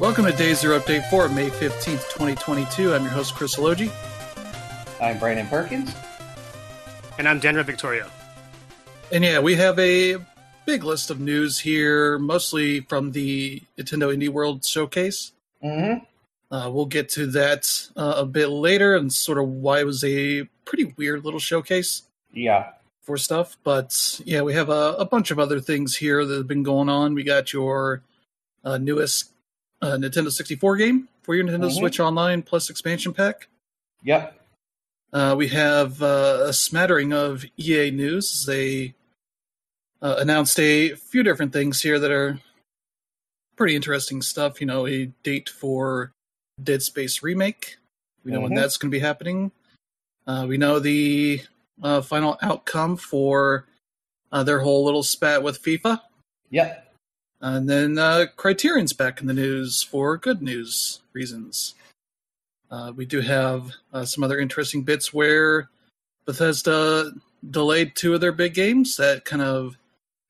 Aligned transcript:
Welcome 0.00 0.24
to 0.26 0.32
Day 0.32 0.54
Zero 0.54 0.78
Update 0.78 1.08
for 1.08 1.28
May 1.28 1.48
15th, 1.50 2.10
2022. 2.10 2.94
I'm 2.94 3.02
your 3.04 3.12
host, 3.12 3.34
Chris 3.34 3.56
Elogi. 3.56 3.90
I'm 5.00 5.18
Brandon 5.18 5.46
Perkins. 5.46 5.94
And 7.18 7.28
I'm 7.28 7.38
Denver 7.38 7.62
Victoria. 7.62 8.10
And 9.12 9.22
yeah, 9.24 9.38
we 9.38 9.54
have 9.56 9.78
a 9.78 10.16
big 10.66 10.84
list 10.84 11.10
of 11.10 11.20
news 11.20 11.58
here, 11.58 12.18
mostly 12.18 12.80
from 12.80 13.12
the 13.12 13.62
Nintendo 13.78 14.14
Indie 14.14 14.28
World 14.28 14.64
Showcase. 14.64 15.32
Mm-hmm. 15.62 16.04
Uh, 16.54 16.70
we'll 16.70 16.86
get 16.86 17.08
to 17.10 17.26
that 17.28 17.88
uh, 17.96 18.14
a 18.18 18.26
bit 18.26 18.48
later 18.48 18.96
and 18.96 19.12
sort 19.12 19.38
of 19.38 19.48
why 19.48 19.80
it 19.80 19.86
was 19.86 20.02
a 20.04 20.44
pretty 20.64 20.92
weird 20.96 21.24
little 21.24 21.40
showcase 21.40 22.02
Yeah. 22.32 22.70
for 23.02 23.16
stuff. 23.16 23.56
But 23.64 24.20
yeah, 24.24 24.42
we 24.42 24.54
have 24.54 24.68
a, 24.68 24.94
a 24.98 25.04
bunch 25.04 25.30
of 25.30 25.38
other 25.38 25.60
things 25.60 25.96
here 25.96 26.24
that 26.24 26.36
have 26.36 26.48
been 26.48 26.62
going 26.62 26.88
on. 26.88 27.14
We 27.14 27.22
got 27.22 27.52
your 27.52 28.02
uh, 28.64 28.78
newest 28.78 29.30
uh, 29.84 29.96
Nintendo 29.98 30.30
64 30.32 30.76
game 30.76 31.08
for 31.22 31.34
your 31.34 31.44
Nintendo 31.44 31.68
Mhm. 31.70 31.78
Switch 31.78 32.00
Online 32.00 32.42
Plus 32.42 32.70
expansion 32.70 33.12
pack. 33.12 33.48
Yep. 34.02 34.40
Uh, 35.12 35.34
we 35.36 35.48
have 35.48 36.02
uh, 36.02 36.44
a 36.46 36.52
smattering 36.52 37.12
of 37.12 37.44
EA 37.58 37.90
news. 37.90 38.44
They 38.46 38.94
uh, 40.02 40.16
announced 40.18 40.58
a 40.58 40.94
few 40.94 41.22
different 41.22 41.52
things 41.52 41.80
here 41.82 41.98
that 41.98 42.10
are 42.10 42.38
pretty 43.56 43.76
interesting 43.76 44.22
stuff. 44.22 44.60
You 44.60 44.66
know, 44.66 44.86
a 44.86 45.06
date 45.22 45.48
for 45.48 46.12
Dead 46.62 46.82
Space 46.82 47.22
remake. 47.22 47.76
We 48.24 48.32
know 48.32 48.40
when 48.40 48.52
Mhm. 48.52 48.56
that's 48.56 48.76
going 48.76 48.90
to 48.90 48.94
be 48.94 49.00
happening. 49.00 49.52
Uh, 50.26 50.46
we 50.48 50.56
know 50.58 50.78
the 50.78 51.42
uh, 51.82 52.00
final 52.00 52.38
outcome 52.42 52.96
for 52.96 53.66
uh, 54.32 54.42
their 54.42 54.60
whole 54.60 54.84
little 54.84 55.02
spat 55.02 55.42
with 55.42 55.62
FIFA. 55.62 56.00
Yep. 56.50 56.83
And 57.40 57.68
then 57.68 57.98
uh, 57.98 58.26
Criterion's 58.36 58.92
back 58.92 59.20
in 59.20 59.26
the 59.26 59.34
news 59.34 59.82
for 59.82 60.16
good 60.16 60.40
news 60.40 61.00
reasons. 61.12 61.74
Uh, 62.70 62.92
we 62.94 63.06
do 63.06 63.20
have 63.20 63.70
uh, 63.92 64.04
some 64.04 64.24
other 64.24 64.38
interesting 64.38 64.82
bits 64.82 65.12
where 65.12 65.68
Bethesda 66.24 67.12
delayed 67.48 67.94
two 67.94 68.14
of 68.14 68.20
their 68.20 68.32
big 68.32 68.54
games 68.54 68.96
that 68.96 69.24
kind 69.24 69.42
of 69.42 69.76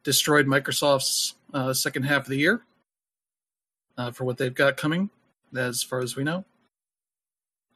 destroyed 0.03 0.47
Microsoft's 0.47 1.35
uh, 1.55 1.73
second 1.73 2.03
half 2.03 2.23
of 2.23 2.29
the 2.29 2.37
year 2.37 2.63
uh, 3.97 4.11
for 4.11 4.25
what 4.25 4.37
they've 4.37 4.55
got 4.55 4.77
coming, 4.77 5.09
as 5.57 5.83
far 5.83 6.01
as 6.01 6.17
we 6.17 6.25
know. 6.25 6.45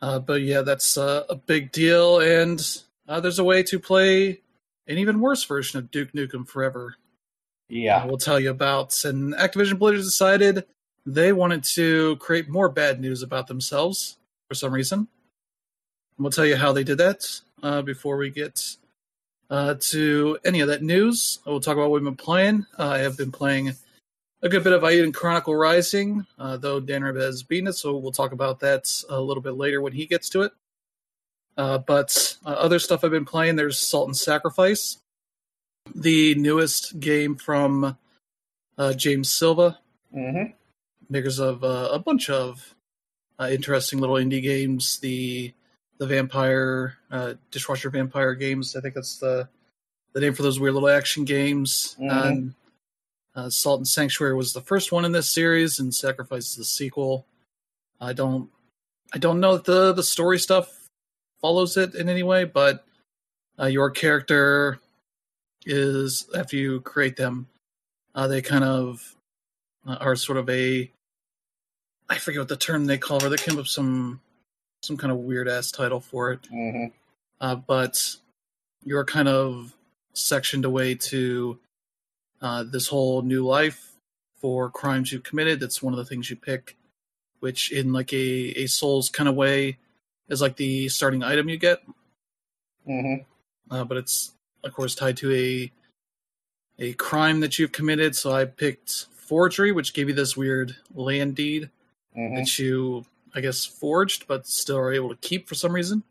Uh, 0.03 0.19
but 0.19 0.43
yeah, 0.43 0.63
that's 0.63 0.99
uh, 0.99 1.25
a 1.31 1.37
big 1.37 1.73
deal, 1.73 2.21
and 2.21 2.83
there's 3.07 3.39
a 3.39 3.45
way 3.45 3.63
to 3.63 3.79
play 3.79 4.41
an 4.87 4.99
even 4.99 5.21
worse 5.21 5.45
version 5.45 5.79
of 5.79 5.91
Duke 5.91 6.13
Nukem 6.13 6.47
Forever 6.47 6.97
Yeah. 7.69 8.05
we'll 8.07 8.19
tell 8.19 8.41
you 8.41 8.51
about. 8.51 9.05
And 9.05 9.35
Activision 9.35 9.79
Blizzard 9.79 10.05
decided 10.05 10.65
they 11.05 11.33
wanted 11.33 11.65
to 11.65 12.17
create 12.17 12.49
more 12.49 12.69
bad 12.69 13.01
news 13.01 13.23
about 13.23 13.47
themselves 13.47 14.17
for 14.49 14.55
some 14.55 14.73
reason. 14.73 15.01
And 15.01 15.09
we'll 16.19 16.33
tell 16.33 16.47
you 16.47 16.57
how 16.57 16.73
they 16.73 16.85
did 16.85 16.99
that 16.99 17.41
uh, 17.63 17.83
before 17.83 18.17
we 18.17 18.31
get 18.31 18.77
uh, 19.51 19.75
to 19.81 20.39
any 20.45 20.61
of 20.61 20.69
that 20.69 20.83
news. 20.83 21.41
We'll 21.47 21.61
talk 21.61 21.75
about 21.75 21.91
what 21.91 22.01
we've 22.01 22.05
been 22.05 22.17
playing. 22.17 22.67
Uh, 22.79 22.89
I 22.89 22.99
have 22.99 23.17
been 23.17 23.33
playing 23.33 23.73
a 24.43 24.49
good 24.49 24.63
bit 24.65 24.73
of 24.73 24.83
Eiyuden 24.83 25.15
Chronicle 25.15 25.57
Rising, 25.57 26.25
uh, 26.39 26.57
though 26.57 26.81
Dan 26.81 27.03
has 27.03 27.43
beaten 27.43 27.69
it, 27.69 27.73
so 27.75 27.97
we'll 27.97 28.13
talk 28.13 28.33
about 28.33 28.61
that 28.61 28.89
a 29.09 29.21
little 29.21 29.43
bit 29.43 29.57
later 29.57 29.81
when 29.83 29.93
he 29.93 30.07
gets 30.07 30.29
to 30.31 30.43
it. 30.43 30.53
Uh, 31.57 31.79
but 31.79 32.37
uh, 32.47 32.51
other 32.51 32.79
stuff 32.79 33.03
I've 33.03 33.11
been 33.11 33.25
playing, 33.25 33.57
there's 33.57 33.79
Salt 33.79 34.07
and 34.07 34.17
Sacrifice, 34.17 34.99
the 35.95 36.35
newest 36.37 36.99
game 37.01 37.37
from 37.37 37.97
uh, 38.77 38.93
James 38.95 39.31
Silva, 39.33 39.79
Mm-hmm. 40.17 40.53
makers 41.11 41.39
of 41.39 41.63
uh, 41.63 41.91
a 41.93 41.99
bunch 41.99 42.31
of 42.31 42.75
uh, 43.39 43.49
interesting 43.51 43.99
little 43.99 44.17
indie 44.17 44.43
games. 44.43 44.99
The 45.01 45.53
the 45.99 46.07
vampire 46.07 46.97
uh, 47.11 47.35
dishwasher 47.51 47.91
vampire 47.91 48.35
games. 48.35 48.75
I 48.75 48.81
think 48.81 48.95
that's 48.95 49.19
the 49.19 49.49
the 50.15 50.21
name 50.21 50.33
for 50.33 50.43
those 50.43 50.59
weird 50.59 50.75
little 50.75 50.89
action 50.89 51.25
games. 51.27 51.95
Mhm. 52.01 52.27
And 52.29 52.55
uh, 53.35 53.51
Salt 53.51 53.81
and 53.81 53.87
Sanctuary 53.89 54.35
was 54.35 54.53
the 54.55 54.63
first 54.63 54.91
one 54.93 55.05
in 55.05 55.13
this 55.13 55.29
series, 55.29 55.79
and 55.79 55.95
Sacrifice 55.95 56.51
is 56.53 56.57
the 56.57 56.65
sequel. 56.65 57.27
I 58.01 58.13
don't 58.15 58.49
I 59.13 59.19
don't 59.19 59.41
know 59.41 59.57
if 59.57 59.65
the 59.65 59.93
the 59.93 60.03
story 60.03 60.39
stuff 60.39 60.89
follows 61.43 61.77
it 61.77 61.95
in 61.95 62.09
any 62.09 62.23
way, 62.23 62.45
but 62.45 62.85
uh, 63.61 63.67
your 63.67 63.91
character 63.91 64.79
is 65.69 66.29
after 66.35 66.57
you 66.57 66.81
create 66.81 67.17
them, 67.17 67.47
uh, 68.15 68.27
they 68.27 68.43
kind 68.43 68.65
of 68.65 69.15
uh, 69.87 69.99
are 70.01 70.17
sort 70.17 70.39
of 70.39 70.49
a 70.51 70.91
I 72.09 72.17
forget 72.17 72.41
what 72.41 72.49
the 72.49 72.57
term 72.57 72.87
they 72.87 72.99
call 72.99 73.23
it. 73.23 73.29
They 73.29 73.37
came 73.37 73.55
up 73.55 73.59
with 73.59 73.69
some 73.69 74.21
some 74.83 74.97
kind 74.97 75.13
of 75.13 75.19
weird 75.19 75.49
ass 75.49 75.71
title 75.71 76.01
for 76.01 76.33
it. 76.33 76.43
Mm-hmm. 76.53 76.87
Uh, 77.41 77.57
but 77.57 78.17
you're 78.85 79.05
kind 79.05 79.29
of 79.29 79.75
sectioned 80.15 80.65
away 80.65 80.95
to 80.95 81.59
uh, 82.41 82.65
this 82.65 82.89
whole 82.89 83.23
new 83.23 83.45
life 83.45 83.93
for 84.37 84.71
crimes 84.71 85.13
you've 85.13 85.25
committed. 85.25 85.61
That's 85.61 85.83
one 85.83 85.93
of 85.93 85.99
the 85.99 86.05
things 86.05 86.31
you 86.31 86.37
pick, 86.37 86.77
which 87.41 87.73
in 87.73 87.93
like 87.93 88.13
a, 88.13 88.63
a 88.63 88.67
Souls 88.67 89.11
kind 89.11 89.29
of 89.29 89.35
way 89.35 89.79
is 90.29 90.41
like 90.41 90.57
the 90.57 90.89
starting 90.89 91.23
item 91.23 91.49
you 91.49 91.59
get. 91.59 91.83
Mm-hmm. 92.89 93.23
Uh, 93.71 93.85
but 93.85 93.99
it's 93.99 94.33
of 94.65 94.73
course 94.75 94.95
tied 94.95 95.17
to 95.19 95.33
a 95.33 95.73
a 96.81 96.93
crime 96.95 97.41
that 97.41 97.59
you've 97.59 97.73
committed. 97.73 98.15
So 98.15 98.33
I 98.33 98.45
picked 98.45 99.07
forgery, 99.15 99.73
which 99.73 99.95
gave 99.95 100.09
you 100.09 100.15
this 100.15 100.37
weird 100.37 100.77
land 100.95 101.35
deed 101.35 101.71
Mm-hmm. 102.17 102.37
that 102.37 102.59
you, 102.59 103.05
I 103.35 103.41
guess, 103.41 103.65
forged, 103.65 104.27
but 104.27 104.47
still 104.47 104.79
are 104.79 104.93
able 104.93 105.11
to 105.11 105.17
keep 105.17 105.49
for 105.49 105.55
some 105.55 105.73
reason 105.73 106.03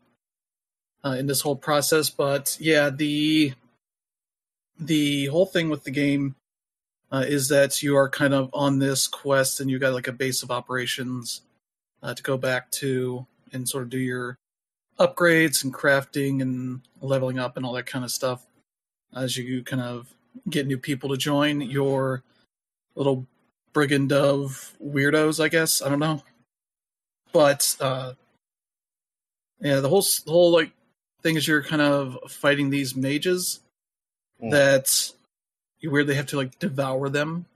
uh, 1.04 1.16
in 1.18 1.26
this 1.26 1.42
whole 1.42 1.56
process. 1.56 2.08
But 2.08 2.56
yeah, 2.60 2.88
the 2.88 3.52
the 4.78 5.26
whole 5.26 5.44
thing 5.44 5.68
with 5.68 5.84
the 5.84 5.90
game 5.90 6.36
uh, 7.10 7.24
is 7.26 7.48
that 7.48 7.82
you 7.82 7.96
are 7.96 8.08
kind 8.08 8.32
of 8.32 8.48
on 8.54 8.78
this 8.78 9.06
quest, 9.06 9.60
and 9.60 9.70
you 9.70 9.78
got 9.78 9.92
like 9.92 10.08
a 10.08 10.12
base 10.12 10.42
of 10.42 10.50
operations 10.50 11.42
uh, 12.02 12.14
to 12.14 12.22
go 12.22 12.38
back 12.38 12.70
to 12.70 13.26
and 13.52 13.68
sort 13.68 13.82
of 13.82 13.90
do 13.90 13.98
your 13.98 14.38
upgrades 14.98 15.64
and 15.64 15.72
crafting 15.72 16.42
and 16.42 16.80
leveling 17.00 17.38
up 17.38 17.56
and 17.56 17.64
all 17.64 17.72
that 17.72 17.86
kind 17.86 18.04
of 18.04 18.10
stuff 18.10 18.46
as 19.14 19.36
you 19.36 19.62
kind 19.62 19.82
of 19.82 20.12
get 20.50 20.66
new 20.66 20.78
people 20.78 21.08
to 21.08 21.16
join 21.16 21.60
your 21.60 22.22
little 22.94 23.26
brigand 23.72 24.12
of 24.12 24.74
weirdos, 24.84 25.42
I 25.42 25.48
guess. 25.48 25.80
I 25.82 25.88
don't 25.88 25.98
know. 26.00 26.22
But 27.32 27.76
uh 27.80 28.14
yeah, 29.60 29.80
the 29.80 29.88
whole 29.88 30.02
the 30.24 30.32
whole 30.32 30.50
like 30.52 30.72
thing 31.22 31.36
is 31.36 31.46
you're 31.46 31.62
kind 31.62 31.82
of 31.82 32.18
fighting 32.30 32.70
these 32.70 32.94
mages 32.96 33.60
Mm. 34.40 34.52
that 34.52 35.12
you 35.80 35.90
weirdly 35.90 36.14
have 36.14 36.26
to 36.26 36.36
like 36.36 36.56
devour 36.60 37.08
them. 37.08 37.46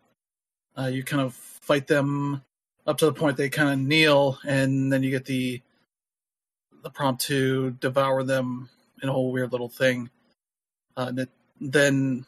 Uh 0.77 0.87
you 0.93 1.05
kind 1.05 1.23
of 1.23 1.33
fight 1.35 1.87
them 1.87 2.43
up 2.89 2.99
to 2.99 3.07
the 3.07 3.13
point 3.13 3.37
they 3.37 3.49
kind 3.49 3.71
of 3.71 3.79
kneel 3.79 4.39
and 4.45 4.93
then 4.93 5.05
you 5.05 5.11
get 5.11 5.25
the 5.25 5.63
the 6.83 6.91
prompt 6.91 7.23
to 7.23 7.73
devour 7.73 8.23
them 8.23 8.69
in 9.03 9.09
a 9.09 9.13
whole 9.13 9.33
weird 9.33 9.53
little 9.53 9.69
thing. 9.69 10.11
Uh 10.97 11.13
then 11.61 12.27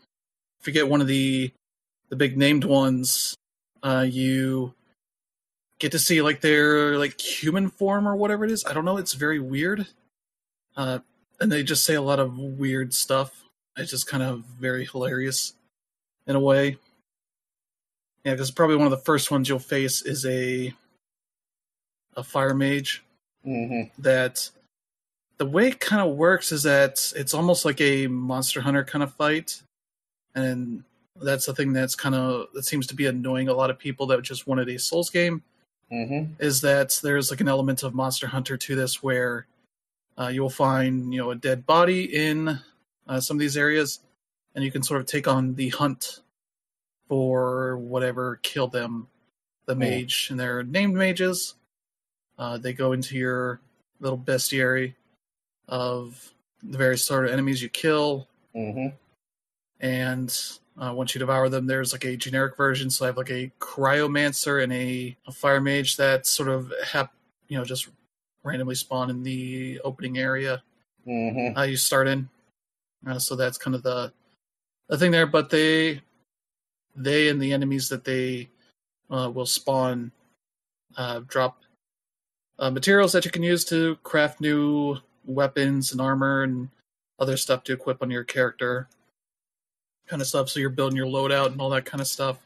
if 0.61 0.67
you 0.67 0.73
get 0.73 0.89
one 0.89 1.01
of 1.01 1.07
the 1.07 1.53
the 2.09 2.17
big 2.17 2.39
named 2.39 2.65
ones, 2.65 3.35
uh, 3.83 4.07
you 4.09 4.73
get 5.79 5.93
to 5.93 5.99
see 5.99 6.23
like 6.23 6.41
their 6.41 6.97
like 6.99 7.21
human 7.21 7.69
form 7.69 8.09
or 8.09 8.17
whatever 8.17 8.45
it 8.45 8.51
is. 8.51 8.65
I 8.65 8.73
don't 8.73 8.85
know. 8.85 8.97
It's 8.97 9.15
very 9.15 9.41
weird, 9.41 9.87
uh, 10.77 11.01
and 11.41 11.51
they 11.51 11.63
just 11.63 11.85
say 11.85 11.95
a 11.95 12.03
lot 12.03 12.21
of 12.21 12.39
weird 12.39 12.95
stuff. 12.95 13.45
It's 13.77 13.91
just 13.91 14.07
kind 14.07 14.23
of 14.23 14.45
very 14.59 14.87
hilarious 14.87 15.55
in 16.27 16.37
a 16.37 16.41
way. 16.41 16.79
Yeah, 18.25 18.33
because 18.33 18.51
probably 18.51 18.77
one 18.77 18.87
of 18.87 18.93
the 18.93 19.05
first 19.05 19.31
ones 19.31 19.49
you'll 19.49 19.59
face 19.59 20.01
is 20.03 20.25
a 20.25 20.73
a 22.17 22.23
fire 22.23 22.55
mage 22.55 23.05
Mm-hmm. 23.47 24.01
that 24.03 24.49
the 25.39 25.47
way 25.47 25.69
it 25.69 25.81
kind 25.81 26.01
of 26.01 26.17
works 26.17 26.51
is 26.53 26.63
that 26.63 27.13
it's 27.17 27.35
almost 27.35 27.65
like 27.65 27.81
a 27.81 28.07
monster 28.07 28.61
hunter 28.61 28.85
kind 28.85 29.03
of 29.03 29.13
fight 29.15 29.61
and 30.35 30.83
that's 31.23 31.47
the 31.47 31.55
thing 31.55 31.73
that's 31.73 31.95
kind 31.95 32.15
of 32.15 32.47
that 32.55 32.65
seems 32.65 32.87
to 32.89 32.95
be 32.95 33.07
annoying 33.07 33.49
a 33.49 33.55
lot 33.55 33.71
of 33.71 33.79
people 33.79 34.07
that 34.07 34.23
just 34.23 34.47
wanted 34.47 34.69
a 34.69 34.79
souls 34.79 35.11
game 35.11 35.43
Mm-hmm. 35.93 36.33
is 36.43 36.63
that 36.63 36.99
there's 37.03 37.31
like 37.31 37.43
an 37.43 37.49
element 37.49 37.83
of 37.83 37.95
monster 37.95 38.27
hunter 38.27 38.57
to 38.57 38.75
this 38.75 39.03
where 39.03 39.47
uh, 40.19 40.29
you'll 40.29 40.49
find 40.49 41.13
you 41.13 41.21
know 41.21 41.31
a 41.31 41.35
dead 41.37 41.67
body 41.67 42.05
in 42.05 42.59
uh, 43.07 43.21
some 43.21 43.37
of 43.37 43.41
these 43.41 43.57
areas 43.59 44.01
and 44.55 44.65
you 44.65 44.73
can 44.73 44.83
sort 44.83 45.01
of 45.03 45.07
take 45.07 45.29
on 45.29 45.55
the 45.57 45.69
hunt 45.69 46.21
for 47.09 47.77
whatever 47.77 48.41
killed 48.43 48.73
them 48.73 49.09
the 49.67 49.75
Hmm. 49.75 49.81
mage 49.81 50.29
and 50.31 50.41
they're 50.41 50.63
named 50.63 50.95
mages 50.95 51.55
uh, 52.39 52.59
they 52.59 52.73
go 52.73 52.93
into 52.93 53.17
your 53.17 53.61
little 54.01 54.19
bestiary 54.19 54.95
of 55.69 56.33
the 56.63 56.79
various 56.79 57.05
sort 57.05 57.27
of 57.27 57.33
enemies 57.33 57.63
you 57.63 57.69
kill 57.69 58.29
Mm-hmm. 58.55 58.89
and 59.81 60.59
Uh, 60.77 60.93
once 60.93 61.15
you 61.15 61.21
devour 61.21 61.49
them, 61.49 61.67
there's 61.69 61.93
like 61.93 62.05
a 62.05 62.17
generic 62.17 62.57
version. 62.57 62.91
So 62.91 63.05
I 63.05 63.09
have 63.09 63.17
like 63.17 63.31
a 63.31 63.53
cryomancer 63.61 64.65
and 64.65 64.73
a, 64.73 65.17
a 65.29 65.31
fire 65.31 65.61
mage 65.61 65.97
that 65.99 66.27
sort 66.27 66.49
of 66.49 66.73
have, 66.91 67.11
you 67.47 67.57
know, 67.57 67.65
just 67.65 67.89
randomly 68.43 68.75
spawn 68.75 69.09
in 69.09 69.23
the 69.23 69.81
opening 69.85 70.19
area 70.19 70.63
Mm-hmm. 71.07 71.57
uh, 71.57 71.63
you 71.63 71.77
start 71.77 72.09
in. 72.09 72.29
Uh, 73.07 73.19
so 73.21 73.37
that's 73.37 73.59
kind 73.59 73.77
of 73.77 73.83
the 73.83 74.13
the 74.89 74.99
thing 74.99 75.13
there. 75.13 75.27
But 75.27 75.51
they 75.51 76.01
they 76.97 77.29
and 77.29 77.41
the 77.41 77.53
enemies 77.53 77.89
that 77.91 78.05
they 78.05 78.49
uh, 79.11 79.31
will 79.33 79.47
spawn 79.47 80.11
uh, 80.97 81.21
drop 81.29 81.61
uh, 82.59 82.71
materials 82.71 83.13
that 83.13 83.25
you 83.25 83.31
can 83.31 83.43
use 83.43 83.65
to 83.67 83.97
craft 84.03 84.41
new 84.41 84.99
weapons 85.25 85.93
and 85.93 86.01
armor 86.01 86.43
and 86.43 86.69
other 87.19 87.37
stuff 87.37 87.65
to 87.65 87.73
equip 87.73 88.03
on 88.03 88.11
your 88.11 88.25
character, 88.25 88.89
kind 90.07 90.21
of 90.23 90.29
stuff. 90.29 90.49
So 90.49 90.61
you're 90.61 90.71
building 90.71 90.97
your 90.97 91.07
loadout 91.07 91.47
and 91.53 91.61
all 91.61 91.71
that 91.71 91.85
kind 91.85 92.01
of 92.01 92.07
stuff. 92.07 92.39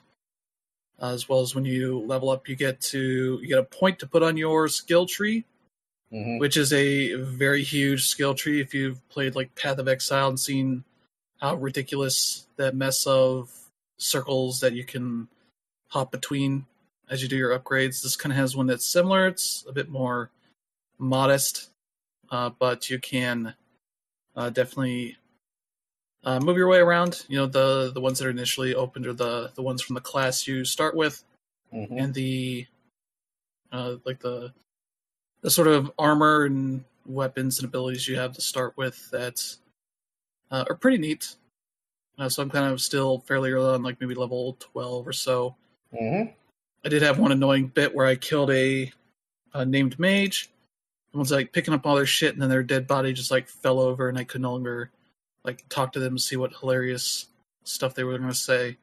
Uh, 1.00 1.12
as 1.12 1.28
well 1.28 1.40
as 1.40 1.54
when 1.54 1.64
you 1.64 2.00
level 2.00 2.28
up, 2.28 2.48
you 2.48 2.56
get 2.56 2.80
to 2.80 3.38
you 3.40 3.46
get 3.46 3.58
a 3.58 3.62
point 3.62 3.98
to 4.00 4.06
put 4.06 4.22
on 4.22 4.36
your 4.36 4.68
skill 4.68 5.06
tree, 5.06 5.44
Mm-hmm. 6.10 6.38
which 6.38 6.56
is 6.56 6.72
a 6.72 7.16
very 7.16 7.62
huge 7.62 8.06
skill 8.06 8.32
tree. 8.34 8.62
If 8.62 8.72
you've 8.72 9.06
played 9.10 9.36
like 9.36 9.54
Path 9.54 9.76
of 9.78 9.88
Exile 9.88 10.28
and 10.28 10.40
seen 10.40 10.82
how 11.38 11.56
ridiculous 11.56 12.46
that 12.56 12.74
mess 12.74 13.06
of 13.06 13.52
circles 13.98 14.60
that 14.60 14.72
you 14.72 14.84
can 14.84 15.28
hop 15.88 16.10
between 16.10 16.64
as 17.10 17.22
you 17.22 17.28
do 17.28 17.36
your 17.36 17.58
upgrades, 17.58 18.02
this 18.02 18.16
kind 18.16 18.32
of 18.32 18.38
has 18.38 18.56
one 18.56 18.66
that's 18.66 18.86
similar. 18.86 19.26
It's 19.26 19.64
a 19.68 19.72
bit 19.72 19.88
more 19.88 20.30
modest, 20.98 21.70
uh, 22.30 22.50
but 22.58 22.90
you 22.90 22.98
can 22.98 23.54
uh, 24.36 24.50
definitely 24.50 25.16
uh, 26.24 26.40
move 26.40 26.56
your 26.56 26.68
way 26.68 26.78
around. 26.78 27.24
You 27.28 27.38
know, 27.38 27.46
the 27.46 27.90
the 27.92 28.00
ones 28.00 28.18
that 28.18 28.26
are 28.26 28.30
initially 28.30 28.74
opened 28.74 29.06
are 29.06 29.12
the 29.12 29.52
the 29.54 29.62
ones 29.62 29.82
from 29.82 29.94
the 29.94 30.00
class 30.00 30.46
you 30.46 30.64
start 30.64 30.94
with 30.94 31.24
Mm-hmm. 31.74 31.98
and 31.98 32.14
the 32.14 32.66
uh, 33.72 33.96
like 34.06 34.20
the 34.20 34.52
the 35.42 35.50
sort 35.50 35.68
of 35.68 35.92
armor 35.98 36.46
and 36.46 36.82
weapons 37.04 37.58
and 37.58 37.68
abilities 37.68 38.08
you 38.08 38.16
have 38.16 38.32
to 38.32 38.40
start 38.40 38.74
with 38.76 39.10
that 39.10 39.56
uh, 40.50 40.64
are 40.68 40.74
pretty 40.74 40.98
neat. 40.98 41.36
Uh, 42.18 42.28
so 42.28 42.42
I'm 42.42 42.50
kind 42.50 42.72
of 42.72 42.80
still 42.80 43.18
fairly 43.20 43.52
early 43.52 43.74
on, 43.74 43.82
like 43.82 44.00
maybe 44.00 44.14
level 44.14 44.56
12 44.58 45.06
or 45.06 45.12
so. 45.12 45.54
Mm-hmm. 45.94 46.30
I 46.88 46.90
did 46.90 47.02
have 47.02 47.18
one 47.18 47.32
annoying 47.32 47.66
bit 47.66 47.94
where 47.94 48.06
I 48.06 48.16
killed 48.16 48.50
a, 48.50 48.90
a 49.52 49.66
named 49.66 49.98
mage. 49.98 50.48
Someone's 51.12 51.30
like 51.30 51.52
picking 51.52 51.74
up 51.74 51.86
all 51.86 51.96
their 51.96 52.06
shit, 52.06 52.32
and 52.32 52.40
then 52.40 52.48
their 52.48 52.62
dead 52.62 52.86
body 52.86 53.12
just 53.12 53.30
like 53.30 53.46
fell 53.46 53.78
over, 53.78 54.08
and 54.08 54.16
I 54.16 54.24
could 54.24 54.40
no 54.40 54.52
longer 54.52 54.90
like 55.44 55.68
talk 55.68 55.92
to 55.92 55.98
them 55.98 56.14
and 56.14 56.20
see 56.20 56.36
what 56.36 56.54
hilarious 56.54 57.26
stuff 57.62 57.94
they 57.94 58.04
were 58.04 58.16
going 58.16 58.30
to 58.30 58.34
say. 58.34 58.78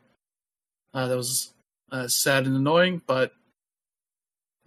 Uh, 0.93 1.07
that 1.07 1.17
was 1.17 1.53
uh, 1.91 2.07
sad 2.07 2.45
and 2.45 2.55
annoying, 2.55 3.01
but 3.07 3.31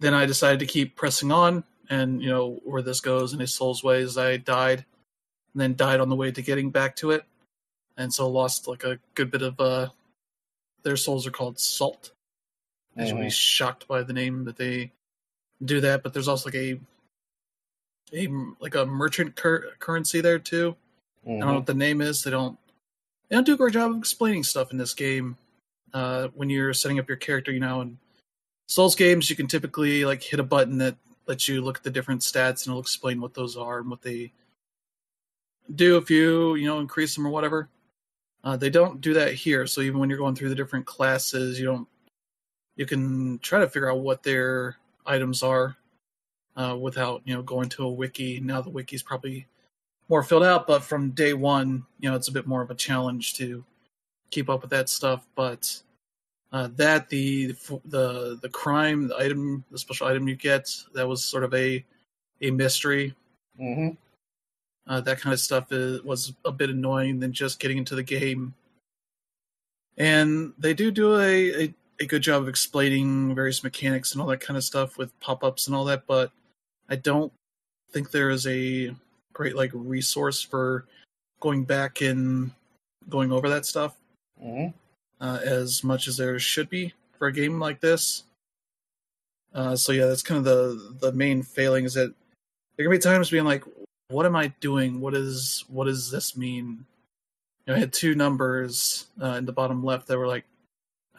then 0.01 0.13
I 0.13 0.25
decided 0.25 0.59
to 0.59 0.65
keep 0.65 0.97
pressing 0.97 1.31
on, 1.31 1.63
and 1.89 2.21
you 2.21 2.27
know 2.27 2.59
where 2.65 2.81
this 2.81 2.99
goes 2.99 3.31
in 3.31 3.39
his 3.39 3.55
soul's 3.55 3.81
ways. 3.81 4.17
I 4.17 4.35
died, 4.35 4.83
and 5.53 5.61
then 5.61 5.77
died 5.77 6.01
on 6.01 6.09
the 6.09 6.17
way 6.17 6.29
to 6.29 6.41
getting 6.41 6.71
back 6.71 6.97
to 6.97 7.11
it, 7.11 7.23
and 7.95 8.13
so 8.13 8.27
lost 8.27 8.67
like 8.67 8.83
a 8.83 8.99
good 9.15 9.31
bit 9.31 9.43
of 9.43 9.57
uh, 9.61 9.87
their 10.83 10.97
souls 10.97 11.25
are 11.25 11.31
called 11.31 11.57
salt. 11.57 12.11
Should 13.07 13.19
be 13.19 13.29
shocked 13.29 13.87
by 13.87 14.03
the 14.03 14.13
name 14.13 14.45
that 14.45 14.57
they 14.57 14.91
do 15.63 15.81
that, 15.81 16.03
but 16.03 16.13
there's 16.13 16.27
also 16.27 16.49
like 16.49 16.55
a 16.55 16.79
a 18.13 18.27
like 18.59 18.75
a 18.75 18.85
merchant 18.85 19.35
cur- 19.35 19.73
currency 19.79 20.21
there 20.21 20.39
too. 20.39 20.75
I 21.25 21.29
don't 21.29 21.39
know 21.39 21.53
what 21.55 21.65
the 21.65 21.73
name 21.73 22.01
is. 22.01 22.23
They 22.23 22.31
don't 22.31 22.57
they 23.29 23.35
don't 23.35 23.45
do 23.45 23.53
a 23.53 23.57
great 23.57 23.73
job 23.73 23.91
of 23.91 23.97
explaining 23.97 24.43
stuff 24.43 24.71
in 24.71 24.77
this 24.77 24.93
game. 24.93 25.37
Uh, 25.93 26.29
when 26.35 26.49
you're 26.49 26.73
setting 26.73 26.99
up 26.99 27.07
your 27.07 27.17
character, 27.17 27.51
you 27.51 27.59
know, 27.59 27.81
in 27.81 27.97
Souls 28.67 28.95
games, 28.95 29.29
you 29.29 29.35
can 29.35 29.47
typically 29.47 30.05
like 30.05 30.21
hit 30.21 30.39
a 30.39 30.43
button 30.43 30.77
that 30.79 30.95
lets 31.27 31.47
you 31.47 31.61
look 31.61 31.77
at 31.77 31.83
the 31.83 31.91
different 31.91 32.21
stats 32.21 32.65
and 32.65 32.67
it'll 32.67 32.79
explain 32.79 33.21
what 33.21 33.33
those 33.33 33.55
are 33.55 33.79
and 33.79 33.89
what 33.89 34.01
they 34.01 34.31
do 35.73 35.97
if 35.97 36.09
you 36.09 36.55
you 36.55 36.67
know 36.67 36.79
increase 36.79 37.15
them 37.15 37.27
or 37.27 37.29
whatever. 37.29 37.69
Uh, 38.43 38.55
they 38.55 38.69
don't 38.69 39.01
do 39.01 39.13
that 39.13 39.33
here. 39.33 39.67
So 39.67 39.81
even 39.81 39.99
when 39.99 40.09
you're 40.09 40.17
going 40.17 40.35
through 40.35 40.49
the 40.49 40.55
different 40.55 40.85
classes, 40.85 41.59
you 41.59 41.65
don't 41.65 41.87
you 42.79 42.85
can 42.85 43.37
try 43.39 43.59
to 43.59 43.67
figure 43.67 43.91
out 43.91 43.99
what 43.99 44.23
their 44.23 44.77
items 45.05 45.43
are 45.43 45.75
uh, 46.55 46.77
without 46.79 47.21
you 47.25 47.35
know 47.35 47.41
going 47.41 47.67
to 47.67 47.83
a 47.83 47.91
wiki. 47.91 48.39
Now 48.39 48.61
the 48.61 48.69
wiki's 48.69 49.03
probably 49.03 49.47
more 50.07 50.23
filled 50.23 50.45
out, 50.45 50.65
but 50.65 50.81
from 50.81 51.11
day 51.11 51.33
one, 51.33 51.85
you 51.99 52.09
know, 52.09 52.15
it's 52.15 52.29
a 52.29 52.31
bit 52.31 52.47
more 52.47 52.61
of 52.61 52.71
a 52.71 52.75
challenge 52.75 53.33
to 53.35 53.65
keep 54.31 54.49
up 54.49 54.61
with 54.61 54.69
that 54.71 54.87
stuff. 54.87 55.27
But 55.35 55.81
uh, 56.53 56.69
that 56.77 57.09
the 57.09 57.53
the 57.83 58.39
the 58.41 58.49
crime, 58.49 59.09
the 59.09 59.17
item, 59.17 59.65
the 59.69 59.77
special 59.77 60.07
item 60.07 60.29
you 60.29 60.37
get, 60.37 60.73
that 60.93 61.05
was 61.05 61.21
sort 61.25 61.43
of 61.43 61.53
a 61.53 61.83
a 62.39 62.49
mystery. 62.49 63.13
Mm-hmm. 63.59 63.89
Uh, 64.87 65.01
that 65.01 65.19
kind 65.19 65.33
of 65.33 65.41
stuff 65.41 65.69
is, 65.73 66.01
was 66.03 66.31
a 66.45 66.51
bit 66.53 66.69
annoying 66.69 67.19
than 67.19 67.33
just 67.33 67.59
getting 67.59 67.77
into 67.77 67.93
the 67.93 68.03
game. 68.03 68.53
And 69.97 70.53
they 70.57 70.73
do 70.73 70.91
do 70.91 71.19
a, 71.19 71.65
a, 71.65 71.73
a 71.99 72.05
good 72.05 72.21
job 72.21 72.41
of 72.41 72.47
explaining 72.47 73.35
various 73.35 73.63
mechanics 73.63 74.13
and 74.13 74.21
all 74.21 74.27
that 74.27 74.39
kind 74.39 74.57
of 74.57 74.63
stuff 74.63 74.97
with 74.97 75.17
pop 75.19 75.43
ups 75.43 75.67
and 75.67 75.75
all 75.75 75.85
that, 75.85 76.07
but 76.07 76.31
I 76.89 76.95
don't 76.95 77.31
think 77.91 78.11
there 78.11 78.29
is 78.29 78.47
a 78.47 78.95
great 79.33 79.55
like 79.55 79.71
resource 79.73 80.41
for 80.41 80.85
going 81.39 81.63
back 81.63 82.01
and 82.01 82.51
going 83.09 83.31
over 83.31 83.49
that 83.49 83.65
stuff 83.65 83.95
Mm-hmm. 84.41 84.67
uh, 85.19 85.39
as 85.43 85.83
much 85.83 86.07
as 86.07 86.15
there 86.15 86.39
should 86.39 86.69
be 86.69 86.93
for 87.17 87.27
a 87.27 87.33
game 87.33 87.59
like 87.59 87.81
this. 87.81 88.23
Uh, 89.53 89.75
so 89.75 89.91
yeah, 89.91 90.05
that's 90.05 90.21
kind 90.21 90.37
of 90.37 90.45
the 90.45 90.95
the 91.01 91.11
main 91.11 91.43
failing 91.43 91.83
is 91.83 91.95
that 91.95 92.13
there 92.77 92.85
can 92.85 92.91
be 92.91 92.99
times 92.99 93.29
being 93.29 93.43
like, 93.43 93.63
"What 94.09 94.25
am 94.25 94.35
I 94.35 94.53
doing? 94.61 95.01
What 95.01 95.13
is 95.15 95.65
what 95.67 95.85
does 95.85 96.09
this 96.09 96.37
mean?" 96.37 96.85
You 97.65 97.73
know, 97.73 97.75
I 97.75 97.79
had 97.79 97.91
two 97.91 98.15
numbers 98.15 99.07
uh, 99.21 99.33
in 99.33 99.45
the 99.45 99.51
bottom 99.51 99.83
left 99.83 100.07
that 100.07 100.17
were 100.17 100.27
like, 100.27 100.45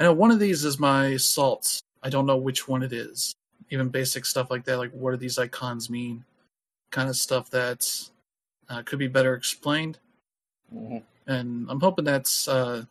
"I 0.00 0.04
know 0.04 0.12
one 0.12 0.32
of 0.32 0.40
these 0.40 0.64
is 0.64 0.80
my 0.80 1.16
salts. 1.16 1.82
I 2.02 2.10
don't 2.10 2.26
know 2.26 2.36
which 2.38 2.66
one 2.66 2.82
it 2.82 2.92
is." 2.92 3.34
Even 3.70 3.88
basic 3.88 4.26
stuff 4.26 4.50
like 4.50 4.64
that, 4.64 4.78
like 4.78 4.90
what 4.92 5.12
do 5.12 5.16
these 5.16 5.38
icons 5.38 5.88
mean? 5.88 6.24
Kind 6.90 7.08
of 7.08 7.14
stuff 7.14 7.50
that 7.50 7.86
uh, 8.68 8.82
could 8.82 8.98
be 8.98 9.06
better 9.06 9.34
explained 9.34 9.98
Mm-hmm. 10.74 10.98
and 11.26 11.66
I'm 11.68 11.80
hoping 11.80 12.04
that's 12.04 12.46
uh, 12.46 12.84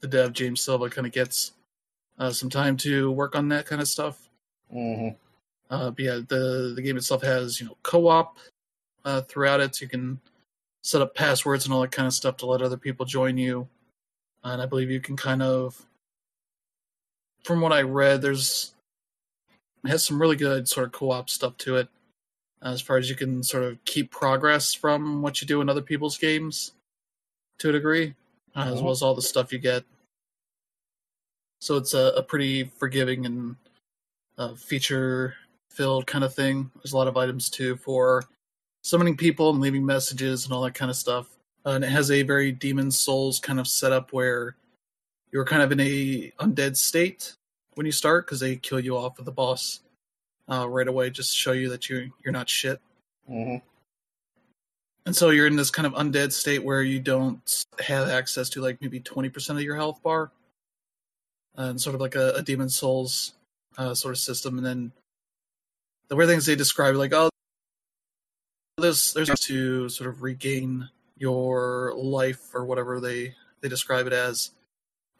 the 0.00 0.08
dev 0.08 0.32
James 0.32 0.60
Silva 0.60 0.90
kind 0.90 1.06
of 1.06 1.12
gets 1.12 1.52
uh, 2.18 2.30
some 2.30 2.50
time 2.50 2.76
to 2.78 3.12
work 3.12 3.36
on 3.36 3.48
that 3.50 3.66
kind 3.66 3.80
of 3.80 3.88
stuff. 3.88 4.28
Mm-hmm. 4.74 5.14
Uh, 5.70 5.90
but 5.90 6.04
yeah, 6.04 6.20
the 6.26 6.72
the 6.74 6.82
game 6.82 6.96
itself 6.96 7.22
has 7.22 7.60
you 7.60 7.66
know 7.66 7.76
co-op 7.82 8.38
uh, 9.04 9.20
throughout 9.22 9.60
it, 9.60 9.76
so 9.76 9.84
you 9.84 9.88
can 9.88 10.20
set 10.82 11.02
up 11.02 11.14
passwords 11.14 11.64
and 11.64 11.74
all 11.74 11.82
that 11.82 11.92
kind 11.92 12.06
of 12.06 12.12
stuff 12.14 12.36
to 12.38 12.46
let 12.46 12.62
other 12.62 12.76
people 12.76 13.06
join 13.06 13.36
you. 13.36 13.68
And 14.46 14.62
I 14.62 14.66
believe 14.66 14.90
you 14.90 15.00
can 15.00 15.16
kind 15.16 15.42
of, 15.42 15.84
from 17.42 17.60
what 17.60 17.72
I 17.72 17.82
read, 17.82 18.22
there's 18.22 18.74
it 19.84 19.88
has 19.88 20.04
some 20.04 20.20
really 20.20 20.36
good 20.36 20.68
sort 20.68 20.86
of 20.86 20.92
co-op 20.92 21.28
stuff 21.28 21.56
to 21.58 21.76
it. 21.76 21.88
As 22.62 22.80
far 22.80 22.96
as 22.96 23.10
you 23.10 23.16
can 23.16 23.42
sort 23.42 23.64
of 23.64 23.84
keep 23.84 24.10
progress 24.10 24.72
from 24.72 25.20
what 25.20 25.40
you 25.40 25.48
do 25.48 25.60
in 25.60 25.68
other 25.68 25.82
people's 25.82 26.16
games, 26.16 26.72
to 27.58 27.70
a 27.70 27.72
degree, 27.72 28.14
uh, 28.54 28.60
as 28.60 28.80
Mhm. 28.80 28.82
well 28.82 28.92
as 28.92 29.02
all 29.02 29.14
the 29.14 29.22
stuff 29.22 29.52
you 29.52 29.58
get. 29.58 29.84
So 31.60 31.76
it's 31.76 31.94
a, 31.94 32.12
a 32.16 32.22
pretty 32.22 32.64
forgiving 32.64 33.26
and 33.26 33.56
uh, 34.38 34.54
feature 34.54 35.36
filled 35.70 36.06
kind 36.06 36.22
of 36.22 36.34
thing. 36.34 36.70
There's 36.76 36.92
a 36.92 36.96
lot 36.96 37.08
of 37.08 37.16
items 37.16 37.50
too 37.50 37.76
for 37.76 38.24
summoning 38.82 39.16
people 39.16 39.50
and 39.50 39.60
leaving 39.60 39.84
messages 39.84 40.44
and 40.44 40.52
all 40.52 40.62
that 40.62 40.74
kind 40.74 40.90
of 40.90 40.96
stuff. 40.96 41.35
Uh, 41.66 41.70
and 41.70 41.84
it 41.84 41.90
has 41.90 42.12
a 42.12 42.22
very 42.22 42.52
Demon 42.52 42.92
Souls 42.92 43.40
kind 43.40 43.58
of 43.58 43.66
setup 43.66 44.12
where 44.12 44.54
you're 45.32 45.44
kind 45.44 45.62
of 45.62 45.72
in 45.72 45.80
a 45.80 46.32
undead 46.38 46.76
state 46.76 47.34
when 47.74 47.84
you 47.84 47.92
start 47.92 48.24
because 48.24 48.38
they 48.38 48.54
kill 48.54 48.78
you 48.78 48.96
off 48.96 49.16
with 49.16 49.26
the 49.26 49.32
boss 49.32 49.80
uh, 50.48 50.68
right 50.68 50.86
away, 50.86 51.10
just 51.10 51.32
to 51.32 51.36
show 51.36 51.52
you 51.52 51.68
that 51.70 51.90
you 51.90 52.12
you're 52.24 52.32
not 52.32 52.48
shit. 52.48 52.80
Mm-hmm. 53.28 53.56
And 55.06 55.14
so 55.14 55.30
you're 55.30 55.48
in 55.48 55.56
this 55.56 55.70
kind 55.70 55.86
of 55.86 55.94
undead 55.94 56.32
state 56.32 56.62
where 56.62 56.82
you 56.82 57.00
don't 57.00 57.64
have 57.80 58.08
access 58.08 58.48
to 58.50 58.60
like 58.60 58.80
maybe 58.80 59.00
20% 59.00 59.50
of 59.50 59.62
your 59.62 59.76
health 59.76 60.02
bar. 60.02 60.30
And 61.56 61.80
sort 61.80 61.94
of 61.94 62.00
like 62.00 62.16
a, 62.16 62.32
a 62.32 62.42
Demon 62.42 62.68
Souls 62.68 63.32
uh, 63.78 63.94
sort 63.94 64.12
of 64.12 64.18
system. 64.18 64.58
And 64.58 64.66
then 64.66 64.92
the 66.08 66.16
weird 66.16 66.28
things 66.28 66.44
they 66.44 66.54
describe, 66.54 66.94
like, 66.96 67.14
oh, 67.14 67.30
there's 68.78 69.12
there's 69.14 69.30
to 69.30 69.88
sort 69.88 70.10
of 70.10 70.22
regain 70.22 70.90
your 71.16 71.94
life 71.96 72.54
or 72.54 72.64
whatever 72.64 73.00
they 73.00 73.34
they 73.60 73.68
describe 73.68 74.06
it 74.06 74.12
as. 74.12 74.50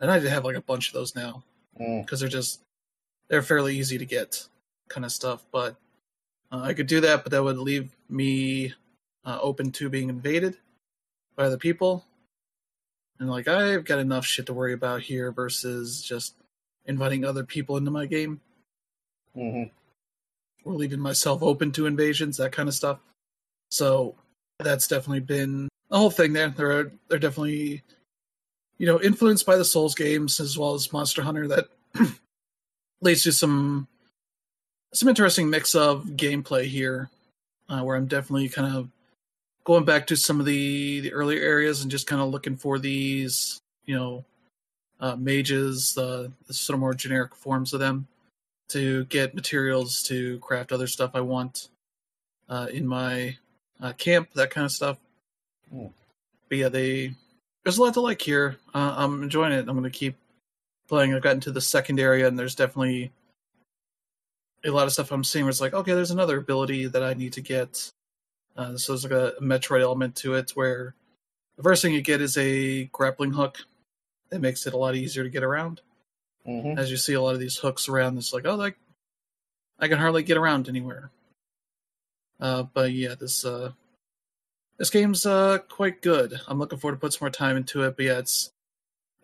And 0.00 0.10
I 0.10 0.18
have 0.20 0.44
like 0.44 0.56
a 0.56 0.60
bunch 0.60 0.88
of 0.88 0.94
those 0.94 1.14
now 1.14 1.42
Mm. 1.80 2.04
because 2.04 2.20
they're 2.20 2.28
just 2.28 2.60
they're 3.28 3.42
fairly 3.42 3.76
easy 3.76 3.98
to 3.98 4.06
get 4.06 4.46
kind 4.88 5.04
of 5.04 5.12
stuff. 5.12 5.44
But 5.52 5.76
uh, 6.50 6.60
I 6.62 6.72
could 6.74 6.86
do 6.86 7.00
that, 7.00 7.22
but 7.22 7.32
that 7.32 7.42
would 7.42 7.58
leave 7.58 7.94
me 8.08 8.72
uh, 9.24 9.38
open 9.42 9.72
to 9.72 9.90
being 9.90 10.08
invaded 10.08 10.56
by 11.34 11.44
other 11.44 11.58
people. 11.58 12.04
And 13.18 13.28
like 13.28 13.46
I've 13.48 13.84
got 13.84 13.98
enough 13.98 14.24
shit 14.24 14.46
to 14.46 14.54
worry 14.54 14.72
about 14.72 15.02
here 15.02 15.32
versus 15.32 16.02
just 16.02 16.34
inviting 16.86 17.24
other 17.24 17.44
people 17.44 17.76
into 17.76 17.90
my 17.90 18.06
game 18.06 18.40
hmm 19.34 19.64
or 20.64 20.74
leaving 20.74 20.98
myself 21.00 21.42
open 21.42 21.70
to 21.72 21.86
invasions, 21.86 22.38
that 22.38 22.52
kind 22.52 22.68
of 22.68 22.74
stuff. 22.74 22.98
So 23.70 24.16
that's 24.58 24.88
definitely 24.88 25.20
been 25.20 25.68
the 25.88 25.98
whole 25.98 26.10
thing 26.10 26.32
there. 26.32 26.50
They're 26.50 26.92
they're 27.08 27.18
definitely 27.18 27.82
you 28.78 28.86
know 28.86 29.00
influenced 29.00 29.46
by 29.46 29.56
the 29.56 29.64
Souls 29.64 29.94
games 29.94 30.40
as 30.40 30.58
well 30.58 30.74
as 30.74 30.92
Monster 30.92 31.22
Hunter 31.22 31.48
that 31.48 31.68
leads 33.00 33.22
to 33.24 33.32
some 33.32 33.88
some 34.92 35.08
interesting 35.08 35.50
mix 35.50 35.74
of 35.74 36.04
gameplay 36.04 36.64
here, 36.64 37.10
uh, 37.68 37.80
where 37.80 37.96
I'm 37.96 38.06
definitely 38.06 38.48
kind 38.48 38.76
of 38.76 38.88
going 39.64 39.84
back 39.84 40.06
to 40.08 40.16
some 40.16 40.40
of 40.40 40.46
the 40.46 41.00
the 41.00 41.12
earlier 41.12 41.42
areas 41.42 41.82
and 41.82 41.90
just 41.90 42.06
kind 42.06 42.22
of 42.22 42.28
looking 42.28 42.56
for 42.56 42.78
these 42.78 43.60
you 43.84 43.94
know 43.94 44.24
uh, 45.00 45.16
mages, 45.16 45.96
uh, 45.98 46.28
the 46.46 46.54
sort 46.54 46.74
of 46.74 46.80
more 46.80 46.94
generic 46.94 47.34
forms 47.34 47.72
of 47.72 47.80
them 47.80 48.06
to 48.68 49.04
get 49.04 49.34
materials 49.34 50.02
to 50.04 50.38
craft 50.40 50.72
other 50.72 50.86
stuff 50.86 51.12
I 51.14 51.20
want 51.20 51.68
uh, 52.48 52.66
in 52.72 52.86
my 52.86 53.36
uh, 53.80 53.92
camp, 53.92 54.30
that 54.34 54.50
kind 54.50 54.64
of 54.64 54.72
stuff. 54.72 54.98
Hmm. 55.70 55.86
But 56.48 56.58
yeah, 56.58 56.68
they 56.68 57.14
there's 57.64 57.78
a 57.78 57.82
lot 57.82 57.94
to 57.94 58.00
like 58.00 58.22
here. 58.22 58.56
Uh, 58.74 58.94
I'm 58.96 59.22
enjoying 59.22 59.52
it. 59.52 59.68
I'm 59.68 59.76
going 59.76 59.82
to 59.84 59.90
keep 59.90 60.16
playing. 60.88 61.14
I've 61.14 61.22
gotten 61.22 61.40
to 61.40 61.52
the 61.52 61.60
second 61.60 61.98
area, 61.98 62.28
and 62.28 62.38
there's 62.38 62.54
definitely 62.54 63.10
a 64.64 64.70
lot 64.70 64.86
of 64.86 64.92
stuff 64.92 65.12
I'm 65.12 65.24
seeing 65.24 65.44
where 65.44 65.50
it's 65.50 65.60
like, 65.60 65.74
okay, 65.74 65.94
there's 65.94 66.10
another 66.10 66.38
ability 66.38 66.86
that 66.86 67.02
I 67.02 67.14
need 67.14 67.34
to 67.34 67.40
get. 67.40 67.90
Uh, 68.56 68.76
so 68.76 68.92
there's 68.92 69.04
like 69.04 69.12
a, 69.12 69.34
Metroid 69.40 69.82
element 69.82 70.16
to 70.16 70.34
it 70.34 70.50
where 70.52 70.94
the 71.56 71.62
first 71.62 71.82
thing 71.82 71.92
you 71.92 72.02
get 72.02 72.20
is 72.20 72.36
a 72.36 72.84
grappling 72.84 73.32
hook 73.32 73.58
that 74.30 74.40
makes 74.40 74.66
it 74.66 74.74
a 74.74 74.78
lot 74.78 74.94
easier 74.94 75.24
to 75.24 75.30
get 75.30 75.42
around 75.42 75.80
hmm 76.44 76.78
as 76.78 76.90
you 76.90 76.96
see 76.96 77.14
a 77.14 77.20
lot 77.20 77.34
of 77.34 77.40
these 77.40 77.56
hooks 77.56 77.88
around 77.88 78.16
it's 78.16 78.32
like 78.32 78.46
oh 78.46 78.54
like 78.54 78.76
i 79.80 79.88
can 79.88 79.98
hardly 79.98 80.22
get 80.22 80.36
around 80.36 80.68
anywhere 80.68 81.10
uh 82.40 82.62
but 82.62 82.92
yeah 82.92 83.14
this 83.14 83.44
uh 83.44 83.72
this 84.78 84.90
game's 84.90 85.26
uh 85.26 85.58
quite 85.68 86.02
good 86.02 86.40
i'm 86.48 86.58
looking 86.58 86.78
forward 86.78 86.96
to 86.96 87.00
put 87.00 87.12
some 87.12 87.24
more 87.24 87.30
time 87.30 87.56
into 87.56 87.82
it 87.82 87.96
but 87.96 88.04
yeah 88.04 88.18
it's 88.18 88.50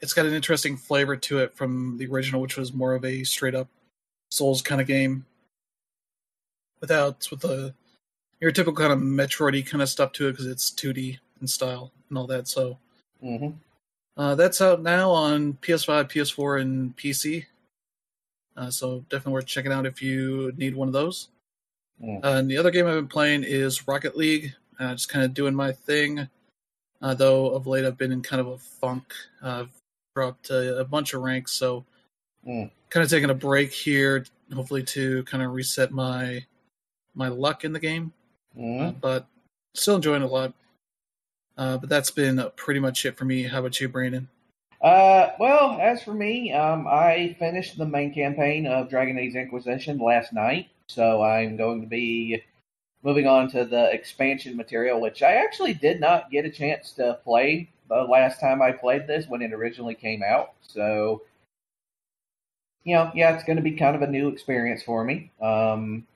it's 0.01 0.13
got 0.13 0.27
an 0.27 0.33
interesting 0.33 0.77
flavor 0.77 1.17
to 1.17 1.39
it 1.39 1.55
from 1.57 1.97
the 1.99 2.07
original 2.07 2.41
which 2.41 2.57
was 2.57 2.73
more 2.73 2.95
of 2.95 3.05
a 3.05 3.25
straight 3.25 3.55
up 3.55 3.69
souls 4.31 4.63
kind 4.63 4.81
of 4.81 4.87
game 4.87 5.25
without 6.81 7.27
with 7.31 7.41
the 7.41 7.75
your 8.41 8.51
typical 8.51 8.75
kind 8.75 8.93
of 8.93 8.99
metroidy 8.99 9.65
kind 9.65 9.83
of 9.83 9.89
stuff 9.89 10.13
to 10.13 10.29
it 10.29 10.33
because 10.33 10.47
it's 10.47 10.71
2d 10.71 11.19
in 11.41 11.47
style 11.47 11.93
and 12.09 12.19
all 12.19 12.27
that 12.27 12.49
so 12.49 12.79
hmm 13.21 13.51
uh, 14.17 14.35
that's 14.35 14.61
out 14.61 14.83
now 14.83 15.11
on 15.11 15.55
PS5, 15.55 16.11
PS4, 16.11 16.61
and 16.61 16.97
PC. 16.97 17.47
Uh, 18.57 18.71
so 18.71 19.05
definitely 19.09 19.33
worth 19.33 19.47
checking 19.47 19.73
out 19.73 19.87
if 19.87 20.03
you 20.03 20.53
need 20.57 20.75
one 20.75 20.89
of 20.89 20.93
those. 20.93 21.29
Mm. 22.03 22.23
Uh, 22.23 22.29
and 22.29 22.51
the 22.51 22.59
other 22.59 22.71
game 22.71 22.87
I've 22.87 22.95
been 22.95 23.09
playing 23.09 23.45
is 23.45 23.89
Rocket 23.89 24.17
League. 24.17 24.55
Uh, 24.79 24.93
just 24.93 25.09
kind 25.09 25.25
of 25.25 25.35
doing 25.35 25.55
my 25.55 25.73
thing. 25.73 26.29
Uh, 27.01 27.15
though 27.15 27.51
of 27.51 27.67
late 27.67 27.85
I've 27.85 27.99
been 27.99 28.13
in 28.13 28.23
kind 28.23 28.41
of 28.41 28.47
a 28.49 28.59
funk. 28.59 29.13
I've 29.43 29.71
dropped 30.15 30.51
a, 30.51 30.79
a 30.79 30.85
bunch 30.85 31.15
of 31.15 31.23
ranks, 31.23 31.53
so 31.53 31.85
Mm. 32.47 32.71
kind 32.91 33.05
of 33.05 33.11
taking 33.11 33.31
a 33.31 33.35
break 33.35 33.73
here, 33.73 34.25
hopefully 34.53 34.83
to 34.83 35.23
kind 35.25 35.45
of 35.45 35.53
reset 35.53 35.93
my 35.93 36.45
my 37.15 37.29
luck 37.29 37.65
in 37.65 37.73
the 37.73 37.79
game. 37.79 38.13
hmm 38.55 38.81
Uh, 38.81 38.91
but 38.93 39.27
still 39.75 39.97
enjoying 39.97 40.23
it 40.23 40.25
a 40.25 40.29
lot. 40.29 40.53
Uh, 41.57 41.79
but 41.79 41.89
that's 41.89 42.11
been 42.11 42.43
pretty 42.57 42.81
much 42.81 43.05
it 43.07 43.17
for 43.17 43.25
me. 43.25 43.45
How 43.45 43.61
about 43.61 43.81
you, 43.81 43.89
Brandon? 43.89 44.29
Uh, 44.81 45.31
well, 45.39 45.79
as 45.81 46.03
for 46.03 46.15
me, 46.15 46.53
um, 46.53 46.89
I 46.89 47.37
finished 47.39 47.79
the 47.79 47.87
main 47.87 48.13
campaign 48.13 48.67
of 48.67 48.91
Dragon 48.91 49.19
Age 49.19 49.37
Inquisition 49.37 49.99
last 49.99 50.33
night, 50.33 50.71
so 50.89 51.23
I'm 51.23 51.57
going 51.57 51.81
to 51.83 51.87
be 51.87 52.43
moving 53.03 53.27
on 53.27 53.51
to 53.51 53.65
the 53.65 53.91
expansion 53.93 54.57
material, 54.57 55.01
which 55.01 55.23
I 55.23 55.35
actually 55.35 55.75
did 55.75 56.01
not 56.01 56.31
get 56.31 56.45
a 56.45 56.51
chance 56.51 56.93
to 56.93 57.19
play 57.25 57.69
the 57.89 58.03
last 58.03 58.41
time 58.41 58.63
I 58.63 58.73
played 58.73 59.07
this 59.07 59.27
when 59.27 59.43
it 59.43 59.53
originally 59.53 59.95
came 59.95 60.23
out. 60.23 60.53
So, 60.63 61.23
you 62.85 62.95
know, 62.95 63.11
yeah, 63.15 63.35
it's 63.35 63.45
going 63.45 63.57
to 63.57 63.63
be 63.63 63.73
kind 63.73 63.97
of 63.97 64.03
a 64.03 64.07
new 64.07 64.29
experience 64.29 64.83
for 64.83 65.05
me. 65.05 65.31
Um, 65.41 66.07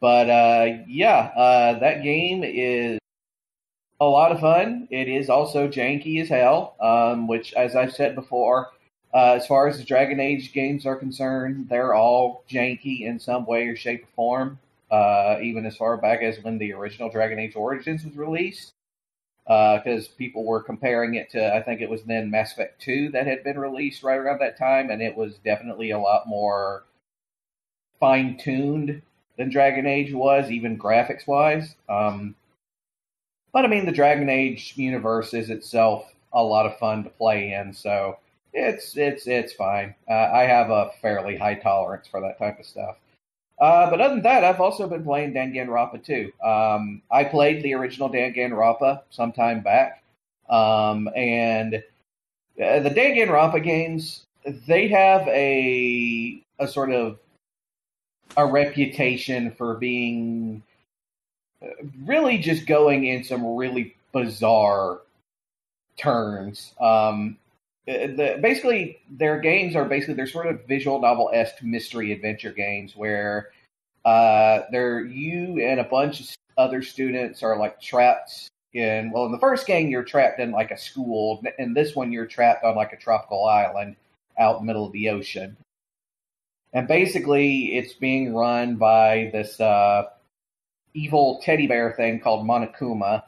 but 0.00 0.28
uh, 0.28 0.78
yeah, 0.86 1.30
uh, 1.36 1.78
that 1.78 2.02
game 2.02 2.42
is 2.44 2.98
a 4.00 4.04
lot 4.04 4.32
of 4.32 4.40
fun. 4.40 4.88
It 4.90 5.08
is 5.08 5.30
also 5.30 5.68
janky 5.68 6.20
as 6.20 6.28
hell, 6.28 6.74
um, 6.80 7.28
which, 7.28 7.54
as 7.54 7.76
I've 7.76 7.92
said 7.92 8.14
before, 8.14 8.70
uh, 9.14 9.34
as 9.34 9.46
far 9.46 9.68
as 9.68 9.78
the 9.78 9.84
Dragon 9.84 10.18
Age 10.18 10.52
games 10.52 10.86
are 10.86 10.96
concerned, 10.96 11.68
they're 11.68 11.94
all 11.94 12.44
janky 12.50 13.02
in 13.02 13.20
some 13.20 13.46
way 13.46 13.68
or 13.68 13.76
shape 13.76 14.04
or 14.04 14.08
form. 14.16 14.58
Uh, 14.92 15.38
even 15.42 15.64
as 15.64 15.76
far 15.76 15.96
back 15.96 16.20
as 16.20 16.38
when 16.42 16.58
the 16.58 16.72
original 16.72 17.08
Dragon 17.08 17.38
Age 17.38 17.56
Origins 17.56 18.04
was 18.04 18.14
released, 18.14 18.74
because 19.46 20.06
people 20.06 20.44
were 20.44 20.62
comparing 20.62 21.14
it 21.14 21.30
to, 21.30 21.54
I 21.54 21.62
think 21.62 21.80
it 21.80 21.88
was 21.90 22.02
then 22.02 22.30
Mass 22.30 22.52
Effect 22.52 22.80
2 22.82 23.08
that 23.12 23.26
had 23.26 23.42
been 23.42 23.58
released 23.58 24.02
right 24.02 24.18
around 24.18 24.40
that 24.40 24.58
time, 24.58 24.90
and 24.90 25.00
it 25.00 25.16
was 25.16 25.38
definitely 25.38 25.92
a 25.92 25.98
lot 25.98 26.28
more 26.28 26.84
fine 27.98 28.36
tuned 28.36 29.00
than 29.38 29.48
Dragon 29.48 29.86
Age 29.86 30.12
was, 30.12 30.50
even 30.50 30.78
graphics 30.78 31.26
wise. 31.26 31.74
Um, 31.88 32.34
but 33.52 33.64
I 33.64 33.68
mean, 33.68 33.86
the 33.86 33.92
Dragon 33.92 34.28
Age 34.28 34.74
universe 34.76 35.32
is 35.32 35.50
itself 35.50 36.12
a 36.32 36.42
lot 36.42 36.66
of 36.66 36.78
fun 36.78 37.04
to 37.04 37.10
play 37.10 37.54
in, 37.54 37.72
so 37.72 38.18
it's 38.52 38.96
it's 38.96 39.26
it's 39.26 39.52
fine. 39.54 39.94
Uh, 40.08 40.30
I 40.32 40.42
have 40.42 40.70
a 40.70 40.90
fairly 41.00 41.36
high 41.36 41.54
tolerance 41.54 42.06
for 42.08 42.20
that 42.20 42.38
type 42.38 42.58
of 42.58 42.66
stuff. 42.66 42.96
Uh, 43.62 43.88
but 43.88 44.00
other 44.00 44.14
than 44.14 44.24
that, 44.24 44.42
I've 44.42 44.60
also 44.60 44.88
been 44.88 45.04
playing 45.04 45.34
Danganronpa 45.34 46.04
too. 46.04 46.32
Um, 46.44 47.00
I 47.12 47.22
played 47.22 47.62
the 47.62 47.74
original 47.74 48.10
Danganronpa 48.10 49.02
some 49.10 49.30
time 49.30 49.60
back, 49.60 50.02
um, 50.50 51.08
and 51.14 51.76
uh, 51.76 52.80
the 52.80 52.90
Danganronpa 52.90 53.62
games 53.62 54.26
they 54.66 54.88
have 54.88 55.28
a 55.28 56.42
a 56.58 56.66
sort 56.66 56.90
of 56.90 57.20
a 58.36 58.44
reputation 58.44 59.52
for 59.52 59.76
being 59.76 60.64
uh, 61.62 61.68
really 62.04 62.38
just 62.38 62.66
going 62.66 63.04
in 63.04 63.22
some 63.22 63.54
really 63.54 63.94
bizarre 64.12 65.02
turns. 65.96 66.74
Um, 66.80 67.38
the, 67.86 68.38
basically, 68.40 69.00
their 69.10 69.40
games 69.40 69.74
are 69.74 69.84
basically 69.84 70.14
they're 70.14 70.26
sort 70.26 70.46
of 70.46 70.66
visual 70.66 71.00
novel 71.00 71.30
esque 71.32 71.62
mystery 71.62 72.12
adventure 72.12 72.52
games 72.52 72.94
where 72.94 73.50
uh, 74.04 74.60
they're 74.70 75.04
you 75.04 75.60
and 75.60 75.80
a 75.80 75.84
bunch 75.84 76.20
of 76.20 76.26
other 76.58 76.82
students 76.82 77.42
are 77.42 77.58
like 77.58 77.80
trapped 77.80 78.48
in. 78.72 79.10
Well, 79.10 79.26
in 79.26 79.32
the 79.32 79.38
first 79.38 79.66
game, 79.66 79.88
you're 79.88 80.04
trapped 80.04 80.40
in 80.40 80.50
like 80.50 80.70
a 80.70 80.78
school. 80.78 81.42
and 81.58 81.76
this 81.76 81.94
one, 81.96 82.12
you're 82.12 82.26
trapped 82.26 82.64
on 82.64 82.76
like 82.76 82.92
a 82.92 82.96
tropical 82.96 83.46
island 83.46 83.96
out 84.38 84.56
in 84.56 84.62
the 84.62 84.66
middle 84.66 84.86
of 84.86 84.92
the 84.92 85.08
ocean. 85.08 85.56
And 86.72 86.88
basically, 86.88 87.76
it's 87.76 87.92
being 87.92 88.34
run 88.34 88.76
by 88.76 89.30
this 89.32 89.60
uh, 89.60 90.04
evil 90.94 91.40
teddy 91.42 91.66
bear 91.66 91.92
thing 91.92 92.20
called 92.20 92.46
Monokuma. 92.46 93.24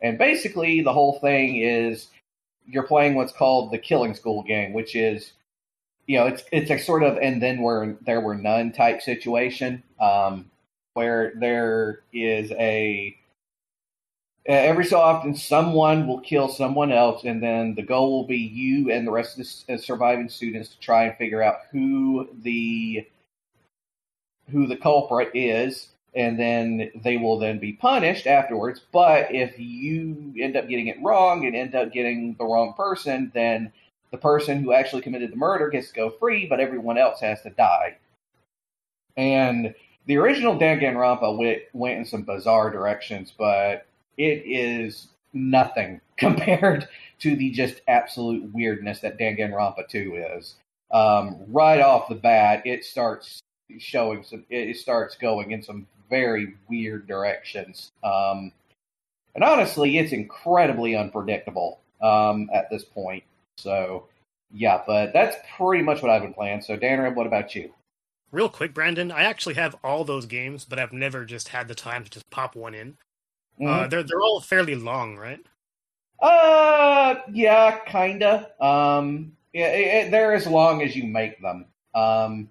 And 0.00 0.18
basically, 0.18 0.80
the 0.80 0.92
whole 0.92 1.18
thing 1.20 1.56
is 1.56 2.08
you're 2.68 2.84
playing 2.84 3.14
what's 3.14 3.32
called 3.32 3.72
the 3.72 3.78
Killing 3.78 4.14
School 4.14 4.42
game, 4.42 4.72
which 4.72 4.94
is, 4.94 5.32
you 6.06 6.18
know, 6.18 6.26
it's 6.26 6.44
it's 6.52 6.70
a 6.70 6.78
sort 6.78 7.02
of 7.02 7.16
and 7.18 7.42
then 7.42 7.62
where 7.62 7.96
there 8.04 8.20
were 8.20 8.34
none 8.34 8.72
type 8.72 9.00
situation, 9.02 9.82
um, 10.00 10.50
where 10.94 11.32
there 11.36 12.00
is 12.12 12.52
a 12.52 13.16
every 14.46 14.84
so 14.84 14.98
often 14.98 15.34
someone 15.34 16.06
will 16.06 16.20
kill 16.20 16.48
someone 16.48 16.92
else, 16.92 17.24
and 17.24 17.42
then 17.42 17.74
the 17.74 17.82
goal 17.82 18.18
will 18.18 18.26
be 18.26 18.38
you 18.38 18.90
and 18.90 19.06
the 19.06 19.12
rest 19.12 19.38
of 19.38 19.46
the 19.66 19.78
surviving 19.78 20.28
students 20.28 20.70
to 20.70 20.80
try 20.80 21.04
and 21.04 21.16
figure 21.16 21.42
out 21.42 21.60
who 21.70 22.28
the 22.42 23.06
who 24.50 24.66
the 24.66 24.76
culprit 24.76 25.30
is 25.34 25.88
and 26.14 26.38
then 26.38 26.90
they 27.02 27.16
will 27.16 27.38
then 27.38 27.58
be 27.58 27.72
punished 27.74 28.26
afterwards. 28.26 28.80
But 28.92 29.34
if 29.34 29.58
you 29.58 30.34
end 30.40 30.56
up 30.56 30.68
getting 30.68 30.88
it 30.88 31.02
wrong 31.02 31.46
and 31.46 31.54
end 31.54 31.74
up 31.74 31.92
getting 31.92 32.34
the 32.38 32.44
wrong 32.44 32.74
person, 32.76 33.30
then 33.34 33.72
the 34.10 34.18
person 34.18 34.62
who 34.62 34.72
actually 34.72 35.02
committed 35.02 35.32
the 35.32 35.36
murder 35.36 35.68
gets 35.68 35.88
to 35.88 35.94
go 35.94 36.10
free, 36.10 36.46
but 36.46 36.60
everyone 36.60 36.98
else 36.98 37.20
has 37.20 37.42
to 37.42 37.50
die. 37.50 37.96
And 39.16 39.74
the 40.06 40.16
original 40.16 40.58
Danganronpa 40.58 41.36
went, 41.36 41.62
went 41.72 41.98
in 41.98 42.06
some 42.06 42.22
bizarre 42.22 42.70
directions, 42.70 43.32
but 43.36 43.86
it 44.16 44.42
is 44.46 45.08
nothing 45.34 46.00
compared 46.16 46.88
to 47.20 47.36
the 47.36 47.50
just 47.50 47.82
absolute 47.88 48.52
weirdness 48.54 49.00
that 49.00 49.18
Danganronpa 49.18 49.88
2 49.88 50.24
is. 50.36 50.54
Um, 50.90 51.36
right 51.48 51.80
off 51.80 52.08
the 52.08 52.14
bat, 52.14 52.62
it 52.64 52.84
starts 52.84 53.40
showing 53.78 54.22
some, 54.22 54.44
it 54.48 54.78
starts 54.78 55.16
going 55.16 55.50
in 55.50 55.62
some 55.62 55.86
very 56.10 56.54
weird 56.68 57.06
directions. 57.06 57.92
Um, 58.02 58.52
and 59.34 59.44
honestly, 59.44 59.98
it's 59.98 60.12
incredibly 60.12 60.96
unpredictable. 60.96 61.80
um, 62.00 62.48
at 62.54 62.70
this 62.70 62.84
point. 62.84 63.24
So 63.56 64.06
yeah, 64.52 64.82
but 64.86 65.12
that's 65.12 65.36
pretty 65.56 65.82
much 65.82 66.00
what 66.00 66.10
I've 66.12 66.22
been 66.22 66.32
playing. 66.32 66.62
So 66.62 66.76
Danner, 66.76 67.10
what 67.10 67.26
about 67.26 67.54
you? 67.56 67.72
Real 68.30 68.48
quick, 68.48 68.72
Brandon, 68.72 69.10
I 69.10 69.22
actually 69.24 69.54
have 69.56 69.74
all 69.82 70.04
those 70.04 70.24
games, 70.26 70.64
but 70.64 70.78
I've 70.78 70.92
never 70.92 71.24
just 71.24 71.48
had 71.48 71.66
the 71.66 71.74
time 71.74 72.04
to 72.04 72.10
just 72.10 72.30
pop 72.30 72.54
one 72.54 72.74
in. 72.74 72.96
Uh, 73.60 73.64
Mhm. 73.64 73.90
they're 73.90 74.02
they're 74.04 74.20
all 74.20 74.40
fairly 74.40 74.76
long, 74.76 75.16
right? 75.16 75.40
Uh, 76.20 77.16
yeah, 77.32 77.78
kinda. 77.86 78.50
Um, 78.64 79.36
yeah, 79.52 79.68
it, 79.72 80.06
it- 80.06 80.10
they're 80.10 80.34
as 80.34 80.46
long 80.46 80.82
as 80.82 80.94
you 80.96 81.04
make 81.04 81.40
them. 81.42 81.66
Um, 81.94 82.50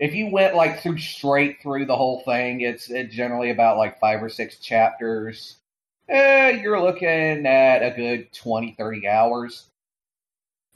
if 0.00 0.14
you 0.14 0.28
went 0.28 0.56
like 0.56 0.80
through 0.80 0.98
straight 0.98 1.60
through 1.62 1.84
the 1.84 1.94
whole 1.94 2.22
thing, 2.22 2.62
it's 2.62 2.90
it's 2.90 3.14
generally 3.14 3.50
about 3.50 3.76
like 3.76 4.00
five 4.00 4.22
or 4.22 4.30
six 4.30 4.56
chapters. 4.56 5.58
Eh, 6.08 6.60
you're 6.62 6.80
looking 6.82 7.46
at 7.46 7.82
a 7.82 7.94
good 7.94 8.32
20, 8.32 8.74
30 8.76 9.06
hours. 9.06 9.66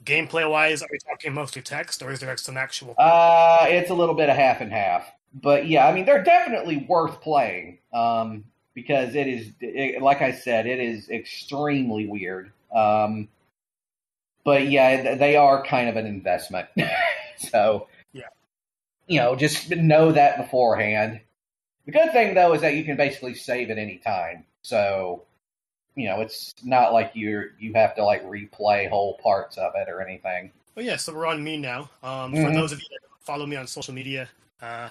Gameplay 0.05 0.49
wise, 0.49 0.81
are 0.83 0.87
we 0.91 0.99
talking 0.99 1.33
mostly 1.33 1.63
text, 1.63 2.03
or 2.03 2.11
is 2.11 2.19
there 2.19 2.37
some 2.37 2.55
actual? 2.55 2.93
Uh, 2.99 3.65
it's 3.67 3.89
a 3.89 3.95
little 3.95 4.13
bit 4.13 4.29
of 4.29 4.37
half 4.37 4.61
and 4.61 4.71
half, 4.71 5.11
but 5.33 5.67
yeah, 5.67 5.87
I 5.87 5.93
mean 5.93 6.05
they're 6.05 6.23
definitely 6.23 6.85
worth 6.87 7.19
playing. 7.21 7.79
Um, 7.91 8.45
because 8.75 9.15
it 9.15 9.27
is, 9.27 9.51
it, 9.61 10.01
like 10.01 10.21
I 10.21 10.33
said, 10.33 10.67
it 10.67 10.79
is 10.79 11.09
extremely 11.09 12.07
weird. 12.07 12.51
Um, 12.73 13.29
but 14.43 14.67
yeah, 14.67 15.15
they 15.15 15.35
are 15.35 15.63
kind 15.63 15.89
of 15.89 15.95
an 15.95 16.05
investment. 16.05 16.67
so. 17.37 17.87
You 19.07 19.19
know, 19.19 19.35
just 19.35 19.69
know 19.71 20.11
that 20.11 20.37
beforehand. 20.37 21.19
The 21.85 21.91
good 21.91 22.11
thing 22.11 22.33
though 22.33 22.53
is 22.53 22.61
that 22.61 22.75
you 22.75 22.83
can 22.83 22.97
basically 22.97 23.35
save 23.35 23.69
at 23.69 23.77
any 23.77 23.97
time. 23.97 24.45
So 24.61 25.23
you 25.95 26.07
know, 26.09 26.21
it's 26.21 26.53
not 26.63 26.93
like 26.93 27.11
you're 27.13 27.51
you 27.59 27.73
have 27.73 27.95
to 27.95 28.03
like 28.03 28.23
replay 28.25 28.89
whole 28.89 29.17
parts 29.23 29.57
of 29.57 29.73
it 29.75 29.87
or 29.89 30.01
anything. 30.01 30.51
Oh 30.77 30.81
yeah, 30.81 30.97
so 30.97 31.13
we're 31.13 31.25
on 31.25 31.43
me 31.43 31.57
now. 31.57 31.89
Um, 32.03 32.33
For 32.33 32.49
Mhm. 32.49 32.55
those 32.55 32.71
of 32.73 32.79
you 32.79 32.85
that 32.91 32.99
follow 33.25 33.45
me 33.45 33.55
on 33.55 33.65
social 33.67 33.93
media, 33.93 34.29
uh, 34.61 34.89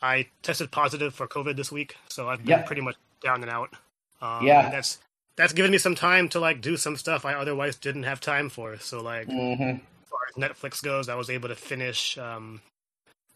I 0.00 0.26
tested 0.42 0.70
positive 0.70 1.14
for 1.14 1.26
COVID 1.28 1.56
this 1.56 1.70
week, 1.70 1.96
so 2.08 2.28
I've 2.28 2.44
been 2.44 2.48
Yep. 2.48 2.66
pretty 2.66 2.82
much 2.82 2.96
down 3.22 3.42
and 3.42 3.50
out. 3.50 3.74
Um, 4.22 4.46
Yeah. 4.46 4.64
and 4.64 4.72
that's 4.72 4.98
that's 5.36 5.52
given 5.52 5.70
me 5.70 5.78
some 5.78 5.94
time 5.94 6.28
to 6.30 6.40
like 6.40 6.60
do 6.62 6.76
some 6.76 6.96
stuff 6.96 7.24
I 7.24 7.34
otherwise 7.34 7.76
didn't 7.76 8.04
have 8.04 8.20
time 8.20 8.48
for. 8.48 8.78
So 8.78 9.02
like, 9.02 9.28
hmm 9.28 9.62
as 9.62 10.08
far 10.08 10.20
as 10.28 10.34
Netflix 10.36 10.82
goes, 10.82 11.08
I 11.08 11.14
was 11.16 11.28
able 11.30 11.48
to 11.48 11.54
finish 11.54 12.16
um, 12.18 12.60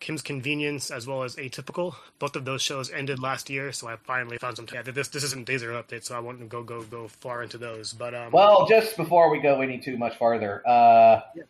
Kim's 0.01 0.23
Convenience 0.23 0.91
as 0.91 1.07
well 1.07 1.23
as 1.23 1.37
Atypical. 1.37 1.95
Both 2.19 2.37
of 2.37 2.45
those 2.45 2.61
shows 2.63 2.91
ended 2.91 3.19
last 3.19 3.49
year, 3.49 3.73
so 3.73 3.89
I 3.89 3.97
finally 3.97 4.37
found 4.39 4.57
some 4.57 4.67
time. 4.67 4.85
This 4.85 5.09
this 5.09 5.25
isn't 5.25 5.47
Day 5.47 5.57
Zero 5.57 5.83
update, 5.83 6.05
so 6.05 6.15
I 6.15 6.19
won't 6.21 6.47
go 6.49 6.63
go 6.63 6.83
go 6.83 7.09
far 7.09 7.43
into 7.43 7.57
those. 7.59 7.93
But 7.93 8.15
um, 8.15 8.31
Well, 8.33 8.67
just 8.67 8.97
before 8.97 9.31
we 9.31 9.41
go 9.41 9.61
any 9.63 9.79
too 9.79 9.97
much 9.97 10.17
farther, 10.19 10.63
uh, 10.67 11.21
Yeah. 11.35 11.45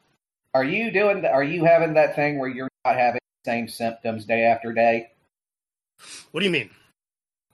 are 0.54 0.64
you 0.64 0.90
doing? 0.92 1.22
th- 1.22 1.32
Are 1.32 1.42
you 1.44 1.64
having 1.64 1.94
that 1.94 2.14
thing 2.14 2.38
where 2.38 2.48
you're 2.48 2.68
not 2.84 2.96
having 2.96 3.20
the 3.44 3.50
same 3.50 3.68
symptoms 3.68 4.24
day 4.24 4.42
after 4.44 4.72
day? 4.72 5.10
what 6.32 6.40
do 6.40 6.46
you 6.46 6.52
mean? 6.52 6.70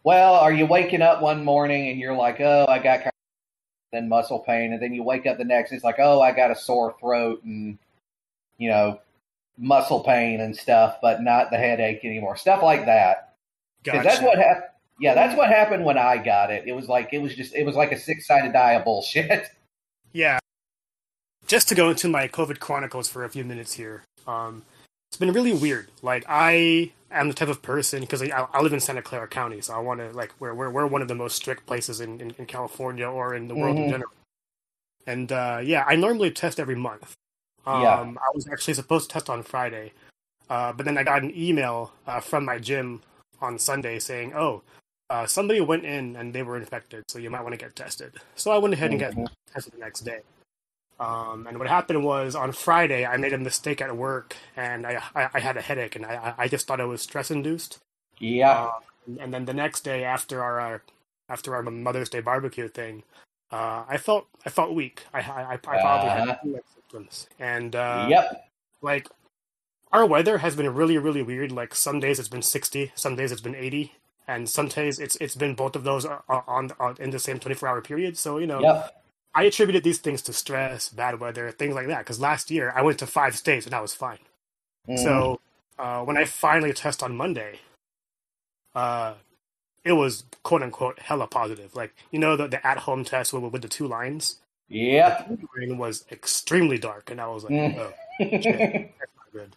Well, 0.03 0.35
are 0.35 0.53
you 0.53 0.65
waking 0.67 1.03
up 1.03 1.21
one 1.23 1.45
morning 1.45 1.89
and 1.89 1.99
you're 2.01 2.17
like, 2.17 2.41
"Oh, 2.41 2.67
I 2.69 2.79
got 2.79 2.99
kind 3.01 3.07
of 3.07 3.13
then 3.93 4.09
muscle 4.09 4.41
pain," 4.41 4.73
and 4.73 4.83
then 4.83 4.93
you 4.95 5.03
wake 5.03 5.27
up 5.27 5.39
the 5.39 5.45
next, 5.45 5.73
it's 5.73 5.85
like, 5.85 5.97
"Oh, 5.99 6.21
I 6.21 6.33
got 6.33 6.51
a 6.51 6.55
sore 6.57 6.95
throat 7.01 7.43
and 7.45 7.79
you 8.59 8.69
know 8.71 9.01
muscle 9.61 10.01
pain 10.01 10.41
and 10.41 10.57
stuff, 10.57 10.97
but 11.01 11.23
not 11.23 11.51
the 11.51 11.59
headache 11.59 12.05
anymore." 12.05 12.37
Stuff 12.37 12.63
like 12.63 12.87
that. 12.87 13.35
Because 13.85 14.03
that's 14.05 14.21
what 14.23 14.37
happened. 14.39 14.65
Yeah, 14.99 15.15
that's 15.15 15.37
what 15.37 15.49
happened 15.49 15.85
when 15.85 15.97
I 15.97 16.19
got 16.19 16.51
it. 16.51 16.65
It 16.67 16.73
was 16.73 16.89
like 16.89 17.11
it 17.13 17.23
was 17.23 17.35
just 17.35 17.55
it 17.55 17.65
was 17.65 17.77
like 17.77 17.93
a 17.93 17.99
six 17.99 18.27
sided 18.27 18.53
die 18.53 18.73
of 18.73 18.85
bullshit. 18.85 19.47
Yeah. 20.13 20.41
Just 21.47 21.69
to 21.69 21.77
go 21.77 21.89
into 21.91 22.09
my 22.09 22.27
COVID 22.27 22.59
chronicles 22.59 23.09
for 23.09 23.25
a 23.25 23.29
few 23.29 23.45
minutes 23.45 23.75
here. 23.75 24.03
Um, 24.27 24.65
it's 25.09 25.17
been 25.17 25.33
really 25.33 25.53
weird. 25.53 25.89
Like 26.03 26.25
I 26.29 26.91
am 27.13 27.29
the 27.29 27.35
type 27.35 27.49
of 27.49 27.63
person 27.63 28.01
because 28.01 28.21
I, 28.21 28.27
I 28.53 28.61
live 28.61 28.73
in 28.73 28.81
Santa 28.81 29.03
Clara 29.03 29.29
County, 29.29 29.61
so 29.61 29.73
I 29.73 29.79
want 29.79 30.01
to 30.01 30.11
like 30.11 30.33
we're, 30.41 30.53
we're 30.53 30.69
we're 30.71 30.87
one 30.87 31.01
of 31.01 31.07
the 31.07 31.15
most 31.15 31.37
strict 31.37 31.65
places 31.67 32.01
in, 32.01 32.21
in, 32.21 32.33
in 32.39 32.47
California 32.47 33.07
or 33.09 33.35
in 33.35 33.47
the 33.47 33.55
world 33.55 33.77
in 33.77 33.85
Mhm. 33.85 33.91
general. 33.91 34.11
And 35.07 35.31
uh, 35.33 35.61
yeah, 35.63 35.85
I 35.87 35.95
normally 35.97 36.31
test 36.33 36.59
every 36.61 36.77
month. 36.77 37.15
Um, 37.71 37.81
Yeah. 37.83 38.01
I 38.01 38.31
was 38.35 38.49
actually 38.51 38.75
supposed 38.75 39.09
to 39.11 39.15
test 39.15 39.31
on 39.31 39.43
Friday, 39.43 39.93
uh, 40.49 40.73
but 40.73 40.85
then 40.85 40.99
I 40.99 41.03
got 41.05 41.23
an 41.23 41.33
email 41.37 41.93
uh, 42.07 42.21
from 42.21 42.45
my 42.45 42.59
gym 42.59 43.01
on 43.41 43.59
Sunday 43.59 43.99
saying, 43.99 44.35
"Oh, 44.35 44.63
uh, 45.09 45.27
somebody 45.27 45.61
went 45.61 45.85
in 45.85 46.17
and 46.17 46.33
they 46.35 46.43
were 46.43 46.57
infected, 46.57 47.05
so 47.09 47.19
you 47.19 47.31
might 47.31 47.43
want 47.43 47.53
to 47.53 47.59
get 47.59 47.77
tested." 47.77 48.15
So 48.35 48.51
I 48.51 48.59
went 48.59 48.75
ahead 48.75 48.91
and 48.91 49.01
got 49.01 49.13
Mhm. 49.13 49.29
tested 49.53 49.73
the 49.75 49.79
next 49.79 50.01
day. 50.01 50.21
Um, 50.99 51.47
and 51.47 51.59
what 51.59 51.69
happened 51.69 52.05
was 52.05 52.35
on 52.35 52.53
Friday, 52.53 53.07
I 53.07 53.17
made 53.17 53.33
a 53.33 53.39
mistake 53.39 53.81
at 53.81 53.97
work, 53.97 54.37
and 54.57 54.87
I 54.87 55.03
I, 55.15 55.29
I 55.35 55.41
had 55.41 55.57
a 55.57 55.63
headache, 55.63 55.97
and 55.97 56.05
I 56.05 56.35
I 56.37 56.49
just 56.49 56.67
thought 56.67 56.81
it 56.81 56.85
was 56.87 57.03
stress 57.03 57.31
induced. 57.31 57.79
Yeah. 58.19 58.71
Um, 59.09 59.19
and 59.19 59.33
then 59.33 59.45
the 59.47 59.55
next 59.55 59.83
day, 59.83 60.05
after 60.05 60.43
our 60.43 60.61
uh, 60.61 60.79
after 61.29 61.55
our 61.55 61.63
Mother's 61.63 62.11
Day 62.11 62.21
barbecue 62.21 62.69
thing, 62.69 63.05
uh, 63.51 63.85
I 63.89 63.97
felt 63.99 64.27
I 64.47 64.51
felt 64.51 64.75
weak. 64.75 65.05
I 65.13 65.21
I, 65.21 65.53
I 65.53 65.57
probably 65.57 66.11
Uh-huh. 66.11 66.27
had 66.27 66.63
symptoms, 66.75 67.29
and 67.39 67.75
uh, 67.77 68.07
yep. 68.11 68.51
like 68.83 69.09
our 69.93 70.07
weather 70.07 70.39
has 70.39 70.57
been 70.57 70.73
really 70.75 70.99
really 70.99 71.23
weird. 71.23 71.53
Like 71.53 71.75
some 71.75 72.01
days 72.01 72.19
it's 72.19 72.29
been 72.29 72.43
sixty, 72.43 72.93
some 72.95 73.17
days 73.17 73.33
it's 73.33 73.41
been 73.41 73.55
eighty, 73.57 73.95
and 74.29 74.49
some 74.49 74.69
days 74.69 74.99
it's 74.99 75.17
it's 75.17 75.35
been 75.35 75.55
both 75.55 75.77
of 75.77 75.85
those 75.85 76.05
uh, 76.07 76.21
on, 76.29 76.73
on 76.79 76.97
in 77.01 77.11
the 77.11 77.19
same 77.19 77.39
twenty 77.39 77.55
four 77.55 77.69
hour 77.69 77.81
period. 77.81 78.17
So 78.19 78.39
you 78.39 78.47
know. 78.47 78.61
Yep. 78.61 78.97
I 79.33 79.45
attributed 79.45 79.85
these 79.85 79.99
things 79.99 80.23
to 80.23 80.33
stress, 80.33 80.89
bad 80.89 81.21
weather, 81.21 81.53
things 81.53 81.77
like 81.77 81.87
that. 81.87 81.99
Because 81.99 82.19
last 82.19 82.51
year 82.51 82.73
I 82.75 82.83
went 82.83 82.99
to 82.99 83.07
five 83.07 83.37
states 83.37 83.65
and 83.65 83.73
I 83.73 83.81
was 83.81 83.95
fine. 83.95 84.19
Mhm. 84.89 84.99
So 84.99 85.41
uh, 85.79 86.03
when 86.03 86.17
I 86.17 86.25
finally 86.25 86.73
test 86.73 87.01
on 87.01 87.17
Monday, 87.17 87.61
uh, 88.75 89.15
it 89.85 89.93
was 89.93 90.25
quote 90.43 90.63
unquote 90.63 90.99
hella 90.99 91.27
positive. 91.27 91.75
Like 91.75 91.95
you 92.11 92.19
know 92.19 92.37
the, 92.37 92.49
the 92.49 92.67
at 92.67 92.79
home 92.79 93.05
test 93.05 93.33
with, 93.33 93.53
with 93.53 93.63
the 93.63 93.69
two 93.69 93.87
lines. 93.87 94.37
Yep. 94.69 95.29
The 95.29 95.47
line 95.67 95.79
was 95.79 96.05
extremely 96.13 96.79
dark, 96.79 97.11
and 97.11 97.21
I 97.21 97.27
was 97.27 97.43
like, 97.45 97.53
Mm. 97.53 97.77
oh, 97.79 97.93
shit, 98.21 98.43
that's 99.01 99.13
not 99.17 99.33
good. 99.33 99.53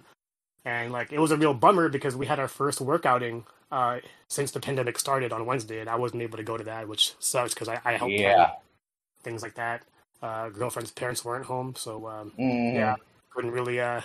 And 0.66 0.92
like 0.92 1.12
it 1.12 1.20
was 1.20 1.32
a 1.32 1.38
real 1.38 1.54
bummer 1.54 1.88
because 1.90 2.16
we 2.16 2.26
had 2.26 2.40
our 2.40 2.48
first 2.48 2.82
work 2.82 3.06
outing 3.06 3.46
uh, 3.72 4.00
since 4.28 4.52
the 4.52 4.60
pandemic 4.60 4.98
started 4.98 5.32
on 5.32 5.46
Wednesday, 5.46 5.80
and 5.82 5.90
I 5.90 5.96
wasn't 5.98 6.22
able 6.24 6.38
to 6.38 6.44
go 6.44 6.58
to 6.58 6.64
that, 6.64 6.88
which 6.88 7.14
sucks 7.20 7.54
because 7.54 7.68
I, 7.68 7.80
I 7.86 7.94
helped 7.98 8.14
yeah. 8.14 8.52
things 9.22 9.42
like 9.44 9.56
that. 9.56 9.84
Uh, 10.22 10.50
girlfriend's 10.50 10.92
parents 10.92 11.24
weren't 11.26 11.46
home, 11.46 11.76
so 11.78 12.08
um, 12.08 12.32
Mhm. 12.40 12.74
yeah, 12.74 12.96
couldn't 13.32 13.52
really 13.52 13.80
uh, 13.80 14.02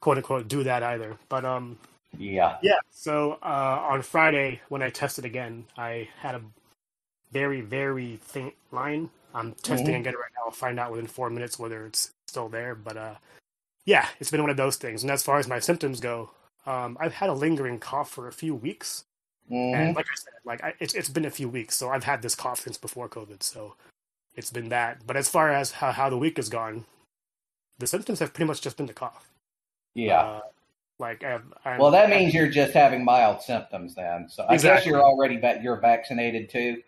quote 0.00 0.16
unquote 0.18 0.46
do 0.48 0.62
that 0.62 0.82
either. 0.82 1.16
But 1.28 1.44
um, 1.44 1.78
Yeah. 2.16 2.58
yeah. 2.62 2.78
So 2.90 3.38
uh, 3.42 3.80
on 3.90 4.02
Friday 4.02 4.60
when 4.68 4.82
I 4.82 4.90
tested 4.90 5.24
again, 5.24 5.64
I 5.76 6.08
had 6.18 6.34
a 6.34 6.40
very 7.32 7.60
very 7.60 8.16
faint 8.16 8.54
line. 8.72 9.10
I'm 9.34 9.52
testing 9.62 9.94
Mhm. 9.94 10.00
again 10.00 10.14
right 10.14 10.32
now. 10.36 10.44
I'll 10.46 10.50
find 10.50 10.80
out 10.80 10.90
within 10.90 11.06
four 11.06 11.28
minutes 11.30 11.58
whether 11.58 11.84
it's 11.84 12.10
still 12.28 12.48
there. 12.48 12.74
But 12.74 12.96
uh, 12.96 13.14
yeah, 13.84 14.08
it's 14.20 14.30
been 14.30 14.40
one 14.40 14.50
of 14.50 14.56
those 14.56 14.76
things. 14.76 15.02
And 15.02 15.10
as 15.10 15.22
far 15.22 15.38
as 15.38 15.46
my 15.46 15.58
symptoms 15.58 16.00
go, 16.00 16.30
um, 16.66 16.96
I've 17.00 17.14
had 17.14 17.28
a 17.30 17.34
lingering 17.34 17.78
cough 17.78 18.10
for 18.10 18.26
a 18.28 18.32
few 18.32 18.54
weeks. 18.54 19.04
Mhm. 19.50 19.74
And 19.74 19.96
like 19.96 20.06
I 20.06 20.14
said, 20.14 20.32
like 20.44 20.64
I, 20.64 20.74
it's 20.80 20.94
it's 20.94 21.08
been 21.10 21.24
a 21.26 21.30
few 21.30 21.48
weeks, 21.48 21.76
so 21.76 21.90
I've 21.90 22.04
had 22.04 22.22
this 22.22 22.34
cough 22.34 22.60
since 22.60 22.78
before 22.78 23.08
COVID. 23.08 23.42
So 23.42 23.74
it's 24.34 24.50
been 24.50 24.70
that. 24.70 25.06
But 25.06 25.16
as 25.16 25.28
far 25.28 25.50
as 25.52 25.72
how, 25.72 25.92
how 25.92 26.08
the 26.10 26.18
week 26.18 26.36
has 26.38 26.48
gone, 26.48 26.86
the 27.78 27.86
symptoms 27.86 28.18
have 28.20 28.32
pretty 28.32 28.46
much 28.46 28.60
just 28.62 28.76
been 28.76 28.86
the 28.86 28.94
cough. 28.94 29.30
Yeah. 29.94 30.20
Uh, 30.20 30.40
like 30.98 31.22
I've, 31.24 31.42
I'm, 31.64 31.78
well, 31.78 31.90
that 31.92 32.10
means 32.10 32.34
you're 32.34 32.48
just 32.48 32.72
having 32.72 33.04
mild 33.04 33.40
symptoms 33.42 33.94
then. 33.94 34.28
So 34.28 34.44
I 34.48 34.56
guess 34.56 34.84
you're 34.84 35.02
already 35.02 35.36
va- 35.36 35.60
you're 35.62 35.80
vaccinated 35.80 36.50
too. 36.50 36.82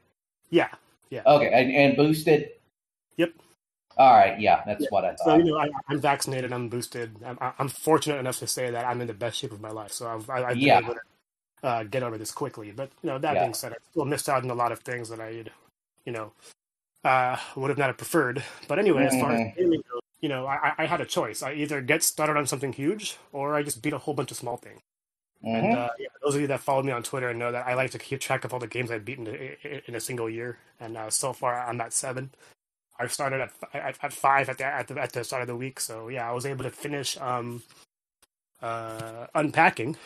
yeah. 0.50 0.68
Yeah. 1.10 1.22
Okay, 1.26 1.50
and, 1.52 1.72
and 1.72 1.96
boosted. 1.96 2.50
Yep. 3.16 3.32
All 3.96 4.16
right. 4.16 4.38
Yeah, 4.38 4.62
that's 4.64 4.82
Yeah. 4.82 4.86
what 4.90 5.04
I 5.04 5.08
thought. 5.16 5.24
So 5.24 5.36
you 5.38 5.44
know, 5.44 5.58
I, 5.58 5.68
I'm 5.88 6.00
vaccinated. 6.00 6.52
I'm 6.52 6.68
boosted. 6.68 7.16
I'm, 7.26 7.36
I'm 7.58 7.68
fortunate 7.68 8.18
enough 8.18 8.38
to 8.38 8.46
say 8.46 8.70
that 8.70 8.84
I'm 8.84 9.00
in 9.00 9.08
the 9.08 9.14
best 9.14 9.36
shape 9.38 9.50
of 9.50 9.60
my 9.60 9.70
life. 9.72 9.90
So 9.92 10.06
I've, 10.08 10.30
I- 10.30 10.44
I've 10.44 10.48
been 10.54 10.60
Yeah. 10.60 10.78
able 10.78 10.94
to 10.94 11.00
uh, 11.64 11.82
get 11.82 12.04
over 12.04 12.16
this 12.16 12.30
quickly. 12.30 12.70
But 12.70 12.90
you 13.02 13.10
know, 13.10 13.18
that 13.18 13.34
Yeah. 13.34 13.40
being 13.42 13.54
said, 13.54 13.72
I 13.72 13.76
still 13.90 14.04
missed 14.04 14.28
out 14.28 14.44
on 14.44 14.50
a 14.50 14.54
lot 14.54 14.70
of 14.70 14.78
things 14.80 15.08
that 15.08 15.18
I, 15.20 15.44
you 16.04 16.12
know, 16.12 16.30
uh, 17.04 17.36
would 17.56 17.70
have 17.70 17.78
not 17.78 17.88
have 17.88 17.98
preferred. 17.98 18.42
But 18.68 18.78
anyway, 18.78 19.06
as 19.06 19.20
far 19.20 19.32
as 19.32 19.40
Mhm. 19.40 19.56
gaming 19.56 19.82
goes, 19.90 20.00
you 20.20 20.28
know, 20.28 20.46
I, 20.46 20.72
I 20.78 20.86
had 20.86 21.00
a 21.00 21.06
choice. 21.06 21.42
I 21.42 21.52
either 21.54 21.80
get 21.80 22.02
started 22.02 22.36
on 22.36 22.46
something 22.46 22.72
huge, 22.72 23.16
or 23.32 23.54
I 23.54 23.62
just 23.62 23.82
beat 23.82 23.92
a 23.92 23.98
whole 23.98 24.14
bunch 24.14 24.30
of 24.30 24.36
small 24.36 24.56
things. 24.56 24.80
And 25.42 25.72
Mhm. 25.72 25.74
uh, 25.74 25.90
yeah, 25.98 26.08
those 26.22 26.34
of 26.34 26.40
you 26.42 26.46
that 26.48 26.60
follow 26.60 26.82
me 26.82 26.92
on 26.92 27.02
Twitter 27.02 27.32
know 27.32 27.50
that 27.50 27.66
I 27.66 27.74
like 27.74 27.90
to 27.92 27.98
keep 27.98 28.20
track 28.20 28.44
of 28.44 28.52
all 28.52 28.60
the 28.60 28.66
games 28.66 28.90
I've 28.90 29.04
beaten 29.06 29.26
in, 29.26 29.94
a 29.94 30.00
single 30.00 30.28
year. 30.28 30.58
And 30.78 30.96
uh, 30.96 31.10
so 31.10 31.32
far, 31.32 31.58
I'm 31.58 31.80
at 31.80 31.94
seven. 31.94 32.30
I 32.98 33.06
started 33.06 33.40
at, 33.40 33.52
at 33.72 33.96
at 34.02 34.12
five 34.12 34.50
at 34.50 34.58
the 34.58 34.66
at 34.66 34.88
the 34.88 35.00
at 35.00 35.12
the 35.12 35.24
start 35.24 35.40
of 35.40 35.48
the 35.48 35.56
week. 35.56 35.80
So 35.80 36.08
yeah, 36.08 36.28
I 36.28 36.32
was 36.32 36.44
able 36.44 36.64
to 36.64 36.70
finish 36.70 37.16
um, 37.16 37.62
uh, 38.60 39.26
unpacking. 39.34 39.96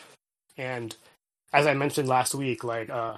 And 0.57 0.95
as 1.51 1.67
I 1.67 1.73
mentioned 1.73 2.07
last 2.07 2.33
week, 2.33 2.63
like 2.63 2.89
uh, 2.89 3.17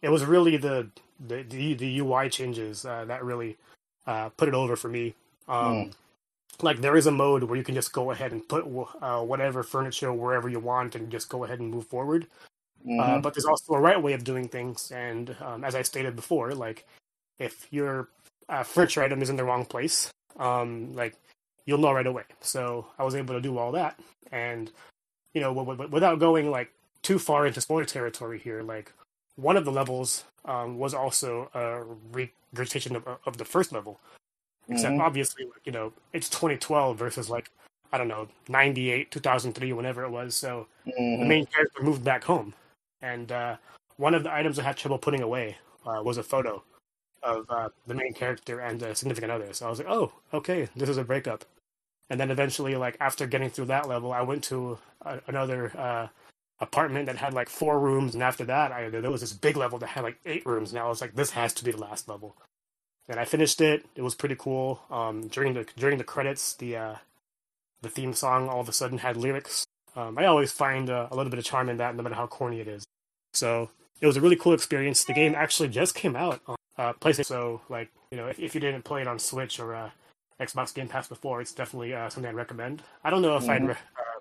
it 0.00 0.10
was 0.10 0.24
really 0.24 0.56
the 0.56 0.86
the 1.26 1.42
the, 1.42 1.74
the 1.74 1.98
UI 1.98 2.28
changes 2.28 2.84
uh, 2.86 3.04
that 3.06 3.24
really 3.24 3.56
uh, 4.06 4.28
put 4.36 4.48
it 4.48 4.54
over 4.54 4.76
for 4.76 4.88
me. 4.88 5.14
Um, 5.48 5.90
Like 6.62 6.80
there 6.80 6.96
is 6.96 7.06
a 7.06 7.10
mode 7.10 7.44
where 7.44 7.56
you 7.56 7.64
can 7.64 7.74
just 7.74 7.92
go 7.92 8.10
ahead 8.10 8.32
and 8.32 8.46
put 8.48 8.64
uh, 9.00 9.22
whatever 9.22 9.62
furniture 9.62 10.12
wherever 10.12 10.48
you 10.48 10.60
want 10.60 10.94
and 10.94 11.10
just 11.10 11.28
go 11.28 11.44
ahead 11.44 11.60
and 11.60 11.70
move 11.70 11.86
forward. 11.86 12.26
Mhm. 12.86 13.00
Uh, 13.00 13.20
but 13.20 13.34
there's 13.34 13.44
also 13.44 13.74
a 13.74 13.80
right 13.80 14.00
way 14.02 14.12
of 14.12 14.24
doing 14.24 14.48
things, 14.48 14.90
and 14.90 15.36
um, 15.40 15.64
as 15.64 15.74
I 15.74 15.82
stated 15.82 16.16
before, 16.16 16.54
like 16.54 16.84
if 17.38 17.66
your 17.70 18.08
uh, 18.48 18.64
furniture 18.64 19.02
item 19.02 19.22
is 19.22 19.30
in 19.30 19.36
the 19.36 19.44
wrong 19.44 19.64
place, 19.64 20.10
um, 20.38 20.92
like 20.94 21.14
you'll 21.64 21.78
know 21.78 21.92
right 21.92 22.06
away. 22.06 22.24
So 22.40 22.86
I 22.98 23.04
was 23.04 23.14
able 23.14 23.34
to 23.34 23.40
do 23.40 23.56
all 23.58 23.72
that, 23.72 23.98
and 24.32 24.70
you 25.34 25.40
know, 25.40 25.54
w- 25.54 25.70
w- 25.76 25.90
without 25.90 26.18
going 26.18 26.50
like 26.50 26.72
too 27.02 27.18
far 27.18 27.46
into 27.46 27.60
spoiler 27.60 27.84
territory 27.84 28.38
here, 28.38 28.62
like 28.62 28.92
one 29.36 29.56
of 29.56 29.64
the 29.64 29.72
levels 29.72 30.24
um, 30.44 30.78
was 30.78 30.92
also 30.94 31.50
a 31.54 31.84
regurgitation 32.12 32.96
of, 32.96 33.06
of 33.26 33.36
the 33.38 33.44
first 33.44 33.72
level, 33.72 34.00
except 34.68 34.96
Mhm. 34.96 35.00
obviously, 35.00 35.44
like, 35.44 35.64
you 35.64 35.72
know, 35.72 35.92
it's 36.12 36.28
2012 36.28 36.96
versus 36.98 37.28
like 37.30 37.50
I 37.92 37.98
don't 37.98 38.08
know 38.08 38.28
98, 38.48 39.10
2003, 39.10 39.72
whenever 39.74 40.02
it 40.02 40.10
was. 40.10 40.34
So 40.34 40.66
the 40.86 40.92
Mhm. 40.92 41.26
main 41.26 41.46
character 41.46 41.82
moved 41.82 42.02
back 42.02 42.24
home, 42.24 42.54
and 43.02 43.30
uh, 43.30 43.56
one 43.96 44.14
of 44.14 44.22
the 44.22 44.32
items 44.32 44.58
I 44.58 44.62
had 44.62 44.78
trouble 44.78 44.98
putting 44.98 45.20
away 45.22 45.58
uh, 45.84 46.00
was 46.02 46.16
a 46.16 46.22
photo 46.22 46.62
of 47.22 47.44
uh, 47.50 47.68
the 47.86 47.94
main 47.94 48.14
character 48.14 48.60
and 48.60 48.82
a 48.82 48.94
significant 48.94 49.30
other. 49.30 49.52
So 49.52 49.66
I 49.66 49.70
was 49.70 49.78
like, 49.78 49.88
"Oh, 49.88 50.12
okay, 50.32 50.68
this 50.74 50.88
is 50.88 50.96
a 50.96 51.04
breakup." 51.04 51.44
And 52.10 52.18
then 52.18 52.30
eventually, 52.30 52.76
like 52.76 52.96
after 53.00 53.26
getting 53.26 53.50
through 53.50 53.66
that 53.66 53.88
level, 53.88 54.12
I 54.12 54.22
went 54.22 54.42
to 54.44 54.78
a, 55.02 55.20
another 55.26 55.70
uh, 55.76 56.08
apartment 56.60 57.06
that 57.06 57.16
had 57.16 57.34
like 57.34 57.48
four 57.48 57.78
rooms, 57.78 58.14
and 58.14 58.22
after 58.22 58.44
that, 58.46 58.72
I, 58.72 58.88
there 58.88 59.10
was 59.10 59.20
this 59.20 59.32
big 59.32 59.56
level 59.56 59.78
that 59.80 59.88
had 59.88 60.02
like 60.04 60.18
eight 60.24 60.46
rooms, 60.46 60.70
and 60.72 60.78
I 60.80 60.88
was 60.88 61.00
like, 61.00 61.14
"This 61.14 61.30
has 61.30 61.52
to 61.54 61.64
be 61.64 61.72
the 61.72 61.78
last 61.78 62.08
level." 62.08 62.36
And 63.08 63.18
I 63.20 63.24
finished 63.24 63.60
it. 63.60 63.84
It 63.96 64.02
was 64.02 64.14
pretty 64.14 64.36
cool. 64.36 64.80
Um, 64.90 65.28
during 65.28 65.54
the 65.54 65.66
during 65.76 65.98
the 65.98 66.04
credits, 66.04 66.54
the 66.54 66.76
uh, 66.76 66.94
the 67.82 67.88
theme 67.88 68.14
song 68.14 68.48
all 68.48 68.60
of 68.60 68.68
a 68.68 68.72
sudden 68.72 68.98
had 68.98 69.16
lyrics 69.16 69.66
um, 69.94 70.16
I 70.18 70.26
always 70.26 70.52
find 70.52 70.88
uh, 70.88 71.08
a 71.10 71.16
little 71.16 71.30
bit 71.30 71.38
of 71.38 71.44
charm 71.44 71.68
in 71.68 71.76
that, 71.76 71.94
no 71.94 72.02
matter 72.02 72.14
how 72.14 72.26
corny 72.26 72.60
it 72.60 72.68
is. 72.68 72.84
So 73.34 73.70
it 74.00 74.06
was 74.06 74.16
a 74.16 74.20
really 74.20 74.36
cool 74.36 74.54
experience. 74.54 75.04
The 75.04 75.12
game 75.12 75.34
actually 75.34 75.68
just 75.68 75.94
came 75.94 76.16
out 76.16 76.40
on 76.46 76.56
uh, 76.78 76.92
PlayStation, 76.94 77.26
so 77.26 77.60
like 77.68 77.90
you 78.10 78.16
know, 78.16 78.26
if, 78.26 78.38
if 78.38 78.54
you 78.54 78.60
didn't 78.60 78.82
play 78.84 79.02
it 79.02 79.06
on 79.08 79.18
Switch 79.18 79.60
or 79.60 79.74
uh, 79.74 79.90
Xbox 80.40 80.74
Game 80.74 80.88
Pass 80.88 81.08
before, 81.08 81.40
it's 81.40 81.52
definitely 81.52 81.94
uh, 81.94 82.08
something 82.08 82.28
I'd 82.28 82.34
recommend. 82.34 82.82
I 83.04 83.10
don't 83.10 83.22
know 83.22 83.36
if 83.36 83.48
I'd 83.48 83.62
Mhm. 83.62 83.68
re- 83.68 83.74
uh, 83.74 84.20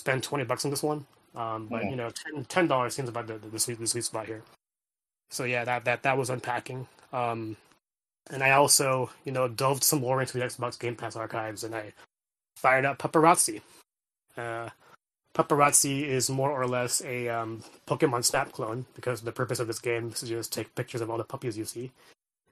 spend 0.00 0.22
twenty 0.22 0.44
bucks 0.44 0.64
on 0.64 0.70
this 0.70 0.82
one, 0.82 1.06
um, 1.36 1.68
but 1.68 1.84
Mhm. 1.84 1.90
you 1.90 1.96
know, 1.96 2.10
ten 2.48 2.66
dollars 2.66 2.94
seems 2.94 3.08
about 3.08 3.28
the, 3.28 3.38
the, 3.38 3.48
the 3.48 3.58
sweet 3.60 3.78
the 3.78 3.86
sweet 3.86 4.04
spot 4.04 4.26
here. 4.26 4.42
So 5.30 5.44
yeah, 5.44 5.64
that 5.64 5.84
that 5.84 6.02
that 6.02 6.18
was 6.18 6.30
unpacking. 6.30 6.88
Um, 7.12 7.56
and 8.30 8.42
I 8.42 8.50
also 8.52 9.10
you 9.24 9.32
know 9.32 9.48
delved 9.48 9.82
some 9.84 10.00
more 10.00 10.20
into 10.20 10.38
the 10.38 10.44
Xbox 10.44 10.78
Game 10.78 10.96
Pass 10.96 11.16
archives, 11.16 11.64
and 11.64 11.74
I 11.74 11.92
fired 12.56 12.84
up 12.84 12.98
Pupperazzi. 12.98 13.60
Uh, 14.36 14.68
Pupperazzi 15.34 16.02
is 16.02 16.28
more 16.30 16.50
or 16.50 16.66
less 16.66 17.02
a 17.04 17.28
um, 17.28 17.62
Pokemon 17.86 18.24
Snap 18.24 18.52
clone 18.52 18.86
because 18.94 19.20
the 19.20 19.32
purpose 19.32 19.60
of 19.60 19.66
this 19.66 19.78
game 19.78 20.08
is 20.08 20.20
to 20.20 20.26
just 20.26 20.52
take 20.52 20.74
pictures 20.74 21.00
of 21.00 21.10
all 21.10 21.18
the 21.18 21.24
puppies 21.24 21.56
you 21.56 21.64
see, 21.64 21.90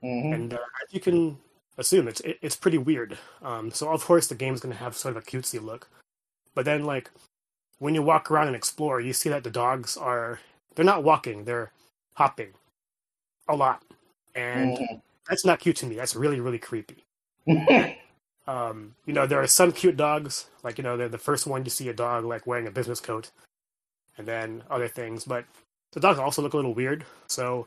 Mhm. 0.02 0.34
and 0.34 0.54
uh, 0.54 0.58
as 0.82 0.94
you 0.94 1.00
can 1.00 1.38
assume, 1.78 2.08
it's 2.08 2.20
it, 2.20 2.38
it's 2.42 2.56
pretty 2.56 2.78
weird. 2.78 3.18
Um, 3.42 3.70
so 3.70 3.90
of 3.90 4.04
course 4.04 4.26
the 4.28 4.34
game's 4.34 4.60
going 4.60 4.72
to 4.74 4.78
have 4.78 4.96
sort 4.96 5.16
of 5.16 5.22
a 5.22 5.26
cutesy 5.26 5.60
look, 5.62 5.88
but 6.54 6.64
then 6.64 6.84
like 6.84 7.10
when 7.78 7.94
you 7.94 8.02
walk 8.02 8.30
around 8.30 8.46
and 8.46 8.56
explore, 8.56 9.00
you 9.00 9.12
see 9.12 9.28
that 9.28 9.44
the 9.44 9.50
dogs 9.50 9.96
are 9.96 10.40
they're 10.74 10.84
not 10.84 11.02
walking, 11.04 11.44
they're 11.44 11.72
hopping 12.14 12.52
a 13.48 13.56
lot, 13.56 13.82
and 14.34 14.78
Mhm. 14.78 15.02
That's 15.28 15.44
not 15.44 15.60
cute 15.60 15.76
to 15.76 15.86
me. 15.86 15.96
That's 15.96 16.16
really 16.16 16.40
really 16.40 16.58
creepy. 16.58 17.04
Um, 18.48 18.94
you 19.06 19.12
know, 19.12 19.26
there 19.26 19.40
are 19.40 19.46
some 19.46 19.72
cute 19.72 19.96
dogs, 19.96 20.46
like 20.62 20.78
you 20.78 20.84
know, 20.84 20.96
they're 20.96 21.08
the 21.08 21.18
first 21.18 21.46
one 21.46 21.64
you 21.64 21.70
see 21.70 21.88
a 21.88 21.92
dog 21.92 22.24
like 22.24 22.46
wearing 22.46 22.66
a 22.66 22.70
business 22.70 23.00
coat, 23.00 23.30
and 24.18 24.26
then 24.26 24.62
other 24.70 24.88
things. 24.88 25.24
But 25.24 25.44
the 25.92 26.00
dogs 26.00 26.18
also 26.18 26.42
look 26.42 26.52
a 26.52 26.56
little 26.56 26.74
weird. 26.74 27.04
So, 27.26 27.66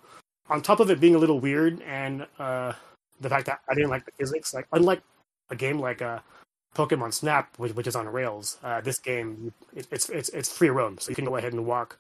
on 0.50 0.62
top 0.62 0.80
of 0.80 0.90
it 0.90 1.02
being 1.02 1.16
a 1.16 1.20
little 1.20 1.40
weird, 1.40 1.82
and 1.82 2.26
uh, 2.40 2.74
the 3.20 3.30
fact 3.30 3.46
that 3.48 3.60
I 3.68 3.74
didn't 3.74 3.90
like 3.90 4.06
the 4.06 4.12
physics, 4.18 4.54
like 4.54 4.68
unlike 4.72 5.02
a 5.50 5.56
game 5.56 5.80
like 5.80 6.02
uh, 6.02 6.20
Pokemon 6.76 7.14
Snap, 7.14 7.54
which, 7.58 7.76
which 7.76 7.88
is 7.88 7.96
on 7.98 8.08
rails, 8.08 8.58
uh, 8.64 8.80
this 8.80 9.00
game 9.00 9.52
it, 9.76 9.86
it's 9.92 10.08
it's 10.10 10.30
it's 10.30 10.50
free 10.50 10.70
roam, 10.70 10.98
so 10.98 11.10
you 11.10 11.16
can 11.16 11.26
go 11.26 11.36
ahead 11.36 11.54
and 11.54 11.66
walk 11.66 12.00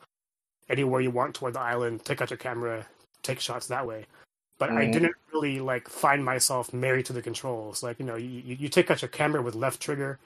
anywhere 0.69 1.01
you 1.01 1.11
want 1.11 1.35
toward 1.35 1.53
the 1.53 1.59
island, 1.59 2.05
take 2.05 2.21
out 2.21 2.29
your 2.29 2.37
camera, 2.37 2.85
take 3.23 3.41
shots 3.41 3.67
that 3.67 3.85
way 3.85 4.05
but 4.59 4.71
I 4.71 4.87
Mhm. 4.87 4.93
didn't 4.93 5.15
really 5.33 5.59
like 5.61 5.89
find 5.89 6.23
myself 6.25 6.73
married 6.73 7.05
to 7.07 7.13
the 7.13 7.21
controls. 7.23 7.83
Like 7.83 7.99
you 7.99 8.05
know, 8.05 8.15
you, 8.17 8.55
you 8.55 8.69
take 8.69 8.91
out 8.91 9.01
your 9.01 9.09
camera 9.09 9.41
with 9.41 9.55
left 9.55 9.81
trigger, 9.81 10.19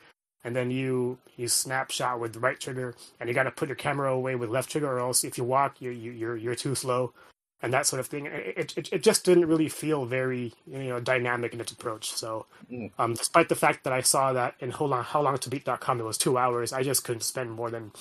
and 0.43 0.55
then 0.55 0.71
you 0.71 1.19
you 1.37 1.47
snapshot 1.47 2.19
with 2.19 2.37
right 2.37 2.59
trigger, 2.59 2.95
and 3.19 3.29
you 3.29 3.35
got 3.35 3.43
to 3.43 3.51
put 3.51 3.69
your 3.69 3.75
camera 3.77 4.11
away 4.13 4.35
with 4.35 4.49
left 4.49 4.71
trigger, 4.71 4.87
or 4.91 4.99
else 4.99 5.23
if 5.23 5.37
you 5.37 5.43
walk, 5.45 5.81
you 5.81 5.91
you 5.91 6.11
you're 6.11 6.37
you're 6.37 6.55
too 6.55 6.75
slow, 6.75 7.13
and 7.61 7.73
that 7.73 7.87
sort 7.87 7.99
of 8.01 8.07
thing. 8.07 8.25
It 8.27 8.73
it, 8.77 8.93
it 8.93 9.03
just 9.03 9.25
didn't 9.25 9.47
really 9.47 9.69
feel 9.69 10.05
very 10.05 10.53
you 10.67 10.79
know 10.89 10.99
dynamic 10.99 11.53
in 11.53 11.61
its 11.61 11.71
approach. 11.71 12.11
So, 12.11 12.45
Mm. 12.71 12.91
um, 12.99 13.13
despite 13.15 13.49
the 13.49 13.55
fact 13.55 13.83
that 13.83 13.93
I 13.93 14.01
saw 14.01 14.33
that 14.33 14.55
in 14.59 14.71
how 14.71 14.85
long 14.85 15.03
how 15.03 15.21
long 15.21 15.37
to 15.37 15.49
beat.com 15.49 15.99
it 15.99 16.03
was 16.03 16.17
two 16.17 16.37
hours, 16.37 16.73
I 16.73 16.83
just 16.83 17.03
couldn't 17.03 17.21
spend 17.21 17.51
more 17.51 17.69
than 17.71 17.91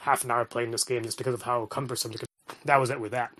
half 0.00 0.24
an 0.24 0.30
hour 0.30 0.44
playing 0.44 0.70
this 0.72 0.84
game 0.84 1.02
just 1.04 1.18
because 1.18 1.34
of 1.34 1.42
how 1.42 1.66
cumbersome. 1.66 2.12
The, 2.12 2.26
that 2.64 2.78
was 2.80 2.90
it 2.90 3.00
with 3.00 3.12
that. 3.12 3.32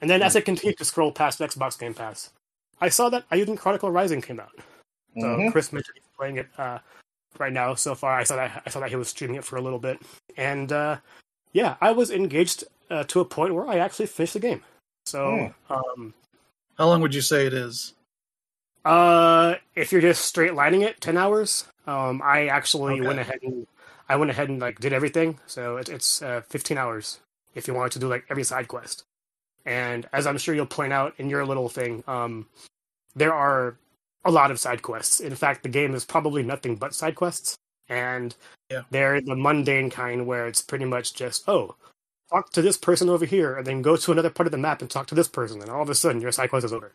And 0.00 0.08
then 0.08 0.22
as 0.22 0.34
I 0.36 0.40
continued 0.40 0.78
to 0.78 0.84
scroll 0.84 1.12
past 1.12 1.40
Xbox 1.40 1.78
Game 1.78 1.94
Pass, 1.94 2.30
I 2.80 2.88
saw 2.88 3.10
that 3.10 3.28
Eiyuden 3.30 3.58
Chronicle 3.58 3.90
Rising 3.90 4.22
came 4.22 4.40
out. 4.40 4.52
So 5.18 5.26
Mhm. 5.26 5.50
Chris 5.50 5.72
mentioned 5.72 5.96
he's 5.96 6.16
playing 6.16 6.36
it 6.38 6.48
uh, 6.56 6.78
right 7.38 7.52
now. 7.52 7.74
So 7.74 7.94
far, 7.94 8.14
I 8.14 8.24
saw 8.24 8.36
that 8.36 8.62
I 8.64 8.70
saw 8.70 8.80
that 8.80 8.88
he 8.90 8.96
was 8.96 9.08
streaming 9.08 9.36
it 9.36 9.44
for 9.44 9.56
a 9.56 9.60
little 9.60 9.78
bit, 9.78 10.00
and 10.36 10.72
uh, 10.72 10.98
yeah, 11.52 11.76
I 11.80 11.92
was 11.92 12.10
engaged 12.10 12.64
uh, 12.90 13.04
to 13.04 13.20
a 13.20 13.24
point 13.24 13.54
where 13.54 13.66
I 13.66 13.76
actually 13.78 14.06
finished 14.06 14.34
the 14.34 14.40
game. 14.40 14.62
So, 15.04 15.52
um, 15.68 16.14
How 16.78 16.86
long 16.86 17.02
would 17.02 17.14
you 17.14 17.20
say 17.20 17.46
it 17.46 17.52
is? 17.54 17.94
uh, 18.84 19.56
if 19.74 19.92
you're 19.92 20.00
just 20.00 20.24
straight 20.24 20.54
lining 20.54 20.82
it, 20.82 21.00
ten 21.00 21.18
hours. 21.18 21.66
Um, 21.86 22.22
I 22.24 22.46
actually 22.46 23.00
Okay. 23.00 23.06
went 23.06 23.18
ahead 23.18 23.38
and 23.42 23.66
I 24.08 24.16
went 24.16 24.30
ahead 24.30 24.48
and 24.48 24.60
like 24.60 24.80
did 24.80 24.92
everything. 24.92 25.38
So 25.46 25.76
it, 25.76 25.88
it's 25.88 26.22
uh, 26.22 26.40
fifteen 26.48 26.78
hours 26.78 27.20
if 27.54 27.66
you 27.68 27.74
wanted 27.74 27.92
to 27.92 27.98
do 27.98 28.08
like 28.08 28.24
every 28.30 28.44
side 28.44 28.68
quest. 28.68 29.04
And 29.66 30.08
as 30.12 30.26
I'm 30.26 30.38
sure 30.38 30.54
you'll 30.54 30.66
point 30.66 30.92
out 30.92 31.14
in 31.18 31.28
your 31.30 31.44
little 31.44 31.68
thing, 31.68 32.02
um, 32.06 32.46
there 33.14 33.34
are 33.34 33.76
a 34.24 34.30
lot 34.30 34.50
of 34.50 34.58
side 34.60 34.82
quests. 34.82 35.20
In 35.20 35.34
fact, 35.34 35.62
the 35.62 35.68
game 35.68 35.94
is 35.94 36.04
probably 36.04 36.42
nothing 36.42 36.76
but 36.76 36.94
side 36.94 37.14
quests, 37.14 37.56
and 37.88 38.34
Yeah. 38.70 38.82
they're 38.90 39.20
the 39.20 39.36
mundane 39.36 39.90
kind 39.90 40.26
where 40.26 40.46
it's 40.46 40.62
pretty 40.62 40.84
much 40.84 41.14
just 41.14 41.48
oh, 41.48 41.74
talk 42.30 42.50
to 42.52 42.62
this 42.62 42.76
person 42.76 43.08
over 43.08 43.24
here, 43.24 43.56
and 43.56 43.66
then 43.66 43.82
go 43.82 43.96
to 43.96 44.12
another 44.12 44.30
part 44.30 44.46
of 44.46 44.52
the 44.52 44.58
map 44.58 44.80
and 44.82 44.90
talk 44.90 45.06
to 45.08 45.14
this 45.14 45.28
person, 45.28 45.60
and 45.60 45.70
all 45.70 45.82
of 45.82 45.90
a 45.90 45.94
sudden 45.94 46.20
your 46.20 46.32
side 46.32 46.50
quest 46.50 46.64
is 46.66 46.72
over. 46.72 46.92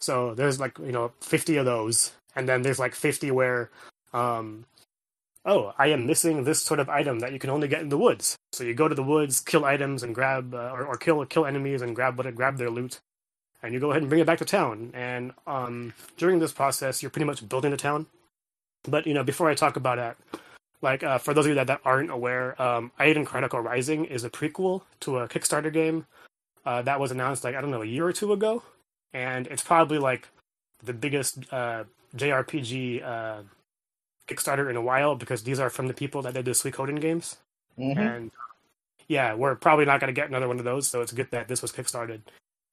So 0.00 0.34
there's 0.34 0.60
like 0.60 0.78
you 0.78 0.92
know 0.92 1.12
50 1.20 1.56
of 1.56 1.64
those, 1.66 2.12
and 2.36 2.48
then 2.48 2.62
there's 2.62 2.78
like 2.78 2.94
50 2.94 3.30
where, 3.30 3.70
um, 4.12 4.66
oh, 5.44 5.72
I 5.78 5.88
am 5.88 6.06
missing 6.06 6.44
this 6.44 6.62
sort 6.62 6.80
of 6.80 6.88
item 6.88 7.20
that 7.20 7.32
you 7.32 7.38
can 7.38 7.50
only 7.50 7.68
get 7.68 7.82
in 7.82 7.88
the 7.88 7.98
woods. 7.98 8.36
So 8.52 8.64
you 8.64 8.74
go 8.74 8.88
to 8.88 8.94
the 8.94 9.02
woods, 9.02 9.40
kill 9.40 9.64
items, 9.64 10.02
and 10.02 10.14
grab 10.14 10.54
uh, 10.54 10.70
or, 10.72 10.86
or 10.86 10.96
kill 10.96 11.24
kill 11.26 11.46
enemies 11.46 11.82
and 11.82 11.94
grab 11.94 12.16
what 12.16 12.32
grab 12.34 12.56
their 12.56 12.70
loot, 12.70 13.00
and 13.62 13.74
you 13.74 13.80
go 13.80 13.90
ahead 13.90 14.02
and 14.02 14.08
bring 14.08 14.20
it 14.20 14.26
back 14.26 14.38
to 14.38 14.44
town. 14.44 14.90
And 14.94 15.32
um, 15.46 15.94
during 16.16 16.38
this 16.38 16.52
process, 16.52 17.02
you're 17.02 17.10
pretty 17.10 17.26
much 17.26 17.46
building 17.48 17.70
the 17.70 17.76
town. 17.76 18.06
But 18.84 19.06
you 19.06 19.14
know, 19.14 19.24
before 19.24 19.48
I 19.48 19.54
talk 19.54 19.76
about 19.76 19.96
that, 19.96 20.16
like 20.82 21.02
uh, 21.02 21.18
for 21.18 21.34
those 21.34 21.46
of 21.46 21.50
you 21.50 21.54
that, 21.56 21.66
that 21.68 21.80
aren't 21.84 22.10
aware, 22.10 22.60
um, 22.60 22.92
Eiyuden 23.00 23.26
Chronicle 23.26 23.60
Rising 23.60 24.04
is 24.04 24.24
a 24.24 24.30
prequel 24.30 24.82
to 25.00 25.18
a 25.18 25.28
Kickstarter 25.28 25.72
game 25.72 26.06
uh, 26.66 26.82
that 26.82 27.00
was 27.00 27.10
announced 27.10 27.44
like 27.44 27.54
I 27.54 27.60
don't 27.60 27.70
know 27.70 27.82
a 27.82 27.86
year 27.86 28.06
or 28.06 28.12
two 28.12 28.32
ago, 28.32 28.62
and 29.12 29.46
it's 29.46 29.62
probably 29.62 29.98
like 29.98 30.28
the 30.82 30.92
biggest 30.92 31.38
uh, 31.52 31.84
JRPG 32.16 33.02
uh, 33.02 33.42
Kickstarter 34.28 34.68
in 34.70 34.76
a 34.76 34.82
while 34.82 35.14
because 35.16 35.42
these 35.42 35.60
are 35.60 35.70
from 35.70 35.88
the 35.88 35.94
people 35.94 36.22
that 36.22 36.34
did 36.34 36.44
the 36.44 36.52
Suikoden 36.52 37.00
games, 37.00 37.36
Mhm. 37.78 37.98
and 37.98 38.30
yeah, 39.08 39.34
we're 39.34 39.54
probably 39.54 39.84
not 39.84 40.00
going 40.00 40.12
to 40.14 40.18
get 40.18 40.28
another 40.28 40.48
one 40.48 40.58
of 40.58 40.64
those. 40.64 40.88
So 40.88 41.02
it's 41.02 41.12
good 41.12 41.30
that 41.30 41.48
this 41.48 41.60
was 41.62 41.72
kickstarted, 41.72 42.22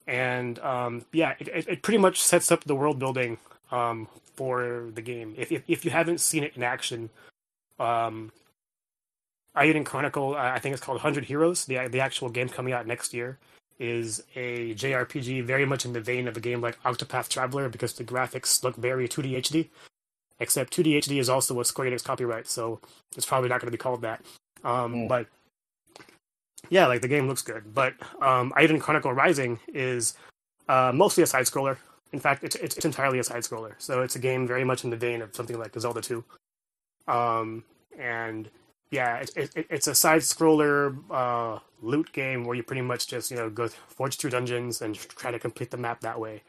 and 0.06 0.58
um, 0.60 1.04
yeah, 1.12 1.34
it, 1.38 1.48
it, 1.68 1.82
pretty 1.82 1.98
much 1.98 2.20
sets 2.22 2.50
up 2.50 2.64
the 2.64 2.74
world 2.74 2.98
building 2.98 3.38
um, 3.70 4.08
for 4.34 4.88
the 4.94 5.02
game. 5.02 5.34
If, 5.36 5.52
if 5.52 5.62
if 5.68 5.84
you 5.84 5.90
haven't 5.90 6.20
seen 6.20 6.42
it 6.42 6.56
in 6.56 6.62
action, 6.62 7.10
um, 7.78 8.32
Eiyuden 9.56 9.84
Chronicle, 9.84 10.34
I 10.34 10.58
think 10.58 10.72
it's 10.72 10.82
called 10.82 11.00
Hundred 11.00 11.26
Heroes. 11.26 11.66
The 11.66 11.88
the 11.88 12.00
actual 12.00 12.30
game 12.30 12.48
coming 12.48 12.72
out 12.72 12.86
next 12.86 13.12
year 13.12 13.38
is 13.78 14.22
a 14.36 14.74
JRPG 14.74 15.44
very 15.44 15.66
much 15.66 15.84
in 15.84 15.92
the 15.92 16.00
vein 16.00 16.28
of 16.28 16.36
a 16.36 16.40
game 16.40 16.60
like 16.60 16.80
Octopath 16.84 17.28
Traveler 17.28 17.68
because 17.68 17.92
the 17.94 18.04
graphics 18.04 18.62
look 18.62 18.76
very 18.76 19.08
2D 19.08 19.32
HD. 19.38 19.68
Except 20.42 20.76
2D 20.76 20.98
HD 20.98 21.20
is 21.20 21.28
also 21.28 21.58
a 21.60 21.64
Square 21.64 21.90
Enix 21.90 22.02
copyright, 22.02 22.48
so 22.48 22.80
it's 23.16 23.24
probably 23.24 23.48
not 23.48 23.60
going 23.60 23.68
to 23.68 23.78
be 23.78 23.78
called 23.78 24.02
that. 24.02 24.20
Um, 24.64 24.94
Mm. 24.94 25.08
But 25.08 25.26
yeah, 26.68 26.86
like 26.86 27.00
the 27.00 27.08
game 27.08 27.28
looks 27.28 27.42
good. 27.42 27.74
But 27.74 27.94
um, 28.20 28.52
Eiyuden 28.56 28.80
Chronicle 28.80 29.12
Rising 29.12 29.60
is 29.72 30.14
uh, 30.68 30.90
mostly 30.94 31.22
a 31.22 31.26
side 31.26 31.44
scroller. 31.44 31.76
In 32.12 32.18
fact, 32.20 32.44
it's, 32.44 32.56
it's, 32.56 32.76
it's 32.76 32.84
entirely 32.84 33.18
a 33.18 33.24
side 33.24 33.42
scroller. 33.42 33.74
So 33.78 34.02
it's 34.02 34.16
a 34.16 34.18
game 34.18 34.46
very 34.46 34.64
much 34.64 34.84
in 34.84 34.90
the 34.90 34.96
vein 34.96 35.22
of 35.22 35.34
something 35.34 35.58
like 35.58 35.78
Zelda 35.78 36.00
2. 36.00 36.24
Um, 37.08 37.64
and 37.98 38.50
yeah, 38.90 39.18
it, 39.18 39.30
it, 39.36 39.66
it's 39.70 39.86
a 39.86 39.94
side 39.94 40.20
scroller 40.22 40.96
uh, 41.10 41.58
loot 41.80 42.12
game 42.12 42.44
where 42.44 42.56
you 42.56 42.62
pretty 42.62 42.82
much 42.82 43.06
just 43.06 43.30
you 43.30 43.36
know 43.36 43.48
go 43.48 43.68
forge 43.68 44.16
through 44.16 44.30
dungeons 44.30 44.82
and 44.82 44.94
try 44.94 45.30
to 45.30 45.38
complete 45.38 45.70
the 45.70 45.76
map 45.76 46.00
that 46.00 46.20
way. 46.20 46.42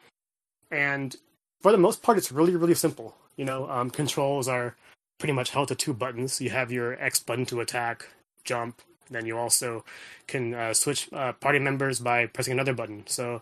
And 0.71 1.15
for 1.61 1.71
the 1.71 1.77
most 1.77 2.03
part, 2.03 2.17
it's 2.17 2.31
really 2.31 2.55
really 2.55 2.75
simple. 2.75 3.15
You 3.35 3.45
know, 3.45 3.69
um, 3.69 3.89
controls 3.89 4.47
are 4.47 4.75
pretty 5.17 5.33
much 5.33 5.51
held 5.51 5.69
to 5.69 5.75
two 5.75 5.93
buttons. 5.93 6.39
You 6.41 6.49
have 6.49 6.71
your 6.71 7.01
X 7.01 7.19
button 7.19 7.45
to 7.47 7.61
attack, 7.61 8.07
jump. 8.43 8.81
Then 9.09 9.25
you 9.25 9.37
also 9.37 9.83
can 10.27 10.53
uh, 10.53 10.73
switch 10.73 11.11
uh, 11.13 11.33
party 11.33 11.59
members 11.59 11.99
by 11.99 12.25
pressing 12.27 12.53
another 12.53 12.73
button. 12.73 13.03
So 13.07 13.41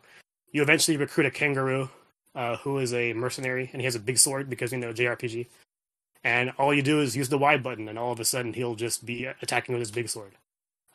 you 0.51 0.61
eventually 0.61 0.97
recruit 0.97 1.25
a 1.25 1.31
kangaroo 1.31 1.89
uh, 2.35 2.57
who 2.57 2.77
is 2.79 2.93
a 2.93 3.13
mercenary 3.13 3.69
and 3.71 3.81
he 3.81 3.85
has 3.85 3.95
a 3.95 3.99
big 3.99 4.17
sword 4.17 4.49
because 4.49 4.71
you 4.71 4.77
know 4.77 4.93
JRPG. 4.93 5.47
And 6.23 6.51
all 6.57 6.73
you 6.73 6.83
do 6.83 7.01
is 7.01 7.17
use 7.17 7.29
the 7.29 7.37
Y 7.39 7.57
button, 7.57 7.89
and 7.89 7.97
all 7.97 8.11
of 8.11 8.19
a 8.19 8.25
sudden 8.25 8.53
he'll 8.53 8.75
just 8.75 9.05
be 9.05 9.25
attacking 9.41 9.73
with 9.73 9.79
his 9.79 9.89
big 9.89 10.07
sword. 10.07 10.33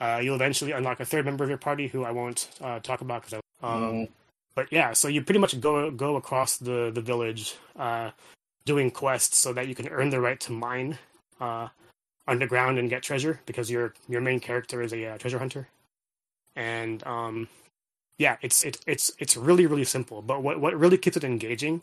Uh, 0.01 0.21
you'll 0.23 0.37
eventually 0.37 0.71
unlock 0.71 1.01
a 1.01 1.05
third 1.05 1.25
member 1.25 1.43
of 1.43 1.51
your 1.51 1.59
party 1.59 1.89
who 1.89 2.05
I 2.05 2.13
won't 2.13 2.49
uh, 2.61 2.79
talk 2.79 3.01
about 3.01 3.25
because 3.25 3.41
um, 3.63 3.83
mm. 3.83 4.09
But 4.55 4.73
yeah, 4.73 4.95
so 4.95 5.09
you 5.09 5.23
pretty 5.23 5.39
much 5.39 5.61
go 5.61 5.91
go 5.91 6.17
across 6.17 6.57
the 6.57 6.91
the 6.93 7.03
village, 7.03 7.57
uh, 7.77 8.11
doing 8.66 8.90
quests 8.90 9.38
so 9.38 9.55
that 9.55 9.68
you 9.68 9.74
can 9.74 9.88
earn 9.88 10.11
the 10.11 10.20
right 10.20 10.38
to 10.40 10.52
mine 10.52 10.98
uh, 11.40 11.68
underground 12.29 12.79
and 12.79 12.90
get 12.90 13.02
treasure 13.02 13.40
because 13.46 13.70
your 13.70 13.94
your 14.09 14.20
main 14.20 14.40
character 14.40 14.83
is 14.83 14.92
a 14.92 15.07
uh, 15.07 15.18
treasure 15.18 15.38
hunter. 15.38 15.68
And 16.57 17.07
um, 17.07 17.48
yeah, 18.18 18.37
it's 18.42 18.64
it, 18.64 18.79
it's 18.87 19.12
it's 19.18 19.37
really 19.37 19.66
really 19.66 19.85
simple. 19.85 20.20
But 20.20 20.42
what 20.42 20.61
what 20.61 20.79
really 20.79 20.98
keeps 20.98 21.16
it 21.16 21.24
engaging 21.24 21.83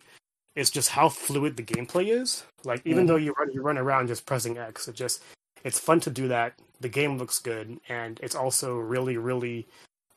is 0.56 0.70
just 0.70 0.90
how 0.90 1.10
fluid 1.10 1.58
the 1.58 1.64
gameplay 1.64 2.10
is. 2.10 2.44
Like 2.64 2.82
even 2.86 3.06
mm. 3.06 3.08
though 3.08 3.16
you 3.16 3.34
run 3.40 3.52
you 3.52 3.62
run 3.62 3.78
around 3.78 4.08
just 4.08 4.26
pressing 4.26 4.58
X, 4.58 4.88
it 4.88 4.96
just 4.96 5.24
it's 5.64 5.80
fun 5.80 6.00
to 6.02 6.10
do 6.10 6.28
that. 6.28 6.54
The 6.82 6.90
game 6.90 7.18
looks 7.18 7.40
good, 7.40 7.80
and 7.88 8.20
it's 8.22 8.36
also 8.36 8.78
really 8.78 9.18
really 9.18 9.68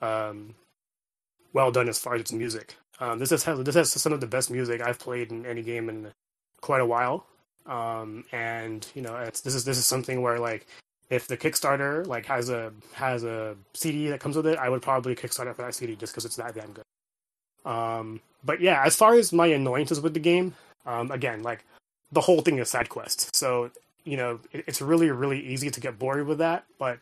um, 0.01 0.55
well 1.53 1.71
done 1.71 1.89
as 1.89 1.99
far 1.99 2.17
as 2.17 2.23
its 2.23 2.33
music. 2.33 2.77
Um, 2.99 3.19
this 3.19 3.31
has 3.31 3.45
this 3.45 3.75
has 3.75 3.93
some 3.93 4.13
of 4.13 4.21
the 4.21 4.27
best 4.27 4.51
music 4.51 4.81
I've 4.81 4.99
played 4.99 5.31
in 5.31 5.47
any 5.47 5.63
game 5.63 5.89
in 5.89 6.11
quite 6.67 6.81
a 6.81 6.87
while. 6.87 7.25
Um, 7.65 8.25
and 8.33 8.87
you 8.95 9.03
know, 9.03 9.25
this 9.25 9.55
is 9.55 9.65
this 9.65 9.79
is 9.79 9.87
something 9.87 10.21
where 10.21 10.39
like 10.39 10.67
if 11.11 11.29
the 11.29 11.37
Kickstarter 11.37 12.07
like 12.07 12.27
has 12.27 12.51
a 12.51 12.73
has 12.93 13.25
a 13.25 13.57
CD 13.75 14.09
that 14.09 14.21
comes 14.21 14.37
with 14.37 14.47
it, 14.47 14.59
I 14.59 14.69
would 14.69 14.83
probably 14.83 15.15
Kickstarter 15.15 15.55
for 15.55 15.63
that 15.63 15.75
CD 15.75 15.97
just 15.97 16.13
because 16.13 16.25
it's 16.25 16.37
that 16.37 16.55
damn 16.55 16.73
good. 16.73 16.85
Um, 17.65 18.21
but 18.45 18.61
yeah, 18.61 18.83
as 18.85 18.97
far 18.97 19.15
as 19.15 19.33
my 19.33 19.47
annoyances 19.47 20.01
with 20.01 20.15
the 20.15 20.21
game, 20.21 20.55
um, 20.85 21.11
again, 21.11 21.43
like 21.43 21.65
the 22.13 22.21
whole 22.21 22.41
thing 22.41 22.59
is 22.59 22.71
side 22.71 22.89
quests, 22.89 23.31
so 23.33 23.71
you 24.05 24.17
know 24.17 24.41
it, 24.53 24.65
it's 24.67 24.83
really 24.83 25.11
really 25.11 25.41
easy 25.41 25.71
to 25.71 25.81
get 25.81 25.99
bored 25.99 26.27
with 26.27 26.39
that. 26.39 26.65
But 26.79 26.99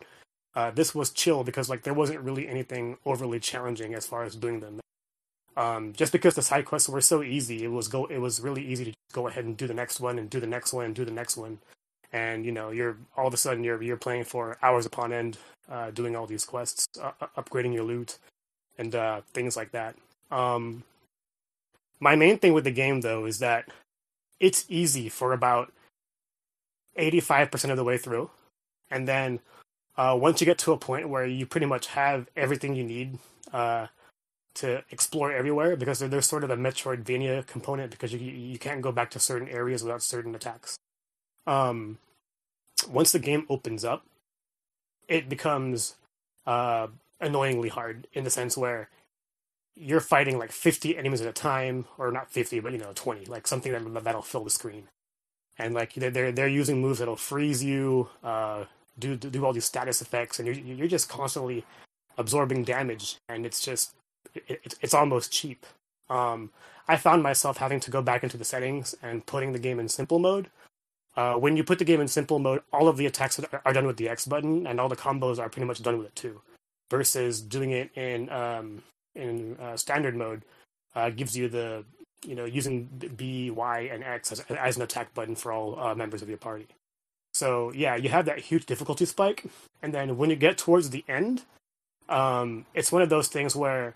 uh, 0.55 0.71
this 0.71 0.93
was 0.95 1.09
chill 1.09 1.43
because 1.43 1.69
like 1.69 1.83
there 1.83 1.93
wasn't 1.93 2.21
really 2.21 2.47
anything 2.47 2.97
overly 3.05 3.39
challenging 3.39 3.93
as 3.95 4.05
far 4.05 4.23
as 4.23 4.35
doing 4.35 4.59
them. 4.59 4.79
Um, 5.57 5.93
just 5.93 6.11
because 6.11 6.35
the 6.35 6.41
side 6.41 6.65
quests 6.65 6.89
were 6.89 7.01
so 7.01 7.23
easy, 7.23 7.63
it 7.63 7.71
was 7.71 7.87
go 7.87 8.05
it 8.05 8.17
was 8.17 8.41
really 8.41 8.65
easy 8.65 8.85
to 8.85 8.93
go 9.13 9.27
ahead 9.27 9.45
and 9.45 9.55
do 9.55 9.67
the 9.67 9.73
next 9.73 9.99
one 9.99 10.19
and 10.19 10.29
do 10.29 10.39
the 10.39 10.47
next 10.47 10.73
one 10.73 10.85
and 10.85 10.95
do 10.95 11.05
the 11.05 11.11
next 11.11 11.37
one, 11.37 11.59
and 12.11 12.45
you 12.45 12.51
know 12.51 12.71
you're 12.71 12.97
all 13.15 13.27
of 13.27 13.33
a 13.33 13.37
sudden 13.37 13.63
you're 13.63 13.81
you're 13.81 13.97
playing 13.97 14.25
for 14.25 14.57
hours 14.61 14.85
upon 14.85 15.13
end, 15.13 15.37
uh, 15.69 15.91
doing 15.91 16.15
all 16.15 16.27
these 16.27 16.45
quests, 16.45 16.87
uh, 17.01 17.11
upgrading 17.37 17.73
your 17.73 17.83
loot, 17.83 18.17
and 18.77 18.95
uh, 18.95 19.21
things 19.33 19.55
like 19.55 19.71
that. 19.71 19.95
Um, 20.31 20.83
my 21.99 22.15
main 22.15 22.37
thing 22.37 22.53
with 22.53 22.65
the 22.65 22.71
game, 22.71 23.01
though, 23.01 23.25
is 23.25 23.39
that 23.39 23.69
it's 24.39 24.65
easy 24.67 25.09
for 25.09 25.33
about 25.33 25.71
85% 26.97 27.71
of 27.71 27.77
the 27.77 27.83
way 27.83 27.97
through. 27.97 28.29
And 28.91 29.07
then 29.07 29.39
uh, 29.97 30.17
once 30.19 30.41
you 30.41 30.45
get 30.45 30.57
to 30.59 30.73
a 30.73 30.77
point 30.77 31.09
where 31.09 31.25
you 31.25 31.45
pretty 31.45 31.65
much 31.65 31.87
have 31.87 32.27
everything 32.35 32.75
you 32.75 32.83
need 32.83 33.17
uh, 33.53 33.87
to 34.55 34.83
explore 34.89 35.31
everywhere, 35.31 35.75
because 35.75 35.99
there's 35.99 36.25
sort 36.27 36.43
of 36.43 36.49
a 36.49 36.57
Metroidvania 36.57 37.45
component, 37.45 37.91
because 37.91 38.13
you, 38.13 38.19
you 38.19 38.57
can't 38.57 38.81
go 38.81 38.91
back 38.91 39.09
to 39.11 39.19
certain 39.19 39.49
areas 39.49 39.83
without 39.83 40.01
certain 40.01 40.33
attacks. 40.35 40.77
Um, 41.47 41.99
once 42.89 43.11
the 43.11 43.19
game 43.19 43.45
opens 43.49 43.85
up, 43.85 44.05
it 45.07 45.29
becomes 45.29 45.95
uh, 46.45 46.87
annoyingly 47.19 47.69
hard 47.69 48.07
in 48.13 48.23
the 48.23 48.29
sense 48.29 48.57
where 48.57 48.89
you're 49.75 49.99
fighting 49.99 50.37
like 50.37 50.51
50 50.51 50.97
enemies 50.97 51.21
at 51.21 51.27
a 51.27 51.33
time, 51.33 51.85
or 51.97 52.11
not 52.11 52.31
50, 52.31 52.59
but 52.61 52.71
you 52.71 52.77
know, 52.77 52.91
20, 52.95 53.25
like 53.25 53.47
something 53.47 53.71
that 53.71 54.03
that'll 54.03 54.21
fill 54.21 54.43
the 54.43 54.49
screen. 54.49 54.87
And 55.57 55.73
like 55.73 55.93
they're 55.93 56.31
they're 56.31 56.47
using 56.47 56.81
moves 56.81 56.99
that'll 56.99 57.15
freeze 57.15 57.63
you, 57.63 58.09
uh, 58.23 58.65
do 58.99 59.15
do 59.15 59.45
all 59.45 59.53
these 59.53 59.65
status 59.65 60.01
effects, 60.01 60.39
and 60.39 60.47
you're 60.47 60.55
you're 60.75 60.87
just 60.87 61.07
constantly 61.07 61.65
absorbing 62.17 62.63
damage, 62.63 63.17
and 63.29 63.45
it's 63.45 63.63
just 63.63 63.93
it, 64.47 64.75
it's 64.81 64.93
almost 64.93 65.31
cheap. 65.31 65.65
Um, 66.09 66.51
I 66.87 66.97
found 66.97 67.23
myself 67.23 67.57
having 67.57 67.79
to 67.81 67.91
go 67.91 68.01
back 68.01 68.23
into 68.23 68.37
the 68.37 68.45
settings 68.45 68.95
and 69.01 69.25
putting 69.25 69.53
the 69.53 69.59
game 69.59 69.79
in 69.79 69.87
simple 69.89 70.19
mode. 70.19 70.49
Uh, 71.15 71.35
when 71.35 71.55
you 71.55 71.63
put 71.63 71.79
the 71.79 71.85
game 71.85 72.01
in 72.01 72.07
simple 72.07 72.39
mode, 72.39 72.61
all 72.73 72.87
of 72.87 72.97
the 72.97 73.05
attacks 73.05 73.39
are 73.39 73.73
done 73.73 73.87
with 73.87 73.97
the 73.97 74.09
X 74.09 74.25
button, 74.25 74.67
and 74.67 74.79
all 74.79 74.89
the 74.89 74.95
combos 74.95 75.39
are 75.39 75.49
pretty 75.49 75.65
much 75.65 75.81
done 75.81 75.97
with 75.97 76.07
it 76.07 76.15
too. 76.15 76.41
Versus 76.91 77.41
doing 77.41 77.71
it 77.71 77.89
in 77.95 78.29
um, 78.29 78.83
in 79.15 79.57
uh, 79.57 79.77
standard 79.77 80.15
mode 80.15 80.43
uh, 80.93 81.09
gives 81.09 81.35
you 81.35 81.47
the 81.47 81.85
you 82.25 82.35
know 82.35 82.45
using 82.45 82.85
B, 83.15 83.49
Y, 83.49 83.89
and 83.91 84.03
X 84.03 84.31
as, 84.31 84.41
as 84.41 84.75
an 84.75 84.83
attack 84.83 85.13
button 85.13 85.35
for 85.35 85.51
all 85.51 85.79
uh, 85.79 85.95
members 85.95 86.21
of 86.21 86.29
your 86.29 86.37
party. 86.37 86.67
So 87.33 87.71
yeah, 87.73 87.95
you 87.95 88.09
have 88.09 88.25
that 88.25 88.39
huge 88.39 88.65
difficulty 88.65 89.05
spike, 89.05 89.45
and 89.81 89.93
then 89.93 90.17
when 90.17 90.29
you 90.29 90.35
get 90.35 90.57
towards 90.57 90.89
the 90.89 91.03
end, 91.07 91.43
um, 92.09 92.65
it's 92.73 92.91
one 92.91 93.01
of 93.01 93.09
those 93.09 93.29
things 93.29 93.55
where 93.55 93.95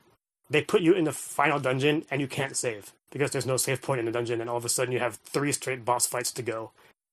they 0.50 0.62
put 0.62 0.82
you 0.82 0.94
in 0.94 1.04
the 1.04 1.12
final 1.12 1.60
dungeon 1.60 2.06
and 2.10 2.22
you 2.22 2.28
can't 2.28 2.56
save 2.56 2.94
because 3.12 3.32
there's 3.32 3.46
no 3.46 3.58
save 3.58 3.82
point 3.82 4.00
in 4.00 4.06
the 4.06 4.12
dungeon, 4.12 4.42
and 4.42 4.50
all 4.50 4.58
of 4.58 4.66
a 4.66 4.70
sudden 4.70 4.92
you 4.92 5.00
have 5.00 5.16
three 5.16 5.52
straight 5.52 5.84
boss 5.84 6.06
fights 6.06 6.32
to 6.32 6.42
go, 6.42 6.72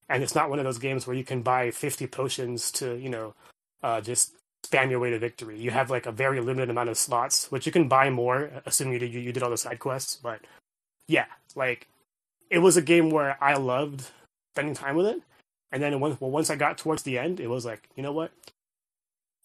and 0.09 0.23
it's 0.23 0.35
not 0.35 0.51
one 0.51 0.59
of 0.59 0.65
those 0.65 0.79
games 0.79 1.07
where 1.07 1.17
you 1.17 1.25
can 1.25 1.43
buy 1.43 1.71
50 1.71 2.07
potions 2.09 2.71
to 2.73 2.97
you 2.97 3.09
know 3.09 3.35
uh, 3.83 4.01
just 4.01 4.33
spam 4.67 4.91
your 4.91 5.01
way 5.01 5.11
to 5.11 5.19
victory. 5.19 5.59
You 5.59 5.71
have 5.71 5.91
like 5.91 6.07
a 6.07 6.13
very 6.13 6.41
limited 6.41 6.71
amount 6.71 6.89
of 6.89 6.99
slots, 6.99 7.51
which 7.51 7.67
you 7.67 7.73
can 7.73 7.89
buy 7.89 8.11
more, 8.11 8.51
assuming 8.67 8.95
you 8.95 8.99
did, 8.99 9.15
you, 9.15 9.21
you 9.21 9.33
did 9.33 9.43
all 9.43 9.51
the 9.51 9.57
side 9.57 9.79
quests. 9.79 10.17
But 10.17 10.41
yeah, 11.09 11.27
like 11.55 11.89
it 12.51 12.59
was 12.59 12.77
a 12.77 12.83
game 12.83 13.11
where 13.11 13.37
I 13.43 13.55
loved 13.55 14.05
spending 14.55 14.75
time 14.75 14.97
with 14.97 15.07
it. 15.07 15.23
And 15.73 15.83
then 15.83 15.99
once, 16.01 16.21
well, 16.21 16.31
once 16.31 16.49
I 16.51 16.57
got 16.57 16.79
towards 16.79 17.03
the 17.03 17.19
end, 17.19 17.41
it 17.41 17.49
was 17.49 17.65
like, 17.65 17.89
you 17.97 18.03
know 18.03 18.13
what? 18.13 18.33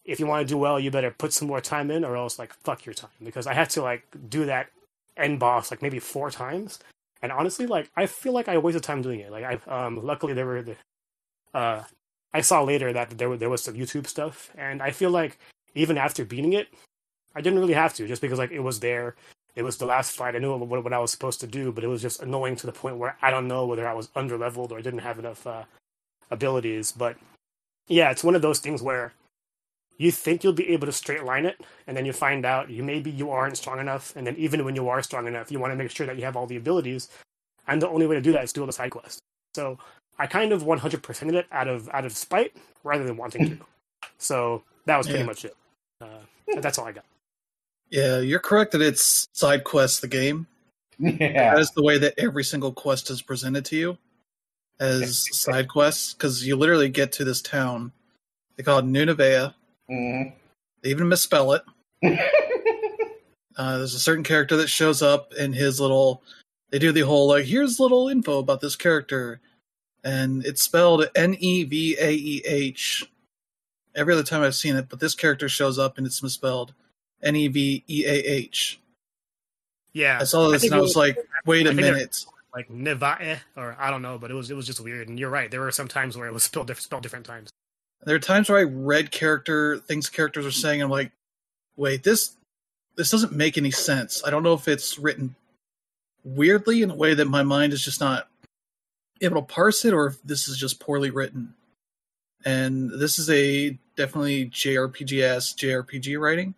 If 0.04 0.18
you 0.18 0.26
want 0.26 0.46
to 0.46 0.52
do 0.52 0.58
well, 0.58 0.80
you 0.80 0.90
better 0.90 1.10
put 1.10 1.32
some 1.32 1.48
more 1.48 1.60
time 1.60 1.90
in, 1.90 2.04
or 2.04 2.16
else 2.16 2.38
like 2.38 2.52
fuck 2.54 2.84
your 2.84 2.94
time. 2.94 3.10
Because 3.22 3.46
I 3.46 3.54
had 3.54 3.70
to 3.70 3.82
like 3.82 4.04
do 4.28 4.46
that 4.46 4.68
end 5.16 5.38
boss 5.38 5.70
like 5.70 5.82
maybe 5.82 5.98
four 5.98 6.30
times, 6.30 6.78
and 7.22 7.30
honestly, 7.30 7.66
like 7.66 7.90
I 7.96 8.06
feel 8.06 8.32
like 8.32 8.48
I 8.48 8.58
wasted 8.58 8.82
time 8.82 9.02
doing 9.02 9.20
it. 9.20 9.30
Like 9.30 9.44
I, 9.44 9.84
um, 9.86 10.04
luckily 10.04 10.32
there 10.32 10.46
were 10.46 10.62
the, 10.62 10.76
uh, 11.54 11.84
I 12.34 12.40
saw 12.40 12.62
later 12.62 12.92
that 12.92 13.16
there 13.18 13.36
there 13.36 13.50
was 13.50 13.62
some 13.62 13.74
YouTube 13.74 14.06
stuff, 14.06 14.50
and 14.56 14.82
I 14.82 14.90
feel 14.90 15.10
like 15.10 15.38
even 15.74 15.96
after 15.98 16.24
beating 16.24 16.52
it, 16.52 16.68
I 17.34 17.40
didn't 17.40 17.60
really 17.60 17.74
have 17.74 17.94
to, 17.94 18.08
just 18.08 18.22
because 18.22 18.38
like 18.38 18.50
it 18.50 18.60
was 18.60 18.80
there. 18.80 19.14
It 19.54 19.62
was 19.62 19.76
the 19.76 19.86
last 19.86 20.12
fight. 20.12 20.34
I 20.34 20.38
knew 20.38 20.56
what, 20.56 20.82
what 20.82 20.92
I 20.94 20.98
was 20.98 21.10
supposed 21.10 21.40
to 21.40 21.46
do, 21.46 21.72
but 21.72 21.84
it 21.84 21.88
was 21.88 22.00
just 22.00 22.22
annoying 22.22 22.56
to 22.56 22.66
the 22.66 22.72
point 22.72 22.96
where 22.96 23.16
I 23.20 23.30
don't 23.30 23.48
know 23.48 23.66
whether 23.66 23.86
I 23.86 23.92
was 23.92 24.08
under 24.16 24.38
leveled 24.38 24.72
or 24.72 24.78
I 24.78 24.82
didn't 24.82 25.00
have 25.00 25.18
enough 25.18 25.46
uh, 25.46 25.64
abilities. 26.30 26.90
But 26.90 27.18
yeah, 27.86 28.10
it's 28.10 28.24
one 28.24 28.34
of 28.34 28.40
those 28.40 28.60
things 28.60 28.80
where 28.80 29.12
you 29.98 30.10
think 30.10 30.42
you'll 30.42 30.52
be 30.52 30.68
able 30.68 30.86
to 30.86 30.92
straight 30.92 31.24
line 31.24 31.46
it, 31.46 31.60
and 31.86 31.96
then 31.96 32.04
you 32.04 32.12
find 32.12 32.44
out 32.44 32.70
you 32.70 32.82
maybe 32.82 33.10
you 33.10 33.30
aren't 33.30 33.56
strong 33.56 33.78
enough, 33.78 34.14
and 34.16 34.26
then 34.26 34.36
even 34.36 34.64
when 34.64 34.74
you 34.74 34.88
are 34.88 35.02
strong 35.02 35.26
enough, 35.26 35.50
you 35.50 35.58
want 35.58 35.72
to 35.72 35.76
make 35.76 35.90
sure 35.90 36.06
that 36.06 36.16
you 36.16 36.24
have 36.24 36.36
all 36.36 36.46
the 36.46 36.56
abilities, 36.56 37.08
and 37.66 37.80
the 37.80 37.88
only 37.88 38.06
way 38.06 38.14
to 38.14 38.20
do 38.20 38.32
that 38.32 38.44
is 38.44 38.52
do 38.52 38.60
all 38.60 38.66
the 38.66 38.72
side 38.72 38.90
quests. 38.90 39.20
So 39.54 39.78
I 40.18 40.26
kind 40.26 40.52
of 40.52 40.62
100%ed 40.62 41.34
it 41.34 41.46
out 41.52 41.68
of 41.68 41.88
out 41.90 42.04
of 42.04 42.12
spite 42.12 42.56
rather 42.84 43.04
than 43.04 43.16
wanting 43.16 43.58
to. 43.58 43.64
So 44.18 44.62
that 44.86 44.96
was 44.96 45.06
pretty 45.06 45.20
yeah. 45.20 45.26
much 45.26 45.44
it. 45.44 45.56
Uh, 46.00 46.06
that's 46.60 46.78
all 46.78 46.86
I 46.86 46.92
got. 46.92 47.04
Yeah, 47.90 48.20
you're 48.20 48.40
correct 48.40 48.72
that 48.72 48.80
it's 48.80 49.28
side 49.32 49.64
quest 49.64 50.00
the 50.00 50.08
game. 50.08 50.46
Yeah, 50.98 51.54
that 51.54 51.58
is 51.58 51.70
the 51.70 51.82
way 51.82 51.98
that 51.98 52.14
every 52.18 52.44
single 52.44 52.72
quest 52.72 53.10
is 53.10 53.20
presented 53.20 53.64
to 53.66 53.76
you 53.76 53.98
as 54.78 55.24
side 55.32 55.68
quests 55.68 56.14
because 56.14 56.46
you 56.46 56.56
literally 56.56 56.88
get 56.88 57.12
to 57.12 57.24
this 57.24 57.42
town. 57.42 57.92
They 58.56 58.62
call 58.62 58.78
it 58.78 58.84
New 58.84 59.06
Nevaeh. 59.06 59.54
Mm-hmm. 59.92 60.30
They 60.82 60.90
even 60.90 61.08
misspell 61.08 61.52
it. 61.52 61.62
uh, 63.56 63.78
there's 63.78 63.94
a 63.94 64.00
certain 64.00 64.24
character 64.24 64.56
that 64.56 64.68
shows 64.68 65.02
up 65.02 65.32
in 65.34 65.52
his 65.52 65.80
little. 65.80 66.22
They 66.70 66.78
do 66.78 66.92
the 66.92 67.00
whole 67.00 67.28
like, 67.28 67.44
here's 67.44 67.78
little 67.78 68.08
info 68.08 68.38
about 68.38 68.60
this 68.60 68.76
character, 68.76 69.40
and 70.02 70.44
it's 70.44 70.62
spelled 70.62 71.08
N 71.14 71.36
E 71.38 71.64
V 71.64 71.96
A 72.00 72.12
E 72.12 72.42
H. 72.46 73.04
Every 73.94 74.14
other 74.14 74.22
time 74.22 74.42
I've 74.42 74.54
seen 74.54 74.76
it, 74.76 74.88
but 74.88 75.00
this 75.00 75.14
character 75.14 75.48
shows 75.48 75.78
up 75.78 75.98
and 75.98 76.06
it's 76.06 76.22
misspelled 76.22 76.72
N 77.22 77.36
E 77.36 77.48
V 77.48 77.84
E 77.88 78.04
A 78.06 78.12
H. 78.12 78.80
Yeah, 79.92 80.18
I 80.20 80.24
saw 80.24 80.48
this 80.48 80.62
think 80.62 80.72
and 80.72 80.78
I 80.78 80.80
it 80.80 80.82
was 80.82 80.96
like, 80.96 81.18
wait 81.44 81.66
I 81.66 81.70
a 81.70 81.74
minute. 81.74 82.24
like 82.54 82.70
Nevaeh, 82.70 83.38
or 83.56 83.76
I 83.78 83.90
don't 83.90 84.02
know, 84.02 84.16
but 84.16 84.30
it 84.30 84.34
was 84.34 84.50
it 84.50 84.54
was 84.54 84.66
just 84.66 84.80
weird. 84.80 85.08
And 85.08 85.20
you're 85.20 85.30
right, 85.30 85.50
there 85.50 85.60
were 85.60 85.70
some 85.70 85.88
times 85.88 86.16
where 86.16 86.26
it 86.26 86.32
was 86.32 86.44
spelled, 86.44 86.68
diff- 86.68 86.80
spelled 86.80 87.02
different 87.02 87.26
times. 87.26 87.50
There 88.04 88.16
are 88.16 88.20
times 88.20 88.48
where 88.48 88.58
I 88.58 88.64
read 88.64 89.10
character 89.10 89.78
things 89.78 90.08
characters 90.08 90.46
are 90.46 90.50
saying. 90.50 90.82
I'm 90.82 90.90
like, 90.90 91.12
wait, 91.76 92.02
this 92.02 92.36
this 92.96 93.10
doesn't 93.10 93.32
make 93.32 93.56
any 93.56 93.70
sense. 93.70 94.22
I 94.24 94.30
don't 94.30 94.42
know 94.42 94.54
if 94.54 94.68
it's 94.68 94.98
written 94.98 95.34
weirdly 96.24 96.82
in 96.82 96.90
a 96.90 96.94
way 96.94 97.14
that 97.14 97.26
my 97.26 97.42
mind 97.42 97.72
is 97.72 97.84
just 97.84 98.00
not 98.00 98.28
able 99.20 99.40
to 99.40 99.46
parse 99.46 99.84
it, 99.84 99.94
or 99.94 100.06
if 100.08 100.22
this 100.22 100.48
is 100.48 100.58
just 100.58 100.80
poorly 100.80 101.10
written. 101.10 101.54
And 102.44 102.90
this 102.90 103.18
is 103.18 103.30
a 103.30 103.78
definitely 103.96 104.46
JRPG 104.46 105.22
ass 105.22 105.54
JRPG 105.54 106.20
writing 106.20 106.54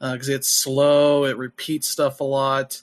uh, 0.00 0.12
because 0.12 0.28
it's 0.28 0.48
slow. 0.48 1.24
It 1.24 1.36
repeats 1.36 1.88
stuff 1.88 2.20
a 2.20 2.24
lot. 2.24 2.82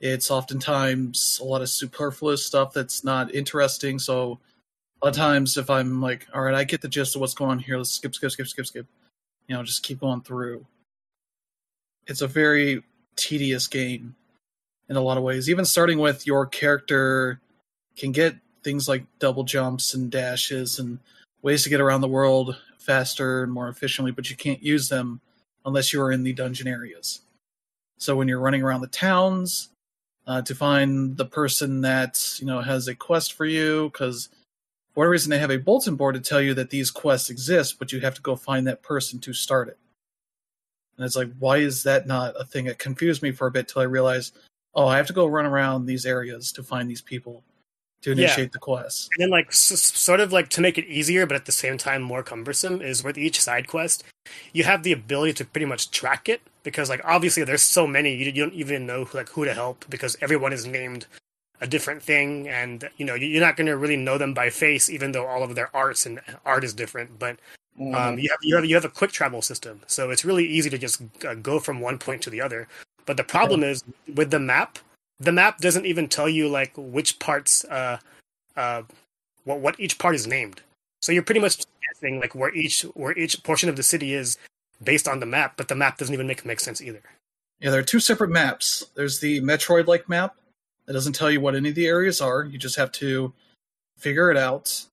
It's 0.00 0.30
oftentimes 0.30 1.38
a 1.40 1.44
lot 1.44 1.62
of 1.62 1.70
superfluous 1.70 2.44
stuff 2.44 2.74
that's 2.74 3.02
not 3.02 3.34
interesting. 3.34 3.98
So 3.98 4.38
lot 5.06 5.10
of 5.12 5.16
times 5.16 5.56
if 5.56 5.70
I'm 5.70 6.00
like, 6.00 6.26
all 6.34 6.42
right, 6.42 6.54
I 6.54 6.64
get 6.64 6.80
the 6.80 6.88
gist 6.88 7.14
of 7.14 7.20
what's 7.20 7.32
going 7.32 7.52
on 7.52 7.58
here, 7.60 7.78
let's 7.78 7.92
skip, 7.92 8.12
skip, 8.12 8.32
skip, 8.32 8.48
skip, 8.48 8.66
skip. 8.66 8.86
You 9.46 9.54
know, 9.54 9.62
just 9.62 9.84
keep 9.84 10.00
going 10.00 10.22
through. 10.22 10.66
It's 12.08 12.22
a 12.22 12.26
very 12.26 12.82
tedious 13.14 13.68
game 13.68 14.16
in 14.88 14.96
a 14.96 15.00
lot 15.00 15.16
of 15.16 15.22
ways. 15.22 15.48
Even 15.48 15.64
starting 15.64 16.00
with 16.00 16.26
your 16.26 16.44
character 16.44 17.40
can 17.96 18.10
get 18.10 18.34
things 18.64 18.88
like 18.88 19.04
double 19.20 19.44
jumps 19.44 19.94
and 19.94 20.10
dashes 20.10 20.80
and 20.80 20.98
ways 21.40 21.62
to 21.62 21.70
get 21.70 21.80
around 21.80 22.00
the 22.00 22.08
world 22.08 22.56
faster 22.78 23.44
and 23.44 23.52
more 23.52 23.68
efficiently, 23.68 24.10
but 24.10 24.28
you 24.28 24.34
can't 24.34 24.60
use 24.60 24.88
them 24.88 25.20
unless 25.64 25.92
you 25.92 26.02
are 26.02 26.10
in 26.10 26.24
the 26.24 26.32
dungeon 26.32 26.66
areas. 26.66 27.20
So 27.98 28.16
when 28.16 28.26
you're 28.26 28.40
running 28.40 28.62
around 28.62 28.80
the 28.80 28.88
towns 28.88 29.68
uh, 30.26 30.42
to 30.42 30.54
find 30.56 31.16
the 31.16 31.26
person 31.26 31.82
that 31.82 32.40
you 32.40 32.46
know 32.46 32.60
has 32.60 32.88
a 32.88 32.94
quest 32.96 33.34
for 33.34 33.46
you, 33.46 33.88
because 33.92 34.30
for 34.96 35.00
whatever 35.00 35.10
reason 35.10 35.28
they 35.28 35.38
have 35.38 35.50
a 35.50 35.58
bulletin 35.58 35.94
board 35.94 36.14
to 36.14 36.22
tell 36.22 36.40
you 36.40 36.54
that 36.54 36.70
these 36.70 36.90
quests 36.90 37.28
exist, 37.28 37.78
but 37.78 37.92
you 37.92 38.00
have 38.00 38.14
to 38.14 38.22
go 38.22 38.34
find 38.34 38.66
that 38.66 38.82
person 38.82 39.18
to 39.18 39.34
start 39.34 39.68
it. 39.68 39.76
And 40.96 41.04
it's 41.04 41.16
like, 41.16 41.30
why 41.38 41.58
is 41.58 41.82
that 41.82 42.06
not 42.06 42.32
a 42.40 42.46
thing? 42.46 42.64
It 42.64 42.78
confused 42.78 43.22
me 43.22 43.30
for 43.30 43.46
a 43.46 43.50
bit 43.50 43.68
till 43.68 43.82
I 43.82 43.84
realized, 43.84 44.38
oh, 44.74 44.86
I 44.86 44.96
have 44.96 45.06
to 45.08 45.12
go 45.12 45.26
run 45.26 45.44
around 45.44 45.84
these 45.84 46.06
areas 46.06 46.50
to 46.52 46.62
find 46.62 46.88
these 46.88 47.02
people 47.02 47.44
to 48.00 48.12
Yeah. 48.12 48.24
initiate 48.24 48.52
the 48.52 48.58
quest. 48.58 49.10
And 49.14 49.24
then, 49.24 49.28
like, 49.30 49.48
s- 49.48 49.82
sort 49.82 50.20
of 50.20 50.32
like 50.32 50.48
to 50.48 50.62
make 50.62 50.78
it 50.78 50.86
easier, 50.86 51.26
but 51.26 51.36
at 51.36 51.44
the 51.44 51.52
same 51.52 51.76
time 51.76 52.00
more 52.00 52.22
cumbersome, 52.22 52.80
is 52.80 53.04
with 53.04 53.18
each 53.18 53.38
side 53.38 53.68
quest, 53.68 54.02
you 54.54 54.64
have 54.64 54.82
the 54.82 54.92
ability 54.92 55.34
to 55.34 55.44
pretty 55.44 55.66
much 55.66 55.90
track 55.90 56.26
it 56.26 56.40
because, 56.62 56.88
like, 56.88 57.02
obviously 57.04 57.44
there's 57.44 57.60
so 57.60 57.86
many 57.86 58.14
you, 58.14 58.24
you 58.30 58.44
don't 58.46 58.54
even 58.54 58.86
know 58.86 59.06
like 59.12 59.28
who 59.28 59.44
to 59.44 59.52
help 59.52 59.84
because 59.90 60.16
everyone 60.22 60.54
is 60.54 60.64
named 60.64 61.04
a 61.60 61.66
different 61.66 62.02
thing, 62.02 62.48
and 62.48 62.88
you 62.96 63.04
know 63.06 63.14
you- 63.14 63.28
you're 63.28 63.40
not 63.40 63.56
going 63.56 63.66
to 63.66 63.76
really 63.76 63.96
know 63.96 64.18
them 64.18 64.34
by 64.34 64.50
face, 64.50 64.88
even 64.90 65.12
though 65.12 65.26
all 65.26 65.42
of 65.42 65.54
their 65.54 65.74
arts 65.74 66.06
and 66.06 66.20
art 66.44 66.64
is 66.64 66.74
different. 66.74 67.18
But 67.18 67.38
um, 67.94 68.18
you 68.18 68.28
have 68.30 68.38
you 68.42 68.56
have 68.56 68.64
you 68.64 68.74
have 68.74 68.84
a 68.84 68.88
quick 68.90 69.12
travel 69.12 69.42
system, 69.42 69.80
so 69.86 70.10
it's 70.10 70.24
really 70.24 70.46
easy 70.46 70.70
to 70.70 70.78
just 70.78 71.02
uh, 71.26 71.34
go 71.34 71.58
from 71.60 71.80
one 71.80 71.98
point 71.98 72.22
to 72.22 72.30
the 72.30 72.40
other. 72.40 72.68
But 73.04 73.16
the 73.16 73.24
problem 73.24 73.62
is 73.62 73.84
with 74.14 74.30
the 74.30 74.40
map, 74.40 74.78
the 75.20 75.32
map 75.32 75.58
doesn't 75.58 75.86
even 75.86 76.08
tell 76.08 76.28
you 76.28 76.48
like 76.48 76.72
which 76.76 77.18
parts, 77.18 77.64
uh, 77.66 77.98
uh, 78.56 78.82
what 79.44 79.60
what 79.60 79.78
each 79.78 79.98
part 79.98 80.14
is 80.14 80.26
named. 80.26 80.60
So 81.02 81.12
you're 81.12 81.22
pretty 81.22 81.40
much 81.40 81.64
guessing 81.82 82.18
like 82.20 82.34
where 82.34 82.54
each 82.54 82.82
where 82.94 83.16
each 83.16 83.42
portion 83.44 83.68
of 83.68 83.76
the 83.76 83.82
city 83.82 84.14
is 84.14 84.38
based 84.82 85.06
on 85.06 85.20
the 85.20 85.26
map, 85.26 85.54
but 85.56 85.68
the 85.68 85.74
map 85.74 85.98
doesn't 85.98 86.14
even 86.14 86.26
make 86.26 86.44
make 86.44 86.60
sense 86.60 86.80
either. 86.82 87.02
Yeah, 87.60 87.70
there 87.70 87.80
are 87.80 87.84
two 87.84 88.00
separate 88.00 88.30
maps. 88.30 88.86
There's 88.94 89.20
the 89.20 89.40
Metroid 89.40 89.86
like 89.86 90.08
map 90.08 90.34
that 90.86 90.92
doesn't 90.92 91.14
tell 91.14 91.30
you 91.30 91.40
what 91.40 91.54
any 91.54 91.70
of 91.70 91.74
the 91.74 91.86
areas 91.86 92.20
are. 92.20 92.44
You 92.44 92.58
just 92.58 92.76
have 92.76 92.92
to 92.92 93.32
figure 93.98 94.30
it 94.30 94.36
out. 94.36 94.86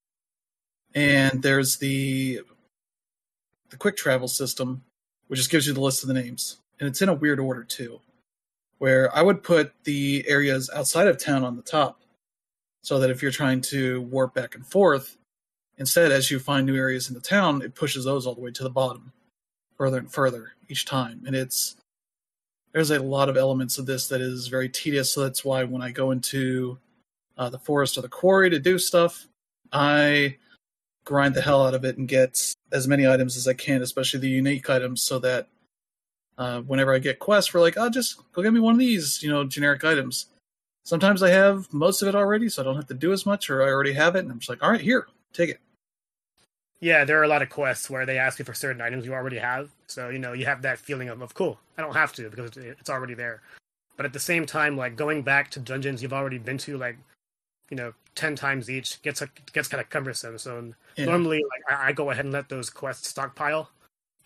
And 0.95 1.41
there's 1.41 1.77
the 1.77 2.41
the 3.69 3.77
quick 3.77 3.97
travel 3.97 4.27
system, 4.27 4.84
which 5.27 5.39
just 5.39 5.49
gives 5.49 5.65
you 5.65 5.73
the 5.73 5.82
list 5.82 6.03
of 6.03 6.08
the 6.08 6.13
names. 6.13 6.58
And 6.79 6.88
it's 6.88 7.01
in 7.01 7.10
a 7.10 7.13
weird 7.13 7.39
order 7.39 7.63
too. 7.63 7.99
Where 8.77 9.15
I 9.15 9.21
would 9.21 9.43
put 9.43 9.73
the 9.84 10.25
areas 10.27 10.69
outside 10.75 11.08
of 11.08 11.17
town 11.17 11.43
on 11.43 11.56
the 11.56 11.62
top. 11.62 11.99
So 12.82 12.99
that 12.99 13.10
if 13.10 13.21
you're 13.21 13.32
trying 13.32 13.62
to 13.62 14.01
warp 14.01 14.34
back 14.34 14.56
and 14.56 14.67
forth, 14.67 15.17
instead 15.77 16.12
as 16.12 16.29
you 16.29 16.38
find 16.38 16.65
new 16.65 16.75
areas 16.75 17.08
in 17.08 17.13
the 17.13 17.21
town, 17.21 17.62
it 17.62 17.75
pushes 17.75 18.03
those 18.03 18.27
all 18.27 18.36
the 18.36 18.41
way 18.41 18.51
to 18.51 18.63
the 18.63 18.69
bottom, 18.69 19.13
further 19.77 19.99
and 19.99 20.12
further 20.12 20.51
each 20.67 20.86
time. 20.86 21.23
And 21.25 21.34
it's 21.34 21.77
there's 22.73 22.91
a 22.91 23.01
lot 23.01 23.29
of 23.29 23.38
elements 23.38 23.77
of 23.77 23.86
this 23.86 24.07
that 24.07 24.19
is 24.19 24.47
very 24.47 24.67
tedious. 24.67 25.13
So 25.13 25.21
that's 25.21 25.45
why 25.45 25.63
when 25.63 25.81
I 25.81 25.91
go 25.91 26.12
into 26.12 26.77
uh, 27.38 27.49
the 27.49 27.59
forest 27.59 27.97
or 27.97 28.01
the 28.01 28.09
quarry 28.09 28.49
to 28.49 28.59
do 28.59 28.77
stuff, 28.77 29.27
I 29.71 30.38
grind 31.05 31.36
the 31.36 31.41
hell 31.41 31.65
out 31.65 31.73
of 31.73 31.86
it 31.86 31.97
and 31.97 32.07
get 32.07 32.55
as 32.71 32.88
many 32.88 33.07
items 33.07 33.38
as 33.38 33.47
I 33.47 33.53
can, 33.53 33.81
especially 33.81 34.21
the 34.21 34.29
unique 34.29 34.69
items, 34.69 35.01
so 35.01 35.19
that 35.19 35.47
uh, 36.38 36.62
whenever 36.62 36.93
I 36.93 36.99
get 36.99 37.19
quests 37.19 37.49
for 37.49 37.59
like, 37.59 37.75
oh, 37.77 37.89
just 37.89 38.21
go 38.33 38.41
get 38.41 38.53
me 38.53 38.59
one 38.59 38.73
of 38.73 38.79
these, 38.79 39.21
you 39.21 39.29
know, 39.29 39.43
generic 39.43 39.83
items. 39.83 40.27
Sometimes 40.83 41.23
I 41.23 41.29
have 41.29 41.71
most 41.71 42.01
of 42.01 42.07
it 42.07 42.15
already, 42.15 42.49
so 42.49 42.62
I 42.62 42.65
don't 42.65 42.75
have 42.75 42.88
to 42.88 42.93
do 42.93 43.13
as 43.13 43.25
much, 43.25 43.49
or 43.49 43.63
I 43.63 43.67
already 43.67 43.93
have 43.93 44.15
it, 44.15 44.19
and 44.19 44.31
I'm 44.31 44.39
just 44.39 44.49
like, 44.49 44.63
all 44.63 44.71
right, 44.71 44.81
here, 44.81 45.07
take 45.31 45.49
it. 45.49 45.59
Yeah, 46.83 47.05
there 47.05 47.17
are 47.17 47.23
a 47.23 47.29
lot 47.29 47.41
of 47.41 47.49
quests 47.49 47.89
where 47.89 48.05
they 48.05 48.17
ask 48.17 48.39
you 48.39 48.43
for 48.43 48.53
certain 48.53 48.81
items 48.81 49.05
you 49.05 49.13
already 49.13 49.37
have. 49.37 49.69
So, 49.87 50.09
you 50.09 50.19
know, 50.19 50.33
you 50.33 50.45
have 50.45 50.63
that 50.63 50.77
feeling 50.77 51.07
of, 51.07 51.21
of 51.21 51.33
cool, 51.33 51.57
I 51.77 51.81
don't 51.81 51.93
have 51.93 52.11
to 52.13 52.29
because 52.29 52.57
it's 52.57 52.89
already 52.89 53.13
there. 53.13 53.41
But 53.95 54.05
at 54.05 54.11
the 54.11 54.19
same 54.19 54.45
time, 54.45 54.75
like 54.75 54.97
going 54.97 55.21
back 55.21 55.49
to 55.51 55.61
dungeons 55.61 56.03
you've 56.03 56.11
already 56.11 56.39
been 56.39 56.57
to, 56.57 56.77
like, 56.77 56.97
you 57.69 57.77
know, 57.77 57.93
10 58.15 58.35
times 58.35 58.69
each 58.69 59.01
gets 59.01 59.23
gets 59.53 59.69
kind 59.69 59.79
of 59.79 59.89
cumbersome. 59.89 60.37
So 60.37 60.73
Yeah. 60.97 61.05
normally, 61.05 61.45
like, 61.49 61.61
I, 61.71 61.87
I 61.87 61.91
go 61.93 62.11
ahead 62.11 62.25
and 62.25 62.33
let 62.33 62.49
those 62.49 62.69
quests 62.69 63.07
stockpile. 63.07 63.69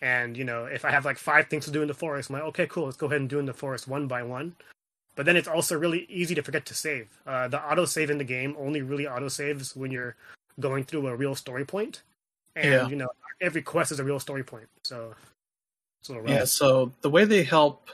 And, 0.00 0.36
you 0.36 0.44
know, 0.44 0.64
if 0.64 0.84
I 0.84 0.90
have 0.90 1.04
like 1.04 1.18
five 1.18 1.46
things 1.46 1.64
to 1.66 1.70
do 1.70 1.82
in 1.82 1.88
the 1.88 1.94
forest, 1.94 2.28
I'm 2.28 2.34
like, 2.34 2.48
okay, 2.50 2.66
cool, 2.66 2.86
let's 2.86 2.96
go 2.96 3.06
ahead 3.06 3.20
and 3.20 3.30
do 3.30 3.38
in 3.38 3.46
the 3.46 3.54
forest 3.54 3.86
one 3.86 4.08
by 4.08 4.24
one. 4.24 4.56
But 5.14 5.26
then 5.26 5.36
it's 5.36 5.46
also 5.48 5.78
really 5.78 6.06
easy 6.08 6.34
to 6.34 6.42
forget 6.42 6.66
to 6.66 6.74
save. 6.74 7.06
Uh, 7.24 7.46
the 7.46 7.58
autosave 7.58 8.10
in 8.10 8.18
the 8.18 8.24
game 8.24 8.56
only 8.58 8.82
really 8.82 9.04
autosaves 9.04 9.76
when 9.76 9.92
you're 9.92 10.16
going 10.58 10.82
through 10.82 11.06
a 11.06 11.14
real 11.14 11.36
story 11.36 11.64
point 11.64 12.02
and 12.56 12.64
Yeah. 12.64 12.88
you 12.88 12.96
know 12.96 13.08
every 13.40 13.62
quest 13.62 13.92
is 13.92 14.00
a 14.00 14.04
real 14.04 14.18
story 14.18 14.42
point 14.42 14.66
so 14.82 15.14
it's 16.00 16.08
a 16.08 16.12
little. 16.12 16.28
Yeah, 16.30 16.44
so 16.44 16.92
the 17.00 17.10
way 17.10 17.24
they 17.24 17.42
help 17.42 17.90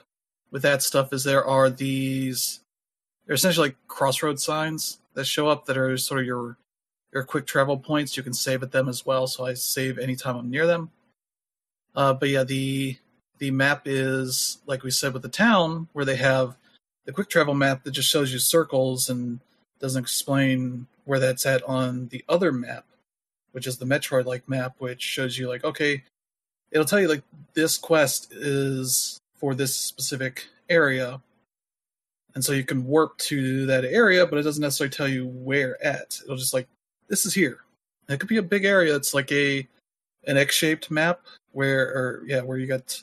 with 0.51 0.63
that 0.63 0.83
stuff 0.83 1.13
is 1.13 1.25
there 1.25 1.45
are 1.45 1.71
these 1.71 2.61
they're 3.27 3.35
essentially 3.35 3.69
like 3.69 3.77
crossroad 3.89 4.39
signs 4.41 4.99
that 5.15 5.25
show 5.25 5.49
up 5.49 5.65
that 5.67 5.77
are 5.79 5.97
sort 5.97 6.21
of 6.21 6.27
your 6.27 6.57
your 7.13 7.25
quick 7.25 7.47
travel 7.47 7.79
points. 7.79 8.17
You 8.17 8.23
can 8.23 8.35
save 8.35 8.63
at 8.63 8.73
them 8.73 8.89
as 8.89 9.07
well, 9.07 9.27
so 9.27 9.47
I 9.47 9.55
save 9.55 9.99
anytime 9.99 10.37
I'm 10.37 10.51
near 10.51 10.67
them. 10.67 10.91
Uh, 11.95 12.13
but 12.13 12.29
yeah, 12.29 12.45
the 12.45 12.99
the 13.39 13.51
map 13.51 13.83
is 13.87 14.59
like 14.67 14.83
we 14.83 14.91
said 14.91 15.13
with 15.15 15.23
the 15.23 15.29
town 15.29 15.89
where 15.93 16.05
they 16.05 16.17
have 16.17 16.57
the 17.07 17.13
quick 17.13 17.29
travel 17.29 17.55
map 17.55 17.85
that 17.85 17.93
just 17.93 18.11
shows 18.11 18.33
you 18.33 18.39
circles 18.39 19.09
and 19.09 19.41
doesn't 19.81 20.03
explain 20.03 20.87
where 21.05 21.19
that's 21.19 21.47
at 21.47 21.63
on 21.65 22.09
the 22.09 22.25
other 22.29 22.53
map, 22.53 22.85
which 23.55 23.69
is 23.69 23.79
the 23.79 23.85
Metroid 23.85 24.25
like 24.25 24.49
map, 24.49 24.75
which 24.79 25.01
shows 25.01 25.39
you 25.39 25.49
like 25.49 25.65
okay, 25.65 26.03
it'll 26.73 26.85
tell 26.85 27.01
you 27.01 27.09
like 27.09 27.23
this 27.55 27.79
quest 27.79 28.33
is 28.33 29.19
for 29.37 29.55
this 29.55 29.75
specific 29.75 30.49
area. 30.69 31.21
And 32.35 32.45
so 32.45 32.53
you 32.53 32.65
can 32.65 32.85
warp 32.85 33.17
to 33.19 33.65
that 33.67 33.85
area 33.85 34.27
but 34.27 34.39
it 34.39 34.43
doesn't 34.43 34.61
necessarily 34.61 34.91
tell 34.91 35.07
you 35.07 35.29
where 35.29 35.83
at. 35.85 36.21
It'll 36.25 36.37
just 36.37 36.53
like 36.53 36.67
this 37.09 37.27
is 37.27 37.33
here. 37.33 37.59
It 38.09 38.19
could 38.19 38.29
be 38.29 38.39
a 38.39 38.43
big 38.43 38.65
area 38.65 38.97
it's 38.97 39.15
like 39.15 39.31
a 39.31 39.67
an 40.27 40.37
x-shaped 40.37 40.91
map 40.91 41.21
where 41.53 41.87
or 41.87 42.25
yeah 42.27 42.41
where 42.41 42.59
you 42.59 42.67
got 42.67 43.01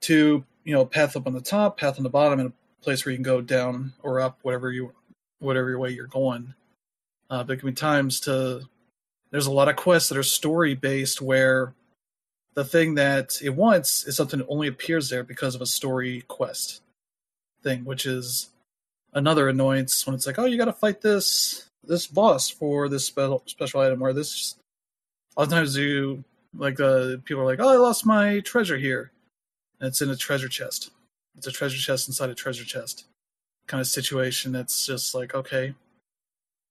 two 0.00 0.44
you 0.64 0.72
know 0.72 0.86
path 0.86 1.16
up 1.16 1.26
on 1.26 1.32
the 1.32 1.40
top 1.40 1.76
path 1.76 1.96
on 1.96 2.04
the 2.04 2.08
bottom 2.08 2.38
and 2.38 2.50
a 2.50 2.84
place 2.84 3.04
where 3.04 3.10
you 3.10 3.16
can 3.16 3.24
go 3.24 3.40
down 3.40 3.92
or 4.04 4.20
up 4.20 4.38
whatever 4.42 4.70
you 4.70 4.92
whatever 5.40 5.76
way 5.76 5.90
you're 5.90 6.06
going. 6.06 6.54
Uh, 7.30 7.44
it 7.48 7.56
can 7.56 7.68
be 7.68 7.74
times 7.74 8.20
to 8.20 8.62
there's 9.32 9.46
a 9.46 9.50
lot 9.50 9.68
of 9.68 9.76
quests 9.76 10.10
that 10.10 10.18
are 10.18 10.22
story 10.22 10.74
based 10.74 11.20
where 11.20 11.74
the 12.54 12.64
thing 12.64 12.94
that 12.94 13.40
it 13.42 13.50
wants 13.50 14.06
is 14.06 14.14
something 14.14 14.38
that 14.38 14.48
only 14.48 14.68
appears 14.68 15.08
there 15.08 15.24
because 15.24 15.54
of 15.54 15.62
a 15.62 15.66
story 15.66 16.22
quest 16.28 16.82
thing, 17.62 17.84
which 17.84 18.04
is 18.04 18.50
another 19.14 19.48
annoyance 19.48 20.06
when 20.06 20.14
it's 20.14 20.26
like, 20.26 20.38
oh, 20.38 20.44
you 20.44 20.58
got 20.58 20.66
to 20.66 20.72
fight 20.72 21.00
this 21.00 21.68
this 21.84 22.06
boss 22.06 22.48
for 22.48 22.88
this 22.88 23.06
special 23.06 23.42
special 23.46 23.80
item, 23.80 24.02
or 24.02 24.12
this. 24.12 24.56
A 25.34 25.40
lot 25.40 25.44
of 25.48 25.52
times 25.52 25.76
you 25.76 26.22
like 26.54 26.78
uh, 26.78 27.16
people 27.24 27.42
are 27.42 27.46
like, 27.46 27.60
oh, 27.60 27.70
I 27.70 27.76
lost 27.76 28.04
my 28.04 28.40
treasure 28.40 28.76
here, 28.76 29.12
and 29.80 29.88
it's 29.88 30.02
in 30.02 30.10
a 30.10 30.16
treasure 30.16 30.48
chest. 30.48 30.90
It's 31.38 31.46
a 31.46 31.52
treasure 31.52 31.78
chest 31.78 32.06
inside 32.06 32.28
a 32.28 32.34
treasure 32.34 32.64
chest, 32.64 33.06
kind 33.66 33.80
of 33.80 33.86
situation. 33.86 34.52
That's 34.52 34.84
just 34.84 35.14
like 35.14 35.34
okay, 35.34 35.74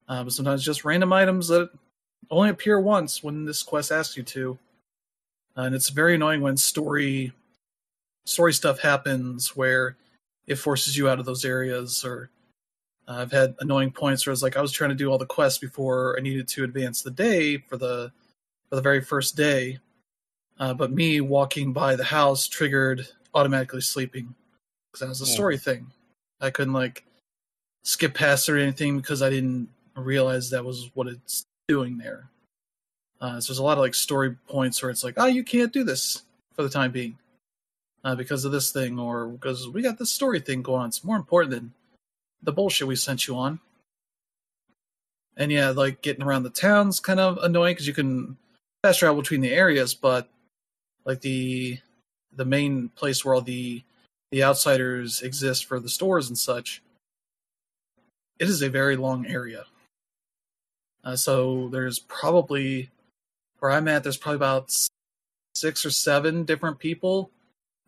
uh, 0.07 0.24
but 0.24 0.34
sometimes 0.34 0.64
just 0.64 0.86
random 0.86 1.12
items 1.12 1.47
that 1.47 1.72
only 2.32 2.49
appear 2.49 2.79
once 2.79 3.23
when 3.23 3.45
this 3.45 3.61
quest 3.63 3.91
asks 3.91 4.17
you 4.17 4.23
to 4.23 4.57
Uh, 5.57 5.63
and 5.63 5.75
it's 5.75 5.89
very 5.89 6.15
annoying 6.15 6.41
when 6.41 6.55
story 6.57 7.34
story 8.25 8.53
stuff 8.53 8.79
happens 8.79 9.55
where 9.55 9.97
it 10.47 10.55
forces 10.55 10.95
you 10.95 11.09
out 11.09 11.19
of 11.19 11.25
those 11.25 11.43
areas. 11.43 12.05
Or 12.05 12.29
uh, 13.07 13.15
I've 13.15 13.32
had 13.32 13.55
annoying 13.59 13.91
points 13.91 14.25
where 14.25 14.32
it's 14.32 14.41
like 14.43 14.55
I 14.55 14.61
was 14.61 14.71
trying 14.71 14.91
to 14.91 14.95
do 14.95 15.09
all 15.11 15.17
the 15.17 15.25
quests 15.25 15.59
before 15.59 16.15
I 16.17 16.21
needed 16.21 16.47
to 16.49 16.63
advance 16.63 17.01
the 17.01 17.11
day 17.11 17.57
for 17.57 17.75
the 17.77 18.11
for 18.69 18.77
the 18.77 18.82
very 18.82 19.01
first 19.01 19.36
day, 19.36 19.79
uh, 20.59 20.73
but 20.73 20.91
me 20.93 21.19
walking 21.19 21.73
by 21.73 21.95
the 21.97 22.05
house 22.05 22.47
triggered 22.47 23.07
automatically 23.34 23.82
sleeping 23.82 24.34
because 24.88 25.01
that 25.01 25.09
was 25.09 25.21
a 25.21 25.25
Yeah. 25.25 25.34
story 25.34 25.57
thing. 25.57 25.91
I 26.39 26.49
couldn't 26.49 26.73
like 26.73 27.03
skip 27.84 28.13
past 28.13 28.47
or 28.47 28.57
anything 28.57 28.97
because 28.97 29.21
I 29.21 29.29
didn't 29.29 29.67
realize 29.95 30.49
that 30.51 30.63
was 30.63 30.89
what 30.93 31.07
it's 31.07 31.43
doing 31.72 31.97
there. 31.97 32.30
Uh, 33.22 33.39
so 33.39 33.53
there's 33.53 33.59
a 33.59 33.63
lot 33.63 33.78
of 33.78 33.82
like 33.82 33.93
story 33.93 34.36
points 34.49 34.82
where 34.82 34.91
it's 34.91 35.05
like, 35.05 35.13
oh, 35.15 35.28
you 35.28 35.41
can't 35.41 35.72
do 35.72 35.86
this 35.86 36.24
for 36.53 36.63
the 36.63 36.69
time 36.69 36.91
being 36.91 37.17
uh, 38.03 38.13
because 38.13 38.43
of 38.43 38.51
this 38.51 38.74
thing, 38.74 38.99
or 38.99 39.28
because 39.28 39.69
we 39.69 39.82
got 39.82 39.97
this 39.97 40.11
story 40.11 40.41
thing 40.41 40.61
going 40.61 40.82
on. 40.82 40.88
It's 40.89 41.05
more 41.05 41.15
important 41.15 41.51
than 41.51 41.74
the 42.43 42.51
bullshit 42.51 42.89
we 42.89 42.97
sent 42.97 43.26
you 43.26 43.38
on. 43.38 43.61
And 45.38 45.49
yeah, 45.49 45.69
like 45.69 46.01
getting 46.01 46.24
around 46.24 46.43
the 46.43 46.49
town's 46.49 46.99
kind 46.99 47.22
of 47.22 47.38
annoying 47.38 47.72
because 47.72 47.88
you 47.88 47.93
can 47.93 48.36
fast 48.84 48.99
travel 48.99 49.22
between 49.22 49.39
the 49.39 49.53
areas, 49.53 49.93
but 49.93 50.28
like 51.05 51.22
the 51.22 51.80
the 52.36 52.45
main 52.45 52.89
place 52.89 53.24
where 53.24 53.34
all 53.34 53.41
the 53.41 53.82
the 54.32 54.43
outsiders 54.43 55.22
exist 55.22 55.65
for 55.65 55.80
the 55.80 55.89
stores 55.89 56.28
and 56.28 56.38
such, 56.38 56.82
it 58.39 58.49
is 58.49 58.61
a 58.61 58.69
very 58.69 58.97
long 58.97 59.26
area. 59.26 59.63
Uh, 61.04 61.16
so 61.16 61.70
there's 61.70 61.99
probably 61.99 62.89
where 63.60 63.72
I'm 63.72 63.88
at. 63.88 64.04
There's 64.04 64.18
probably 64.18 64.38
about 64.38 64.74
six 65.56 65.86
or 65.86 65.91
seven 65.91 66.43
different 66.43 66.80
people 66.80 67.32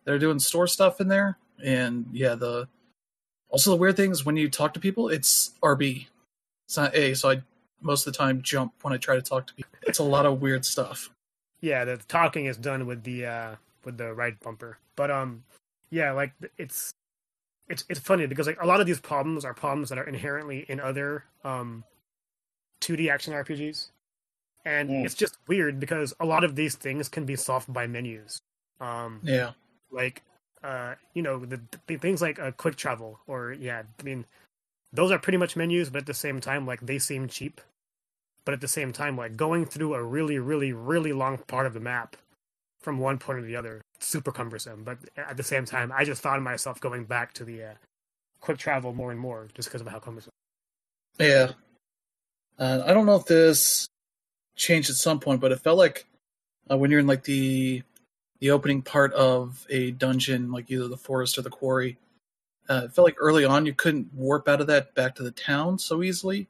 that 0.04 0.12
are 0.12 0.18
doing 0.18 0.38
store 0.38 0.66
stuff 0.66 1.00
in 1.00 1.08
there, 1.08 1.38
and 1.62 2.06
yeah, 2.12 2.34
the 2.34 2.68
also 3.48 3.70
the 3.70 3.76
weird 3.76 3.96
thing 3.96 4.10
is 4.10 4.24
when 4.24 4.36
you 4.36 4.48
talk 4.48 4.74
to 4.74 4.80
people, 4.80 5.08
it's 5.08 5.52
RB. 5.62 6.06
It's 6.66 6.76
not 6.76 6.94
A, 6.94 7.14
so 7.14 7.30
I 7.30 7.42
most 7.80 8.06
of 8.06 8.12
the 8.12 8.18
time 8.18 8.42
jump 8.42 8.72
when 8.82 8.92
I 8.92 8.96
try 8.96 9.14
to 9.14 9.22
talk 9.22 9.46
to 9.46 9.54
people. 9.54 9.70
It's 9.82 9.98
a 9.98 10.04
lot 10.04 10.26
of 10.26 10.40
weird 10.40 10.64
stuff. 10.64 11.10
Yeah, 11.60 11.84
the 11.84 11.96
talking 11.96 12.46
is 12.46 12.56
done 12.56 12.86
with 12.86 13.04
the 13.04 13.26
uh 13.26 13.56
with 13.84 13.98
the 13.98 14.12
right 14.12 14.38
bumper. 14.40 14.78
But 14.96 15.10
um 15.10 15.44
yeah, 15.90 16.12
like 16.12 16.32
it's 16.58 16.92
it's 17.68 17.84
it's 17.88 18.00
funny 18.00 18.26
because 18.26 18.46
like 18.46 18.60
a 18.60 18.66
lot 18.66 18.80
of 18.80 18.86
these 18.86 19.00
problems 19.00 19.44
are 19.44 19.54
problems 19.54 19.90
that 19.90 19.98
are 19.98 20.04
inherently 20.04 20.64
in 20.68 20.80
other 20.80 21.24
um 21.44 21.84
2D 22.84 23.10
action 23.10 23.32
RPGs. 23.34 23.88
And 24.66 24.88
Mm. 24.90 25.04
it's 25.04 25.14
just 25.14 25.38
weird 25.48 25.80
because 25.80 26.14
a 26.20 26.26
lot 26.26 26.44
of 26.44 26.56
these 26.56 26.74
things 26.76 27.08
can 27.08 27.26
be 27.26 27.36
solved 27.36 27.72
by 27.72 27.86
menus. 27.86 28.38
Um 28.80 29.20
Yeah, 29.22 29.52
like 29.90 30.22
uh 30.62 30.94
you 31.14 31.22
know 31.22 31.44
the, 31.44 31.60
the 31.86 31.96
things 31.96 32.20
like 32.20 32.38
uh, 32.38 32.50
quick 32.52 32.76
travel 32.76 33.20
or 33.26 33.52
yeah 33.52 33.82
i 34.00 34.02
mean 34.02 34.26
those 34.92 35.10
are 35.10 35.18
pretty 35.18 35.38
much 35.38 35.56
menus 35.56 35.90
but 35.90 36.00
at 36.02 36.06
the 36.06 36.14
same 36.14 36.40
time 36.40 36.66
like 36.66 36.80
they 36.80 36.98
seem 36.98 37.28
cheap 37.28 37.60
but 38.44 38.54
at 38.54 38.60
the 38.60 38.68
same 38.68 38.92
time 38.92 39.16
like 39.16 39.36
going 39.36 39.64
through 39.64 39.94
a 39.94 40.02
really 40.02 40.38
really 40.38 40.72
really 40.72 41.12
long 41.12 41.38
part 41.46 41.66
of 41.66 41.74
the 41.74 41.80
map 41.80 42.16
from 42.80 42.98
one 42.98 43.18
point 43.18 43.40
to 43.40 43.44
the 43.44 43.56
other 43.56 43.80
super 44.00 44.32
cumbersome 44.32 44.84
but 44.84 44.98
at 45.16 45.36
the 45.36 45.42
same 45.42 45.64
time 45.64 45.92
i 45.94 46.04
just 46.04 46.22
found 46.22 46.42
myself 46.42 46.80
going 46.80 47.04
back 47.04 47.32
to 47.32 47.44
the 47.44 47.62
uh, 47.62 47.74
quick 48.40 48.58
travel 48.58 48.92
more 48.92 49.10
and 49.10 49.20
more 49.20 49.48
just 49.54 49.68
because 49.68 49.80
of 49.80 49.86
how 49.88 49.98
cumbersome 49.98 50.32
yeah. 51.18 51.52
Uh, 52.58 52.82
I 52.86 52.92
don't 52.92 53.06
know 53.06 53.16
if 53.16 53.26
this 53.26 53.88
changed 54.56 54.90
at 54.90 54.96
some 54.96 55.20
point, 55.20 55.40
but 55.40 55.52
it 55.52 55.60
felt 55.60 55.78
like 55.78 56.06
uh, 56.70 56.76
when 56.76 56.90
you're 56.90 57.00
in 57.00 57.06
like 57.06 57.24
the 57.24 57.82
the 58.40 58.50
opening 58.50 58.82
part 58.82 59.12
of 59.14 59.66
a 59.70 59.92
dungeon, 59.92 60.50
like 60.50 60.70
either 60.70 60.88
the 60.88 60.96
forest 60.96 61.38
or 61.38 61.42
the 61.42 61.50
quarry, 61.50 61.96
uh, 62.68 62.82
it 62.84 62.92
felt 62.92 63.06
like 63.06 63.16
early 63.18 63.44
on 63.44 63.66
you 63.66 63.72
couldn't 63.72 64.12
warp 64.12 64.48
out 64.48 64.60
of 64.60 64.66
that 64.66 64.94
back 64.94 65.14
to 65.14 65.22
the 65.22 65.30
town 65.30 65.78
so 65.78 66.02
easily. 66.02 66.48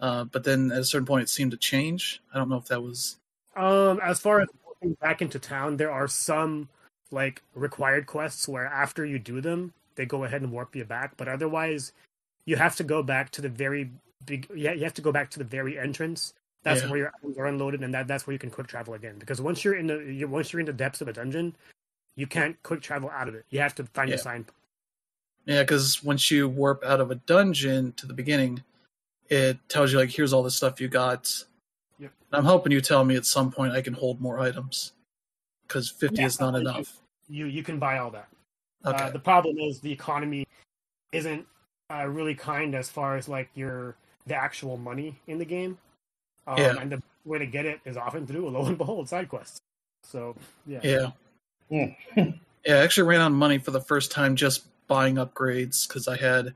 Uh, 0.00 0.24
but 0.24 0.44
then 0.44 0.70
at 0.70 0.78
a 0.78 0.84
certain 0.84 1.06
point, 1.06 1.22
it 1.22 1.28
seemed 1.28 1.50
to 1.50 1.56
change. 1.56 2.22
I 2.32 2.38
don't 2.38 2.48
know 2.48 2.56
if 2.56 2.66
that 2.66 2.82
was 2.82 3.16
Um, 3.56 4.00
as 4.02 4.20
far 4.20 4.40
as 4.40 4.48
walking 4.64 4.94
back 5.00 5.20
into 5.20 5.38
town, 5.38 5.76
there 5.76 5.90
are 5.90 6.08
some 6.08 6.68
like 7.10 7.42
required 7.54 8.06
quests 8.06 8.46
where 8.46 8.66
after 8.66 9.04
you 9.04 9.18
do 9.18 9.40
them, 9.40 9.72
they 9.96 10.06
go 10.06 10.24
ahead 10.24 10.42
and 10.42 10.52
warp 10.52 10.76
you 10.76 10.84
back. 10.84 11.16
But 11.16 11.26
otherwise, 11.28 11.92
you 12.44 12.56
have 12.56 12.76
to 12.76 12.84
go 12.84 13.02
back 13.02 13.30
to 13.32 13.42
the 13.42 13.48
very 13.48 13.90
big. 14.24 14.48
Yeah, 14.54 14.72
you 14.72 14.84
have 14.84 14.94
to 14.94 15.02
go 15.02 15.12
back 15.12 15.30
to 15.32 15.38
the 15.38 15.44
very 15.44 15.78
entrance. 15.78 16.34
That's 16.62 16.82
Yeah. 16.82 16.90
where 16.90 16.98
your 16.98 17.12
items 17.16 17.38
are 17.38 17.46
unloaded, 17.46 17.82
and 17.82 17.94
that 17.94 18.08
that's 18.08 18.26
where 18.26 18.32
you 18.32 18.38
can 18.38 18.50
quick 18.50 18.66
travel 18.66 18.94
again. 18.94 19.18
Because 19.18 19.40
once 19.40 19.64
you're 19.64 19.76
in 19.76 19.86
the 19.86 19.98
you, 19.98 20.28
once 20.28 20.52
you're 20.52 20.60
in 20.60 20.66
the 20.66 20.72
depths 20.72 21.00
of 21.00 21.08
a 21.08 21.12
dungeon, 21.12 21.54
you 22.16 22.26
can't 22.26 22.60
quick 22.62 22.80
travel 22.80 23.10
out 23.10 23.28
of 23.28 23.34
it. 23.34 23.46
You 23.50 23.60
have 23.60 23.74
to 23.76 23.84
find 23.84 24.10
Yeah. 24.10 24.16
a 24.16 24.18
sign. 24.18 24.46
Yeah, 25.44 25.62
because 25.62 26.02
once 26.04 26.30
you 26.30 26.48
warp 26.48 26.84
out 26.84 27.00
of 27.00 27.10
a 27.10 27.14
dungeon 27.14 27.92
to 27.92 28.06
the 28.06 28.12
beginning, 28.12 28.62
it 29.30 29.58
tells 29.68 29.92
you 29.92 29.98
like, 29.98 30.10
here's 30.10 30.32
all 30.32 30.42
the 30.42 30.50
stuff 30.50 30.80
you 30.80 30.88
got. 30.88 31.44
Yep. 31.98 32.12
I'm 32.32 32.44
hoping 32.44 32.72
you 32.72 32.80
tell 32.80 33.04
me 33.04 33.16
at 33.16 33.24
some 33.24 33.50
point 33.50 33.72
I 33.72 33.80
can 33.80 33.94
hold 33.94 34.20
more 34.20 34.40
items, 34.40 34.92
because 35.66 35.88
fifty 35.88 36.20
Yeah, 36.20 36.26
is 36.26 36.40
not 36.40 36.54
enough. 36.54 37.00
You 37.28 37.46
you 37.46 37.62
can 37.62 37.78
buy 37.78 37.98
all 37.98 38.10
that. 38.10 38.28
Okay. 38.84 39.04
Uh, 39.04 39.10
the 39.10 39.18
problem 39.18 39.58
is 39.58 39.80
the 39.80 39.92
economy 39.92 40.46
isn't 41.12 41.46
uh, 41.90 42.06
really 42.06 42.34
kind 42.34 42.74
as 42.74 42.90
far 42.90 43.16
as 43.16 43.28
like 43.28 43.48
your 43.54 43.96
the 44.28 44.36
actual 44.36 44.76
money 44.76 45.16
in 45.26 45.38
the 45.38 45.44
game. 45.44 45.78
Um, 46.46 46.58
Yeah. 46.58 46.74
And 46.80 46.92
the 46.92 47.02
way 47.24 47.38
to 47.38 47.46
get 47.46 47.66
it 47.66 47.80
is 47.84 47.96
often 47.96 48.26
through 48.26 48.48
a 48.48 48.50
low 48.56 48.66
and 48.66 48.78
behold 48.78 49.08
side 49.08 49.28
quests. 49.28 49.58
So 50.04 50.36
yeah, 50.66 50.80
yeah. 50.82 51.10
Hmm. 52.14 52.30
yeah, 52.64 52.74
I 52.76 52.78
actually 52.78 53.08
ran 53.08 53.20
out 53.20 53.26
of 53.26 53.32
money 53.32 53.58
for 53.58 53.72
the 53.72 53.80
first 53.80 54.10
time 54.10 54.36
just 54.36 54.64
buying 54.86 55.16
upgrades 55.16 55.86
because 55.86 56.08
I 56.08 56.16
had 56.16 56.54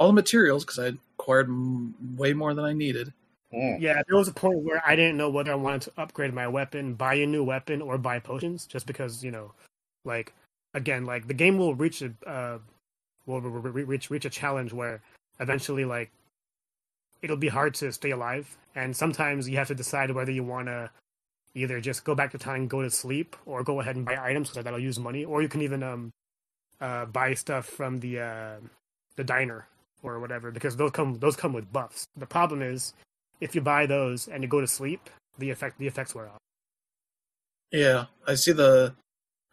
all 0.00 0.08
the 0.08 0.14
materials 0.14 0.64
because 0.64 0.78
I 0.78 0.84
had 0.86 0.98
acquired 1.18 1.46
m- 1.46 1.94
way 2.16 2.32
more 2.32 2.54
than 2.54 2.64
I 2.64 2.72
needed. 2.72 3.12
Mm. 3.52 3.80
yeah. 3.80 4.02
There 4.08 4.16
was 4.16 4.28
a 4.28 4.32
point 4.32 4.58
where 4.58 4.82
I 4.84 4.96
didn't 4.96 5.16
know 5.16 5.30
whether 5.30 5.52
I 5.52 5.56
wanted 5.56 5.82
to 5.82 5.92
upgrade 5.96 6.34
my 6.34 6.48
weapon, 6.48 6.94
buy 6.94 7.14
a 7.14 7.26
new 7.26 7.44
weapon, 7.44 7.80
or 7.80 7.98
buy 7.98 8.18
potions, 8.18 8.66
just 8.66 8.86
because 8.86 9.22
you 9.22 9.30
know, 9.30 9.52
like 10.04 10.32
again, 10.74 11.06
like 11.06 11.28
the 11.28 11.34
game 11.34 11.56
will 11.56 11.74
reach 11.74 12.02
a 12.02 12.12
uh, 12.26 12.58
will 13.26 13.40
re- 13.40 13.70
re- 13.70 13.84
reach 13.84 14.10
reach 14.10 14.24
a 14.24 14.30
challenge 14.30 14.72
where 14.72 15.00
eventually 15.40 15.84
like 15.84 16.10
it'll 17.22 17.36
be 17.36 17.48
hard 17.48 17.74
to 17.74 17.92
stay 17.92 18.10
alive. 18.10 18.56
And 18.74 18.96
sometimes 18.96 19.48
you 19.48 19.56
have 19.56 19.68
to 19.68 19.74
decide 19.74 20.10
whether 20.10 20.30
you 20.30 20.44
want 20.44 20.68
to 20.68 20.90
either 21.54 21.80
just 21.80 22.04
go 22.04 22.14
back 22.14 22.30
to 22.32 22.38
town 22.38 22.56
and 22.56 22.70
go 22.70 22.82
to 22.82 22.90
sleep 22.90 23.34
or 23.46 23.64
go 23.64 23.80
ahead 23.80 23.96
and 23.96 24.04
buy 24.04 24.16
items 24.20 24.50
because 24.50 24.64
that'll 24.64 24.78
use 24.78 24.98
money. 24.98 25.24
Or 25.24 25.42
you 25.42 25.48
can 25.48 25.62
even 25.62 25.82
um 25.82 26.10
uh 26.80 27.06
buy 27.06 27.34
stuff 27.34 27.66
from 27.66 28.00
the 28.00 28.20
uh 28.20 28.56
the 29.16 29.24
diner 29.24 29.66
or 30.02 30.20
whatever 30.20 30.50
because 30.50 30.76
those 30.76 30.92
come 30.92 31.18
those 31.18 31.36
come 31.36 31.52
with 31.52 31.72
buffs. 31.72 32.06
The 32.16 32.26
problem 32.26 32.62
is 32.62 32.94
if 33.40 33.54
you 33.54 33.60
buy 33.60 33.86
those 33.86 34.28
and 34.28 34.42
you 34.42 34.48
go 34.48 34.60
to 34.60 34.66
sleep 34.66 35.10
the 35.38 35.50
effect 35.50 35.78
the 35.78 35.86
effects 35.86 36.14
wear 36.14 36.28
off. 36.28 36.38
Yeah, 37.70 38.06
I 38.26 38.34
see 38.34 38.52
the 38.52 38.94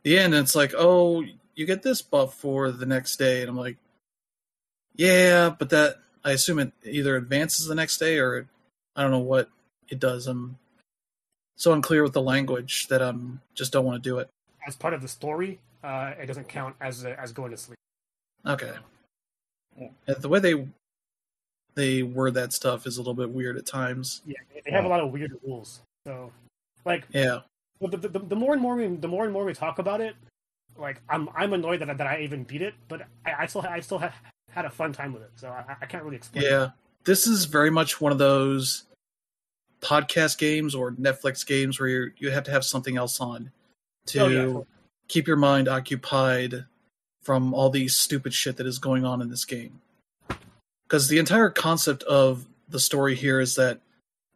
the 0.04 0.20
end, 0.20 0.34
and 0.34 0.44
it's 0.44 0.56
like, 0.56 0.74
oh, 0.78 1.24
you 1.56 1.66
get 1.66 1.84
this 1.84 2.02
buff 2.02 2.36
for 2.36 2.72
the 2.72 2.86
next 2.86 3.18
day, 3.18 3.42
and 3.42 3.50
I'm 3.50 3.58
like, 3.58 3.78
yeah, 4.96 5.50
but 5.50 5.70
that 5.72 5.96
I 6.26 6.32
assume 6.32 6.60
it 6.60 6.74
either 6.84 7.16
advances 7.16 7.68
the 7.68 7.76
next 7.76 7.98
day 8.00 8.18
or 8.18 8.48
I 8.96 9.02
don't 9.04 9.12
know 9.12 9.20
what 9.20 9.50
it 9.90 10.00
does. 10.00 10.26
I'm 10.28 10.58
so 11.56 11.72
unclear 11.72 12.04
with 12.04 12.14
the 12.14 12.22
language 12.22 12.88
that 12.88 13.02
I'm 13.02 13.40
just 13.54 13.72
don't 13.72 13.86
want 13.86 14.04
to 14.04 14.10
do 14.10 14.18
it. 14.20 14.28
as 14.68 14.76
part 14.76 14.94
of 14.94 15.02
the 15.02 15.08
story 15.08 15.60
uh 15.84 16.14
it 16.20 16.26
doesn't 16.26 16.50
count 16.50 16.76
as 16.82 17.06
uh, 17.06 17.16
as 17.18 17.32
going 17.32 17.52
to 17.52 17.58
sleep 17.58 17.78
Okay, 18.46 18.74
Yeah. 19.80 19.88
Yeah, 20.08 20.16
the 20.16 20.28
way 20.30 20.40
they 20.40 20.68
they 21.76 22.04
word 22.04 22.34
that 22.36 22.54
stuff 22.54 22.86
is 22.88 22.98
a 22.98 23.00
little 23.02 23.14
bit 23.14 23.30
weird 23.30 23.58
at 23.58 23.66
times. 23.66 24.22
yeah 24.26 24.38
they 24.66 24.72
have 24.72 24.86
a 24.86 24.88
lot 24.88 25.00
of 25.02 25.12
weird 25.12 25.38
rules 25.46 25.82
so 26.06 26.32
like 26.86 27.06
Yeah, 27.14 27.40
Well, 27.80 27.92
the, 27.92 27.98
the, 27.98 28.20
the 28.20 28.36
more 28.36 28.54
and 28.54 28.62
more 28.62 28.76
we 28.76 28.88
the 28.88 29.08
more 29.08 29.24
and 29.26 29.32
more 29.34 29.46
we 29.46 29.54
talk 29.54 29.78
about 29.80 30.02
it, 30.02 30.16
like 30.78 31.00
I'm 31.08 31.30
I'm 31.36 31.54
annoyed 31.54 31.82
that 31.82 31.90
I- 31.90 31.94
that 31.94 32.08
I 32.08 32.20
even 32.22 32.44
beat 32.44 32.62
it, 32.64 32.74
but 32.88 33.04
I, 33.26 33.44
I 33.44 33.46
still 33.46 33.62
I 33.62 33.80
still 33.82 34.00
have 34.00 34.16
had 34.56 34.66
a 34.66 34.70
fun 34.70 34.94
time 34.94 35.14
with 35.14 35.22
it, 35.24 35.32
so 35.36 35.50
I, 35.50 35.76
I 35.82 35.86
can't 35.86 36.04
really 36.04 36.16
explain. 36.16 36.46
it. 36.46 36.50
Yeah, 36.50 36.70
this 37.04 37.28
is 37.28 37.46
very 37.46 37.70
much 37.70 38.00
one 38.02 38.12
of 38.12 38.18
those 38.18 38.86
podcast 39.82 40.38
games 40.38 40.74
or 40.74 40.94
Netflix 40.94 41.46
games 41.46 41.80
where 41.80 41.90
you 41.90 42.12
you 42.18 42.32
have 42.32 42.44
to 42.46 42.52
have 42.52 42.64
something 42.64 42.98
else 42.98 43.20
on 43.20 43.52
to 44.08 44.20
Oh, 44.20 44.28
yeah. 44.28 44.62
keep 45.08 45.28
your 45.28 45.38
mind 45.38 45.68
occupied 45.68 46.66
from 47.22 47.54
all 47.54 47.70
the 47.70 47.88
stupid 47.88 48.34
shit 48.34 48.58
that 48.58 48.66
is 48.68 48.80
going 48.80 49.04
on 49.06 49.22
in 49.22 49.30
this 49.30 49.46
game. 49.46 49.82
Because 50.88 51.08
the 51.08 51.18
entire 51.20 51.50
concept 51.50 52.04
of 52.04 52.46
the 52.70 52.80
story 52.80 53.16
here 53.16 53.40
is 53.40 53.56
that 53.56 53.80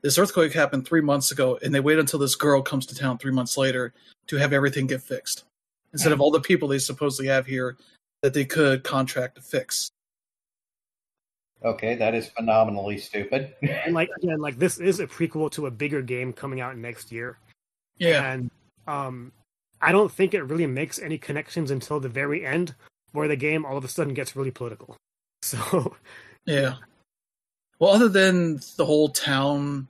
this 0.02 0.18
earthquake 0.18 0.54
happened 0.54 0.88
three 0.88 1.02
months 1.02 1.32
ago, 1.32 1.60
and 1.62 1.74
they 1.74 1.80
wait 1.80 2.00
until 2.00 2.20
this 2.20 2.36
girl 2.36 2.62
comes 2.62 2.86
to 2.88 2.96
town 2.96 3.18
three 3.18 3.32
months 3.32 3.58
later 3.58 3.94
to 4.28 4.36
have 4.38 4.54
everything 4.54 4.88
get 4.88 5.02
fixed, 5.02 5.44
instead 5.94 6.12
of 6.12 6.20
all 6.22 6.32
the 6.32 6.40
people 6.40 6.68
they 6.68 6.80
supposedly 6.80 7.28
have 7.28 7.46
here 7.46 7.78
that 8.24 8.34
they 8.34 8.46
could 8.46 8.84
contract 8.84 9.36
to 9.36 9.42
fix. 9.42 9.90
Okay, 11.64 11.96
that 11.96 12.16
is 12.16 12.28
phenomenally 12.30 12.98
stupid. 12.98 13.54
And 13.62 13.94
like 13.94 14.10
again, 14.22 14.40
like 14.40 14.58
this 14.58 14.80
is 14.80 15.00
a 15.00 15.08
prequel 15.08 15.52
to 15.52 15.66
a 15.68 15.72
bigger 15.72 16.02
game 16.02 16.32
coming 16.34 16.62
out 16.62 16.78
next 16.78 17.12
year, 17.12 17.38
Yeah, 17.98 18.32
and 18.32 18.50
um, 18.88 19.32
I 19.82 19.92
don't 19.92 20.12
think 20.12 20.34
it 20.34 20.44
really 20.44 20.68
makes 20.68 21.00
any 21.00 21.18
connections 21.18 21.70
until 21.72 22.00
the 22.00 22.10
very 22.10 22.46
end 22.46 22.76
where 23.12 23.28
the 23.28 23.36
game 23.36 23.66
all 23.66 23.78
of 23.78 23.84
a 23.84 23.88
sudden 23.88 24.14
gets 24.14 24.36
really 24.36 24.52
political. 24.52 24.96
So 25.42 25.96
Yeah. 26.46 26.76
Well, 27.80 27.92
other 27.92 28.10
than 28.10 28.60
the 28.76 28.86
whole 28.86 29.08
town, 29.10 29.88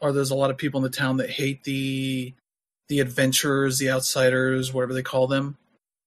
or 0.00 0.12
there's 0.12 0.30
a 0.30 0.34
lot 0.34 0.50
of 0.50 0.58
people 0.58 0.78
in 0.78 0.82
the 0.84 0.90
town 0.96 1.16
that 1.16 1.30
hate 1.30 1.64
the 1.64 2.34
the 2.88 3.00
adventurers, 3.00 3.78
the 3.78 3.90
outsiders, 3.90 4.72
whatever 4.72 4.92
they 4.92 5.02
call 5.02 5.26
them. 5.26 5.56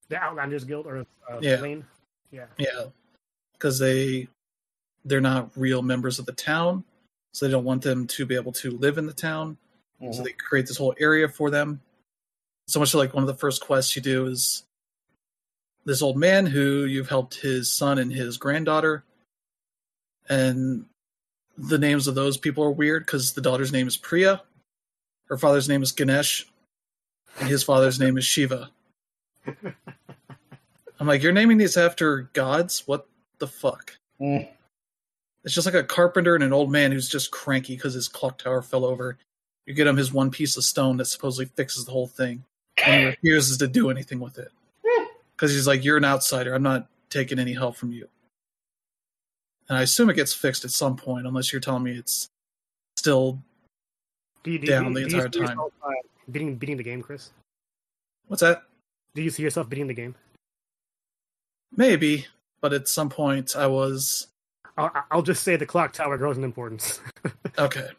the 0.10 0.18
Outlanders 0.18 0.64
Guild 0.66 0.86
or 0.86 1.06
uh, 1.30 1.39
Yeah. 1.41 1.62
Lane, 1.62 1.84
yeah, 2.32 2.45
Yeah, 2.60 2.86
because 3.53 3.80
they 3.80 4.28
they're 5.06 5.22
not 5.22 5.51
real 5.56 5.82
members 5.82 6.20
of 6.20 6.26
the 6.26 6.32
town, 6.34 6.84
so 7.34 7.45
they 7.45 7.51
don't 7.51 7.64
want 7.64 7.84
them 7.84 8.08
to 8.08 8.26
be 8.26 8.36
able 8.36 8.51
to 8.53 8.72
live 8.72 8.97
in 8.97 9.06
the 9.06 9.14
town. 9.14 9.58
So 9.99 10.08
Mhm. 10.08 10.24
they 10.26 10.32
create 10.34 10.68
this 10.68 10.78
whole 10.78 10.93
area 10.99 11.30
for 11.30 11.49
them. 11.49 11.82
So 12.68 12.80
much 12.80 12.93
like 12.93 13.14
one 13.14 13.24
of 13.24 13.28
the 13.28 13.34
first 13.36 13.62
quests 13.62 13.95
you 13.95 14.01
do 14.01 14.26
is 14.26 14.64
this 15.86 16.01
old 16.01 16.18
man 16.18 16.47
who 16.47 16.86
you've 16.86 17.10
helped 17.10 17.36
his 17.36 17.72
son 17.72 17.99
and 17.99 18.12
his 18.12 18.38
granddaughter, 18.38 19.03
and 20.28 20.86
the 21.58 21.78
names 21.78 22.08
of 22.08 22.16
those 22.16 22.36
people 22.38 22.64
are 22.64 22.72
weird 22.72 23.06
because 23.06 23.34
the 23.34 23.41
daughter's 23.41 23.72
name 23.72 23.88
is 23.88 23.95
Priya, 23.95 24.41
her 25.26 25.38
father's 25.38 25.70
name 25.70 25.84
is 25.84 25.91
Ganesh, 25.91 26.47
and 27.39 27.47
his 27.47 27.64
father's 27.64 27.99
name 27.99 28.18
is 28.18 28.26
Shiva. 28.26 28.72
I'm 30.99 31.08
like, 31.08 31.22
you're 31.22 31.32
naming 31.32 31.58
these 31.58 31.78
after 31.78 32.24
gods? 32.34 32.88
What 32.88 33.08
the 33.39 33.47
fuck? 33.47 33.97
Mm. 34.20 34.49
It's 35.46 35.54
just 35.54 35.68
like 35.68 35.76
a 35.76 35.84
carpenter 35.84 36.34
and 36.34 36.43
an 36.43 36.52
old 36.54 36.72
man 36.72 36.91
who's 36.91 37.08
just 37.08 37.30
cranky 37.30 37.76
because 37.76 37.93
his 37.93 38.08
clock 38.08 38.39
tower 38.39 38.64
fell 38.64 38.84
over. 38.84 39.18
You 39.68 39.76
get 39.76 39.86
him 39.86 39.96
his 39.96 40.12
one 40.12 40.32
piece 40.32 40.58
of 40.58 40.64
stone 40.64 40.98
that 40.98 41.06
supposedly 41.06 41.46
fixes 41.46 41.86
the 41.86 41.91
whole 41.91 42.08
thing, 42.08 42.43
and 42.84 43.00
he 43.02 43.06
refuses 43.10 43.58
to 43.60 43.68
do 43.68 43.91
anything 43.91 44.20
with 44.20 44.39
it 44.39 44.52
because 45.36 45.54
he's 45.54 45.68
like, 45.68 45.84
"You're 45.84 45.98
an 45.98 46.06
outsider. 46.06 46.54
I'm 46.54 46.64
not 46.64 46.88
taking 47.12 47.38
any 47.38 47.54
help 47.54 47.76
from 47.76 47.91
you." 47.91 48.08
And 49.70 49.78
I 49.78 49.84
assume 49.84 50.10
it 50.10 50.16
gets 50.16 50.34
fixed 50.34 50.66
at 50.66 50.72
some 50.72 50.96
point, 50.96 51.28
unless 51.28 51.54
you're 51.54 51.60
telling 51.60 51.84
me 51.84 51.91
it's 51.98 52.28
still 52.98 53.39
Do 54.43 54.58
do, 54.58 54.66
Down 54.68 54.93
do, 54.93 55.00
the 55.00 55.06
entire 55.06 55.30
time. 55.30 55.41
yourself, 55.43 55.74
uh, 55.84 55.91
beating 56.32 56.56
beating 56.56 56.78
the 56.78 56.84
game, 56.84 57.02
Chris? 57.04 57.32
what's 58.28 58.41
that? 58.41 58.64
Do 59.14 59.22
you 59.22 59.30
see 59.30 59.43
yourself 59.43 59.70
beating 59.70 59.88
the 59.88 59.93
game? 59.93 60.16
Maybe, 61.76 62.26
but 62.62 62.74
at 62.74 62.88
some 62.88 63.10
point 63.10 63.56
I 63.56 63.68
was 63.68 64.28
I'll, 64.78 64.92
I'll 65.12 65.22
just 65.22 65.44
say 65.44 65.56
the 65.56 65.66
clock 65.66 65.94
tower 65.94 66.18
grows 66.18 66.38
in 66.38 66.44
importance. 66.44 67.00
okay 67.58 67.90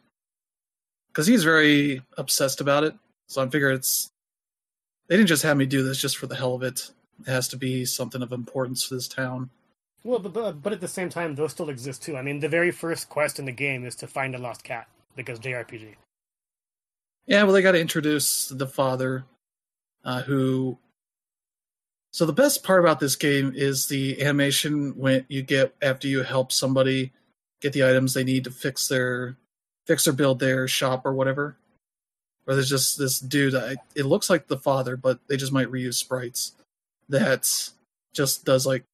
because 1.16 1.26
he's 1.26 1.44
very 1.44 2.02
obsessed 2.18 2.60
about 2.60 2.84
it. 2.84 2.94
So 3.26 3.42
I 3.42 3.48
figure 3.48 3.70
it's 3.70 4.10
they 5.08 5.16
didn't 5.16 5.28
just 5.28 5.44
have 5.44 5.56
me 5.56 5.64
do 5.64 5.82
this 5.82 5.98
just 5.98 6.18
for 6.18 6.26
the 6.26 6.36
hell 6.36 6.54
of 6.54 6.62
it. 6.62 6.90
It 7.26 7.30
has 7.30 7.48
to 7.48 7.56
be 7.56 7.86
something 7.86 8.20
of 8.20 8.32
importance 8.32 8.88
to 8.88 8.94
this 8.94 9.08
town. 9.08 9.48
well, 10.04 10.18
but, 10.18 10.34
but 10.34 10.62
but 10.62 10.74
at 10.74 10.82
the 10.82 10.88
same 10.88 11.08
time, 11.08 11.34
those 11.34 11.52
still 11.52 11.70
exist 11.70 12.02
too. 12.02 12.18
I 12.18 12.22
mean, 12.22 12.40
the 12.40 12.50
very 12.50 12.70
first 12.70 13.08
quest 13.08 13.38
in 13.38 13.46
the 13.46 13.52
game 13.52 13.86
is 13.86 13.94
to 13.96 14.06
find 14.06 14.34
a 14.34 14.38
lost 14.38 14.62
cat 14.62 14.88
because 15.16 15.40
JRPG. 15.40 15.94
Yeah, 17.24 17.44
well, 17.44 17.54
they 17.54 17.62
got 17.62 17.72
to 17.72 17.80
introduce 17.80 18.48
the 18.48 18.66
father, 18.66 19.24
uh, 20.04 20.20
who. 20.22 20.78
So 22.16 22.24
the 22.24 22.32
best 22.32 22.64
part 22.64 22.80
about 22.80 22.98
this 22.98 23.14
game 23.14 23.52
is 23.54 23.88
the 23.88 24.24
animation 24.24 24.96
when 24.96 25.26
you 25.28 25.42
get 25.42 25.74
after 25.82 26.08
you 26.08 26.22
help 26.22 26.50
somebody 26.50 27.12
get 27.60 27.74
the 27.74 27.84
items 27.84 28.14
they 28.14 28.24
need 28.24 28.44
to 28.44 28.50
fix 28.50 28.88
their 28.88 29.36
fix 29.84 30.08
or 30.08 30.14
build 30.14 30.38
their 30.38 30.66
shop 30.66 31.04
or 31.04 31.12
whatever. 31.12 31.58
Or 32.46 32.54
there's 32.54 32.70
just 32.70 32.98
this 32.98 33.20
dude. 33.20 33.54
I, 33.54 33.76
it 33.94 34.06
looks 34.06 34.30
like 34.30 34.46
the 34.46 34.56
father, 34.56 34.96
but 34.96 35.18
they 35.28 35.36
just 35.36 35.52
might 35.52 35.70
reuse 35.70 35.96
sprites. 35.96 36.52
That 37.10 37.52
just 38.14 38.46
does 38.46 38.64
like 38.64 38.84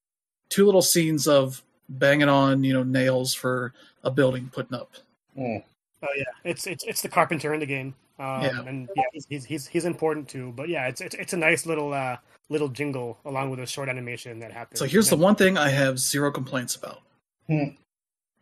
two 0.48 0.66
little 0.66 0.82
scenes 0.82 1.28
of 1.28 1.62
banging 1.88 2.28
on 2.28 2.64
you 2.64 2.72
know 2.72 2.82
nails 2.82 3.34
for 3.34 3.72
a 4.02 4.10
building 4.10 4.50
putting 4.52 4.76
up. 4.76 4.90
Mm. 5.38 5.62
Oh 6.02 6.08
yeah, 6.16 6.24
it's 6.42 6.66
it's 6.66 6.82
it's 6.82 7.02
the 7.02 7.08
carpenter 7.08 7.54
in 7.54 7.60
the 7.60 7.66
game. 7.66 7.94
Um, 8.18 8.42
Yeah. 8.42 8.62
and 8.62 8.88
yeah, 8.96 9.04
he's, 9.12 9.26
he's 9.28 9.44
he's 9.44 9.66
he's 9.68 9.84
important 9.84 10.28
too. 10.28 10.52
But 10.56 10.68
yeah, 10.68 10.88
it's 10.88 11.00
it's 11.00 11.14
it's 11.14 11.34
a 11.34 11.36
nice 11.36 11.66
little 11.66 11.94
uh 11.94 12.16
little 12.48 12.68
jingle 12.68 13.18
along 13.24 13.50
with 13.50 13.60
a 13.60 13.66
short 13.66 13.88
animation 13.88 14.38
that 14.40 14.52
happens. 14.52 14.78
So 14.78 14.84
here's 14.84 15.08
the 15.08 15.16
one 15.16 15.34
thing 15.34 15.56
I 15.56 15.68
have 15.68 15.98
zero 15.98 16.30
complaints 16.30 16.76
about. 16.76 17.02
Hmm. 17.46 17.74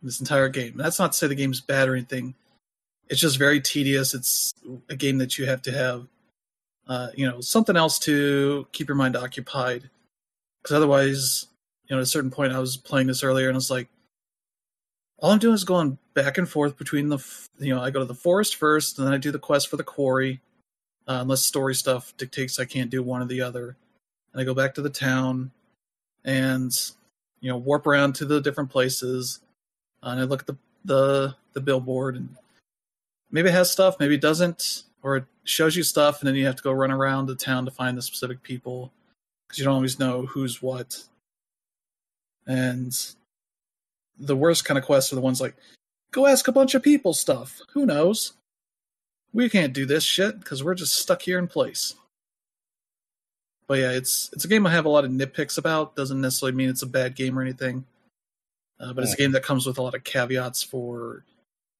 This 0.03 0.19
entire 0.19 0.49
game. 0.49 0.73
That's 0.75 0.99
not 0.99 1.11
to 1.11 1.17
say 1.17 1.27
the 1.27 1.35
game's 1.35 1.61
bad 1.61 1.87
or 1.87 1.95
anything. 1.95 2.33
It's 3.07 3.21
just 3.21 3.37
very 3.37 3.61
tedious. 3.61 4.13
It's 4.13 4.53
a 4.89 4.95
game 4.95 5.17
that 5.19 5.37
you 5.37 5.45
have 5.45 5.61
to 5.63 5.71
have, 5.71 6.07
uh, 6.87 7.09
you 7.15 7.29
know, 7.29 7.41
something 7.41 7.75
else 7.75 7.99
to 7.99 8.67
keep 8.71 8.87
your 8.87 8.95
mind 8.95 9.15
occupied. 9.15 9.89
Because 10.61 10.75
otherwise, 10.75 11.47
you 11.87 11.95
know, 11.95 11.99
at 11.99 12.03
a 12.03 12.07
certain 12.07 12.31
point, 12.31 12.53
I 12.53 12.59
was 12.59 12.77
playing 12.77 13.07
this 13.07 13.23
earlier 13.23 13.47
and 13.47 13.55
I 13.55 13.57
was 13.57 13.69
like, 13.69 13.89
all 15.19 15.31
I'm 15.31 15.39
doing 15.39 15.53
is 15.53 15.63
going 15.63 15.99
back 16.15 16.37
and 16.37 16.49
forth 16.49 16.77
between 16.77 17.09
the, 17.09 17.17
f- 17.17 17.47
you 17.59 17.75
know, 17.75 17.81
I 17.81 17.91
go 17.91 17.99
to 17.99 18.05
the 18.05 18.15
forest 18.15 18.55
first, 18.55 18.97
and 18.97 19.05
then 19.05 19.13
I 19.13 19.17
do 19.17 19.31
the 19.31 19.37
quest 19.37 19.69
for 19.69 19.77
the 19.77 19.83
quarry, 19.83 20.41
uh, 21.07 21.19
unless 21.21 21.43
story 21.43 21.75
stuff 21.75 22.15
dictates 22.17 22.59
I 22.59 22.65
can't 22.65 22.89
do 22.89 23.03
one 23.03 23.21
or 23.21 23.25
the 23.25 23.41
other. 23.41 23.77
And 24.33 24.41
I 24.41 24.43
go 24.43 24.53
back 24.53 24.73
to 24.75 24.81
the 24.81 24.89
town, 24.89 25.51
and 26.23 26.71
you 27.39 27.49
know 27.49 27.57
warp 27.57 27.87
around 27.87 28.13
to 28.15 28.25
the 28.25 28.41
different 28.41 28.69
places. 28.69 29.39
Uh, 30.03 30.09
and 30.09 30.19
i 30.19 30.23
look 30.23 30.41
at 30.41 30.47
the 30.47 30.57
the 30.83 31.35
the 31.53 31.61
billboard 31.61 32.15
and 32.15 32.27
maybe 33.29 33.49
it 33.49 33.53
has 33.53 33.69
stuff 33.69 33.99
maybe 33.99 34.15
it 34.15 34.21
doesn't 34.21 34.83
or 35.03 35.17
it 35.17 35.25
shows 35.43 35.75
you 35.75 35.83
stuff 35.83 36.19
and 36.19 36.27
then 36.27 36.35
you 36.35 36.45
have 36.45 36.55
to 36.55 36.63
go 36.63 36.71
run 36.71 36.91
around 36.91 37.25
the 37.25 37.35
town 37.35 37.65
to 37.65 37.71
find 37.71 37.97
the 37.97 38.01
specific 38.01 38.41
people 38.41 38.91
because 39.51 39.59
you 39.59 39.65
don't 39.65 39.75
always 39.75 39.99
know 39.99 40.25
who's 40.27 40.61
what. 40.61 41.03
And 42.47 42.97
the 44.17 44.35
worst 44.35 44.63
kind 44.63 44.77
of 44.77 44.85
quests 44.85 45.11
are 45.11 45.15
the 45.15 45.21
ones 45.21 45.41
like 45.41 45.55
go 46.11 46.25
ask 46.25 46.47
a 46.47 46.53
bunch 46.53 46.73
of 46.73 46.83
people 46.83 47.13
stuff. 47.13 47.59
Who 47.73 47.85
knows? 47.85 48.33
We 49.33 49.49
can't 49.49 49.73
do 49.73 49.85
this 49.85 50.03
shit 50.03 50.39
because 50.39 50.63
we're 50.63 50.75
just 50.75 50.93
stuck 50.93 51.21
here 51.21 51.37
in 51.37 51.47
place 51.47 51.95
but 53.71 53.79
yeah, 53.79 53.91
it's 53.91 54.29
it's 54.33 54.43
a 54.43 54.49
game 54.49 54.67
I 54.67 54.71
have 54.71 54.83
a 54.83 54.89
lot 54.89 55.05
of 55.05 55.11
nitpicks 55.11 55.57
about. 55.57 55.95
Doesn't 55.95 56.19
necessarily 56.19 56.57
mean 56.57 56.67
it's 56.67 56.81
a 56.81 56.85
bad 56.85 57.15
game 57.15 57.39
or 57.39 57.41
anything. 57.41 57.85
Uh, 58.77 58.91
but 58.91 59.05
it's 59.05 59.13
a 59.13 59.15
game 59.15 59.31
that 59.31 59.43
comes 59.43 59.65
with 59.65 59.77
a 59.77 59.81
lot 59.81 59.95
of 59.95 60.03
caveats 60.03 60.61
for 60.61 61.23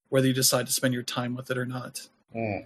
whether 0.07 0.25
you 0.25 0.31
decide 0.33 0.67
to 0.67 0.71
spend 0.71 0.93
your 0.93 1.03
time 1.03 1.35
with 1.35 1.51
it 1.51 1.57
or 1.57 1.65
not. 1.65 2.07
Mm. 2.33 2.65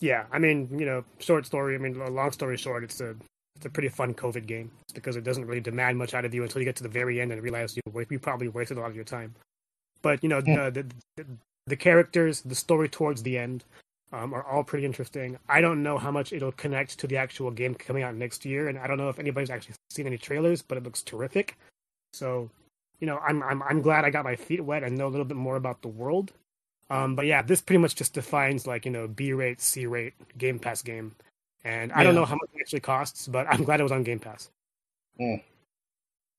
Yeah, 0.00 0.24
I 0.32 0.38
mean, 0.38 0.70
you 0.72 0.86
know, 0.86 1.04
short 1.18 1.44
story. 1.44 1.74
I 1.74 1.78
mean, 1.78 1.98
long 2.14 2.32
story 2.32 2.56
short, 2.56 2.82
it's 2.82 2.98
a 3.02 3.14
it's 3.56 3.66
a 3.66 3.68
pretty 3.68 3.90
fun 3.90 4.14
COVID 4.14 4.46
game 4.46 4.70
because 4.94 5.16
it 5.16 5.24
doesn't 5.24 5.44
really 5.44 5.60
demand 5.60 5.98
much 5.98 6.14
out 6.14 6.24
of 6.24 6.32
you 6.32 6.44
until 6.44 6.62
you 6.62 6.64
get 6.64 6.76
to 6.76 6.82
the 6.82 6.88
very 6.88 7.20
end 7.20 7.30
and 7.30 7.42
realize 7.42 7.76
you 7.76 8.06
you 8.08 8.18
probably 8.18 8.48
wasted 8.48 8.78
a 8.78 8.80
lot 8.80 8.88
of 8.88 8.96
your 8.96 9.04
time. 9.04 9.34
But 10.00 10.22
you 10.22 10.30
know, 10.30 10.40
Yeah. 10.46 10.70
the, 10.70 10.86
the 11.18 11.26
the 11.66 11.76
characters, 11.76 12.40
the 12.40 12.54
story 12.54 12.88
towards 12.88 13.22
the 13.22 13.36
end, 13.36 13.64
um, 14.14 14.32
are 14.32 14.44
all 14.44 14.62
pretty 14.62 14.84
interesting. 14.84 15.38
I 15.48 15.60
don't 15.60 15.82
know 15.82 15.98
how 15.98 16.10
much 16.10 16.32
it'll 16.32 16.52
connect 16.52 16.98
to 17.00 17.06
the 17.06 17.16
actual 17.16 17.50
game 17.50 17.74
coming 17.74 18.04
out 18.04 18.14
next 18.14 18.44
year, 18.44 18.68
and 18.68 18.78
I 18.78 18.86
don't 18.86 18.98
know 18.98 19.08
if 19.08 19.18
anybody's 19.18 19.50
actually 19.50 19.74
seen 19.90 20.06
any 20.06 20.18
trailers, 20.18 20.62
but 20.62 20.78
it 20.78 20.84
looks 20.84 21.02
terrific. 21.02 21.58
So, 22.12 22.48
you 23.00 23.06
know, 23.06 23.18
I'm 23.18 23.42
I'm 23.42 23.62
I'm 23.64 23.82
glad 23.82 24.04
I 24.04 24.10
got 24.10 24.24
my 24.24 24.36
feet 24.36 24.60
wet 24.60 24.84
and 24.84 24.96
know 24.96 25.08
a 25.08 25.10
little 25.14 25.24
bit 25.24 25.36
more 25.36 25.56
about 25.56 25.82
the 25.82 25.88
world. 25.88 26.32
Um, 26.90 27.16
but 27.16 27.26
yeah, 27.26 27.42
this 27.42 27.60
pretty 27.60 27.78
much 27.78 27.96
just 27.96 28.14
defines 28.14 28.66
like 28.66 28.84
you 28.84 28.92
know 28.92 29.08
B 29.08 29.32
rate, 29.32 29.60
C 29.60 29.86
rate, 29.86 30.14
Game 30.38 30.60
Pass 30.60 30.82
game, 30.82 31.16
and 31.64 31.92
I 31.92 32.04
don't 32.04 32.14
know 32.14 32.24
how 32.24 32.36
much 32.36 32.50
it 32.54 32.60
actually 32.60 32.80
costs, 32.80 33.26
but 33.26 33.48
I'm 33.48 33.64
glad 33.64 33.80
it 33.80 33.84
was 33.84 33.92
on 33.92 34.04
Game 34.04 34.20
Pass. 34.20 34.48
Oh. 35.20 35.38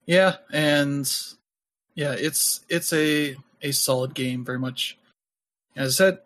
Yeah, 0.05 0.35
and 0.51 1.11
yeah, 1.95 2.15
it's 2.17 2.61
it's 2.69 2.93
a 2.93 3.35
a 3.61 3.71
solid 3.71 4.13
game, 4.13 4.45
very 4.45 4.59
much. 4.59 4.97
As 5.75 5.99
I 5.99 6.05
said, 6.05 6.19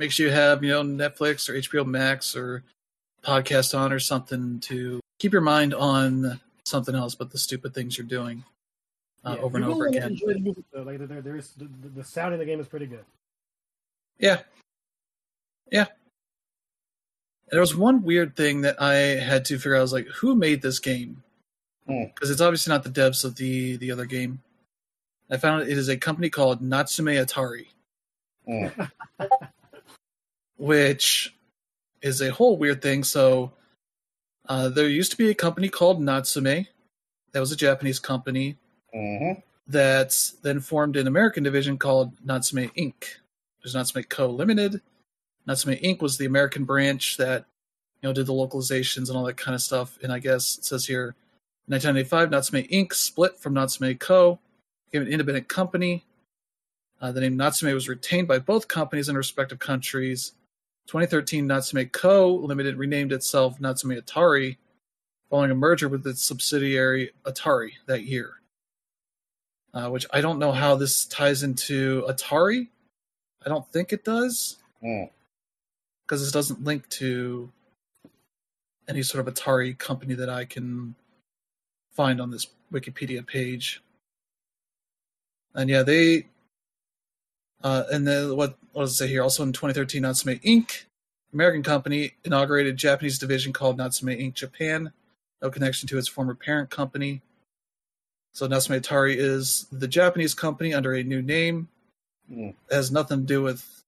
make 0.00 0.10
sure 0.10 0.26
you 0.26 0.32
have 0.32 0.64
you 0.64 0.70
know 0.70 0.82
Netflix 0.82 1.48
or 1.48 1.52
HBO 1.52 1.86
Max 1.86 2.34
or 2.34 2.64
podcast 3.22 3.78
on 3.78 3.92
or 3.92 4.00
something 4.00 4.58
to 4.60 4.98
keep 5.18 5.32
your 5.32 5.42
mind 5.42 5.74
on 5.74 6.40
something 6.64 6.94
else 6.94 7.14
but 7.14 7.30
the 7.30 7.38
stupid 7.38 7.74
things 7.74 7.98
you're 7.98 8.06
doing 8.06 8.42
uh, 9.24 9.34
Yeah, 9.36 9.42
over 9.42 9.58
and 9.58 9.66
over 9.66 9.84
will 9.84 9.88
again. 9.90 10.12
Enjoy 10.12 10.32
the 10.32 10.40
music 10.40 10.64
though. 10.72 10.82
Like 10.82 10.98
there, 11.06 11.20
there 11.20 11.36
is 11.36 11.50
the, 11.50 11.68
the, 11.82 11.88
the 11.96 12.04
sound 12.04 12.32
in 12.32 12.40
the 12.40 12.46
game 12.46 12.58
is 12.58 12.66
pretty 12.66 12.86
good. 12.86 13.04
Yeah. 14.18 14.40
Yeah. 15.70 15.86
And 17.50 17.56
there 17.56 17.60
was 17.60 17.76
one 17.76 18.02
weird 18.02 18.34
thing 18.36 18.62
that 18.62 18.80
I 18.80 18.94
had 18.94 19.44
to 19.46 19.56
figure 19.58 19.74
out. 19.74 19.80
I 19.80 19.82
was 19.82 19.92
like, 19.92 20.06
who 20.06 20.34
made 20.34 20.62
this 20.62 20.78
game? 20.78 21.22
Hmm. 21.86 22.04
Because 22.14 22.30
it's 22.30 22.40
obviously 22.40 22.72
not 22.72 22.84
the 22.84 22.90
devs 22.90 23.24
of 23.24 23.36
the 23.36 23.76
the 23.76 23.92
other 23.92 24.06
game. 24.06 24.40
I 25.30 25.36
found 25.36 25.62
it 25.62 25.76
is 25.76 25.88
a 25.88 25.96
company 25.96 26.30
called 26.30 26.62
Natsume 26.62 27.06
Atari, 27.06 27.66
Mm. 28.48 28.90
which 30.60 31.34
is 32.02 32.20
a 32.20 32.30
whole 32.30 32.56
weird 32.58 32.82
thing. 32.82 33.02
So 33.02 33.52
uh, 34.48 34.68
there 34.68 34.86
used 34.88 35.10
to 35.12 35.16
be 35.16 35.30
a 35.30 35.34
company 35.34 35.68
called 35.68 36.00
Natsume. 36.00 36.66
That 37.32 37.40
was 37.40 37.50
a 37.50 37.56
Japanese 37.56 37.98
company 37.98 38.56
Mm-hmm. 38.92 39.38
that 39.68 40.12
then 40.42 40.58
formed 40.58 40.96
an 40.96 41.06
American 41.06 41.44
division 41.44 41.78
called 41.78 42.12
Natsume 42.24 42.72
Inc. 42.76 43.04
There's 43.62 43.72
Natsume 43.72 44.02
Co. 44.02 44.26
Limited. 44.28 44.80
Natsume 45.46 45.74
Inc. 45.76 46.02
was 46.02 46.18
the 46.18 46.24
American 46.26 46.64
branch 46.64 47.16
that 47.18 47.44
you 48.02 48.08
know 48.08 48.12
did 48.12 48.26
the 48.26 48.32
localizations 48.32 49.06
and 49.08 49.16
all 49.16 49.22
that 49.26 49.36
kind 49.36 49.54
of 49.54 49.62
stuff. 49.62 49.96
And 50.02 50.12
I 50.12 50.18
guess 50.18 50.58
it 50.58 50.64
says 50.64 50.86
here 50.86 51.14
1995, 51.66 52.30
Natsume 52.32 52.62
Inc. 52.64 52.92
split 52.94 53.38
from 53.38 53.54
Natsume 53.54 53.94
Co., 53.96 54.40
became 54.90 55.06
an 55.06 55.12
independent 55.12 55.48
company. 55.48 56.04
Uh, 57.00 57.12
the 57.12 57.20
name 57.20 57.36
Natsume 57.36 57.72
was 57.72 57.88
retained 57.88 58.26
by 58.26 58.40
both 58.40 58.66
companies 58.66 59.08
in 59.08 59.16
respective 59.16 59.60
countries. 59.60 60.32
2013, 60.86 61.46
Natsume 61.46 61.86
Co. 61.86 62.34
Limited 62.34 62.76
renamed 62.76 63.12
itself 63.12 63.60
Natsume 63.60 63.92
Atari 63.92 64.56
following 65.30 65.50
a 65.52 65.54
merger 65.54 65.88
with 65.88 66.06
its 66.06 66.22
subsidiary 66.22 67.12
Atari 67.24 67.72
that 67.86 68.02
year. 68.04 68.40
Uh, 69.72 69.88
which 69.88 70.04
I 70.12 70.20
don't 70.20 70.40
know 70.40 70.50
how 70.50 70.74
this 70.74 71.04
ties 71.04 71.44
into 71.44 72.04
Atari. 72.08 72.66
I 73.46 73.48
don't 73.48 73.70
think 73.72 73.92
it 73.92 74.04
does 74.04 74.56
Mm. 74.82 75.10
because 76.02 76.22
this 76.22 76.32
doesn't 76.32 76.64
link 76.64 76.88
to 76.88 77.52
any 78.88 79.02
sort 79.02 79.26
of 79.26 79.32
Atari 79.32 79.78
company 79.78 80.14
that 80.14 80.28
I 80.28 80.44
can 80.44 80.96
find 81.92 82.20
on 82.20 82.30
this 82.30 82.48
Wikipedia 82.72 83.24
page. 83.24 83.82
And 85.54 85.70
yeah, 85.70 85.82
they 85.82 86.26
uh, 87.62 87.84
and 87.92 88.06
then 88.06 88.36
what 88.36 88.56
what 88.72 88.82
does 88.82 88.92
it 88.92 88.96
say 88.96 89.08
here? 89.08 89.22
Also 89.22 89.42
in 89.42 89.52
2013, 89.52 90.02
Natsume 90.02 90.38
Inc. 90.40 90.84
American 91.32 91.62
company 91.62 92.14
inaugurated 92.24 92.76
Japanese 92.76 93.18
division 93.18 93.52
called 93.52 93.76
Natsume 93.76 94.08
Inc. 94.08 94.34
Japan. 94.34 94.92
No 95.42 95.50
connection 95.50 95.88
to 95.88 95.98
its 95.98 96.08
former 96.08 96.34
parent 96.34 96.70
company. 96.70 97.22
So 98.32 98.46
Natsume 98.46 98.80
Atari 98.80 99.16
is 99.16 99.66
the 99.72 99.88
Japanese 99.88 100.34
company 100.34 100.72
under 100.72 100.94
a 100.94 101.02
new 101.02 101.22
name. 101.22 101.68
Mm. 102.30 102.50
It 102.50 102.74
has 102.74 102.90
nothing 102.92 103.20
to 103.20 103.26
do 103.26 103.42
with, 103.42 103.82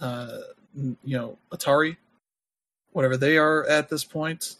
uh, 0.00 0.38
you 0.74 0.96
know, 1.04 1.38
Atari, 1.50 1.96
whatever 2.92 3.16
they 3.16 3.38
are 3.38 3.64
at 3.66 3.88
this 3.88 4.04
point. 4.04 4.56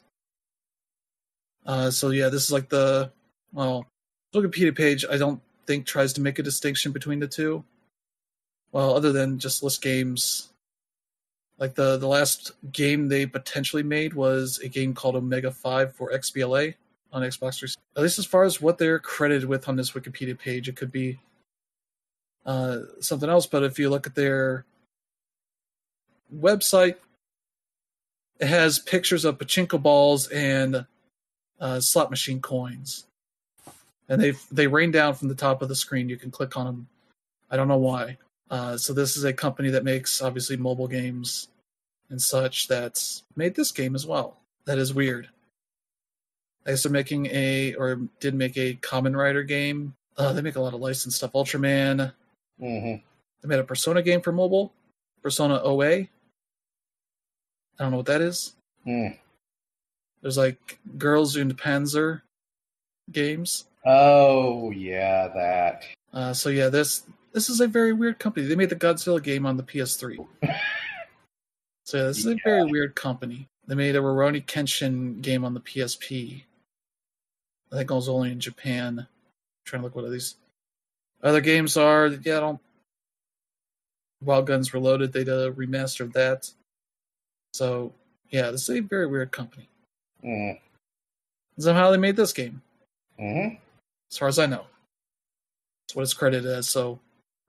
Uh, 1.66 1.90
so 1.90 2.10
yeah, 2.10 2.28
this 2.28 2.44
is 2.44 2.52
like 2.52 2.68
the 2.68 3.10
well, 3.52 3.86
Wikipedia 4.34 4.74
page. 4.74 5.04
I 5.10 5.16
don't 5.16 5.40
think 5.66 5.84
tries 5.84 6.12
to 6.14 6.20
make 6.20 6.38
a 6.38 6.42
distinction 6.42 6.92
between 6.92 7.18
the 7.18 7.26
two. 7.26 7.64
Well, 8.72 8.94
other 8.94 9.12
than 9.12 9.38
just 9.38 9.62
list 9.62 9.82
games. 9.82 10.50
Like 11.58 11.74
the 11.74 11.96
the 11.96 12.06
last 12.06 12.52
game 12.70 13.08
they 13.08 13.26
potentially 13.26 13.82
made 13.82 14.14
was 14.14 14.60
a 14.60 14.68
game 14.68 14.94
called 14.94 15.16
Omega 15.16 15.50
Five 15.50 15.94
for 15.94 16.12
XBLA 16.12 16.74
on 17.12 17.22
Xbox 17.22 17.58
360. 17.58 17.80
At 17.96 18.02
least 18.02 18.18
as 18.18 18.26
far 18.26 18.44
as 18.44 18.60
what 18.60 18.78
they're 18.78 18.98
credited 18.98 19.48
with 19.48 19.68
on 19.68 19.76
this 19.76 19.92
Wikipedia 19.92 20.38
page, 20.38 20.68
it 20.68 20.76
could 20.76 20.92
be 20.92 21.18
uh, 22.46 22.80
something 23.00 23.28
else. 23.28 23.46
But 23.46 23.64
if 23.64 23.78
you 23.78 23.90
look 23.90 24.06
at 24.06 24.14
their 24.14 24.64
website, 26.34 26.96
it 28.38 28.46
has 28.46 28.78
pictures 28.78 29.24
of 29.24 29.38
pachinko 29.38 29.82
balls 29.82 30.28
and 30.28 30.86
uh, 31.60 31.80
slot 31.80 32.10
machine 32.10 32.40
coins, 32.40 33.06
and 34.08 34.22
they 34.22 34.34
they 34.52 34.68
rain 34.68 34.92
down 34.92 35.14
from 35.14 35.28
the 35.28 35.34
top 35.34 35.60
of 35.60 35.68
the 35.68 35.74
screen. 35.74 36.08
You 36.08 36.16
can 36.16 36.30
click 36.30 36.56
on 36.56 36.66
them. 36.66 36.88
I 37.50 37.56
don't 37.56 37.68
know 37.68 37.78
why. 37.78 38.18
Uh, 38.50 38.76
so 38.76 38.92
this 38.92 39.16
is 39.16 39.24
a 39.24 39.32
company 39.32 39.70
that 39.70 39.84
makes 39.84 40.22
obviously 40.22 40.56
mobile 40.56 40.88
games 40.88 41.48
and 42.10 42.20
such 42.20 42.68
that's 42.68 43.22
made 43.36 43.54
this 43.54 43.70
game 43.72 43.94
as 43.94 44.06
well. 44.06 44.38
That 44.64 44.78
is 44.78 44.94
weird. 44.94 45.28
I 46.66 46.70
guess 46.70 46.82
they're 46.82 46.92
making 46.92 47.26
a 47.26 47.74
or 47.74 48.00
did 48.20 48.34
make 48.34 48.56
a 48.56 48.74
Kamen 48.74 49.16
Rider 49.16 49.42
game. 49.42 49.94
Uh, 50.16 50.32
they 50.32 50.42
make 50.42 50.56
a 50.56 50.60
lot 50.60 50.74
of 50.74 50.80
licensed 50.80 51.18
stuff. 51.18 51.32
Ultraman. 51.32 52.12
hmm 52.58 52.94
They 53.42 53.48
made 53.48 53.58
a 53.58 53.64
Persona 53.64 54.02
game 54.02 54.20
for 54.20 54.32
mobile. 54.32 54.72
Persona 55.22 55.60
OA. 55.62 55.92
I 55.92 56.08
don't 57.78 57.90
know 57.92 57.98
what 57.98 58.06
that 58.06 58.20
is. 58.20 58.54
Mm. 58.86 59.16
There's 60.20 60.36
like 60.38 60.78
Girls 60.98 61.36
und 61.36 61.56
Panzer 61.56 62.22
games. 63.12 63.64
Oh 63.86 64.70
yeah, 64.70 65.28
that. 65.28 65.84
Uh, 66.12 66.32
so 66.32 66.48
yeah, 66.48 66.68
this 66.68 67.04
this 67.38 67.48
is 67.48 67.60
a 67.60 67.68
very 67.68 67.92
weird 67.92 68.18
company. 68.18 68.46
They 68.46 68.56
made 68.56 68.68
the 68.68 68.74
Godzilla 68.74 69.22
game 69.22 69.46
on 69.46 69.56
the 69.56 69.62
PS3. 69.62 70.16
so 71.84 71.96
yeah, 71.96 72.02
this 72.02 72.18
is 72.18 72.26
a 72.26 72.36
very 72.42 72.64
weird 72.64 72.96
company. 72.96 73.46
They 73.68 73.76
made 73.76 73.94
a 73.94 74.00
Rurouni 74.00 74.44
Kenshin 74.44 75.22
game 75.22 75.44
on 75.44 75.54
the 75.54 75.60
PSP. 75.60 76.42
I 77.70 77.76
think 77.76 77.88
it 77.92 77.94
was 77.94 78.08
only 78.08 78.32
in 78.32 78.40
Japan. 78.40 79.06
trying 79.64 79.82
to 79.82 79.86
look 79.86 79.94
what 79.94 80.04
are 80.04 80.10
these 80.10 80.34
other 81.22 81.40
games 81.40 81.76
are. 81.76 82.08
Yeah, 82.08 82.38
I 82.38 82.40
don't. 82.40 82.60
Wild 84.20 84.48
Guns 84.48 84.74
Reloaded. 84.74 85.12
They 85.12 85.22
did 85.22 85.28
a 85.28 85.52
remaster 85.52 86.00
of 86.00 86.14
that. 86.14 86.50
So 87.52 87.92
yeah, 88.30 88.50
this 88.50 88.68
is 88.68 88.76
a 88.78 88.80
very 88.80 89.06
weird 89.06 89.30
company. 89.30 89.68
Mm. 90.24 90.58
Somehow 91.56 91.92
they 91.92 91.98
made 91.98 92.16
this 92.16 92.32
game, 92.32 92.62
hmm 93.16 93.54
as 94.10 94.18
far 94.18 94.26
as 94.26 94.40
I 94.40 94.46
know. 94.46 94.64
That's 95.86 95.94
what 95.94 96.02
it's 96.02 96.14
credited 96.14 96.50
as. 96.50 96.68
So 96.68 96.98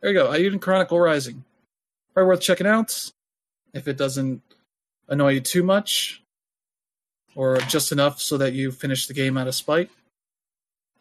there 0.01 0.11
you 0.11 0.17
go. 0.17 0.27
Eiyuden 0.27 0.61
Chronicle 0.61 0.99
Rising. 0.99 1.43
Probably 2.13 2.27
worth 2.27 2.41
checking 2.41 2.67
out 2.67 3.11
if 3.73 3.87
it 3.87 3.97
doesn't 3.97 4.41
annoy 5.07 5.33
you 5.33 5.41
too 5.41 5.63
much, 5.63 6.23
or 7.35 7.57
just 7.57 7.91
enough 7.91 8.19
so 8.21 8.37
that 8.37 8.53
you 8.53 8.71
finish 8.71 9.07
the 9.07 9.13
game 9.13 9.37
out 9.37 9.47
of 9.47 9.55
spite. 9.55 9.89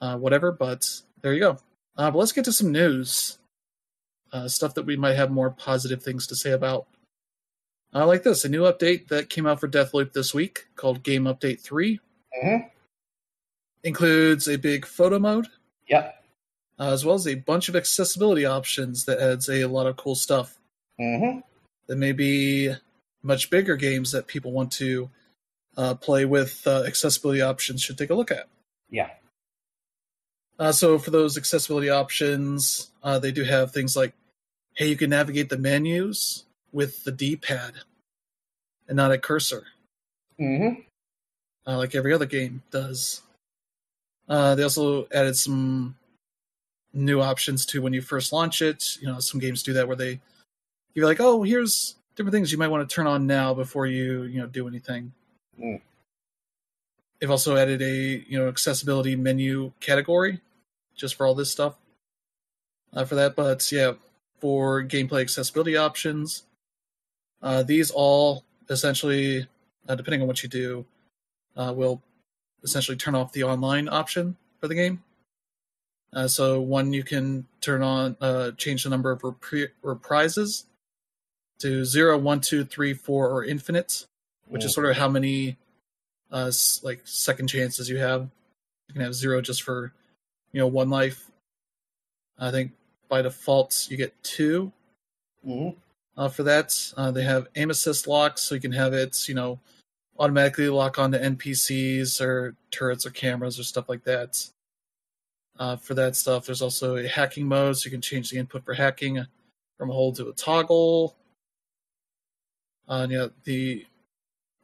Uh, 0.01 0.17
whatever, 0.17 0.53
but 0.53 1.01
there 1.23 1.33
you 1.35 1.41
go. 1.41 1.59
Uh, 1.97 2.11
but 2.11 2.19
let's 2.19 2.33
get 2.33 2.45
to 2.45 2.53
some 2.53 2.71
news. 2.71 3.39
Uh, 4.33 4.47
stuff 4.47 4.75
that 4.75 4.85
we 4.85 4.97
might 4.97 5.17
have 5.17 5.31
more 5.31 5.51
positive 5.51 6.03
things 6.03 6.27
to 6.27 6.37
say 6.37 6.51
about. 6.51 6.87
Uh, 7.95 8.07
like 8.07 8.23
this, 8.23 8.45
a 8.45 8.49
new 8.49 8.63
update 8.63 9.09
that 9.09 9.31
came 9.31 9.47
out 9.47 9.59
for 9.59 9.67
Deathloop 9.67 10.13
this 10.13 10.35
week 10.35 10.67
called 10.77 11.03
Game 11.03 11.25
Update 11.25 11.61
3 11.61 11.99
hmm 12.43 12.57
includes 13.85 14.49
a 14.49 14.57
big 14.57 14.85
photo 14.85 15.19
mode, 15.19 15.47
Yep. 15.89 16.18
Uh, 16.79 16.93
as 16.93 17.05
well 17.05 17.15
as 17.15 17.27
a 17.27 17.35
bunch 17.35 17.69
of 17.69 17.77
accessibility 17.77 18.45
options 18.45 19.05
that 19.05 19.19
adds 19.19 19.49
a 19.49 19.65
lot 19.67 19.87
of 19.87 19.97
cool 19.97 20.15
stuff. 20.15 20.59
hmm 20.99 21.41
There 21.87 21.97
may 21.97 22.13
be 22.13 22.75
much 23.23 23.51
bigger 23.51 23.77
games 23.77 24.13
that 24.13 24.27
people 24.27 24.53
want 24.53 24.73
to 24.73 25.11
uh, 25.77 25.95
play 25.95 26.25
with 26.25 26.63
uh, 26.67 26.85
accessibility 26.87 27.41
options 27.43 27.83
should 27.83 27.99
take 27.99 28.11
a 28.11 28.15
look 28.15 28.31
at. 28.31 28.49
Yeah. 28.91 29.11
Uh, 30.59 30.73
so 30.73 30.99
for 30.99 31.11
those 31.11 31.39
accessibility 31.39 31.89
options, 31.89 32.91
uh, 33.03 33.19
they 33.19 33.31
do 33.31 33.45
have 33.45 33.73
things 33.73 33.97
like, 33.97 34.13
hey, 34.75 34.89
you 34.89 34.97
can 34.97 35.11
navigate 35.11 35.49
the 35.49 35.59
menus 35.59 36.45
with 36.73 37.05
the 37.05 37.13
D-pad 37.13 37.75
and 38.89 38.97
not 38.97 39.13
a 39.13 39.19
cursor, 39.19 39.65
hmm 40.39 40.69
uh, 41.67 41.77
like 41.77 41.95
every 41.95 42.13
other 42.15 42.27
game 42.27 42.63
does. 42.71 43.23
Uh, 44.29 44.55
they 44.55 44.63
also 44.63 45.07
added 45.13 45.37
some 45.37 45.97
new 46.99 47.21
options 47.21 47.65
to 47.67 47.83
when 47.83 47.93
you 47.93 48.03
first 48.03 48.33
launch 48.33 48.63
it. 48.63 48.97
You 49.01 49.09
know, 49.09 49.19
some 49.21 49.41
games 49.41 49.63
do 49.63 49.73
that 49.75 49.87
where 49.87 49.97
they 49.97 50.21
you're 50.95 51.07
like, 51.07 51.21
oh, 51.21 51.43
here's 51.43 51.97
different 52.17 52.35
things 52.35 52.51
you 52.51 52.59
might 52.59 52.69
want 52.69 52.89
to 52.89 52.93
turn 52.93 53.07
on 53.07 53.27
now 53.27 53.55
before 53.55 53.87
you 53.87 54.25
you 54.25 54.41
know 54.41 54.47
do 54.47 54.67
anything. 54.69 55.13
Mm. 55.61 55.81
They've 57.21 57.31
also 57.31 57.57
added 57.57 57.83
a 57.83 58.25
you 58.29 58.39
know 58.39 58.49
accessibility 58.49 59.17
menu 59.17 59.73
category 59.81 60.41
just 60.97 61.15
for 61.15 61.27
all 61.27 61.35
this 61.35 61.51
stuff 61.51 61.77
uh, 62.93 63.05
for 63.05 63.15
that. 63.15 63.37
But 63.37 63.71
yeah, 63.71 63.93
for 64.41 64.83
gameplay 64.83 65.23
accessibility 65.23 65.77
options, 65.77 66.45
uh, 67.43 67.63
these 67.63 67.91
all 67.91 68.45
essentially, 68.71 69.47
uh, 69.89 69.95
depending 69.95 70.21
on 70.21 70.27
what 70.27 70.43
you 70.43 70.49
do, 70.49 70.85
uh, 71.57 71.73
will 71.75 72.03
essentially 72.63 72.97
turn 72.97 73.15
off 73.15 73.33
the 73.33 73.45
online 73.45 73.89
option 73.89 74.37
for 74.61 74.69
the 74.69 74.75
game. 74.75 75.03
Uh, 76.13 76.27
so 76.27 76.61
one, 76.61 76.93
you 76.93 77.03
can 77.03 77.47
turn 77.61 77.83
on, 77.83 78.17
uh, 78.21 78.53
change 78.53 78.85
the 78.85 78.91
number 78.91 79.11
of 79.11 79.21
repri- 79.23 79.71
reprises 79.85 80.65
to 81.61 81.85
zero, 81.85 82.17
one, 82.17 82.41
two, 82.41 82.65
three, 82.65 82.95
four, 82.95 83.29
or 83.29 83.45
infinite, 83.45 84.07
which 84.47 84.65
is 84.65 84.73
sort 84.73 84.87
of 84.87 84.97
how 84.97 85.09
many 85.09 85.57
uh, 86.31 86.51
like 86.83 87.03
second 87.05 87.49
chances 87.49 87.89
you 87.89 87.99
have. 87.99 88.23
You 88.89 88.95
can 88.95 89.03
have 89.03 89.15
zero 89.15 89.41
just 89.41 89.63
for 89.63 89.93
you 90.53 90.61
know 90.61 90.67
one 90.67 90.89
life. 90.89 91.31
I 92.39 92.51
think 92.51 92.73
by 93.09 93.23
default 93.23 93.87
you 93.91 93.97
get 93.97 94.15
two 94.23 94.73
hmm 95.45 95.71
uh, 96.19 96.29
for 96.29 96.43
that. 96.43 96.93
Uh, 96.97 97.11
they 97.11 97.23
have 97.23 97.47
aim 97.55 97.71
assist 97.71 98.07
locks, 98.07 98.43
so 98.43 98.55
you 98.55 98.61
can 98.61 98.73
have 98.73 98.93
it, 98.93 99.29
you 99.29 99.35
know, 99.35 99.61
automatically 100.19 100.69
lock 100.69 100.99
onto 100.99 101.17
NPCs 101.17 102.21
or 102.21 102.57
turrets 102.71 103.07
or 103.07 103.11
cameras 103.11 103.59
or 103.59 103.63
stuff 103.63 103.89
like 103.89 104.05
that. 104.05 104.51
Uh, 105.59 105.77
for 105.77 105.95
that 105.95 106.15
stuff, 106.15 106.47
there's 106.47 106.63
also 106.63 106.97
a 106.97 107.09
hacking 107.09 107.47
mode, 107.47 107.77
so 107.77 107.87
you 107.87 107.91
can 107.91 108.01
change 108.01 108.31
the 108.31 108.39
input 108.39 108.65
for 108.65 108.75
hacking 108.75 109.27
from 109.77 109.91
a 109.91 109.93
hold 109.93 110.17
to 110.17 110.29
a 110.29 110.33
toggle. 110.33 111.17
Uh, 112.89 113.01
and 113.03 113.13
yeah, 113.13 113.27
the 113.45 113.85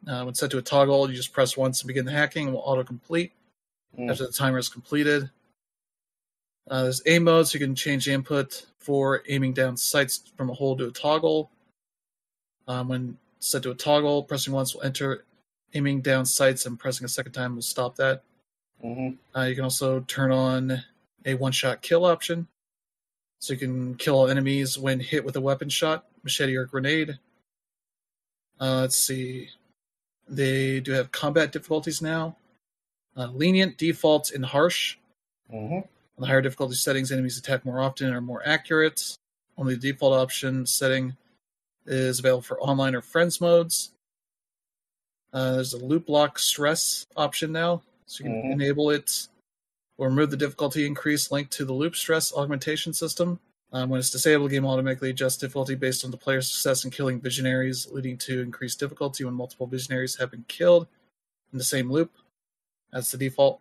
uh, 0.07 0.23
when 0.23 0.33
set 0.35 0.51
to 0.51 0.57
a 0.57 0.61
toggle, 0.61 1.09
you 1.09 1.15
just 1.15 1.33
press 1.33 1.57
once 1.57 1.79
to 1.79 1.87
begin 1.87 2.05
the 2.05 2.11
hacking, 2.11 2.47
and 2.47 2.55
will 2.55 2.63
autocomplete 2.63 3.31
Mm. 3.97 4.11
after 4.11 4.25
the 4.25 4.31
timer 4.33 4.57
is 4.57 4.67
completed. 4.67 5.29
Uh, 6.69 6.83
there's 6.83 7.01
aim 7.05 7.23
mode, 7.23 7.47
so 7.47 7.57
you 7.57 7.65
can 7.65 7.75
change 7.75 8.05
the 8.05 8.11
input 8.11 8.65
for 8.77 9.23
aiming 9.29 9.53
down 9.53 9.77
sights 9.77 10.33
from 10.35 10.49
a 10.49 10.53
hold 10.53 10.79
to 10.79 10.87
a 10.87 10.91
toggle. 10.91 11.49
Um, 12.67 12.89
when 12.89 13.17
set 13.39 13.63
to 13.63 13.71
a 13.71 13.75
toggle, 13.75 14.23
pressing 14.23 14.53
once 14.53 14.73
will 14.73 14.83
enter 14.83 15.23
aiming 15.73 16.01
down 16.01 16.25
sights, 16.25 16.65
and 16.65 16.79
pressing 16.79 17.05
a 17.05 17.07
second 17.07 17.33
time 17.33 17.55
will 17.55 17.61
stop 17.61 17.95
that. 17.95 18.23
Hmm 18.93 19.09
Uh, 19.35 19.43
you 19.43 19.55
can 19.55 19.63
also 19.63 20.01
turn 20.01 20.31
on 20.31 20.83
a 21.25 21.33
one-shot 21.33 21.81
kill 21.81 22.05
option, 22.05 22.47
so 23.39 23.53
you 23.53 23.59
can 23.59 23.95
kill 23.95 24.15
all 24.15 24.27
enemies 24.27 24.77
when 24.77 24.99
hit 24.99 25.25
with 25.25 25.35
a 25.35 25.41
weapon 25.41 25.69
shot, 25.69 26.05
machete 26.23 26.55
or 26.55 26.65
grenade. 26.65 27.19
Uh, 28.59 28.81
let's 28.81 28.97
see. 28.97 29.49
They 30.27 30.79
do 30.79 30.91
have 30.93 31.11
combat 31.11 31.51
difficulties 31.51 32.01
now. 32.01 32.37
Uh, 33.17 33.27
lenient, 33.27 33.77
default, 33.77 34.31
and 34.31 34.45
harsh. 34.45 34.97
hmm 35.49 35.55
On 35.57 35.85
the 36.19 36.27
higher 36.27 36.41
difficulty 36.41 36.75
settings, 36.75 37.11
enemies 37.11 37.37
attack 37.37 37.65
more 37.65 37.81
often 37.81 38.07
and 38.07 38.15
are 38.15 38.21
more 38.21 38.41
accurate. 38.45 39.17
Only 39.57 39.75
the 39.75 39.91
default 39.91 40.13
option 40.13 40.65
setting 40.65 41.15
is 41.85 42.19
available 42.19 42.41
for 42.41 42.59
online 42.61 42.95
or 42.95 43.01
friends 43.01 43.41
modes. 43.41 43.91
Uh, 45.33 45.53
there's 45.55 45.73
a 45.73 45.77
loop 45.77 46.07
lock 46.07 46.39
stress 46.39 47.05
option 47.17 47.51
now, 47.51 47.81
so 48.05 48.23
you 48.23 48.29
can 48.29 48.41
Mhm. 48.43 48.51
enable 48.53 48.89
it 48.89 49.27
or 49.97 50.09
remove 50.09 50.31
the 50.31 50.37
difficulty 50.37 50.85
increase 50.85 51.31
linked 51.31 51.51
to 51.53 51.65
the 51.65 51.73
loop 51.73 51.95
stress 51.95 52.33
augmentation 52.33 52.93
system. 52.93 53.39
Um, 53.71 53.89
when 53.89 53.99
it's 53.99 54.09
disabled, 54.11 54.51
the 54.51 54.55
game 54.55 54.65
automatically 54.65 55.09
adjusts 55.09 55.37
difficulty 55.37 55.75
based 55.75 56.05
on 56.05 56.11
the 56.11 56.17
player's 56.17 56.49
success 56.51 56.85
in 56.85 56.91
killing 56.91 57.19
visionaries, 57.19 57.87
leading 57.91 58.17
to 58.19 58.41
increased 58.41 58.79
difficulty 58.79 59.23
when 59.25 59.33
multiple 59.33 59.67
visionaries 59.67 60.15
have 60.17 60.31
been 60.31 60.45
killed 60.47 60.87
in 61.51 61.57
the 61.57 61.63
same 61.63 61.91
loop. 61.91 62.11
That's 62.91 63.11
the 63.11 63.17
default. 63.17 63.59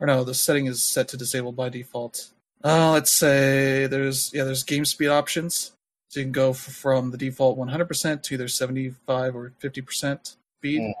Or 0.00 0.06
no, 0.06 0.24
the 0.24 0.34
setting 0.34 0.66
is 0.66 0.82
set 0.84 1.08
to 1.08 1.16
disabled 1.16 1.56
by 1.56 1.68
default. 1.68 2.30
Uh, 2.62 2.92
let's 2.92 3.12
say 3.12 3.86
there's 3.86 4.32
yeah, 4.32 4.44
there's 4.44 4.62
game 4.62 4.84
speed 4.84 5.08
options. 5.08 5.72
So 6.08 6.20
you 6.20 6.26
can 6.26 6.32
go 6.32 6.50
f- 6.50 6.56
from 6.58 7.10
the 7.10 7.18
default 7.18 7.58
100% 7.58 8.22
to 8.22 8.34
either 8.34 8.48
75 8.48 9.34
or 9.34 9.52
50% 9.60 10.36
speed. 10.58 10.80
Mm. 10.80 10.92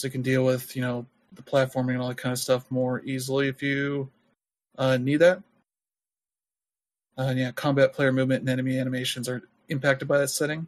So 0.00 0.06
you 0.06 0.12
can 0.12 0.22
deal 0.22 0.44
with 0.46 0.74
you 0.74 0.80
know 0.80 1.04
the 1.34 1.42
platforming 1.42 1.90
and 1.90 2.00
all 2.00 2.08
that 2.08 2.16
kind 2.16 2.32
of 2.32 2.38
stuff 2.38 2.70
more 2.70 3.02
easily 3.04 3.48
if 3.48 3.62
you 3.62 4.08
uh, 4.78 4.96
need 4.96 5.18
that. 5.18 5.42
Uh, 7.18 7.22
and 7.24 7.38
yeah, 7.38 7.52
combat 7.52 7.92
player 7.92 8.10
movement 8.10 8.40
and 8.40 8.48
enemy 8.48 8.78
animations 8.78 9.28
are 9.28 9.42
impacted 9.68 10.08
by 10.08 10.16
that 10.16 10.28
setting. 10.28 10.66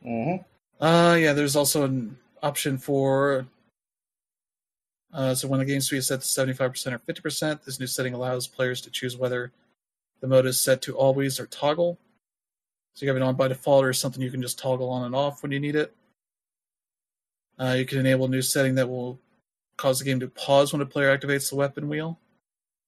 hmm 0.00 0.36
Uh, 0.80 1.16
yeah, 1.18 1.32
there's 1.32 1.56
also 1.56 1.82
an 1.82 2.16
option 2.40 2.78
for. 2.78 3.46
Uh, 5.12 5.34
so 5.34 5.48
when 5.48 5.58
the 5.58 5.64
game 5.66 5.80
speed 5.80 5.96
is 5.96 6.06
set 6.06 6.20
to 6.20 6.26
75% 6.26 6.92
or 6.92 6.98
50%, 7.00 7.64
this 7.64 7.80
new 7.80 7.86
setting 7.86 8.14
allows 8.14 8.46
players 8.46 8.80
to 8.82 8.90
choose 8.90 9.16
whether 9.16 9.50
the 10.20 10.28
mode 10.28 10.46
is 10.46 10.60
set 10.60 10.82
to 10.82 10.94
always 10.96 11.40
or 11.40 11.46
toggle. 11.46 11.98
So 12.94 13.06
you 13.06 13.08
have 13.10 13.16
it 13.16 13.22
on 13.22 13.34
by 13.34 13.48
default 13.48 13.84
or 13.84 13.92
something 13.92 14.22
you 14.22 14.30
can 14.30 14.42
just 14.42 14.58
toggle 14.58 14.90
on 14.90 15.04
and 15.04 15.16
off 15.16 15.42
when 15.42 15.50
you 15.50 15.58
need 15.58 15.74
it. 15.74 15.94
Uh, 17.60 17.74
you 17.78 17.84
can 17.84 17.98
enable 17.98 18.26
a 18.26 18.28
new 18.28 18.42
setting 18.42 18.74
that 18.76 18.88
will 18.88 19.18
cause 19.76 19.98
the 19.98 20.04
game 20.04 20.20
to 20.20 20.28
pause 20.28 20.72
when 20.72 20.82
a 20.82 20.86
player 20.86 21.16
activates 21.16 21.50
the 21.50 21.56
weapon 21.56 21.88
wheel. 21.88 22.18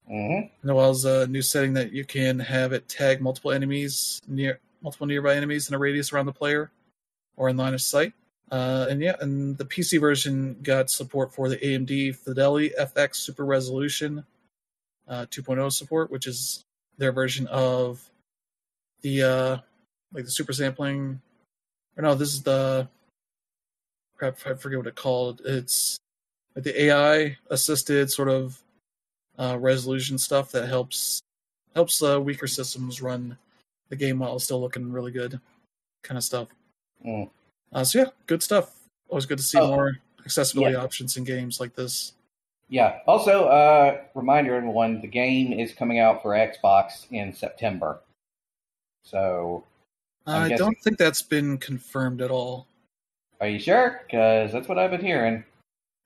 hmm 0.07 0.41
As 0.63 0.71
well 0.71 0.91
as 0.91 1.05
a 1.05 1.27
new 1.27 1.43
setting 1.43 1.75
that 1.75 1.93
you 1.93 2.05
can 2.05 2.39
have 2.39 2.73
it 2.73 2.89
tag 2.89 3.21
multiple 3.21 3.53
enemies 3.53 4.21
near 4.27 4.61
multiple 4.83 5.07
nearby 5.07 5.35
enemies 5.35 5.69
in 5.69 5.75
a 5.75 5.79
radius 5.79 6.13
around 6.13 6.27
the 6.27 6.33
player 6.33 6.71
or 7.37 7.49
in 7.49 7.57
line 7.57 7.75
of 7.75 7.83
sight. 7.83 8.13
Uh, 8.51 8.87
and 8.91 9.01
yeah, 9.01 9.15
and 9.21 9.57
the 9.59 9.65
PC 9.65 10.01
version 10.01 10.57
got 10.63 10.91
support 10.91 11.33
for 11.33 11.49
the 11.49 11.57
AMD 11.59 12.17
Fidelity 12.17 12.73
FX 12.79 13.17
Super 13.17 13.45
Resolution 13.45 14.25
uh, 15.07 15.27
2.0 15.31 15.73
support, 15.73 16.11
which 16.11 16.27
is 16.27 16.65
their 16.99 17.13
version 17.13 17.47
of 17.49 18.11
the 19.03 19.23
uh, 19.23 19.57
like 20.13 20.25
the 20.25 20.31
super 20.31 20.53
sampling. 20.53 21.21
Or 21.97 22.03
no, 22.03 22.15
this 22.15 22.33
is 22.33 22.43
the 22.43 22.89
crap. 24.21 24.37
I 24.47 24.55
forget 24.55 24.79
what 24.79 24.87
it 24.87 24.95
called. 24.95 25.41
It's 25.45 25.97
like 26.55 26.65
the 26.65 26.83
AI 26.85 27.37
assisted 27.49 28.11
sort 28.11 28.29
of 28.29 28.61
uh, 29.39 29.57
resolution 29.59 30.19
stuff 30.19 30.53
that 30.53 30.69
helps 30.69 31.21
helps 31.75 32.03
uh, 32.03 32.21
weaker 32.21 32.47
systems 32.47 33.01
run 33.01 33.37
the 33.89 33.97
game 33.97 34.19
while 34.19 34.39
still 34.39 34.61
looking 34.61 34.93
really 34.93 35.11
good, 35.13 35.41
kind 36.03 36.19
of 36.19 36.25
stuff. 36.25 36.49
Mm. 37.05 37.31
Uh, 37.73 37.85
so 37.85 38.01
yeah, 38.01 38.07
good 38.27 38.43
stuff. 38.43 38.75
Always 39.09 39.27
good 39.27 39.39
to 39.39 39.45
see 39.45 39.59
Oh, 39.59 39.69
more 39.69 39.97
accessibility 40.25 40.75
yeah. 40.75 40.83
options 40.83 41.17
in 41.17 41.25
games 41.25 41.59
like 41.61 41.75
this. 41.75 42.13
Yeah. 42.69 42.99
Also, 43.07 43.47
uh, 43.49 44.03
reminder 44.15 44.55
everyone: 44.55 45.01
the 45.01 45.09
game 45.09 45.53
is 45.53 45.73
coming 45.73 45.99
out 45.99 46.21
for 46.23 46.33
Xbox 46.33 47.07
in 47.11 47.33
September. 47.33 48.01
So, 49.03 49.65
I'm 50.27 50.43
I 50.43 50.49
guessing- 50.51 50.67
don't 50.67 50.79
think 50.83 50.99
that's 50.99 51.23
been 51.23 51.57
confirmed 51.57 52.21
at 52.21 52.31
all. 52.31 52.67
Are 53.41 53.49
you 53.49 53.59
sure? 53.59 54.03
Because 54.07 54.53
that's 54.53 54.69
what 54.69 54.79
I've 54.79 54.91
been 54.91 55.05
hearing. 55.05 55.45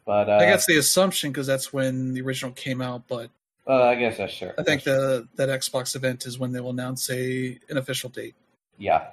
But 0.07 0.29
uh, 0.29 0.37
I 0.37 0.45
guess 0.47 0.67
the 0.67 0.77
assumption 0.79 1.31
because 1.31 1.47
that's 1.47 1.73
when 1.73 2.13
the 2.15 2.21
original 2.21 2.53
came 2.53 2.81
out, 2.83 3.09
but 3.09 3.31
uh, 3.67 3.85
I 3.85 3.95
guess 3.95 4.19
that's 4.19 4.33
sure. 4.33 4.55
I 4.59 4.63
think 4.63 4.83
the 4.85 5.27
that 5.37 5.49
Xbox 5.49 5.97
event 5.97 6.27
is 6.27 6.39
when 6.39 6.53
they 6.53 6.61
will 6.61 6.71
announce 6.71 7.09
a 7.11 7.59
an 7.71 7.79
official 7.79 8.11
date, 8.11 8.35
yeah, 8.79 9.07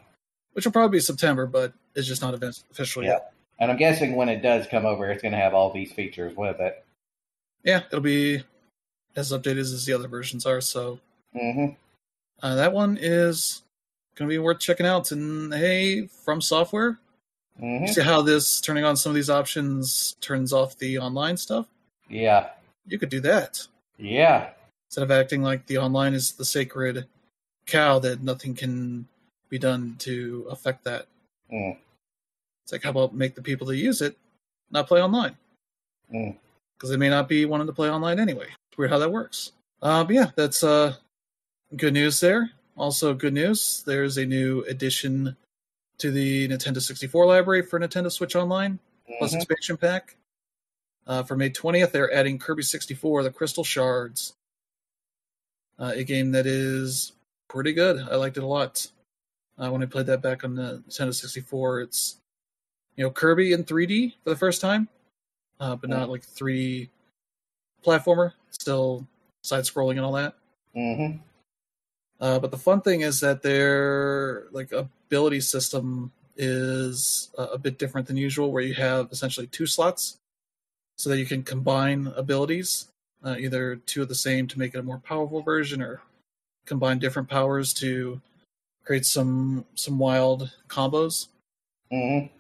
which 0.54 0.66
will 0.66 0.74
probably 0.74 0.98
be 0.98 1.02
September, 1.02 1.46
but 1.46 1.74
it's 1.96 2.08
just 2.08 2.22
not 2.22 2.34
official 2.34 3.04
Yeah. 3.04 3.10
yet. 3.12 3.34
and 3.60 3.72
I'm 3.72 3.78
guessing 3.78 4.16
when 4.16 4.28
it 4.28 4.42
does 4.42 4.68
come 4.68 4.86
over, 4.86 5.10
it's 5.10 5.22
going 5.22 5.32
to 5.32 5.38
have 5.38 5.54
all 5.54 5.72
these 5.72 5.94
features 5.94 6.36
with 6.36 6.60
it. 6.60 6.84
Yeah, 7.64 7.84
it'll 7.88 8.02
be 8.02 8.44
as 9.16 9.32
updated 9.32 9.60
as 9.60 9.86
the 9.86 9.94
other 9.94 10.08
versions 10.10 10.46
are. 10.46 10.60
So 10.62 11.00
hmm 11.34 11.68
uh, 12.44 12.56
that 12.56 12.74
one 12.74 12.98
is 13.00 13.62
going 14.16 14.28
to 14.30 14.34
be 14.34 14.40
worth 14.40 14.60
checking 14.60 14.86
out. 14.86 15.12
And 15.12 15.54
hey, 15.54 16.10
FromSoftware, 16.26 16.98
hmm 17.60 17.86
see 17.86 18.02
how 18.02 18.22
this 18.22 18.62
turning 18.62 18.84
on 18.84 18.96
some 18.96 19.12
of 19.12 19.16
these 19.16 19.30
options 19.30 20.16
turns 20.22 20.54
off 20.54 20.78
the 20.78 20.98
online 20.98 21.38
stuff. 21.38 21.68
Yeah, 22.10 22.50
You 22.86 23.00
could 23.00 23.10
do 23.10 23.22
that 23.22 23.66
yeah, 23.98 24.50
instead 24.88 25.04
of 25.04 25.12
acting 25.12 25.42
like 25.42 25.66
the 25.68 25.78
online 25.78 26.14
is 26.14 26.34
the 26.34 26.46
sacred 26.46 27.06
cow 27.66 28.00
that 28.00 28.24
nothing 28.24 28.56
can 28.56 29.08
be 29.50 29.60
done 29.60 29.96
to 30.00 30.48
affect 30.50 30.84
that. 30.86 31.08
Mm. 31.52 31.78
It's 32.64 32.72
like, 32.72 32.84
how 32.84 32.90
about 32.90 33.14
make 33.14 33.36
the 33.36 33.42
people 33.42 33.68
that 33.68 33.78
use 33.78 34.02
it 34.02 34.18
not 34.72 34.88
play 34.88 35.02
online? 35.02 35.38
Mm. 36.14 36.36
Because 36.78 36.90
they 36.90 36.98
may 36.98 37.10
not 37.10 37.30
be 37.30 37.46
wanting 37.46 37.68
to 37.68 37.74
play 37.74 37.90
online 37.90 38.20
anyway. 38.20 38.48
It's 38.70 38.78
weird 38.78 38.92
how 38.92 39.00
that 39.00 39.12
works. 39.12 39.52
Uh, 39.82 40.04
but 40.04 40.16
yeah, 40.16 40.32
that's 40.36 40.64
uh, 40.64 40.96
good 41.76 41.94
news 41.94 42.20
there. 42.20 42.52
Also, 42.78 43.14
good 43.14 43.34
news 43.34 43.84
there's 43.86 44.18
a 44.18 44.26
new 44.26 44.64
addition 44.68 45.36
to 46.02 46.12
the 46.12 46.48
Nintendo 46.48 46.82
64 46.82 47.26
library 47.28 47.62
for 47.62 47.80
Nintendo 47.80 48.12
Switch 48.12 48.36
Online 48.36 48.80
plus 49.20 49.34
Mhm. 49.34 49.38
expansion 49.38 49.78
pack. 49.78 50.18
Uh, 51.06 51.24
for 51.24 51.36
May 51.36 51.50
20th, 51.50 51.92
they're 51.92 52.12
adding 52.14 52.40
Kirby 52.40 52.64
64, 52.64 53.24
the 53.24 53.32
Crystal 53.32 53.64
Shards, 53.64 54.34
uh, 55.80 55.94
a 55.96 56.04
game 56.04 56.32
that 56.32 56.46
is 56.48 57.14
pretty 57.48 57.74
good. 57.74 58.00
I 58.00 58.16
liked 58.16 58.38
it 58.38 58.44
a 58.44 58.48
lot. 58.48 58.88
Uh, 59.58 59.70
when 59.70 59.84
I 59.84 59.86
played 59.86 60.08
that 60.08 60.22
back 60.22 60.44
on 60.44 60.56
the 60.56 60.84
Nintendo 60.88 61.14
64, 61.14 61.82
it's 61.82 62.18
you 62.96 63.04
know 63.04 63.12
Kirby 63.12 63.54
in 63.54 63.64
3D 63.64 64.16
for 64.24 64.30
the 64.32 64.36
first 64.36 64.60
time, 64.62 64.90
uh, 65.60 65.76
but 65.76 65.90
not 65.90 66.10
like 66.10 66.24
3D 66.24 66.90
platformer. 67.84 68.34
Still 68.50 69.08
side 69.44 69.66
scrolling 69.66 69.92
and 69.92 70.02
all 70.02 70.14
that. 70.14 70.36
Mhm. 70.76 71.20
Uh, 72.20 72.40
but 72.40 72.52
the 72.52 72.58
fun 72.58 72.82
thing 72.82 73.02
is 73.02 73.20
that 73.20 73.42
they're 73.42 74.48
like 74.52 74.72
ability 75.12 75.42
system 75.42 76.10
is 76.38 77.30
a 77.38 77.58
bit 77.58 77.78
different 77.78 78.08
than 78.08 78.16
usual, 78.16 78.50
where 78.52 78.64
you 78.64 78.74
have 78.74 79.10
essentially 79.12 79.46
two 79.48 79.66
slots, 79.66 80.16
so 80.98 81.10
that 81.10 81.20
you 81.20 81.26
can 81.26 81.44
combine 81.44 82.08
abilities, 82.16 82.88
uh, 83.22 83.36
either 83.38 83.76
two 83.76 84.02
of 84.02 84.08
the 84.08 84.16
same 84.16 84.48
to 84.48 84.58
make 84.58 84.74
it 84.74 84.80
a 84.80 84.84
more 84.84 85.00
powerful 85.00 85.42
version, 85.42 85.82
or 85.82 86.02
combine 86.66 86.98
different 86.98 87.28
powers 87.28 87.74
to 87.74 88.22
create 88.86 89.06
some 89.06 89.66
some 89.76 90.00
wild 90.00 90.50
combos. 90.70 91.28
Mhm. 91.92 92.32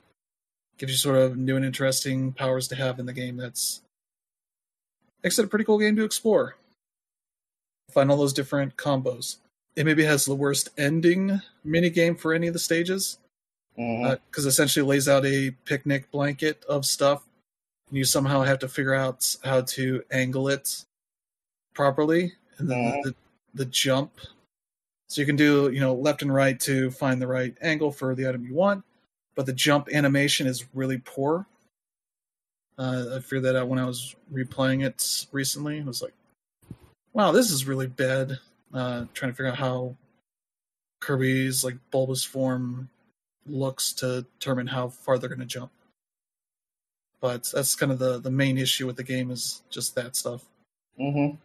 Gives 0.77 0.93
you 0.93 0.97
sort 0.97 1.17
of 1.17 1.37
new 1.37 1.57
and 1.57 1.65
interesting 1.65 2.31
powers 2.31 2.69
to 2.69 2.75
have 2.75 2.99
in 2.99 3.05
the 3.05 3.13
game. 3.13 3.35
That's 3.35 3.81
makes 5.21 5.37
it 5.37 5.45
a 5.45 5.47
pretty 5.49 5.65
cool 5.65 5.77
game 5.77 5.97
to 5.97 6.05
explore. 6.05 6.55
Find 7.91 8.09
all 8.09 8.17
those 8.17 8.33
different 8.33 8.77
combos. 8.77 9.37
It 9.75 9.85
maybe 9.85 10.03
has 10.03 10.25
the 10.25 10.35
worst 10.35 10.69
ending 10.77 11.41
mini 11.63 11.89
game 11.89 12.15
for 12.15 12.33
any 12.33 12.47
of 12.47 12.53
the 12.53 12.59
stages 12.59 13.19
because 13.75 14.45
essentially 14.45 14.85
lays 14.85 15.07
out 15.07 15.25
a 15.25 15.51
picnic 15.65 16.11
blanket 16.11 16.63
of 16.65 16.85
stuff, 16.85 17.25
and 17.87 17.97
you 17.97 18.03
somehow 18.03 18.41
have 18.41 18.59
to 18.59 18.67
figure 18.67 18.93
out 18.93 19.35
how 19.43 19.61
to 19.61 20.03
angle 20.11 20.49
it 20.49 20.85
properly, 21.73 22.33
and 22.57 22.69
then 22.69 22.77
Mhm. 22.77 23.03
the, 23.03 23.15
the 23.53 23.65
jump. 23.65 24.19
So 25.07 25.21
you 25.21 25.25
can 25.25 25.35
do 25.35 25.69
you 25.71 25.79
know 25.79 25.93
left 25.93 26.21
and 26.21 26.33
right 26.33 26.59
to 26.61 26.91
find 26.91 27.21
the 27.21 27.27
right 27.27 27.55
angle 27.61 27.91
for 27.91 28.13
the 28.15 28.27
item 28.27 28.45
you 28.45 28.53
want, 28.53 28.83
but 29.35 29.45
the 29.45 29.53
jump 29.53 29.89
animation 29.93 30.47
is 30.47 30.65
really 30.73 30.97
poor. 30.99 31.45
Uh, 32.77 33.15
I 33.15 33.19
figured 33.19 33.43
that 33.43 33.55
out 33.55 33.67
when 33.67 33.79
I 33.79 33.85
was 33.85 34.15
replaying 34.33 34.85
it 34.85 35.27
recently. 35.31 35.79
I 35.79 35.83
was 35.83 36.01
like, 36.01 36.13
"Wow, 37.13 37.31
this 37.31 37.51
is 37.51 37.65
really 37.65 37.87
bad." 37.87 38.39
Uh, 38.73 39.05
trying 39.13 39.31
to 39.31 39.35
figure 39.35 39.51
out 39.51 39.57
how 39.57 39.95
Kirby's 41.01 41.63
like 41.63 41.77
bulbous 41.91 42.23
form 42.23 42.89
looks 43.45 43.91
to 43.93 44.25
determine 44.39 44.67
how 44.67 44.89
far 44.89 45.17
they're 45.17 45.29
going 45.29 45.39
to 45.39 45.45
jump. 45.45 45.71
but 47.21 47.49
that's 47.53 47.75
kind 47.75 47.91
of 47.91 47.99
the 47.99 48.19
the 48.19 48.31
main 48.31 48.57
issue 48.57 48.87
with 48.87 48.95
the 48.97 49.03
game 49.03 49.31
is 49.31 49.61
just 49.69 49.95
that 49.95 50.15
stuff. 50.15 50.43
Mm-hmm. 50.99 51.35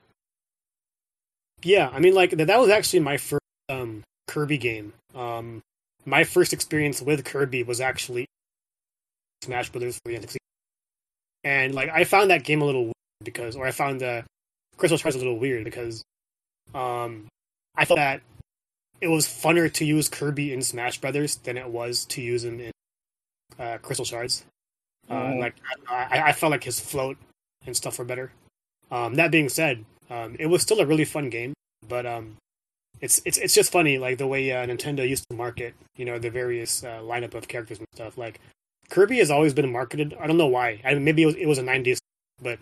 Yeah, 1.62 1.90
I 1.92 1.98
mean, 2.00 2.14
like 2.14 2.30
that, 2.30 2.46
that 2.46 2.60
was 2.60 2.70
actually 2.70 3.00
my 3.00 3.16
first 3.16 3.42
um, 3.68 4.02
Kirby 4.28 4.58
game. 4.58 4.92
Um, 5.14 5.62
my 6.04 6.24
first 6.24 6.52
experience 6.52 7.02
with 7.02 7.24
Kirby 7.24 7.62
was 7.62 7.80
actually 7.80 8.26
Smash 9.42 9.70
Brothers 9.70 9.98
for 10.04 10.12
the 10.12 10.18
N64. 10.18 10.36
And 11.44 11.74
like 11.74 11.90
I 11.90 12.04
found 12.04 12.30
that 12.30 12.44
game 12.44 12.62
a 12.62 12.64
little 12.64 12.84
weird 12.84 12.94
because, 13.24 13.56
or 13.56 13.66
I 13.66 13.70
found 13.70 14.00
the 14.00 14.24
Crystal 14.76 14.98
Shards 14.98 15.16
a 15.16 15.18
little 15.18 15.38
weird 15.38 15.64
because, 15.64 16.02
um, 16.74 17.26
I 17.76 17.84
thought 17.84 17.96
that 17.96 18.22
it 19.00 19.08
was 19.08 19.26
funner 19.26 19.72
to 19.72 19.84
use 19.84 20.08
Kirby 20.08 20.52
in 20.52 20.62
Smash 20.62 21.00
Brothers 21.00 21.36
than 21.36 21.56
it 21.56 21.68
was 21.68 22.04
to 22.06 22.22
use 22.22 22.44
him 22.44 22.60
in 22.60 22.72
uh, 23.58 23.78
Crystal 23.78 24.04
Shards. 24.04 24.44
Uh, 25.08 25.14
Mhm. 25.14 25.40
Like 25.40 25.54
I, 25.88 26.22
I 26.28 26.32
felt 26.32 26.50
like 26.50 26.64
his 26.64 26.80
float 26.80 27.16
and 27.66 27.76
stuff 27.76 27.98
were 27.98 28.04
better. 28.04 28.32
Um, 28.90 29.14
that 29.14 29.30
being 29.30 29.48
said, 29.48 29.84
um, 30.10 30.36
it 30.38 30.46
was 30.46 30.62
still 30.62 30.80
a 30.80 30.86
really 30.86 31.04
fun 31.04 31.30
game, 31.30 31.52
but 31.86 32.06
um, 32.06 32.36
it's 33.00 33.20
it's 33.24 33.38
it's 33.38 33.54
just 33.54 33.70
funny 33.72 33.98
like 33.98 34.18
the 34.18 34.26
way 34.26 34.50
uh, 34.52 34.66
Nintendo 34.66 35.08
used 35.08 35.24
to 35.30 35.36
market, 35.36 35.74
you 35.96 36.04
know, 36.04 36.18
the 36.18 36.30
various 36.30 36.82
uh, 36.84 37.00
lineup 37.00 37.34
of 37.34 37.48
characters 37.48 37.78
and 37.78 37.86
stuff. 37.94 38.16
Like 38.18 38.40
Kirby 38.88 39.18
has 39.18 39.30
always 39.30 39.52
been 39.54 39.70
marketed. 39.70 40.16
I 40.20 40.26
don't 40.26 40.38
know 40.38 40.46
why. 40.46 40.80
I 40.84 40.94
mean, 40.94 41.04
maybe 41.04 41.22
it 41.22 41.26
was, 41.26 41.34
it 41.36 41.46
was 41.46 41.58
a 41.58 41.62
'90s, 41.62 41.98
but 42.40 42.58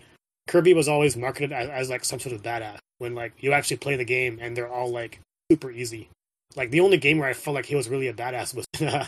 Kirby 0.47 0.73
was 0.73 0.87
always 0.87 1.17
marketed 1.17 1.51
as, 1.51 1.69
as 1.69 1.89
like 1.89 2.05
some 2.05 2.19
sort 2.19 2.35
of 2.35 2.43
badass. 2.43 2.77
When 2.97 3.15
like 3.15 3.33
you 3.39 3.53
actually 3.53 3.77
play 3.77 3.95
the 3.95 4.05
game 4.05 4.39
and 4.41 4.55
they're 4.55 4.71
all 4.71 4.89
like 4.89 5.19
super 5.51 5.71
easy. 5.71 6.09
Like 6.55 6.71
the 6.71 6.79
only 6.79 6.97
game 6.97 7.17
where 7.17 7.29
I 7.29 7.33
felt 7.33 7.55
like 7.55 7.65
he 7.65 7.75
was 7.75 7.89
really 7.89 8.07
a 8.07 8.13
badass 8.13 8.55
was 8.55 8.65
uh, 8.81 9.05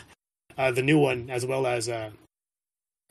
uh, 0.57 0.71
the 0.71 0.81
new 0.81 0.99
one, 0.99 1.29
as 1.29 1.45
well 1.45 1.65
as 1.65 1.87
uh, 1.87 2.09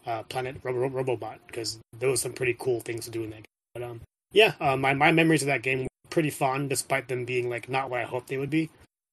uh, 0.05 0.23
Planet 0.25 0.57
Robo- 0.63 1.03
Robobot, 1.03 1.39
because 1.47 1.79
there 1.99 2.11
was 2.11 2.21
some 2.21 2.33
pretty 2.33 2.55
cool 2.59 2.81
things 2.81 3.05
to 3.07 3.11
do 3.11 3.23
in 3.23 3.31
that 3.31 3.37
game. 3.37 3.45
But 3.73 3.83
um, 3.83 4.01
yeah, 4.33 4.55
uh, 4.61 4.77
my 4.77 4.93
my 4.93 5.13
memories 5.13 5.43
of 5.43 5.47
that 5.47 5.63
game 5.63 5.83
were 5.83 5.89
pretty 6.11 6.31
fond, 6.31 6.69
despite 6.69 7.09
them 7.09 7.25
being 7.25 7.49
like 7.49 7.69
not 7.69 7.89
what 7.89 8.01
I 8.01 8.05
hoped 8.05 8.29
they 8.29 8.39
would 8.39 8.51
be. 8.51 8.69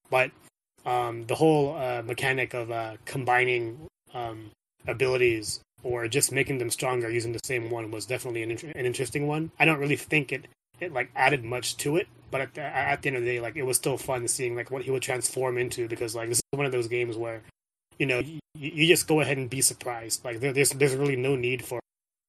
But 0.10 0.32
um, 0.86 1.26
the 1.28 1.36
whole 1.36 1.76
uh, 1.78 2.02
mechanic 2.02 2.54
of 2.54 2.98
combining 3.06 3.88
um, 4.14 4.52
abilities 4.88 5.62
or 5.84 6.08
just 6.08 6.32
making 6.32 6.58
them 6.58 6.70
stronger 6.70 7.10
using 7.10 7.34
the 7.34 7.40
same 7.44 7.70
one 7.70 7.92
was 7.92 8.06
definitely 8.06 8.42
an, 8.42 8.52
inter- 8.52 8.72
an 8.74 8.86
interesting 8.86 9.28
one. 9.28 9.52
I 9.60 9.66
don't 9.66 9.80
really 9.80 9.98
think 9.98 10.32
it 10.32 10.46
it 10.80 10.92
like 10.92 11.12
added 11.16 11.44
much 11.44 11.78
to 11.78 11.98
it, 11.98 12.08
but 12.32 12.42
at 12.42 12.54
the, 12.56 12.62
at 12.62 13.02
the 13.02 13.10
end 13.10 13.18
of 13.18 13.24
the 13.24 13.30
day, 13.30 13.40
like 13.40 13.56
it 13.56 13.64
was 13.64 13.78
still 13.78 13.98
fun 13.98 14.28
seeing 14.28 14.56
like 14.56 14.72
what 14.72 14.84
he 14.84 14.92
would 14.92 15.04
transform 15.04 15.58
into 15.58 15.88
because 15.88 16.16
like 16.16 16.30
this 16.30 16.40
is 16.40 16.44
one 16.52 16.66
of 16.66 16.72
those 16.72 16.88
games 16.88 17.16
where 17.16 17.42
you 18.00 18.06
know 18.06 18.20
you, 18.20 18.40
you 18.56 18.88
just 18.88 19.08
go 19.08 19.22
ahead 19.22 19.38
and 19.38 19.50
be 19.50 19.62
surprised. 19.62 20.26
Like 20.26 20.40
there, 20.40 20.54
there's 20.54 20.72
there's 20.72 20.96
really 20.96 21.16
no 21.16 21.36
need 21.36 21.64
for 21.64 21.80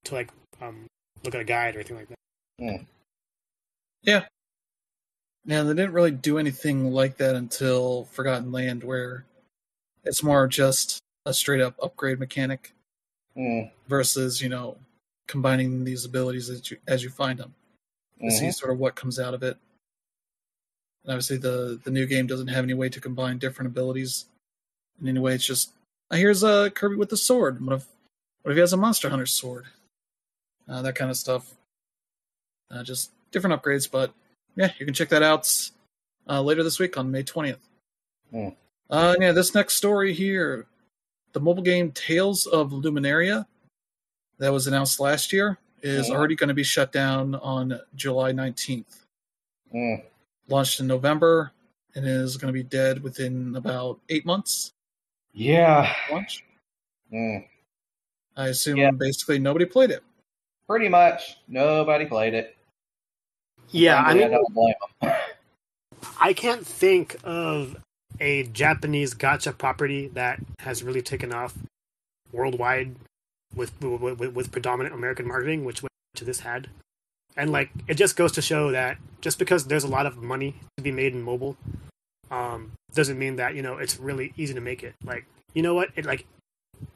to 0.05 0.15
like 0.15 0.31
um 0.61 0.87
look 1.25 1.35
at 1.35 1.41
a 1.41 1.45
guide 1.45 1.75
or 1.75 1.79
anything 1.79 1.97
like 1.97 2.09
that. 2.09 2.17
Yeah, 4.03 4.25
Now 5.47 5.65
they 5.65 5.75
didn't 5.75 5.93
really 5.95 6.11
do 6.11 6.39
anything 6.39 6.93
like 6.93 7.17
that 7.17 7.35
until 7.35 8.05
Forgotten 8.13 8.53
Land, 8.53 8.85
where 8.85 9.25
it's 10.05 10.23
more 10.23 10.47
just 10.47 11.01
a 11.25 11.33
straight 11.33 11.63
up 11.63 11.75
upgrade 11.83 12.19
mechanic 12.19 12.75
Mm. 13.37 13.70
versus 13.89 14.41
you 14.41 14.49
know 14.49 14.76
combining 15.26 15.82
these 15.85 16.05
abilities 16.05 16.49
as 16.51 16.70
you 16.70 16.76
as 16.87 17.03
you 17.03 17.11
find 17.11 17.39
them 17.41 17.53
to 18.20 18.30
see 18.30 18.47
Mhm. 18.47 18.55
sort 18.55 18.72
of 18.72 18.78
what 18.78 18.95
comes 18.95 19.18
out 19.18 19.35
of 19.35 19.43
it. 19.43 19.57
And 21.03 21.12
obviously, 21.12 21.37
the 21.39 21.80
the 21.82 21.91
new 21.91 22.07
game 22.07 22.26
doesn't 22.28 22.47
have 22.49 22.64
any 22.64 22.74
way 22.74 22.89
to 22.89 23.01
combine 23.01 23.39
different 23.39 23.70
abilities 23.70 24.26
in 25.01 25.09
any 25.09 25.18
way. 25.18 25.35
It's 25.35 25.45
just 25.47 25.72
uh, 26.11 26.16
here's 26.16 26.43
a 26.45 26.70
Kirby 26.70 26.95
with 26.97 27.09
the 27.11 27.16
sword. 27.16 27.64
What 27.64 27.74
if 27.76 27.89
what 28.43 28.53
if 28.53 28.57
he 28.57 28.61
has 28.61 28.72
a 28.72 28.76
Monster 28.76 29.09
Hunter 29.11 29.26
sword? 29.26 29.66
Uh, 30.68 30.80
that 30.82 30.95
kind 30.95 31.11
of 31.11 31.16
stuff. 31.16 31.55
Uh, 32.70 32.82
just 32.85 33.11
different 33.32 33.61
upgrades, 33.61 33.91
but 33.91 34.14
yeah, 34.57 34.72
you 34.78 34.87
can 34.87 34.95
check 34.95 35.09
that 35.11 35.22
out 35.22 35.51
uh, 36.28 36.41
later 36.41 36.62
this 36.62 36.78
week 36.78 36.97
on 36.97 37.11
May 37.11 37.22
twentieth. 37.24 37.61
Hmm. 38.30 38.51
Uh, 38.89 39.16
yeah, 39.18 39.32
this 39.32 39.55
next 39.55 39.76
story 39.76 40.12
here, 40.14 40.66
the 41.35 41.41
mobile 41.41 41.62
game 41.62 41.93
Tales 41.93 42.47
of 42.47 42.70
Luminaria, 42.70 43.47
that 44.39 44.51
was 44.53 44.66
announced 44.66 44.99
last 45.01 45.32
year, 45.32 45.59
is 45.82 46.09
Mhm. 46.09 46.14
already 46.14 46.35
going 46.35 46.49
to 46.49 46.55
be 46.55 46.64
shut 46.64 46.91
down 46.93 47.35
on 47.37 47.78
July 47.95 48.32
nineteenth 48.32 49.05
Mm. 49.74 50.03
launched 50.49 50.80
in 50.80 50.87
November 50.87 51.53
and 51.95 52.07
is 52.07 52.37
going 52.37 52.49
to 52.49 52.53
be 52.57 52.62
dead 52.62 53.03
within 53.03 53.55
about 53.57 54.01
eight 54.09 54.24
months. 54.24 54.72
Yeah. 55.32 55.95
Launch. 56.11 56.45
Mm. 57.12 57.47
I 58.37 58.49
assume 58.49 58.78
Yeah. 58.78 58.91
basically 58.93 59.39
nobody 59.39 59.64
played 59.66 59.91
it. 59.91 60.03
Pretty 60.68 60.89
much 60.89 61.39
nobody 61.49 62.07
played 62.07 62.35
it. 62.35 62.57
Yeah, 63.70 64.01
I 64.01 64.12
Frankly, 64.12 64.20
mean, 64.24 64.30
don't 64.30 64.55
blame 64.55 64.74
'em. 65.03 65.12
I 66.20 66.32
can't 66.32 66.66
think 66.66 67.16
of 67.24 67.76
a 68.21 68.45
Japanese 68.45 69.15
gacha 69.15 69.57
property 69.57 70.09
that 70.09 70.41
has 70.61 70.83
really 70.83 71.03
taken 71.03 71.33
off 71.33 71.55
worldwide 72.33 72.97
with 73.55 73.73
with, 73.83 74.19
with, 74.21 74.53
predominant 74.53 74.95
American 74.95 75.27
marketing, 75.27 75.65
which 75.65 75.83
which 75.83 75.91
this 76.23 76.41
had. 76.41 76.69
And 77.37 77.51
like 77.51 77.71
it 77.89 77.95
just 77.95 78.17
goes 78.17 78.33
to 78.33 78.43
show 78.43 78.71
that 78.73 78.99
just 79.21 79.39
because 79.39 79.67
there's 79.67 79.85
a 79.85 79.89
lot 79.89 80.07
of 80.07 80.19
money 80.19 80.55
to 80.77 80.83
be 80.83 80.93
made 80.93 81.12
in 81.12 81.23
mobile, 81.23 81.57
um, 82.31 82.73
doesn't 82.95 83.19
mean 83.19 83.37
that 83.37 83.55
you 83.55 83.62
know 83.62 83.79
it's 83.79 83.99
really 83.99 84.33
easy 84.37 84.55
to 84.55 84.61
make 84.61 84.83
it. 84.83 84.95
Like 85.05 85.27
you 85.53 85.62
know 85.62 85.75
what, 85.75 85.91
it 85.97 86.05
like 86.05 86.27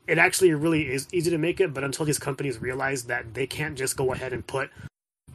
it 0.07 0.19
actually 0.19 0.53
really 0.55 0.91
is 0.91 1.09
easy 1.13 1.31
to 1.31 1.39
make 1.39 1.61
it, 1.61 1.75
but 1.75 1.85
until 1.85 2.07
these 2.07 2.19
companies 2.19 2.61
realize 2.61 3.05
that 3.05 3.35
they 3.35 3.47
can't 3.47 3.77
just 3.77 3.97
go 3.97 4.13
ahead 4.13 4.33
and 4.33 4.47
put 4.47 4.71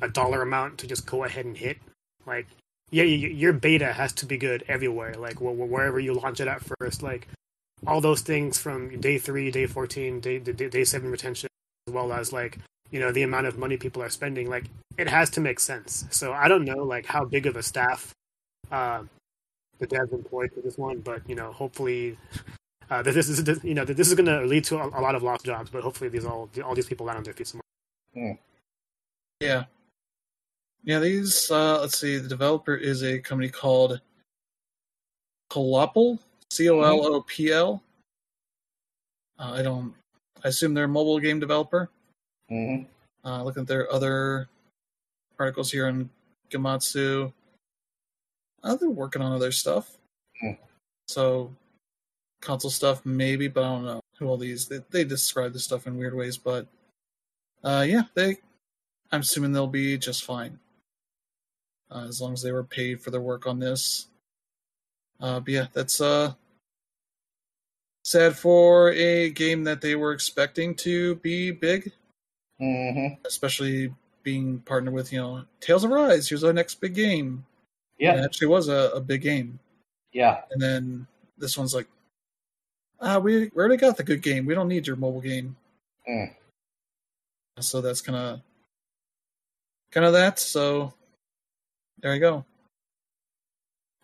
a 0.02 0.08
dollar 0.08 0.42
amount 0.42 0.78
to 0.80 0.88
just 0.88 1.06
go 1.06 1.24
ahead 1.24 1.46
and 1.46 1.58
hit, 1.58 1.78
like 2.26 2.48
yeah, 2.94 3.04
y- 3.04 3.10
y- 3.24 3.36
your 3.44 3.54
beta 3.54 3.94
has 3.94 4.14
to 4.14 4.26
be 4.26 4.38
good 4.38 4.64
everywhere. 4.68 5.16
Like 5.16 5.36
wh- 5.38 5.56
wh- 5.58 5.72
wherever 5.72 6.00
you 6.00 6.14
launch 6.14 6.40
it 6.40 6.48
at 6.48 6.62
first, 6.80 7.04
like 7.04 7.28
all 7.88 8.02
those 8.02 8.22
things 8.22 8.58
from 8.60 9.00
day 9.02 9.18
three, 9.18 9.52
day 9.52 9.66
fourteen, 9.66 10.20
day 10.20 10.40
day, 10.40 10.70
day 10.70 10.84
seven 10.84 11.12
retention, 11.12 11.50
as 11.88 11.94
well 11.94 12.14
as 12.14 12.32
like 12.32 12.60
you 12.92 13.00
know 13.00 13.12
the 13.12 13.24
amount 13.24 13.48
of 13.48 13.58
money 13.58 13.78
people 13.78 14.02
are 14.04 14.10
spending. 14.10 14.50
Like 14.50 14.66
it 14.98 15.10
has 15.10 15.30
to 15.32 15.42
make 15.42 15.60
sense. 15.60 16.06
So 16.12 16.34
I 16.34 16.48
don't 16.48 16.66
know 16.66 16.84
like 16.84 17.06
how 17.08 17.26
big 17.26 17.48
of 17.48 17.56
a 17.56 17.64
staff 17.64 18.14
uh, 18.72 19.04
the 19.80 19.88
devs 19.88 20.14
employed 20.14 20.52
for 20.54 20.62
this 20.62 20.78
one, 20.78 21.00
but 21.00 21.28
you 21.30 21.36
know 21.36 21.52
hopefully. 21.52 22.18
Uh, 22.90 23.02
that 23.02 23.14
this 23.14 23.30
is 23.30 23.64
you 23.64 23.74
know 23.74 23.86
that 23.86 23.98
this 23.98 24.10
is 24.10 24.14
going 24.14 24.28
to 24.28 24.46
lead 24.46 24.64
to 24.66 24.78
a, 24.78 24.88
a 25.00 25.02
lot 25.02 25.16
of 25.16 25.24
lost 25.24 25.46
jobs, 25.46 25.70
but 25.72 25.82
hopefully 25.82 26.10
these 26.10 26.26
all 26.26 26.50
all 26.64 26.76
these 26.76 26.86
people 26.86 27.06
land 27.06 27.18
on 27.18 27.24
their 27.24 27.34
feet 27.34 27.48
some 27.48 27.60
more. 27.60 28.38
Yeah. 29.40 29.64
Yeah, 30.86 31.00
these, 31.00 31.50
uh, 31.50 31.80
let's 31.80 31.98
see, 31.98 32.18
the 32.18 32.28
developer 32.28 32.76
is 32.76 33.04
a 33.04 33.18
company 33.20 33.50
called 33.50 34.02
Colopl, 35.50 36.20
C 36.52 36.70
O 36.70 36.82
L 36.82 37.06
O 37.06 37.22
P 37.22 37.52
L. 37.54 37.82
Uh, 39.40 39.54
I 39.54 39.62
don't, 39.62 39.94
I 40.44 40.50
assume 40.50 40.74
they're 40.74 40.84
a 40.86 40.90
mobile 40.90 41.20
game 41.20 41.40
developer. 41.40 41.90
Mhm. 42.52 42.86
Uh, 43.24 43.44
looking 43.44 43.62
at 43.62 43.68
their 43.68 43.92
other 43.92 44.50
articles 45.40 45.72
here 45.72 45.88
on 45.88 46.10
Gematsu. 46.50 47.32
Uh, 48.62 48.76
they're 48.76 48.90
working 48.90 49.22
on 49.22 49.32
other 49.32 49.54
stuff. 49.54 49.98
Hmm. 50.42 50.52
So, 51.08 51.56
console 52.42 52.72
stuff, 52.72 53.06
maybe, 53.06 53.48
but 53.48 53.64
I 53.64 53.68
don't 53.68 53.86
know 53.86 54.02
who 54.18 54.28
all 54.28 54.38
these. 54.38 54.68
They, 54.68 54.80
they 54.90 55.06
describe 55.06 55.54
this 55.54 55.64
stuff 55.64 55.88
in 55.88 55.98
weird 55.98 56.14
ways, 56.14 56.38
but 56.38 56.68
uh, 57.64 57.86
yeah, 57.88 58.04
they. 58.16 58.38
I'm 59.14 59.22
assuming 59.22 59.54
they'll 59.54 59.68
be 59.68 59.98
just 59.98 60.26
fine 60.26 60.60
uh, 61.94 62.06
as 62.08 62.20
long 62.22 62.34
as 62.34 62.42
they 62.42 62.52
were 62.52 62.64
paid 62.64 63.02
for 63.02 63.12
their 63.12 63.22
work 63.22 63.46
on 63.48 63.60
this. 63.60 64.08
Uh, 65.20 65.40
but 65.40 65.50
yeah, 65.54 65.68
that's 65.74 66.02
uh 66.02 66.34
sad 68.04 68.36
for 68.36 68.92
a 68.92 69.30
game 69.30 69.64
that 69.64 69.80
they 69.82 69.96
were 69.96 70.12
expecting 70.12 70.76
to 70.76 71.16
be 71.16 71.52
big 71.52 71.92
Mhm. 72.60 73.18
especially 73.26 73.94
being 74.24 74.60
partnered 74.62 74.94
with 74.94 75.12
you 75.12 75.20
know 75.20 75.46
Tales 75.60 75.84
of 75.84 75.92
Rise. 75.92 76.28
Here's 76.30 76.44
our 76.44 76.54
next 76.54 76.76
big 76.76 76.94
game. 76.96 77.46
And 78.00 78.18
it 78.18 78.20
Yeah. 78.20 78.26
actually 78.26 78.48
was 78.48 78.68
a, 78.68 78.92
a 78.94 79.00
big 79.02 79.22
game, 79.22 79.60
Yeah. 80.12 80.44
and 80.52 80.62
then 80.62 81.08
this 81.38 81.58
one's 81.58 81.74
like, 81.74 81.88
ah, 83.00 83.20
we, 83.20 83.46
we 83.50 83.52
already 83.56 83.78
got 83.78 83.98
the 83.98 84.04
good 84.04 84.22
game. 84.22 84.46
We 84.46 84.56
don't 84.56 84.68
need 84.68 84.88
your 84.88 84.96
mobile 84.98 85.22
game. 85.22 85.56
Mm. 86.10 86.36
So 87.60 87.82
that's 87.82 88.02
kind 88.02 88.18
of 88.18 88.42
kind 89.92 90.06
of 90.06 90.14
that. 90.14 90.40
So 90.40 90.94
there 92.04 92.14
you 92.14 92.20
go. 92.20 92.46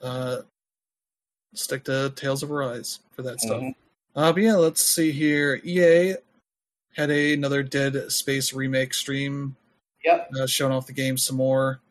Uh, 0.01 0.37
stick 1.53 1.83
to 1.83 2.11
Tales 2.15 2.41
of 2.41 2.49
Rise 2.49 2.99
for 3.11 3.21
that 3.23 3.39
stuff. 3.41 3.61
Mhm. 3.61 3.75
Uh, 4.15 4.31
but 4.33 4.41
yeah, 4.41 4.55
let's 4.55 4.81
see 4.83 5.11
here. 5.11 5.61
EA 5.63 6.15
had 6.95 7.11
a, 7.11 7.33
another 7.33 7.61
Dead 7.61 8.11
Space 8.11 8.53
remake 8.53 8.93
stream 8.93 9.55
Yep. 10.03 10.31
uh, 10.39 10.47
showing 10.47 10.71
off 10.73 10.87
the 10.87 10.93
game 10.93 11.17
some 11.17 11.35
more 11.35 11.81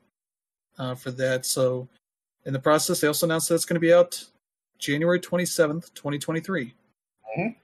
uh, 0.78 0.94
for 0.94 1.10
that. 1.12 1.44
So, 1.44 1.86
in 2.46 2.52
the 2.54 2.58
process, 2.58 3.00
they 3.00 3.06
also 3.08 3.26
announced 3.26 3.48
that 3.50 3.56
it's 3.56 3.64
going 3.66 3.74
to 3.74 3.80
be 3.80 3.92
out 3.92 4.24
January 4.78 5.20
27th, 5.20 5.92
2023. 5.94 6.74
Mhm. 7.38 7.56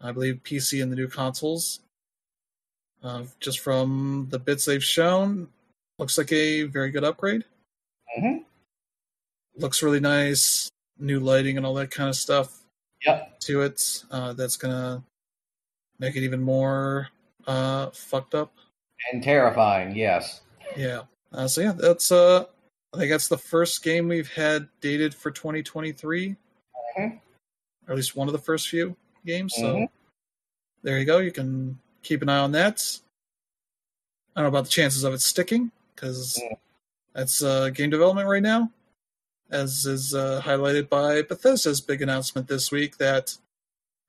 I 0.00 0.12
believe 0.12 0.40
PC 0.44 0.80
and 0.80 0.92
the 0.92 0.96
new 0.96 1.08
consoles. 1.08 1.80
Uh, 3.02 3.24
just 3.40 3.58
from 3.60 4.28
the 4.30 4.38
bits 4.38 4.64
they've 4.64 4.82
shown, 4.84 5.50
looks 5.98 6.16
like 6.18 6.30
a 6.32 6.62
very 6.64 6.90
good 6.90 7.04
upgrade. 7.04 7.44
Hmm 8.20 8.38
Looks 9.56 9.82
really 9.82 10.00
nice, 10.00 10.68
new 10.98 11.18
lighting 11.20 11.56
and 11.56 11.66
all 11.66 11.74
that 11.74 11.90
kind 11.90 12.08
of 12.08 12.14
stuff 12.16 12.62
Yep. 13.04 13.40
to 13.40 13.62
it. 13.62 14.04
Uh, 14.10 14.32
that's 14.32 14.56
gonna 14.56 15.02
make 15.98 16.16
it 16.16 16.22
even 16.22 16.40
more 16.42 17.08
uh, 17.46 17.90
fucked 17.90 18.34
up. 18.34 18.52
And 19.12 19.22
terrifying, 19.22 19.96
yes. 19.96 20.42
Yeah. 20.76 21.02
Uh, 21.32 21.48
so 21.48 21.60
yeah, 21.60 21.72
that's 21.72 22.12
uh, 22.12 22.44
I 22.92 22.98
think 22.98 23.10
that's 23.10 23.28
the 23.28 23.38
first 23.38 23.82
game 23.82 24.08
we've 24.08 24.30
had 24.32 24.68
dated 24.80 25.14
for 25.14 25.30
2023, 25.30 26.36
Mhm. 26.96 27.20
or 27.86 27.90
at 27.92 27.96
least 27.96 28.16
one 28.16 28.28
of 28.28 28.32
the 28.32 28.38
first 28.38 28.68
few 28.68 28.96
games. 29.26 29.54
So 29.54 29.76
Mhm. 29.76 29.88
there 30.82 30.98
you 30.98 31.04
go. 31.04 31.18
You 31.18 31.32
can 31.32 31.78
keep 32.02 32.22
an 32.22 32.28
eye 32.28 32.38
on 32.38 32.52
that. 32.52 33.00
I 34.36 34.40
don't 34.42 34.44
know 34.44 34.48
about 34.58 34.64
the 34.64 34.70
chances 34.70 35.04
of 35.04 35.14
it 35.14 35.20
sticking 35.20 35.70
because 35.94 36.38
Yeah. 36.42 36.54
That's 37.14 37.42
uh, 37.42 37.70
game 37.70 37.90
development 37.90 38.28
right 38.28 38.42
now, 38.42 38.70
as 39.50 39.86
is 39.86 40.14
uh, 40.14 40.40
highlighted 40.44 40.88
by 40.88 41.22
Bethesda's 41.22 41.80
big 41.80 42.02
announcement 42.02 42.48
this 42.48 42.70
week 42.70 42.98
that 42.98 43.36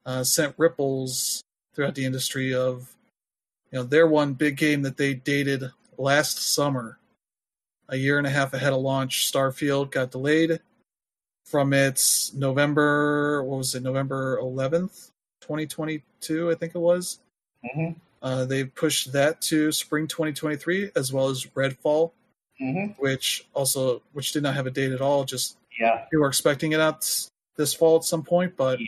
uh, 0.05 0.23
sent 0.23 0.53
ripples 0.57 1.43
throughout 1.73 1.95
the 1.95 2.05
industry 2.05 2.53
of 2.53 2.95
you 3.71 3.79
know 3.79 3.83
their 3.83 4.07
one 4.07 4.33
big 4.33 4.57
game 4.57 4.81
that 4.81 4.97
they 4.97 5.13
dated 5.13 5.63
last 5.97 6.39
summer, 6.53 6.97
a 7.87 7.97
year 7.97 8.17
and 8.17 8.27
a 8.27 8.31
half 8.31 8.53
ahead 8.53 8.73
of 8.73 8.81
launch. 8.81 9.31
Starfield 9.31 9.91
got 9.91 10.11
delayed 10.11 10.59
from 11.45 11.73
its 11.73 12.33
November. 12.33 13.43
What 13.43 13.57
was 13.57 13.75
it? 13.75 13.81
November 13.83 14.39
11th, 14.41 15.11
2022, 15.41 16.51
I 16.51 16.55
think 16.55 16.75
it 16.75 16.79
was. 16.79 17.19
hmm 17.63 17.91
Uh, 18.21 18.43
they 18.45 18.65
pushed 18.65 19.13
that 19.13 19.41
to 19.41 19.71
spring 19.71 20.05
2023, 20.05 20.91
as 20.95 21.13
well 21.13 21.29
as 21.29 21.45
Redfall, 21.55 22.11
hmm 22.59 22.87
which 22.97 23.47
also 23.53 24.01
which 24.13 24.31
did 24.33 24.43
not 24.43 24.53
have 24.53 24.67
a 24.67 24.71
date 24.71 24.91
at 24.91 25.01
all. 25.01 25.23
Just 25.23 25.57
Yeah. 25.79 26.05
we 26.11 26.17
were 26.17 26.27
expecting 26.27 26.73
it 26.73 26.79
out 26.79 27.05
this 27.55 27.73
fall 27.73 27.95
at 27.97 28.03
some 28.03 28.23
point, 28.23 28.55
but 28.57 28.79
Yeah. 28.79 28.85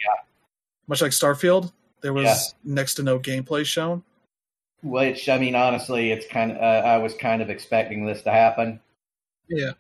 much 0.87 1.01
like 1.01 1.11
Starfield, 1.11 1.71
there 2.01 2.13
was 2.13 2.25
Yeah. 2.25 2.73
next 2.73 2.95
to 2.95 3.03
no 3.03 3.17
gameplay 3.19 3.65
shown. 3.65 4.03
Which 4.83 5.29
I 5.29 5.37
mean, 5.37 5.55
honestly, 5.55 6.11
it's 6.11 6.25
kind 6.27 6.51
of. 6.51 6.57
Uh, 6.57 6.87
I 6.87 6.97
was 6.97 7.13
kind 7.13 7.41
of 7.41 7.49
expecting 7.49 8.05
this 8.05 8.23
to 8.23 8.31
happen. 8.31 8.79
Yeah, 9.47 9.73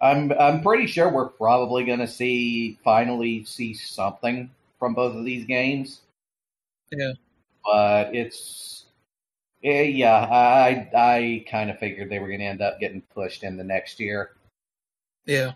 I'm. 0.00 0.32
I'm 0.32 0.62
pretty 0.62 0.86
sure 0.86 1.10
we're 1.10 1.28
probably 1.28 1.84
going 1.84 1.98
to 1.98 2.08
see 2.08 2.78
finally 2.82 3.44
see 3.44 3.74
something 3.74 4.50
from 4.78 4.94
both 4.94 5.14
of 5.14 5.24
these 5.24 5.44
games. 5.44 6.00
Yeah. 6.90 7.12
But 7.64 8.14
it's. 8.14 8.83
Eh, 9.64 9.82
Yeah, 9.84 10.16
I 10.30 10.90
I 10.94 11.44
kind 11.50 11.70
of 11.70 11.78
figured 11.78 12.08
they 12.10 12.18
were 12.20 12.28
going 12.28 12.40
to 12.40 12.46
end 12.46 12.62
up 12.62 12.78
getting 12.80 13.02
pushed 13.02 13.42
in 13.42 13.56
the 13.56 13.64
next 13.64 13.98
year. 14.00 14.32
yeah. 15.26 15.52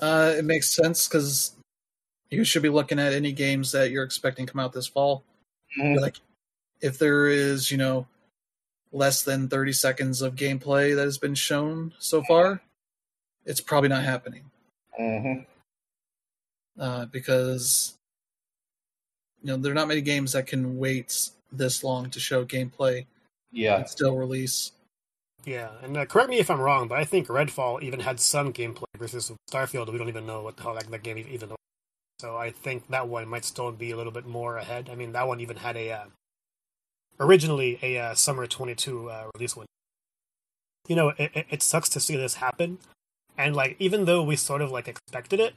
Uh, 0.00 0.34
it 0.38 0.44
makes 0.44 0.74
sense 0.76 1.08
because 1.08 1.56
you 2.30 2.44
should 2.44 2.62
be 2.62 2.68
looking 2.68 3.00
at 3.00 3.12
any 3.12 3.32
games 3.32 3.72
that 3.72 3.90
you're 3.90 4.04
expecting 4.04 4.46
come 4.46 4.60
out 4.60 4.72
this 4.72 4.86
fall. 4.86 5.24
Mhm. 5.76 6.00
Like, 6.00 6.18
if 6.80 6.98
there 6.98 7.26
is, 7.26 7.70
you 7.72 7.78
know, 7.78 8.06
less 8.92 9.22
than 9.22 9.48
30 9.48 9.72
seconds 9.72 10.22
of 10.22 10.36
gameplay 10.36 10.94
that 10.94 11.04
has 11.04 11.18
been 11.18 11.34
shown 11.34 11.94
so 11.98 12.22
far, 12.22 12.62
it's 13.44 13.60
probably 13.60 13.88
not 13.88 14.04
happening. 14.04 14.50
Mhm. 15.00 15.46
uh, 16.78 17.06
because 17.06 17.96
you 19.42 19.48
know 19.48 19.56
there 19.56 19.72
are 19.72 19.74
not 19.74 19.88
many 19.88 20.00
games 20.00 20.32
that 20.32 20.46
can 20.46 20.78
wait 20.78 21.30
this 21.52 21.82
long 21.84 22.10
to 22.10 22.20
show 22.20 22.44
gameplay 22.44 23.06
Yeah. 23.50 23.76
and 23.76 23.88
still 23.88 24.16
release. 24.16 24.72
Yeah, 25.44 25.70
and 25.82 25.96
uh, 25.96 26.04
correct 26.04 26.28
me 26.30 26.38
if 26.38 26.50
I'm 26.50 26.60
wrong, 26.60 26.88
but 26.88 26.98
I 26.98 27.04
think 27.04 27.28
Redfall 27.28 27.82
even 27.82 28.00
had 28.00 28.20
some 28.20 28.52
gameplay 28.52 28.84
versus 28.98 29.32
Starfield. 29.50 29.90
We 29.90 29.98
don't 29.98 30.08
even 30.08 30.26
know 30.26 30.42
what 30.42 30.56
the 30.56 30.64
hell 30.64 30.74
that, 30.74 30.90
that 30.90 31.02
game 31.02 31.18
even 31.18 31.48
was. 31.50 31.58
So 32.20 32.36
I 32.36 32.50
think 32.50 32.88
that 32.88 33.08
one 33.08 33.28
might 33.28 33.44
still 33.44 33.70
be 33.72 33.92
a 33.92 33.96
little 33.96 34.12
bit 34.12 34.26
more 34.26 34.56
ahead. 34.58 34.88
I 34.90 34.94
mean, 34.96 35.12
that 35.12 35.26
one 35.28 35.40
even 35.40 35.56
had 35.56 35.76
a 35.76 35.92
uh, 35.92 36.04
originally 37.20 37.78
a 37.82 37.98
uh, 37.98 38.14
summer 38.14 38.46
22 38.46 39.10
uh, 39.10 39.30
release 39.34 39.56
one. 39.56 39.66
You 40.86 40.96
know, 40.96 41.10
it, 41.18 41.30
it, 41.34 41.46
it 41.50 41.62
sucks 41.62 41.88
to 41.90 42.00
see 42.00 42.16
this 42.16 42.34
happen, 42.34 42.78
and 43.36 43.54
like 43.54 43.76
even 43.78 44.04
though 44.04 44.22
we 44.22 44.36
sort 44.36 44.62
of 44.62 44.70
like 44.70 44.88
expected 44.88 45.40
it, 45.40 45.54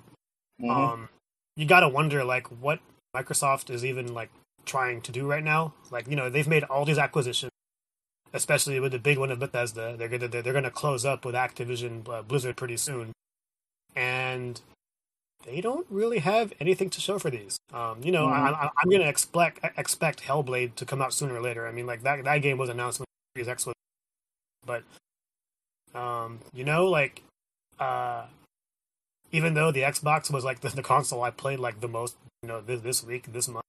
Mhm. 0.61 0.69
um, 0.69 1.09
you 1.55 1.65
gotta 1.65 1.89
wonder 1.89 2.23
like 2.23 2.47
what 2.47 2.79
Microsoft 3.15 3.69
is 3.69 3.83
even 3.83 4.13
like 4.13 4.29
trying 4.65 5.01
to 5.01 5.11
do 5.11 5.25
right 5.25 5.43
now. 5.43 5.73
Like 5.89 6.07
you 6.07 6.15
know 6.15 6.29
they've 6.29 6.47
made 6.47 6.63
all 6.63 6.85
these 6.85 6.97
acquisitions, 6.97 7.51
especially 8.33 8.79
with 8.79 8.91
the 8.91 8.99
big 8.99 9.17
one 9.17 9.31
of 9.31 9.39
Bethesda. 9.39 9.95
They're 9.97 10.07
gonna 10.07 10.27
they're, 10.27 10.53
gonna 10.53 10.71
close 10.71 11.05
up 11.05 11.25
with 11.25 11.35
Activision 11.35 12.07
uh, 12.09 12.21
Blizzard 12.21 12.57
pretty 12.57 12.77
soon, 12.77 13.11
and 13.95 14.61
they 15.45 15.61
don't 15.61 15.87
really 15.89 16.19
have 16.19 16.53
anything 16.59 16.89
to 16.91 17.01
show 17.01 17.19
for 17.19 17.29
these. 17.29 17.57
Um, 17.73 17.99
you 18.03 18.11
know 18.11 18.27
I, 18.27 18.51
I, 18.51 18.69
I'm 18.77 18.89
gonna 18.89 19.07
expect 19.07 19.59
expect 19.77 20.23
Hellblade 20.23 20.75
to 20.75 20.85
come 20.85 21.01
out 21.01 21.13
sooner 21.13 21.35
or 21.35 21.41
later. 21.41 21.67
I 21.67 21.71
mean 21.71 21.85
like 21.85 22.03
that 22.03 22.23
that 22.23 22.37
game 22.39 22.57
was 22.57 22.69
announced 22.69 22.99
when 22.99 23.05
Series 23.35 23.47
X 23.47 23.65
was, 23.65 23.75
but 24.65 24.83
um, 25.93 26.39
you 26.53 26.63
know 26.63 26.87
like 26.87 27.23
uh 27.79 28.25
even 29.31 29.53
though 29.53 29.71
the 29.71 29.81
Xbox 29.81 30.31
was 30.31 30.43
like 30.43 30.61
the, 30.61 30.69
the 30.69 30.83
console 30.83 31.23
I 31.23 31.31
played 31.31 31.59
like 31.59 31.79
the 31.79 31.87
most, 31.87 32.15
you 32.41 32.49
know, 32.49 32.61
this, 32.61 32.81
this 32.81 33.03
week, 33.03 33.31
this 33.31 33.47
month, 33.47 33.65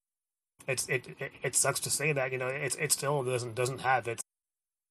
it's 0.66 0.88
it, 0.88 1.06
it 1.18 1.32
it 1.42 1.56
sucks 1.56 1.80
to 1.80 1.90
say 1.90 2.12
that, 2.12 2.32
you 2.32 2.38
know, 2.38 2.48
it's 2.48 2.76
it 2.76 2.92
still 2.92 3.22
doesn't 3.22 3.54
doesn't 3.54 3.80
have 3.80 4.08
its 4.08 4.22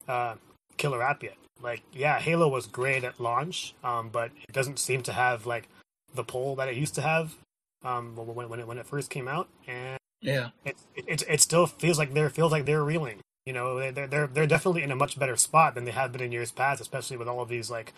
uh, 0.08 0.36
killer 0.78 1.02
app 1.04 1.24
yet. 1.24 1.36
Like, 1.62 1.84
yeah, 1.94 2.20
Halo 2.20 2.48
was 2.48 2.66
great 2.68 3.04
at 3.04 3.20
launch, 3.20 3.76
um, 3.84 4.10
but 4.10 4.32
it 4.48 4.54
doesn't 4.54 4.80
seem 4.80 5.04
to 5.04 5.14
have 5.14 5.46
like 5.46 5.70
the 6.14 6.24
pull 6.24 6.56
that 6.56 6.70
it 6.70 6.76
used 6.76 6.96
to 6.96 7.02
have 7.02 7.36
um, 7.84 8.16
when 8.16 8.50
when 8.50 8.60
it 8.60 8.68
when 8.68 8.78
it 8.78 8.86
first 8.88 9.10
came 9.10 9.28
out, 9.28 9.48
and 9.68 9.98
Yeah, 10.22 10.50
it 10.66 10.76
it 10.96 11.24
it 11.28 11.42
still 11.42 11.68
feels 11.68 11.98
like 12.00 12.14
they're 12.14 12.30
feels 12.30 12.52
like 12.52 12.66
they're 12.66 12.84
reeling. 12.84 13.20
You 13.46 13.54
know, 13.54 13.92
they're 13.92 14.08
they're 14.08 14.28
they're 14.28 14.48
definitely 14.48 14.84
in 14.84 14.92
a 14.92 14.96
much 14.96 15.18
better 15.20 15.36
spot 15.36 15.76
than 15.76 15.86
they 15.86 15.92
have 15.92 16.12
been 16.12 16.22
in 16.22 16.32
years 16.32 16.52
past, 16.52 16.82
especially 16.82 17.18
with 17.18 17.28
all 17.28 17.42
of 17.42 17.50
these 17.50 17.72
like 17.72 17.94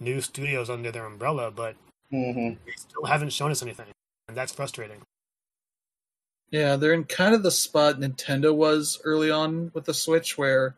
new 0.00 0.20
studios 0.20 0.70
under 0.70 0.90
their 0.92 1.06
umbrella. 1.06 1.50
But 1.50 1.76
Mhm. 2.12 2.58
they 2.66 2.72
still 2.72 3.04
haven't 3.06 3.30
shown 3.32 3.50
us 3.50 3.62
anything, 3.62 3.86
and 4.28 4.36
that's 4.36 4.52
frustrating. 4.52 5.02
Yeah, 6.52 6.76
they're 6.76 6.92
in 6.92 7.04
kind 7.04 7.34
of 7.34 7.42
the 7.42 7.50
spot 7.50 7.98
Nintendo 7.98 8.54
was 8.54 9.00
early 9.04 9.30
on 9.30 9.72
with 9.74 9.86
the 9.86 9.94
Switch, 9.94 10.38
where 10.38 10.76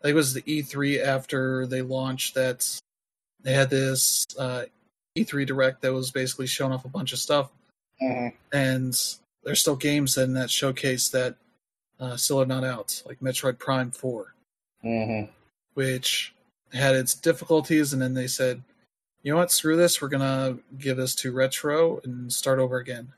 I 0.00 0.04
think 0.04 0.12
it 0.12 0.14
was 0.14 0.32
the 0.32 0.42
E3 0.42 1.02
after 1.02 1.66
they 1.66 1.82
launched 1.82 2.34
that 2.36 2.64
they 3.42 3.52
had 3.52 3.68
this 3.68 4.24
uh, 4.38 4.64
E3 5.18 5.44
Direct 5.46 5.82
that 5.82 5.92
was 5.92 6.10
basically 6.10 6.46
showing 6.46 6.72
off 6.72 6.84
a 6.84 6.88
bunch 6.88 7.12
of 7.12 7.18
stuff, 7.18 7.50
Mhm. 8.00 8.32
and 8.52 8.98
there's 9.42 9.60
still 9.60 9.76
games 9.76 10.16
in 10.16 10.32
that 10.34 10.50
showcase 10.50 11.08
that 11.10 11.36
uh, 11.98 12.16
still 12.16 12.40
are 12.42 12.46
not 12.46 12.62
out, 12.64 13.02
like 13.06 13.20
Metroid 13.20 13.58
Prime 13.58 13.90
Four. 13.90 14.34
Mhm. 14.84 15.30
which 15.74 16.32
had 16.72 16.94
its 16.94 17.12
difficulties, 17.14 17.92
and 17.92 18.00
then 18.00 18.14
they 18.14 18.26
said, 18.26 18.62
"You 19.22 19.32
know 19.32 19.38
what? 19.38 19.50
Screw 19.50 19.76
this. 19.76 20.00
We're 20.00 20.08
gonna 20.08 20.58
give 20.78 20.96
this 20.96 21.14
to 21.16 21.32
retro 21.32 21.98
and 22.04 22.32
start 22.32 22.58
over 22.58 22.76
again." 22.78 23.12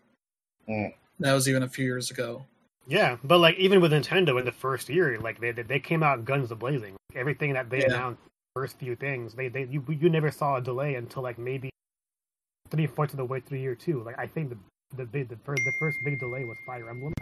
Mm. 0.68 0.94
That 1.20 1.32
was 1.32 1.48
even 1.48 1.62
a 1.62 1.68
few 1.68 1.84
years 1.84 2.10
ago. 2.10 2.44
Yeah, 2.86 3.16
but 3.22 3.38
like 3.38 3.56
even 3.56 3.80
with 3.80 3.92
Nintendo 3.92 4.38
in 4.38 4.44
the 4.44 4.52
first 4.52 4.88
year, 4.88 5.18
like 5.18 5.40
they 5.40 5.52
they 5.52 5.80
came 5.80 6.02
out 6.02 6.24
guns 6.24 6.50
a 6.50 6.56
blazing. 6.56 6.96
Everything 7.14 7.52
that 7.52 7.68
they 7.70 7.80
Yeah. 7.80 7.86
announced, 7.86 8.20
first 8.54 8.78
few 8.78 8.96
things, 8.96 9.34
they 9.34 9.48
they 9.48 9.64
you 9.64 9.84
you 9.88 10.08
never 10.08 10.30
saw 10.30 10.56
a 10.56 10.60
delay 10.60 10.94
until 10.94 11.22
like 11.22 11.38
maybe 11.38 11.70
three 12.70 12.86
fourths 12.86 13.12
of 13.12 13.18
the 13.18 13.24
way 13.24 13.40
through 13.40 13.58
year 13.58 13.74
two. 13.74 14.02
Like 14.04 14.18
I 14.18 14.26
think 14.26 14.50
the 14.50 14.56
the 14.96 15.04
big 15.04 15.28
the 15.28 15.36
first 15.44 15.62
the 15.64 15.72
first 15.78 15.98
big 16.04 16.18
delay 16.18 16.44
was 16.44 16.56
Fire 16.66 16.88
Emblem, 16.88 17.12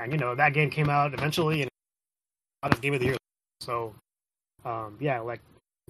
and 0.00 0.10
you 0.10 0.18
know 0.18 0.34
that 0.34 0.52
game 0.52 0.70
came 0.70 0.88
out 0.88 1.14
eventually 1.14 1.62
and 1.62 1.70
out 2.62 2.74
of 2.74 2.80
game 2.80 2.94
of 2.94 3.00
the 3.00 3.06
year. 3.06 3.16
So, 3.60 3.94
um, 4.64 4.96
yeah, 5.00 5.20
like 5.20 5.40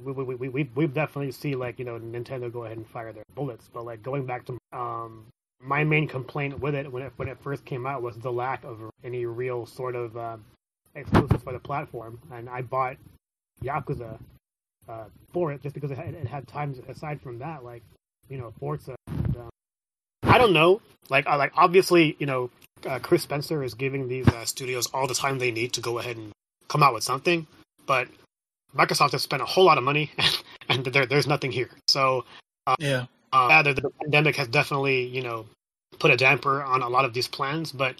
we 0.02 0.12
we 0.12 0.24
we 0.34 0.48
we 0.48 0.70
we 0.74 0.86
definitely 0.86 1.32
see 1.32 1.54
like 1.54 1.78
you 1.78 1.84
know 1.84 1.98
Nintendo 1.98 2.52
go 2.52 2.64
ahead 2.64 2.76
and 2.76 2.86
fire 2.86 3.12
their 3.12 3.24
bullets, 3.34 3.70
but 3.72 3.84
like 3.86 4.02
going 4.02 4.26
back 4.26 4.44
to 4.46 4.58
um 4.72 5.24
my 5.60 5.84
main 5.84 6.06
complaint 6.06 6.60
with 6.60 6.74
it 6.74 6.90
when 6.90 7.02
it 7.02 7.12
when 7.16 7.28
it 7.28 7.38
first 7.42 7.64
came 7.64 7.86
out 7.86 8.02
was 8.02 8.16
the 8.16 8.32
lack 8.32 8.64
of 8.64 8.78
any 9.02 9.26
real 9.26 9.66
sort 9.66 9.94
of 9.94 10.16
uh, 10.16 10.36
exclusive 10.94 11.42
for 11.42 11.52
the 11.52 11.58
platform, 11.58 12.18
and 12.32 12.48
I 12.48 12.62
bought 12.62 12.96
Yakuza 13.62 14.18
uh, 14.88 15.04
for 15.32 15.52
it 15.52 15.62
just 15.62 15.74
because 15.74 15.90
it 15.90 15.98
had, 15.98 16.14
it 16.14 16.26
had 16.26 16.46
times 16.46 16.78
aside 16.88 17.20
from 17.20 17.38
that, 17.38 17.64
like 17.64 17.82
you 18.28 18.38
know 18.38 18.52
Forza. 18.58 18.94
And, 19.06 19.36
um, 19.36 19.50
I 20.22 20.38
don't 20.38 20.52
know, 20.52 20.80
like 21.08 21.26
uh, 21.26 21.36
like 21.36 21.52
obviously 21.56 22.16
you 22.18 22.26
know 22.26 22.50
uh, 22.86 22.98
Chris 22.98 23.22
Spencer 23.22 23.62
is 23.62 23.74
giving 23.74 24.08
these 24.08 24.28
uh, 24.28 24.44
studios 24.44 24.88
all 24.92 25.06
the 25.06 25.14
time 25.14 25.38
they 25.38 25.50
need 25.50 25.72
to 25.74 25.80
go 25.80 25.98
ahead 25.98 26.16
and 26.16 26.32
come 26.68 26.82
out 26.82 26.94
with 26.94 27.04
something, 27.04 27.46
but 27.86 28.08
Microsoft 28.76 29.12
has 29.12 29.22
spent 29.22 29.42
a 29.42 29.46
whole 29.46 29.64
lot 29.64 29.78
of 29.78 29.84
money 29.84 30.10
and, 30.68 30.84
there 30.84 31.06
there's 31.06 31.26
nothing 31.26 31.52
here. 31.52 31.70
So 31.88 32.24
Yeah, 32.78 33.06
uh, 33.34 33.48
yeah, 33.50 33.62
the, 33.62 33.74
the 33.74 33.90
pandemic 34.00 34.36
has 34.36 34.48
definitely, 34.48 35.06
you 35.06 35.22
know, 35.22 35.46
put 35.98 36.10
a 36.10 36.16
damper 36.16 36.62
on 36.62 36.82
a 36.82 36.88
lot 36.88 37.04
of 37.04 37.12
these 37.12 37.28
plans, 37.28 37.72
but 37.72 37.96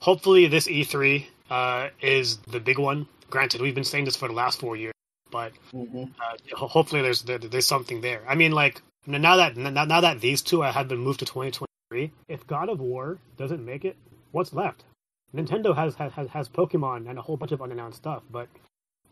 hopefully 0.00 0.46
this 0.46 0.66
E3 0.66 1.26
uh, 1.50 1.88
is 2.00 2.38
the 2.38 2.60
big 2.60 2.78
one. 2.78 3.06
Granted, 3.28 3.60
we've 3.60 3.74
been 3.74 3.84
saying 3.84 4.06
this 4.06 4.16
for 4.16 4.28
the 4.28 4.34
last 4.34 4.58
four 4.60 4.76
years, 4.76 4.94
but 5.30 5.52
hmm 5.70 6.04
uh, 6.04 6.56
hopefully 6.56 7.02
there's 7.02 7.22
there, 7.22 7.38
there's 7.38 7.66
something 7.66 8.00
there. 8.00 8.22
I 8.26 8.34
mean, 8.34 8.52
like 8.52 8.80
now 9.06 9.36
that 9.36 9.56
now, 9.56 9.84
now 9.84 10.00
that 10.00 10.20
these 10.20 10.40
two 10.40 10.62
have 10.62 10.88
been 10.88 10.98
moved 10.98 11.20
to 11.20 11.26
2023, 11.26 12.12
if 12.28 12.46
God 12.46 12.68
of 12.68 12.80
War 12.80 13.18
doesn't 13.36 13.64
make 13.64 13.84
it, 13.84 13.96
what's 14.32 14.52
left? 14.52 14.84
Nintendo 15.34 15.74
has 15.74 15.94
has 15.96 16.28
has 16.28 16.48
Pokemon 16.48 17.08
and 17.08 17.18
a 17.18 17.22
whole 17.22 17.36
bunch 17.36 17.52
of 17.52 17.60
unannounced 17.60 17.98
stuff, 17.98 18.22
but 18.30 18.48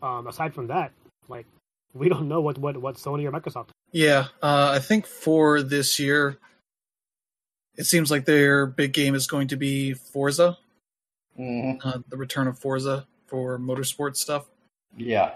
um, 0.01 0.27
aside 0.27 0.53
from 0.53 0.67
that, 0.67 0.91
like 1.27 1.45
we 1.93 2.09
don't 2.09 2.27
know 2.27 2.41
what 2.41 2.57
what 2.57 2.77
what 2.77 2.95
Sony 2.95 3.25
or 3.25 3.31
Microsoft. 3.31 3.69
Yeah, 3.91 4.27
uh, 4.41 4.71
I 4.75 4.79
think 4.79 5.05
for 5.05 5.61
this 5.61 5.99
year, 5.99 6.37
it 7.77 7.85
seems 7.85 8.09
like 8.11 8.25
their 8.25 8.65
big 8.65 8.93
game 8.93 9.15
is 9.15 9.27
going 9.27 9.47
to 9.49 9.55
be 9.57 9.93
Forza, 9.93 10.57
hmm 11.35 11.73
uh, 11.83 11.99
the 12.09 12.17
return 12.17 12.47
of 12.47 12.57
Forza 12.57 13.07
for 13.27 13.57
motorsport 13.57 14.15
stuff, 14.15 14.45
Yeah. 14.97 15.35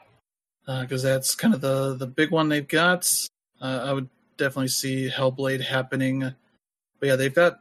because 0.66 1.02
that's 1.04 1.36
kind 1.36 1.54
of 1.54 1.62
the 1.62 1.96
the 1.96 2.08
big 2.08 2.32
one 2.32 2.50
they've 2.50 2.68
got. 2.68 3.08
Uh, 3.62 3.82
I 3.86 3.94
would 3.94 4.10
definitely 4.38 4.68
see 4.68 5.10
Hellblade 5.10 5.62
happening, 5.62 6.20
but 7.00 7.08
yeah, 7.08 7.16
they've 7.16 7.34
got 7.34 7.60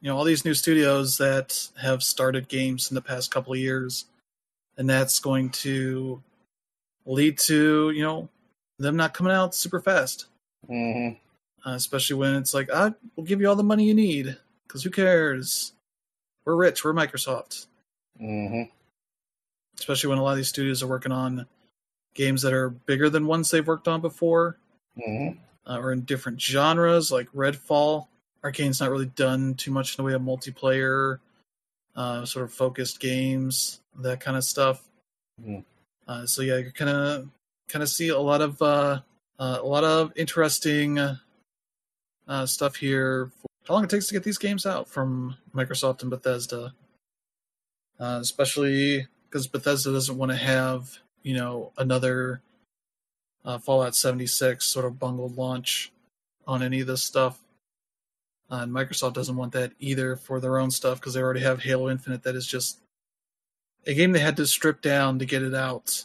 you 0.00 0.08
know 0.10 0.16
all 0.16 0.24
these 0.24 0.44
new 0.44 0.54
studios 0.54 1.18
that 1.18 1.68
have 1.80 2.02
started 2.02 2.48
games 2.48 2.90
in 2.90 2.94
the 2.94 3.02
past 3.02 3.30
couple 3.30 3.52
of 3.52 3.58
years, 3.58 4.06
and 4.76 4.88
that's 4.88 5.20
going 5.20 5.50
to 5.50 6.22
lead 7.06 7.38
to 7.38 7.90
you 7.90 8.02
know 8.02 8.28
them 8.78 8.96
not 8.96 9.14
coming 9.14 9.32
out 9.32 9.54
super 9.54 9.80
fast. 9.80 10.26
hmm 10.66 11.10
uh, 11.64 11.74
especially 11.74 12.16
when 12.16 12.34
it's 12.34 12.54
like, 12.54 12.68
ah, 12.74 12.92
we'll 13.14 13.24
give 13.24 13.40
you 13.40 13.48
all 13.48 13.54
the 13.54 13.62
money 13.62 13.84
you 13.84 13.94
need 13.94 14.36
because 14.66 14.82
who 14.82 14.90
cares? 14.90 15.72
We're 16.44 16.56
rich. 16.56 16.84
We're 16.84 16.92
Microsoft. 16.92 17.66
hmm 18.18 18.62
Especially 19.78 20.10
when 20.10 20.18
a 20.18 20.22
lot 20.22 20.32
of 20.32 20.36
these 20.38 20.48
studios 20.48 20.82
are 20.82 20.88
working 20.88 21.12
on 21.12 21.46
games 22.14 22.42
that 22.42 22.52
are 22.52 22.70
bigger 22.70 23.08
than 23.08 23.26
ones 23.26 23.50
they've 23.50 23.66
worked 23.66 23.88
on 23.88 24.00
before, 24.00 24.58
hmm 25.00 25.28
uh, 25.66 25.78
or 25.78 25.92
in 25.92 26.00
different 26.02 26.40
genres, 26.40 27.12
like 27.12 27.28
Redfall. 27.32 28.08
Arkane's 28.42 28.80
not 28.80 28.90
really 28.90 29.06
done 29.06 29.54
too 29.54 29.70
much 29.70 29.96
in 29.96 30.02
the 30.02 30.06
way 30.06 30.14
of 30.14 30.20
multiplayer, 30.22 31.20
uh, 31.94 32.24
sort 32.24 32.44
of 32.44 32.52
focused 32.52 32.98
games, 32.98 33.80
that 34.00 34.18
kind 34.18 34.36
of 34.36 34.42
stuff. 34.42 34.82
Mhm. 35.40 35.64
Uh, 36.06 36.26
so 36.26 36.42
yeah, 36.42 36.58
you 36.58 36.72
kind 36.72 36.90
of 36.90 37.28
kind 37.68 37.82
of 37.82 37.88
see 37.88 38.08
a 38.08 38.18
lot 38.18 38.40
of 38.40 38.60
uh, 38.60 39.00
uh, 39.38 39.58
a 39.60 39.66
lot 39.66 39.84
of 39.84 40.12
interesting 40.16 40.98
uh, 40.98 42.46
stuff 42.46 42.76
here. 42.76 43.30
How 43.66 43.74
long 43.74 43.84
it 43.84 43.90
takes 43.90 44.06
to 44.08 44.14
get 44.14 44.24
these 44.24 44.38
games 44.38 44.66
out 44.66 44.88
from 44.88 45.36
Microsoft 45.54 46.02
and 46.02 46.10
Bethesda, 46.10 46.74
uh, 48.00 48.18
especially 48.20 49.06
because 49.28 49.46
Bethesda 49.46 49.92
doesn't 49.92 50.18
want 50.18 50.32
to 50.32 50.36
have 50.36 50.98
you 51.22 51.34
know 51.34 51.72
another 51.78 52.42
uh, 53.44 53.58
Fallout 53.58 53.94
76 53.94 54.64
sort 54.64 54.84
of 54.84 54.98
bungled 54.98 55.36
launch 55.36 55.92
on 56.46 56.62
any 56.62 56.80
of 56.80 56.86
this 56.86 57.02
stuff. 57.02 57.38
And 58.50 58.70
Microsoft 58.70 59.14
doesn't 59.14 59.36
want 59.36 59.52
that 59.52 59.72
either 59.78 60.14
for 60.14 60.38
their 60.38 60.58
own 60.58 60.70
stuff 60.70 61.00
because 61.00 61.14
they 61.14 61.22
already 61.22 61.40
have 61.40 61.62
Halo 61.62 61.88
Infinite 61.88 62.22
that 62.24 62.36
is 62.36 62.46
just 62.46 62.81
a 63.86 63.94
game 63.94 64.12
they 64.12 64.20
had 64.20 64.36
to 64.36 64.46
strip 64.46 64.80
down 64.80 65.18
to 65.18 65.24
get 65.24 65.42
it 65.42 65.54
out 65.54 66.04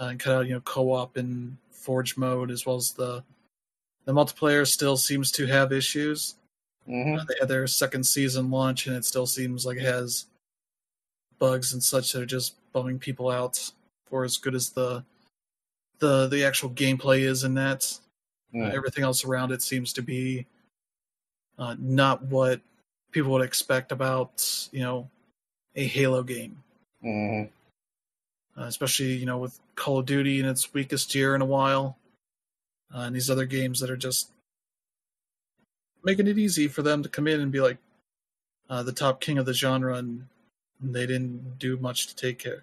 uh, 0.00 0.04
and 0.06 0.20
cut 0.20 0.34
out 0.36 0.46
you 0.46 0.54
know 0.54 0.60
co-op 0.60 1.16
and 1.16 1.56
forge 1.70 2.16
mode 2.16 2.50
as 2.50 2.64
well 2.64 2.76
as 2.76 2.92
the 2.92 3.22
the 4.04 4.12
multiplayer 4.12 4.66
still 4.66 4.96
seems 4.96 5.30
to 5.32 5.46
have 5.46 5.72
issues. 5.72 6.36
hmm 6.86 7.14
Uh, 7.14 7.24
they 7.24 7.34
had 7.40 7.48
their 7.48 7.66
second 7.66 8.04
season 8.04 8.50
launch 8.50 8.86
and 8.86 8.96
it 8.96 9.04
still 9.04 9.26
seems 9.26 9.64
like 9.64 9.78
it 9.78 9.84
has 9.84 10.26
bugs 11.38 11.72
and 11.72 11.82
such 11.82 12.12
that 12.12 12.22
are 12.22 12.26
just 12.26 12.54
bumming 12.72 12.98
people 12.98 13.30
out 13.30 13.70
for 14.06 14.24
as 14.24 14.36
good 14.36 14.54
as 14.54 14.70
the 14.70 15.04
the 15.98 16.26
the 16.28 16.44
actual 16.44 16.70
gameplay 16.70 17.20
is 17.20 17.44
in 17.44 17.54
that. 17.54 17.98
Uh, 18.54 18.66
everything 18.76 19.02
else 19.02 19.24
around 19.24 19.50
it 19.50 19.62
seems 19.62 19.92
to 19.92 20.02
be 20.02 20.46
uh, 21.58 21.74
not 21.78 22.22
what 22.26 22.60
people 23.10 23.32
would 23.32 23.42
expect 23.44 23.90
about 23.92 24.68
you 24.70 24.80
know 24.80 25.08
a 25.76 25.86
Halo 25.86 26.22
game, 26.22 26.62
hmm 27.04 27.44
uh, 28.56 28.64
especially 28.64 29.14
you 29.14 29.26
know 29.26 29.38
with 29.38 29.58
Call 29.74 29.98
of 29.98 30.06
Duty 30.06 30.40
in 30.40 30.46
its 30.46 30.72
weakest 30.72 31.14
year 31.14 31.34
in 31.34 31.42
a 31.42 31.46
while, 31.46 31.96
uh, 32.94 33.00
and 33.00 33.14
these 33.14 33.30
other 33.30 33.46
games 33.46 33.80
that 33.80 33.90
are 33.90 33.96
just 33.96 34.30
making 36.04 36.26
it 36.28 36.38
easy 36.38 36.68
for 36.68 36.82
them 36.82 37.02
to 37.02 37.08
come 37.08 37.26
in 37.26 37.40
and 37.40 37.50
be 37.50 37.60
like 37.60 37.78
uh, 38.70 38.82
the 38.82 38.92
top 38.92 39.20
king 39.20 39.38
of 39.38 39.46
the 39.46 39.54
genre, 39.54 39.96
and 39.96 40.26
they 40.80 41.06
didn't 41.06 41.58
do 41.58 41.76
much 41.78 42.06
to 42.06 42.16
take 42.16 42.38
care 42.38 42.62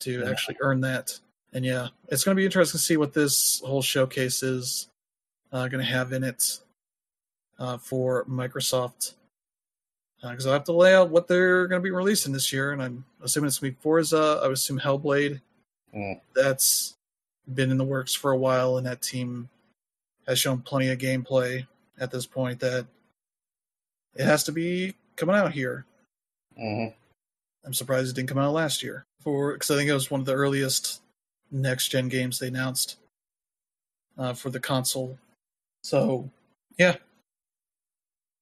to 0.00 0.20
Yeah. 0.20 0.30
actually 0.30 0.56
earn 0.60 0.80
that. 0.82 1.18
And 1.52 1.64
yeah, 1.64 1.88
it's 2.08 2.24
going 2.24 2.34
to 2.34 2.40
be 2.40 2.44
interesting 2.44 2.78
to 2.78 2.84
see 2.84 2.96
what 2.96 3.12
this 3.12 3.60
whole 3.60 3.82
showcase 3.82 4.42
is 4.42 4.88
uh, 5.52 5.68
going 5.68 5.84
to 5.84 5.90
have 5.90 6.12
in 6.12 6.24
it 6.24 6.60
uh, 7.58 7.78
for 7.78 8.24
Microsoft. 8.24 9.14
Because 10.22 10.46
I'll 10.46 10.52
have 10.52 10.64
to 10.64 10.72
lay 10.72 10.94
out 10.94 11.10
what 11.10 11.26
they're 11.26 11.66
going 11.66 11.80
to 11.80 11.84
be 11.84 11.90
releasing 11.90 12.32
this 12.32 12.52
year, 12.52 12.72
and 12.72 12.80
I'm 12.80 13.04
assuming 13.22 13.48
it's 13.48 13.58
going 13.58 13.72
to 13.72 13.76
be 13.76 13.82
Forza. 13.82 14.40
I 14.42 14.46
would 14.46 14.54
assume 14.54 14.78
Hellblade. 14.78 15.40
Mm. 15.94 16.20
That's 16.34 16.94
been 17.52 17.72
in 17.72 17.78
the 17.78 17.84
works 17.84 18.14
for 18.14 18.30
a 18.30 18.38
while, 18.38 18.76
and 18.76 18.86
that 18.86 19.02
team 19.02 19.48
has 20.26 20.38
shown 20.38 20.60
plenty 20.60 20.90
of 20.90 20.98
gameplay 20.98 21.66
at 21.98 22.10
this 22.10 22.24
point 22.26 22.60
that 22.60 22.86
it 24.14 24.24
has 24.24 24.44
to 24.44 24.52
be 24.52 24.94
coming 25.16 25.36
out 25.36 25.52
here. 25.52 25.84
hmm 26.56 26.86
I'm 27.64 27.74
surprised 27.74 28.10
it 28.10 28.16
didn't 28.16 28.28
come 28.28 28.38
out 28.38 28.52
last 28.52 28.82
year. 28.82 29.04
For 29.20 29.52
because 29.52 29.70
I 29.70 29.76
think 29.76 29.88
it 29.88 29.94
was 29.94 30.10
one 30.10 30.18
of 30.18 30.26
the 30.26 30.34
earliest 30.34 31.00
next 31.52 31.88
gen 31.88 32.08
games 32.08 32.40
they 32.40 32.48
announced 32.48 32.96
uh, 34.18 34.32
for 34.32 34.50
the 34.50 34.58
console. 34.58 35.16
So, 35.84 36.28
yeah, 36.76 36.96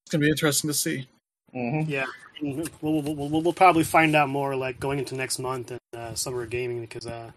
it's 0.03 0.11
gonna 0.11 0.23
be 0.23 0.31
interesting 0.31 0.69
to 0.69 0.75
see. 0.75 1.07
Hmm 1.53 1.83
Yeah, 1.87 2.07
we'll, 2.41 2.67
we'll, 2.81 3.03
we'll, 3.03 3.15
we'll, 3.29 3.43
we'll 3.43 3.53
probably 3.53 3.85
find 3.85 4.15
out 4.15 4.29
more 4.29 4.57
like 4.57 4.81
going 4.81 4.99
into 4.99 5.15
next 5.15 5.39
month 5.39 5.71
and 5.71 5.81
uh, 5.97 6.15
summer 6.15 6.47
gaming 6.47 6.81
because, 6.81 7.07
uh, 7.07 7.31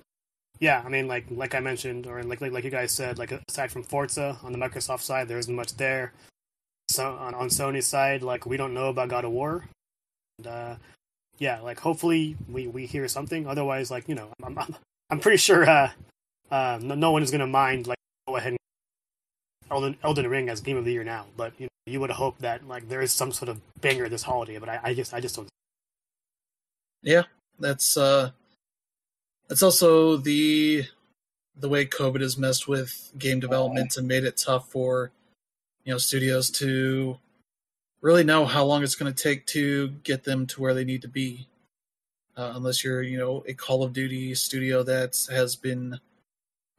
yeah, 0.59 0.82
I 0.86 0.89
mean, 0.89 1.07
like 1.07 1.26
like 1.32 1.56
I 1.56 1.60
mentioned 1.60 2.07
or 2.07 2.23
like 2.23 2.40
like 2.41 2.52
like 2.52 2.64
you 2.64 2.69
guys 2.69 2.91
said, 2.91 3.18
like 3.18 3.31
aside 3.49 3.72
from 3.72 3.84
Forza 3.84 4.38
on 4.44 4.52
the 4.52 4.57
Microsoft 4.57 5.02
side, 5.02 5.27
there 5.27 5.40
isn't 5.40 5.53
much 5.56 5.76
there. 5.77 6.14
So 6.90 7.15
on 7.15 7.34
on 7.34 7.49
Sony's 7.49 7.88
side, 7.88 8.23
like 8.23 8.45
we 8.45 8.57
don't 8.57 8.73
know 8.73 8.90
about 8.90 9.10
God 9.10 9.26
of 9.26 9.31
War, 9.31 9.65
and 10.38 10.48
uh, 10.48 10.76
yeah, 11.40 11.60
like 11.61 11.80
hopefully 11.80 12.38
we 12.49 12.68
we 12.68 12.85
hear 12.85 13.07
something. 13.07 13.48
Otherwise, 13.48 13.91
like 13.91 14.07
you 14.07 14.15
know, 14.15 14.30
I'm 14.44 14.57
I'm, 14.57 14.76
I'm 15.10 15.19
pretty 15.19 15.38
sure 15.38 15.68
uh, 15.69 15.91
uh, 16.52 16.80
no, 16.81 16.95
no 16.95 17.11
one 17.11 17.23
is 17.23 17.31
gonna 17.31 17.48
mind 17.48 17.88
like 17.88 17.98
go 18.27 18.38
ahead 18.38 18.53
and 18.53 18.60
Elden, 19.73 19.97
Elden 20.03 20.27
Ring 20.27 20.49
as 20.49 20.61
game 20.61 20.77
of 20.77 20.85
the 20.85 20.91
year 20.91 21.03
now, 21.03 21.25
but 21.35 21.53
you 21.57 21.65
know, 21.65 21.91
you 21.91 21.99
would 21.99 22.11
hope 22.11 22.37
that 22.39 22.67
like 22.67 22.87
there 22.89 23.01
is 23.01 23.11
some 23.11 23.31
sort 23.31 23.49
of 23.49 23.59
banger 23.81 24.07
this 24.07 24.23
holiday, 24.23 24.57
but 24.59 24.69
I, 24.69 24.79
I 24.83 24.93
just 24.93 25.13
I 25.13 25.19
just 25.19 25.35
don't. 25.35 25.49
Yeah, 27.01 27.23
that's 27.59 27.97
uh, 27.97 28.31
that's 29.49 29.63
also 29.63 30.17
the 30.17 30.85
the 31.55 31.69
way 31.69 31.85
COVID 31.85 32.21
has 32.21 32.37
messed 32.37 32.67
with 32.67 33.11
game 33.17 33.39
development 33.39 33.97
and 33.97 34.07
made 34.07 34.23
it 34.23 34.37
tough 34.37 34.69
for 34.69 35.11
you 35.83 35.91
know 35.91 35.97
studios 35.97 36.49
to 36.51 37.17
really 38.01 38.23
know 38.23 38.45
how 38.45 38.63
long 38.63 38.83
it's 38.83 38.95
going 38.95 39.11
to 39.11 39.23
take 39.23 39.45
to 39.47 39.89
get 40.03 40.23
them 40.23 40.45
to 40.47 40.61
where 40.61 40.73
they 40.73 40.85
need 40.85 41.01
to 41.01 41.07
be. 41.07 41.47
Uh, 42.35 42.53
unless 42.55 42.83
you're 42.83 43.01
you 43.01 43.17
know 43.17 43.43
a 43.47 43.53
Call 43.53 43.83
of 43.83 43.93
Duty 43.93 44.35
studio 44.35 44.83
that 44.83 45.17
has 45.31 45.55
been 45.55 45.99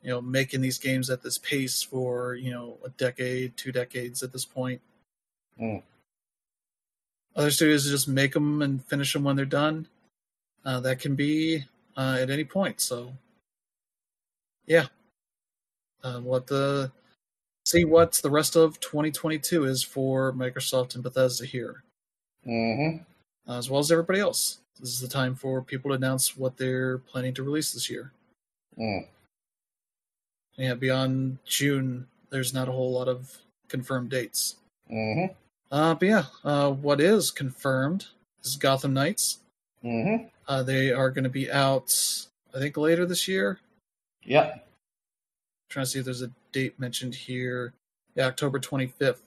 you 0.04 0.10
know 0.10 0.20
making 0.20 0.60
these 0.60 0.78
games 0.78 1.08
at 1.08 1.22
this 1.22 1.38
pace 1.38 1.82
for 1.82 2.34
you 2.34 2.52
know 2.52 2.76
a 2.84 2.90
decade, 2.90 3.56
two 3.56 3.72
decades 3.72 4.22
at 4.22 4.32
this 4.32 4.44
point. 4.44 4.80
Mm. 5.60 5.82
Other 7.34 7.50
studios 7.50 7.88
just 7.88 8.06
make 8.06 8.34
them 8.34 8.62
and 8.62 8.84
finish 8.84 9.12
them 9.12 9.24
when 9.24 9.34
they're 9.34 9.44
done. 9.44 9.88
Uh, 10.64 10.78
that 10.80 11.00
can 11.00 11.14
be 11.14 11.64
uh, 11.96 12.18
at 12.20 12.30
any 12.30 12.44
point. 12.44 12.80
So, 12.80 13.12
yeah, 14.66 14.86
uh, 16.04 16.20
have 16.20 16.46
to 16.46 16.92
see 17.64 17.84
what 17.84 18.12
the 18.12 18.30
rest 18.30 18.56
of 18.56 18.78
2022 18.80 19.64
is 19.64 19.82
for 19.82 20.32
Microsoft 20.32 20.94
and 20.94 21.02
Bethesda 21.02 21.46
here, 21.46 21.82
hmm 22.44 22.98
uh, 23.48 23.58
as 23.58 23.70
well 23.70 23.80
as 23.80 23.90
everybody 23.90 24.20
else. 24.20 24.58
This 24.78 24.90
is 24.90 25.00
the 25.00 25.08
time 25.08 25.34
for 25.34 25.62
people 25.62 25.90
to 25.90 25.96
announce 25.96 26.36
what 26.36 26.56
they're 26.56 26.98
planning 26.98 27.32
to 27.34 27.42
release 27.42 27.72
this 27.72 27.88
year. 27.88 28.12
Mm. 28.78 29.06
Yeah, 30.56 30.74
beyond 30.74 31.38
June, 31.44 32.06
there's 32.30 32.54
not 32.54 32.68
a 32.68 32.72
whole 32.72 32.92
lot 32.92 33.08
of 33.08 33.38
confirmed 33.68 34.10
dates. 34.10 34.56
hmm 34.88 35.26
Uh, 35.70 35.94
but 35.94 36.06
yeah, 36.08 36.24
uh, 36.44 36.70
what 36.70 37.00
is 37.00 37.30
confirmed 37.30 38.06
is 38.42 38.56
Gotham 38.56 38.94
Knights. 38.94 39.40
hmm 39.82 40.16
Uh, 40.46 40.62
they 40.62 40.92
are 40.92 41.10
going 41.10 41.24
to 41.24 41.30
be 41.30 41.50
out, 41.50 41.92
I 42.54 42.58
think, 42.58 42.76
later 42.76 43.06
this 43.06 43.26
year. 43.28 43.58
Yep. 44.24 44.60
trying 45.70 45.84
to 45.86 45.90
see 45.90 45.98
if 45.98 46.04
there's 46.04 46.22
a 46.22 46.30
date 46.52 46.78
mentioned 46.78 47.14
here. 47.14 47.72
Yeah, 48.14 48.26
October 48.26 48.60
25th. 48.60 49.22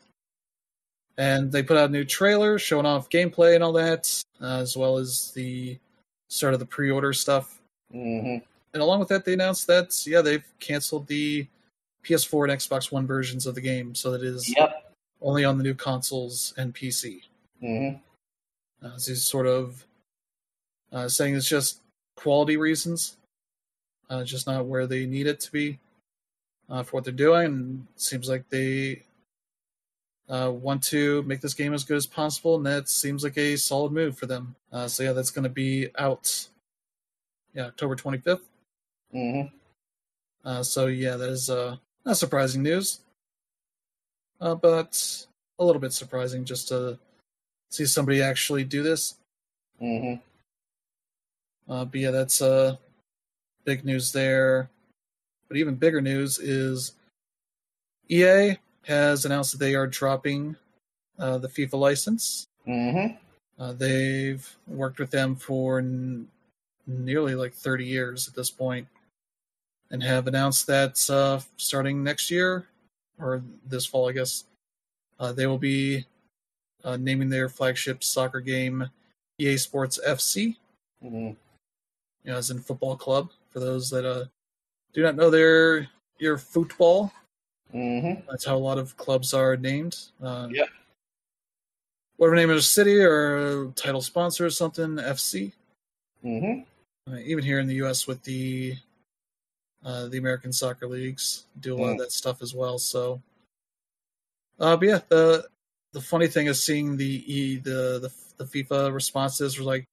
And 1.18 1.52
they 1.52 1.62
put 1.64 1.76
out 1.78 1.90
a 1.90 1.92
new 1.92 2.06
trailer 2.06 2.58
showing 2.60 2.86
off 2.86 3.10
gameplay 3.10 3.56
and 3.56 3.64
all 3.64 3.74
that, 3.74 4.08
uh, 4.42 4.60
as 4.60 4.78
well 4.78 4.98
as 4.98 5.32
the 5.32 5.78
start 6.30 6.54
of 6.54 6.60
the 6.62 6.66
pre-order 6.66 7.12
stuff. 7.12 7.60
hmm 7.92 8.38
and 8.78 8.84
along 8.84 9.00
with 9.00 9.10
that, 9.10 9.26
they 9.26 9.34
announced 9.34 9.66
that 9.66 10.06
yeah, 10.06 10.22
they've 10.22 10.44
canceled 10.60 11.08
the 11.08 11.48
PS4 12.04 12.48
and 12.48 12.60
Xbox 12.60 12.92
One 12.92 13.08
versions 13.08 13.48
of 13.48 13.56
the 13.56 13.62
game, 13.62 13.96
so 13.96 14.12
that 14.12 14.22
it 14.22 14.28
is 14.28 14.54
yep. 14.56 14.94
only 15.20 15.44
on 15.44 15.58
the 15.58 15.64
new 15.64 15.74
consoles 15.74 16.54
and 16.58 16.76
PC. 16.76 17.22
Mm-hmm. 17.64 17.98
Uh, 18.86 18.98
so 19.00 19.12
he's 19.12 19.24
sort 19.24 19.48
of 19.48 19.84
uh, 20.94 21.08
saying 21.08 21.36
it's 21.36 21.50
just 21.50 21.82
quality 22.16 22.56
reasons, 22.56 23.18
uh, 24.12 24.24
just 24.24 24.46
not 24.46 24.68
where 24.68 24.86
they 24.86 25.08
need 25.08 25.26
it 25.26 25.40
to 25.40 25.52
be 25.52 25.80
uh, 26.70 26.84
for 26.84 26.98
what 26.98 27.04
they're 27.04 27.12
doing. 27.12 27.46
And 27.48 27.88
seems 27.96 28.30
like 28.30 28.48
they 28.50 29.02
uh, 30.30 30.52
want 30.54 30.84
to 30.84 31.24
make 31.24 31.42
this 31.42 31.56
game 31.56 31.74
as 31.74 31.84
good 31.84 31.98
as 31.98 32.06
possible, 32.06 32.58
and 32.58 32.66
that 32.68 32.90
seems 32.90 33.24
like 33.24 33.40
a 33.40 33.56
solid 33.56 33.92
move 33.92 34.20
for 34.20 34.28
them. 34.28 34.56
Uh, 34.72 34.88
so 34.88 35.02
yeah, 35.02 35.14
that's 35.14 35.32
going 35.32 35.46
to 35.46 35.50
be 35.50 35.90
out 35.98 36.48
yeah 37.56 37.66
October 37.66 37.96
25th. 37.96 38.42
Mm-hmm. 39.14 39.56
Uh, 40.48 40.64
so 40.64 40.88
yeah, 40.88 41.16
that 41.16 41.30
is 41.30 41.50
uh, 41.50 41.76
not 42.06 42.18
surprising 42.18 42.64
news, 42.64 43.02
uh, 44.40 44.56
but 44.56 45.26
a 45.60 45.66
little 45.66 45.82
bit 45.82 45.94
surprising 45.94 46.46
just 46.46 46.68
to 46.70 46.98
see 47.70 47.86
somebody 47.86 48.22
actually 48.22 48.64
do 48.64 48.84
this. 48.84 49.16
Mm-hmm. 49.82 50.22
Uh, 51.72 51.86
but 51.86 52.00
yeah, 52.00 52.12
that's 52.12 52.42
uh, 52.42 52.78
big 53.66 53.84
news 53.84 54.12
there. 54.12 54.70
But 55.48 55.58
even 55.58 55.76
bigger 55.76 56.02
news 56.02 56.40
is 56.40 56.94
EA 58.10 58.58
has 58.84 59.26
announced 59.26 59.52
that 59.52 59.60
they 59.60 59.76
are 59.76 59.88
dropping 59.88 60.56
uh, 61.20 61.38
the 61.38 61.48
FIFA 61.48 61.74
license. 61.74 62.48
Mm-hmm. 62.68 63.16
Uh, 63.62 63.74
they've 63.74 64.56
worked 64.68 65.00
with 65.00 65.12
them 65.12 65.36
for 65.36 65.80
n- 65.80 66.28
nearly 66.86 67.36
like 67.36 67.54
30 67.54 67.86
years 67.86 68.28
at 68.28 68.36
this 68.36 68.50
point 68.50 68.88
and 69.92 70.04
have 70.04 70.28
announced 70.28 70.68
that 70.68 71.10
uh, 71.10 71.40
starting 71.58 72.04
next 72.04 72.30
year 72.30 72.68
or 73.20 73.42
this 73.66 73.86
fall, 73.86 74.10
I 74.10 74.12
guess, 74.12 74.46
uh, 75.20 75.32
they 75.32 75.48
will 75.48 75.58
be 75.58 76.06
uh, 76.84 76.98
naming 76.98 77.30
their 77.30 77.50
flagship 77.50 78.04
soccer 78.04 78.40
game 78.40 78.90
EA 79.40 79.58
Sports 79.58 80.00
FC 80.06 80.58
hmm 81.02 81.32
you 82.24 82.34
know, 82.34 82.38
as 82.38 82.52
in 82.52 82.60
football 82.60 82.96
club. 82.98 83.32
For 83.52 83.60
those 83.60 83.90
that 83.92 84.06
uh, 84.06 84.26
do 84.94 85.02
not 85.02 85.16
know 85.16 85.30
their 85.30 85.88
your 86.20 86.38
football, 86.38 87.12
hmm 87.72 88.14
that's 88.30 88.46
how 88.46 88.56
a 88.56 88.60
lot 88.60 88.78
of 88.78 88.96
clubs 88.98 89.34
are 89.34 89.56
named. 89.58 89.98
Uh, 90.22 90.50
Yep. 90.52 90.68
Whatever 92.18 92.36
name 92.36 92.50
of 92.50 92.58
a 92.58 92.62
city 92.64 93.00
or 93.00 93.72
title 93.76 94.02
sponsor 94.02 94.46
or 94.46 94.50
something, 94.50 94.98
FC. 94.98 95.54
hmm 96.22 96.62
Uh, 97.10 97.18
even 97.18 97.44
here 97.44 97.60
in 97.60 97.68
the 97.68 97.76
U.S. 97.76 98.08
with 98.08 98.24
the 98.24 98.76
uh, 99.84 100.08
the 100.08 100.18
American 100.18 100.52
soccer 100.52 100.88
leagues 100.88 101.46
do 101.60 101.76
a 101.76 101.78
lot 101.78 101.90
of 101.92 101.96
Mm. 101.96 102.00
that 102.00 102.12
stuff 102.12 102.42
as 102.42 102.54
well. 102.54 102.78
So, 102.80 103.22
uh, 104.60 104.76
but 104.78 104.88
yeah, 104.88 105.00
the 105.10 105.48
the 105.94 106.02
funny 106.02 106.28
thing 106.28 106.48
is 106.48 106.62
seeing 106.64 106.98
the 106.98 107.24
E 107.34 107.58
the 107.58 108.00
the, 108.38 108.44
the 108.44 108.46
FIFA 108.46 108.94
responses 108.94 109.58
were 109.58 109.66
like, 109.66 109.86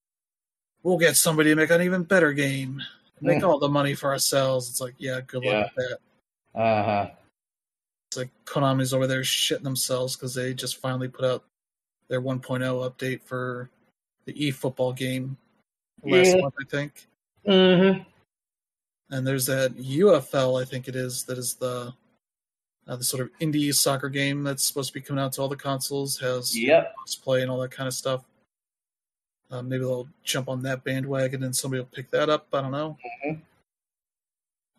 "We'll 0.83 0.99
get 0.99 1.17
somebody 1.17 1.51
to 1.51 1.57
make 1.57 1.71
an 1.71 1.83
even 1.83 2.03
better 2.03 2.33
game, 2.33 2.83
make 3.21 3.39
Mm. 3.39 3.45
all 3.49 3.59
the 3.59 3.69
money 3.69 3.95
for 3.95 4.11
ourselves." 4.11 4.69
It's 4.71 4.81
like, 4.81 4.95
yeah, 4.99 5.21
good 5.27 5.43
luck 5.45 5.53
Yeah. 5.55 5.63
with 5.63 5.89
that. 6.55 6.61
Uh-huh. 6.61 7.11
It's 8.11 8.17
like 8.19 8.31
Konami's 8.45 8.95
over 8.95 9.07
there 9.07 9.23
shitting 9.23 9.63
themselves 9.65 10.17
because 10.17 10.35
they 10.35 10.55
just 10.55 10.77
finally 10.79 11.09
put 11.09 11.25
out 11.25 11.45
their 12.09 12.21
1.0 12.21 12.89
update 12.89 13.23
for 13.23 13.71
the 14.25 14.33
eFootball 14.35 14.97
game 14.97 15.37
last 16.03 16.35
Yeah. 16.35 16.41
month, 16.43 16.55
I 16.61 16.65
think. 16.65 17.09
hmm 17.47 18.03
and 19.11 19.27
there's 19.27 19.47
that 19.47 19.77
UFL, 19.77 20.61
I 20.61 20.65
think 20.65 20.89
it 20.89 20.97
is, 20.97 21.25
that 21.25 21.39
is 21.39 21.55
the 21.55 21.93
uh, 22.87 22.97
the 22.97 23.05
sort 23.05 23.23
of 23.23 23.31
indie 23.41 23.75
soccer 23.75 24.11
game 24.11 24.43
that's 24.43 24.67
supposed 24.67 24.89
to 24.89 24.95
be 24.95 25.01
coming 25.01 25.23
out 25.23 25.33
to 25.33 25.41
all 25.41 25.49
the 25.49 25.57
consoles, 25.57 26.19
has 26.19 26.55
Yep. 26.59 26.95
play 27.23 27.41
and 27.41 27.51
all 27.51 27.59
that 27.61 27.71
kind 27.71 27.89
of 27.89 27.95
stuff. 27.95 28.25
Uh, 29.51 29.63
maybe 29.63 29.85
they'll 29.85 30.09
jump 30.23 30.49
on 30.51 30.63
that 30.63 30.85
bandwagon 30.85 31.43
and 31.45 31.57
somebody 31.57 31.81
will 31.81 31.89
pick 31.93 32.11
that 32.11 32.29
up. 32.29 32.47
I 32.53 32.61
don't 32.61 32.73
know. 32.73 32.99
Mhm. 33.25 33.41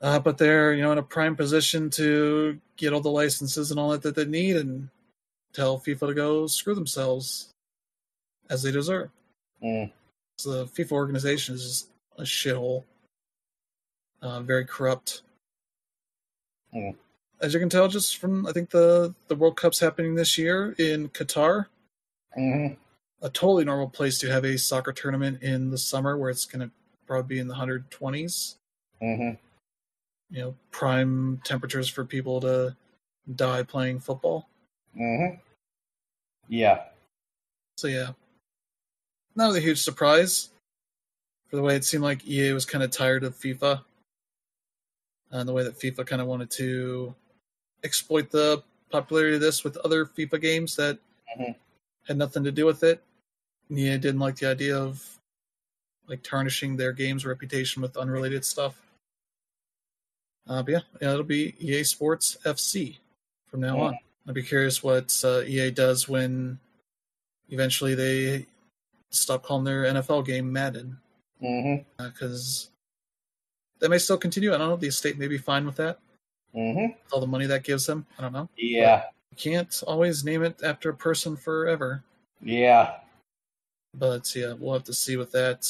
Uh, 0.01 0.19
but 0.19 0.37
they're 0.37 0.73
you 0.73 0.83
know 0.83 0.91
in 0.91 0.97
a 0.99 1.03
prime 1.03 1.35
position 1.35 1.89
to 1.91 2.59
get 2.77 2.93
all 2.93 2.99
the 3.01 3.09
licenses 3.09 3.71
and 3.71 3.79
all 3.79 3.89
that 3.89 4.03
that 4.03 4.13
they 4.15 4.25
need 4.25 4.55
and 4.57 4.89
tell 5.53 5.79
FIFA 5.79 6.07
to 6.09 6.13
go 6.13 6.47
screw 6.47 6.75
themselves 6.75 7.49
as 8.49 8.61
they 8.61 8.71
deserve. 8.71 9.09
Mm. 9.63 9.91
So 10.37 10.51
the 10.51 10.65
FIFA 10.67 10.91
organization 10.91 11.55
is 11.55 11.63
just 11.63 11.89
a 12.17 12.23
shithole. 12.23 12.83
Uh, 14.25 14.41
very 14.41 14.65
corrupt. 14.65 15.21
Hmm. 16.73 16.89
As 17.39 17.53
you 17.53 17.59
can 17.59 17.69
tell, 17.69 17.87
just 17.87 18.17
from 18.17 18.47
I 18.47 18.53
think 18.53 18.71
the 18.71 19.13
the 19.27 19.35
World 19.35 19.55
Cup's 19.55 19.79
happening 19.79 20.15
this 20.15 20.35
year 20.35 20.73
in 20.79 21.09
Qatar, 21.09 21.67
hmm 22.33 22.67
a 23.21 23.29
totally 23.29 23.63
normal 23.63 23.87
place 23.87 24.17
to 24.19 24.29
have 24.31 24.43
a 24.43 24.57
soccer 24.57 24.91
tournament 24.91 25.41
in 25.41 25.69
the 25.69 25.77
summer 25.77 26.17
where 26.17 26.29
it's 26.29 26.45
going 26.45 26.67
to 26.67 26.73
probably 27.07 27.35
be 27.35 27.39
in 27.39 27.47
the 27.47 27.55
120s. 27.55 28.55
hmm 28.99 29.31
You 30.31 30.41
know, 30.41 30.55
prime 30.71 31.39
temperatures 31.43 31.87
for 31.87 32.03
people 32.03 32.41
to 32.41 32.75
die 33.35 33.61
playing 33.61 33.99
football. 33.99 34.49
hmm 34.95 35.35
Yeah. 36.49 36.85
So 37.77 37.87
yeah, 37.87 38.13
not 39.35 39.55
a 39.55 39.59
huge 39.59 39.81
surprise 39.83 40.49
for 41.47 41.57
the 41.57 41.61
way 41.61 41.75
it 41.75 41.85
seemed 41.85 42.03
like 42.03 42.27
EA 42.27 42.53
was 42.53 42.65
kind 42.65 42.83
of 42.83 42.91
tired 42.91 43.23
of 43.23 43.35
FIFA 43.35 43.83
and 45.31 45.47
the 45.47 45.53
way 45.53 45.63
that 45.63 45.79
FIFA 45.79 46.05
kind 46.07 46.21
of 46.21 46.27
wanted 46.27 46.49
to 46.51 47.13
exploit 47.83 48.29
the 48.31 48.63
popularity 48.89 49.35
of 49.35 49.41
this 49.41 49.63
with 49.63 49.77
other 49.77 50.05
FIFA 50.05 50.41
games 50.41 50.75
that 50.75 50.99
Mhm. 51.37 51.55
had 52.07 52.17
nothing 52.17 52.43
to 52.43 52.51
do 52.51 52.65
with 52.65 52.83
it. 52.83 53.03
EA 53.69 53.97
didn't 53.97 54.19
like 54.19 54.37
the 54.37 54.47
idea 54.47 54.77
of 54.77 55.19
like 56.07 56.21
tarnishing 56.23 56.77
their 56.77 56.93
game's 56.93 57.25
reputation 57.25 57.81
with 57.81 57.97
unrelated 57.97 58.45
stuff. 58.45 58.79
Uh, 60.47 60.61
but 60.61 60.71
yeah, 60.71 60.81
yeah, 61.01 61.11
it'll 61.13 61.23
be 61.23 61.55
EA 61.59 61.83
Sports 61.83 62.37
FC 62.45 62.99
from 63.47 63.61
now 63.61 63.79
on. 63.79 63.97
I'd 64.27 64.35
be 64.35 64.43
curious 64.43 64.83
what 64.83 65.19
uh, 65.23 65.41
EA 65.41 65.71
does 65.71 66.07
when 66.07 66.59
eventually 67.49 67.95
they 67.95 68.45
stop 69.09 69.43
calling 69.43 69.63
their 69.65 69.85
NFL 69.85 70.23
game 70.25 70.51
Madden 70.53 70.99
because 71.97 72.69
that 73.79 73.89
may 73.89 73.97
still 73.97 74.17
continue. 74.17 74.53
I 74.53 74.57
don't 74.57 74.69
know. 74.69 74.75
The 74.75 74.87
estate 74.87 75.17
may 75.17 75.27
be 75.27 75.37
fine 75.37 75.65
with 75.65 75.75
that. 75.77 75.99
hmm 76.53 76.75
With 76.75 76.91
all 77.11 77.19
the 77.19 77.27
money 77.27 77.45
that 77.45 77.63
gives 77.63 77.85
them. 77.85 78.05
I 78.17 78.21
don't 78.21 78.33
know. 78.33 78.49
Yeah. 78.57 79.03
You 79.31 79.37
can't 79.37 79.83
always 79.87 80.23
name 80.23 80.43
it 80.43 80.61
after 80.63 80.89
a 80.89 80.93
person 80.95 81.35
forever. 81.35 82.03
Yeah. 82.41 82.97
But 83.93 84.33
yeah, 84.35 84.53
we'll 84.53 84.73
have 84.73 84.83
to 84.85 84.93
see 84.93 85.17
with 85.17 85.31
that. 85.31 85.69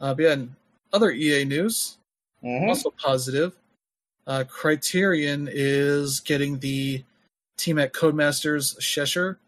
Uh, 0.00 0.14
but 0.14 0.22
yeah, 0.22 0.32
and 0.32 0.54
other 0.92 1.10
EA 1.10 1.44
news, 1.44 1.98
hmm 2.42 2.68
also 2.68 2.90
positive. 2.90 3.54
Uh, 4.26 4.44
Criterion 4.48 5.48
is 5.50 6.20
getting 6.20 6.58
the 6.58 7.02
team 7.56 7.78
at 7.78 7.92
Codemasters 7.92 8.78
Cheshire 8.78 9.38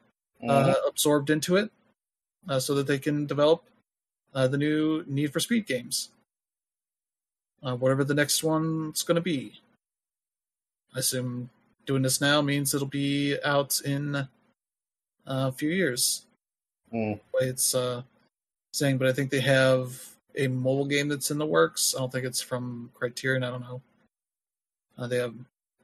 uh, 0.49 0.75
absorbed 0.89 1.31
into 1.31 1.57
it 1.57 1.71
uh, 2.49 2.59
so 2.59 2.75
that 2.75 2.87
they 2.87 2.99
can 2.99 3.27
develop 3.27 3.65
uh, 4.35 4.49
the 4.49 4.59
new 4.59 5.05
Need 5.07 5.33
for 5.33 5.41
Speed 5.41 5.67
games. 5.67 6.11
Uh, 7.63 7.77
whatever 7.77 8.05
the 8.05 8.15
next 8.15 8.43
one's 8.43 9.03
going 9.03 9.17
to 9.17 9.21
be. 9.21 9.61
I 10.95 10.99
assume 10.99 11.51
doing 11.87 12.03
this 12.03 12.21
now 12.21 12.43
means 12.43 12.75
it'll 12.75 12.87
be 12.87 13.37
out 13.45 13.81
in 13.85 14.17
uh, 14.17 14.27
a 15.27 15.53
few 15.53 15.71
years. 15.71 16.27
Mm. 16.93 17.21
It's 17.41 17.75
uh, 17.75 18.03
saying, 18.73 18.99
but 18.99 19.09
I 19.09 19.13
think 19.13 19.31
they 19.31 19.41
have 19.41 19.99
a 20.37 20.49
mobile 20.49 20.87
game 20.87 21.09
that's 21.09 21.31
in 21.31 21.39
the 21.39 21.47
works. 21.47 21.95
I 21.97 22.01
don't 22.01 22.13
think 22.13 22.25
it's 22.25 22.41
from 22.41 22.91
Criterion. 22.95 23.45
I 23.45 23.51
don't 23.51 23.61
know. 23.61 23.81
Uh, 24.99 25.07
they 25.07 25.17
have 25.17 25.35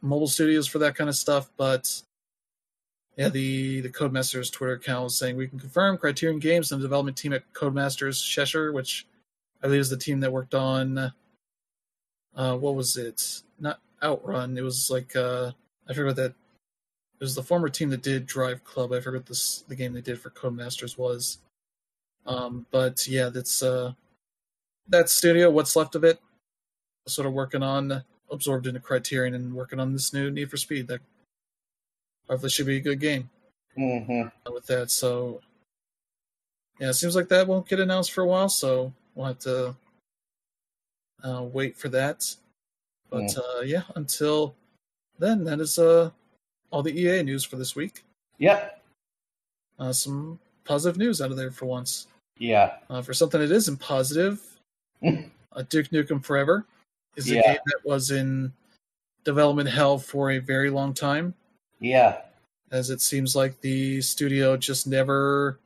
mobile 0.02 0.28
studios 0.28 0.66
for 0.66 0.78
that 0.78 0.94
kind 0.94 1.08
of 1.08 1.16
stuff, 1.16 1.50
but 1.56 2.02
yeah, 3.16 3.28
the 3.28 3.80
the 3.80 3.88
Codemasters 3.88 4.52
Twitter 4.52 4.74
account 4.74 5.04
was 5.04 5.18
saying 5.18 5.36
we 5.36 5.48
can 5.48 5.58
confirm 5.58 5.98
Criterion 5.98 6.38
Games 6.38 6.70
and 6.70 6.80
the 6.80 6.86
development 6.86 7.16
team 7.16 7.32
at 7.32 7.52
Codemasters 7.52 8.24
Cheshire, 8.24 8.72
which 8.72 9.06
I 9.62 9.66
believe 9.66 9.80
is 9.80 9.90
the 9.90 9.96
team 9.96 10.20
that 10.20 10.32
worked 10.32 10.54
on 10.54 11.12
uh, 12.34 12.56
what 12.56 12.74
was 12.74 12.96
it? 12.96 13.42
Not 13.58 13.80
Outrun. 14.02 14.56
It 14.56 14.62
was 14.62 14.90
like 14.90 15.14
uh, 15.16 15.52
I 15.88 15.92
forget 15.92 16.06
what 16.06 16.16
that. 16.16 16.34
It 17.20 17.24
was 17.24 17.34
the 17.34 17.42
former 17.42 17.68
team 17.68 17.90
that 17.90 18.02
did 18.02 18.26
Drive 18.26 18.62
Club. 18.62 18.92
I 18.92 19.00
forget 19.00 19.26
this 19.26 19.64
the 19.68 19.74
game 19.74 19.92
they 19.92 20.00
did 20.00 20.20
for 20.20 20.30
Codemasters 20.30 20.96
was. 20.96 21.38
Um, 22.26 22.66
but 22.70 23.06
yeah, 23.08 23.28
that's 23.28 23.62
uh, 23.62 23.92
that 24.88 25.08
studio. 25.08 25.50
What's 25.50 25.74
left 25.74 25.94
of 25.94 26.04
it, 26.04 26.20
sort 27.06 27.26
of 27.26 27.32
working 27.32 27.62
on 27.62 28.04
absorbed 28.30 28.66
into 28.66 28.80
Criterion 28.80 29.34
and 29.34 29.54
working 29.54 29.80
on 29.80 29.92
this 29.92 30.12
new 30.12 30.30
Need 30.30 30.50
for 30.50 30.56
Speed. 30.58 30.86
That 30.88 31.00
hopefully 32.28 32.50
should 32.50 32.66
be 32.66 32.76
a 32.76 32.80
good 32.80 33.00
game 33.00 33.30
Mm-hmm. 33.76 34.52
with 34.52 34.66
that. 34.66 34.90
So 34.90 35.40
yeah, 36.80 36.90
it 36.90 36.94
seems 36.94 37.14
like 37.14 37.28
that 37.28 37.46
won't 37.46 37.68
get 37.68 37.80
announced 37.80 38.12
for 38.12 38.22
a 38.22 38.26
while. 38.26 38.48
So 38.48 38.92
we'll 39.14 39.26
have 39.26 39.38
to 39.40 39.74
uh, 41.24 41.42
wait 41.42 41.76
for 41.76 41.88
that. 41.90 42.34
But 43.10 43.34
uh, 43.36 43.60
yeah, 43.62 43.82
until 43.96 44.54
then, 45.18 45.44
that 45.44 45.60
is 45.60 45.78
uh, 45.78 46.10
all 46.70 46.82
the 46.82 46.98
EA 46.98 47.22
news 47.22 47.44
for 47.44 47.56
this 47.56 47.74
week. 47.74 48.04
Yep. 48.38 48.82
Uh, 49.78 49.92
some 49.92 50.38
positive 50.64 50.98
news 50.98 51.20
out 51.20 51.30
of 51.30 51.36
there 51.36 51.50
for 51.50 51.66
once. 51.66 52.06
Yeah. 52.38 52.74
Uh, 52.90 53.02
for 53.02 53.14
something 53.14 53.40
that 53.40 53.50
isn't 53.50 53.78
positive, 53.78 54.40
uh, 55.04 55.62
Duke 55.68 55.88
Nukem 55.88 56.22
Forever 56.24 56.66
is 57.16 57.30
a 57.30 57.34
Yeah. 57.36 57.42
game 57.42 57.60
that 57.66 57.80
was 57.84 58.10
in 58.10 58.52
development 59.24 59.68
hell 59.68 59.98
for 59.98 60.32
a 60.32 60.38
very 60.38 60.70
long 60.70 60.92
time, 60.94 61.34
Yeah. 61.80 62.22
as 62.70 62.90
it 62.90 63.00
seems 63.00 63.34
like 63.34 63.60
the 63.60 64.00
studio 64.02 64.56
just 64.56 64.86
never 64.86 65.58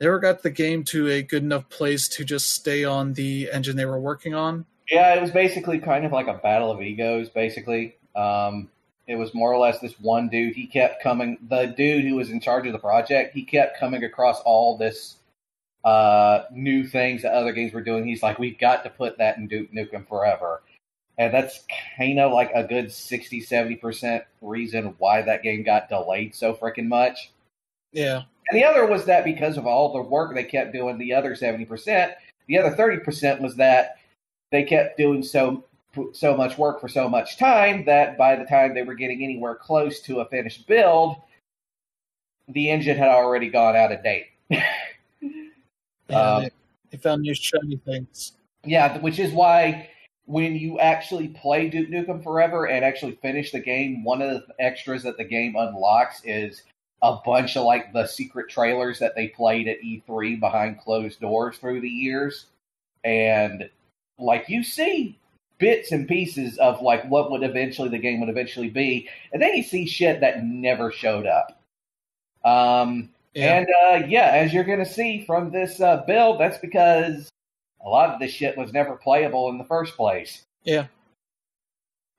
never 0.00 0.18
got 0.18 0.42
the 0.42 0.50
game 0.50 0.84
to 0.84 1.08
a 1.08 1.22
good 1.22 1.42
enough 1.42 1.68
place 1.68 2.08
to 2.08 2.24
just 2.24 2.52
stay 2.52 2.84
on 2.84 3.14
the 3.14 3.50
engine 3.52 3.76
they 3.76 3.86
were 3.86 4.00
working 4.00 4.34
on. 4.34 4.66
Yeah, 4.90 5.14
it 5.14 5.22
was 5.22 5.30
basically 5.30 5.78
kind 5.78 6.04
of 6.04 6.12
like 6.12 6.26
a 6.26 6.34
battle 6.34 6.70
of 6.70 6.82
egos, 6.82 7.28
basically. 7.30 7.96
Um, 8.14 8.68
it 9.06 9.16
was 9.16 9.34
more 9.34 9.52
or 9.52 9.58
less 9.58 9.80
this 9.80 9.98
one 10.00 10.28
dude. 10.28 10.54
He 10.54 10.66
kept 10.66 11.02
coming, 11.02 11.38
the 11.48 11.66
dude 11.66 12.04
who 12.04 12.16
was 12.16 12.30
in 12.30 12.40
charge 12.40 12.66
of 12.66 12.72
the 12.72 12.78
project, 12.78 13.34
he 13.34 13.44
kept 13.44 13.78
coming 13.78 14.04
across 14.04 14.40
all 14.40 14.76
this 14.76 15.16
uh, 15.84 16.44
new 16.50 16.86
things 16.86 17.22
that 17.22 17.34
other 17.34 17.52
games 17.52 17.72
were 17.72 17.82
doing. 17.82 18.06
He's 18.06 18.22
like, 18.22 18.38
we've 18.38 18.58
got 18.58 18.84
to 18.84 18.90
put 18.90 19.18
that 19.18 19.36
in 19.36 19.46
Duke 19.46 19.72
Nukem 19.72 20.08
Forever. 20.08 20.62
And 21.16 21.32
that's 21.32 21.60
kind 21.96 22.18
of 22.18 22.32
like 22.32 22.50
a 22.54 22.64
good 22.64 22.90
60, 22.90 23.42
70% 23.42 24.22
reason 24.40 24.94
why 24.98 25.22
that 25.22 25.42
game 25.42 25.62
got 25.62 25.88
delayed 25.88 26.34
so 26.34 26.54
freaking 26.54 26.88
much. 26.88 27.30
Yeah, 27.92 28.22
And 28.48 28.58
the 28.58 28.64
other 28.64 28.86
was 28.86 29.04
that 29.06 29.24
because 29.24 29.56
of 29.56 29.66
all 29.66 29.92
the 29.92 30.02
work 30.02 30.34
they 30.34 30.44
kept 30.44 30.72
doing, 30.72 30.98
the 30.98 31.14
other 31.14 31.34
70%, 31.34 32.12
the 32.46 32.58
other 32.58 32.76
30% 32.76 33.40
was 33.40 33.56
that 33.56 33.96
they 34.50 34.64
kept 34.64 34.98
doing 34.98 35.22
so 35.22 35.64
so 36.12 36.36
much 36.36 36.58
work 36.58 36.80
for 36.80 36.88
so 36.88 37.08
much 37.08 37.38
time 37.38 37.84
that 37.84 38.18
by 38.18 38.34
the 38.34 38.44
time 38.44 38.74
they 38.74 38.82
were 38.82 38.94
getting 38.94 39.22
anywhere 39.22 39.54
close 39.54 40.00
to 40.00 40.18
a 40.20 40.28
finished 40.28 40.66
build, 40.66 41.14
the 42.48 42.68
engine 42.68 42.98
had 42.98 43.10
already 43.10 43.48
gone 43.48 43.76
out 43.76 43.92
of 43.92 44.02
date. 44.02 44.26
yeah 44.50 44.64
Um, 46.10 46.42
they, 46.42 46.50
they 46.90 46.98
found 46.98 47.22
new 47.22 47.34
shiny 47.34 47.76
things. 47.84 48.32
yeah, 48.64 48.98
which 48.98 49.18
is 49.18 49.32
why 49.32 49.88
when 50.26 50.56
you 50.56 50.78
actually 50.80 51.28
play 51.28 51.68
Duke 51.68 51.88
Nukem 51.88 52.22
Forever 52.22 52.66
and 52.66 52.84
actually 52.84 53.16
finish 53.16 53.52
the 53.52 53.60
game, 53.60 54.04
one 54.04 54.22
of 54.22 54.30
the 54.30 54.54
extras 54.58 55.02
that 55.02 55.16
the 55.16 55.24
game 55.24 55.54
unlocks 55.56 56.22
is 56.24 56.62
a 57.04 57.20
bunch 57.22 57.54
of 57.56 57.64
like 57.64 57.92
the 57.92 58.06
secret 58.06 58.48
trailers 58.48 58.98
that 58.98 59.14
they 59.14 59.28
played 59.28 59.68
at 59.68 59.82
E3 59.82 60.40
behind 60.40 60.80
closed 60.80 61.20
doors 61.20 61.58
through 61.58 61.82
the 61.82 61.88
years. 61.88 62.46
And 63.04 63.68
like 64.18 64.48
you 64.48 64.64
see 64.64 65.18
bits 65.58 65.92
and 65.92 66.08
pieces 66.08 66.56
of 66.56 66.80
like 66.80 67.04
what 67.10 67.30
would 67.30 67.42
eventually 67.42 67.90
the 67.90 67.98
game 67.98 68.20
would 68.20 68.30
eventually 68.30 68.70
be, 68.70 69.08
and 69.32 69.42
then 69.42 69.54
you 69.54 69.62
see 69.62 69.86
shit 69.86 70.20
that 70.20 70.44
never 70.44 70.90
showed 70.90 71.26
up. 71.26 71.60
Um, 72.42 73.10
Yeah, 73.34 73.58
and 73.58 73.66
uh, 73.66 74.06
yeah, 74.06 74.30
as 74.32 74.54
you're 74.54 74.64
going 74.64 74.78
to 74.78 74.86
see 74.86 75.24
from 75.26 75.50
this 75.50 75.80
uh, 75.80 76.04
build, 76.06 76.40
that's 76.40 76.58
because 76.58 77.28
a 77.84 77.88
lot 77.88 78.10
of 78.10 78.20
this 78.20 78.30
shit 78.30 78.56
was 78.56 78.72
never 78.72 78.96
playable 78.96 79.50
in 79.50 79.58
the 79.58 79.64
first 79.64 79.94
place. 79.94 80.42
yeah. 80.62 80.86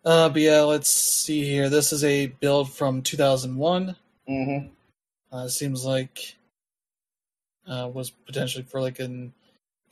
Uh, 0.04 0.30
but 0.30 0.40
yeah, 0.40 0.62
let's 0.62 0.92
see 0.92 1.44
here. 1.44 1.68
This 1.68 1.92
is 1.92 2.04
a 2.04 2.28
build 2.28 2.72
from 2.72 3.02
2001. 3.02 3.96
hmm 4.28 4.58
Uh, 5.36 5.50
seems 5.50 5.84
like 5.84 6.38
uh, 7.68 7.90
was 7.94 8.10
potentially 8.10 8.64
for 8.64 8.80
like 8.80 9.00
an 9.00 9.34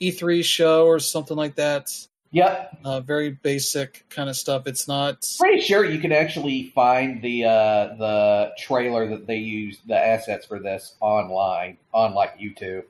E3 0.00 0.42
show 0.42 0.86
or 0.86 0.98
something 0.98 1.36
like 1.36 1.56
that. 1.56 1.90
Yep, 2.30 2.78
Uh, 2.84 3.00
very 3.00 3.30
basic 3.30 4.06
kind 4.08 4.28
of 4.30 4.36
stuff. 4.36 4.66
It's 4.66 4.88
not. 4.88 5.24
pretty 5.38 5.60
sure 5.60 5.84
you 5.84 6.00
can 6.00 6.12
actually 6.12 6.70
find 6.74 7.20
the 7.20 7.44
uh, 7.44 7.94
the 7.96 8.52
trailer 8.58 9.06
that 9.10 9.26
they 9.26 9.36
used, 9.36 9.86
the 9.86 9.96
assets 9.96 10.46
for 10.46 10.58
this 10.58 10.96
online 11.00 11.76
on 11.92 12.14
like 12.14 12.38
YouTube. 12.38 12.84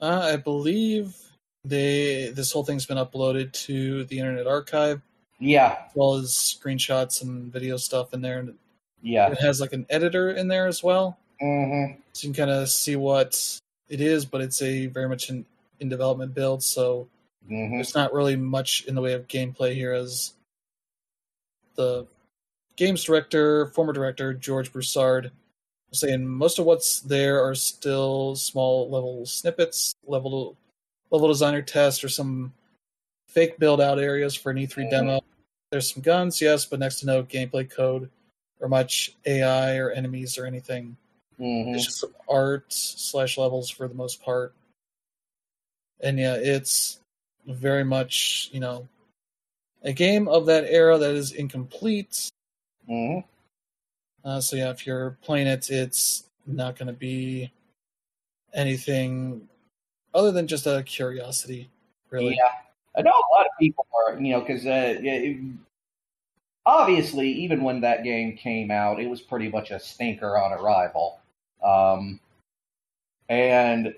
Uh, 0.00 0.30
I 0.32 0.36
believe 0.36 1.14
they 1.64 2.30
this 2.30 2.50
whole 2.50 2.64
thing's 2.64 2.86
been 2.86 2.96
uploaded 2.96 3.52
to 3.66 4.04
the 4.04 4.18
Internet 4.18 4.46
Archive, 4.46 5.02
Yeah, 5.38 5.76
as 5.86 5.92
well 5.94 6.14
as 6.14 6.30
screenshots 6.30 7.22
and 7.22 7.52
video 7.52 7.76
stuff 7.76 8.14
in 8.14 8.22
there. 8.22 8.38
And 8.40 8.54
yeah, 9.02 9.30
it 9.30 9.38
has 9.40 9.60
like 9.60 9.72
an 9.72 9.86
editor 9.90 10.30
in 10.30 10.48
there 10.48 10.66
as 10.66 10.82
well, 10.82 11.18
hmm 11.40 11.86
so 12.12 12.26
you 12.26 12.34
can 12.34 12.46
kind 12.46 12.50
of 12.50 12.68
see 12.68 12.96
what 12.96 13.60
it 13.88 14.00
is. 14.00 14.24
But 14.24 14.40
it's 14.40 14.60
a 14.62 14.86
very 14.86 15.08
much 15.08 15.30
in, 15.30 15.44
in 15.80 15.88
development 15.88 16.34
build, 16.34 16.62
so 16.62 17.08
hmm 17.48 17.70
there's 17.72 17.94
not 17.94 18.12
really 18.12 18.36
much 18.36 18.84
in 18.86 18.94
the 18.94 19.00
way 19.00 19.12
of 19.14 19.26
gameplay 19.28 19.74
here 19.74 19.92
as 19.92 20.34
the 21.76 22.06
games 22.76 23.04
director 23.04 23.66
former 23.68 23.92
director 23.92 24.34
george 24.34 24.72
broussard 24.72 25.30
was 25.90 26.00
saying 26.00 26.26
most 26.26 26.58
of 26.58 26.64
what's 26.64 27.00
there 27.00 27.42
are 27.42 27.54
still 27.54 28.34
small 28.34 28.88
level 28.90 29.24
snippets 29.24 29.94
level 30.06 30.56
level 31.10 31.28
designer 31.28 31.62
test 31.62 32.02
or 32.04 32.08
some 32.08 32.52
fake 33.28 33.58
build 33.58 33.80
out 33.80 33.98
areas 33.98 34.34
for 34.34 34.50
an 34.50 34.56
e3 34.58 34.84
Mhm. 34.86 34.90
demo. 34.90 35.20
There's 35.70 35.92
some 35.92 36.02
guns 36.02 36.40
yes 36.40 36.64
but 36.64 36.80
next 36.80 37.00
to 37.00 37.06
no 37.06 37.22
gameplay 37.22 37.68
code 37.70 38.10
or 38.60 38.68
much 38.68 39.16
ai 39.26 39.76
or 39.76 39.90
enemies 39.90 40.38
or 40.38 40.46
anything 40.46 40.96
hmm 41.40 41.74
it's 41.74 41.86
just 41.86 42.00
some 42.00 42.14
art 42.28 42.64
slash 42.68 43.38
levels 43.38 43.70
for 43.70 43.88
the 43.88 43.94
most 43.94 44.22
part. 44.22 44.54
And 46.00 46.18
yeah, 46.18 46.34
it's 46.34 47.00
very 47.46 47.84
much, 47.84 48.50
you 48.52 48.60
know, 48.60 48.88
a 49.82 49.92
game 49.92 50.28
of 50.28 50.46
that 50.46 50.64
era 50.64 50.98
that 50.98 51.14
is 51.14 51.32
incomplete. 51.32 52.30
hmm 52.86 53.18
Uh, 54.24 54.40
so 54.40 54.56
yeah, 54.56 54.70
if 54.70 54.86
you're 54.86 55.16
playing 55.22 55.46
it, 55.46 55.70
it's 55.70 56.24
not 56.46 56.76
going 56.76 56.88
to 56.88 56.92
be 56.92 57.50
anything 58.52 59.48
other 60.12 60.32
than 60.32 60.46
just 60.46 60.66
a 60.66 60.82
curiosity, 60.82 61.70
really. 62.10 62.34
Yeah, 62.36 62.52
I 62.96 63.02
know 63.02 63.10
a 63.10 63.28
lot 63.34 63.46
of 63.46 63.52
people 63.58 63.86
are, 64.06 64.20
you 64.20 64.32
know, 64.32 64.40
because 64.40 64.66
uh, 64.66 64.98
obviously, 66.66 67.30
even 67.30 67.62
when 67.62 67.80
that 67.82 68.04
game 68.04 68.36
came 68.36 68.70
out, 68.70 69.00
it 69.00 69.08
was 69.08 69.20
pretty 69.20 69.48
much 69.48 69.70
a 69.70 69.80
stinker 69.80 70.38
on 70.38 70.52
arrival. 70.52 71.20
Um, 71.62 72.20
and 73.28 73.94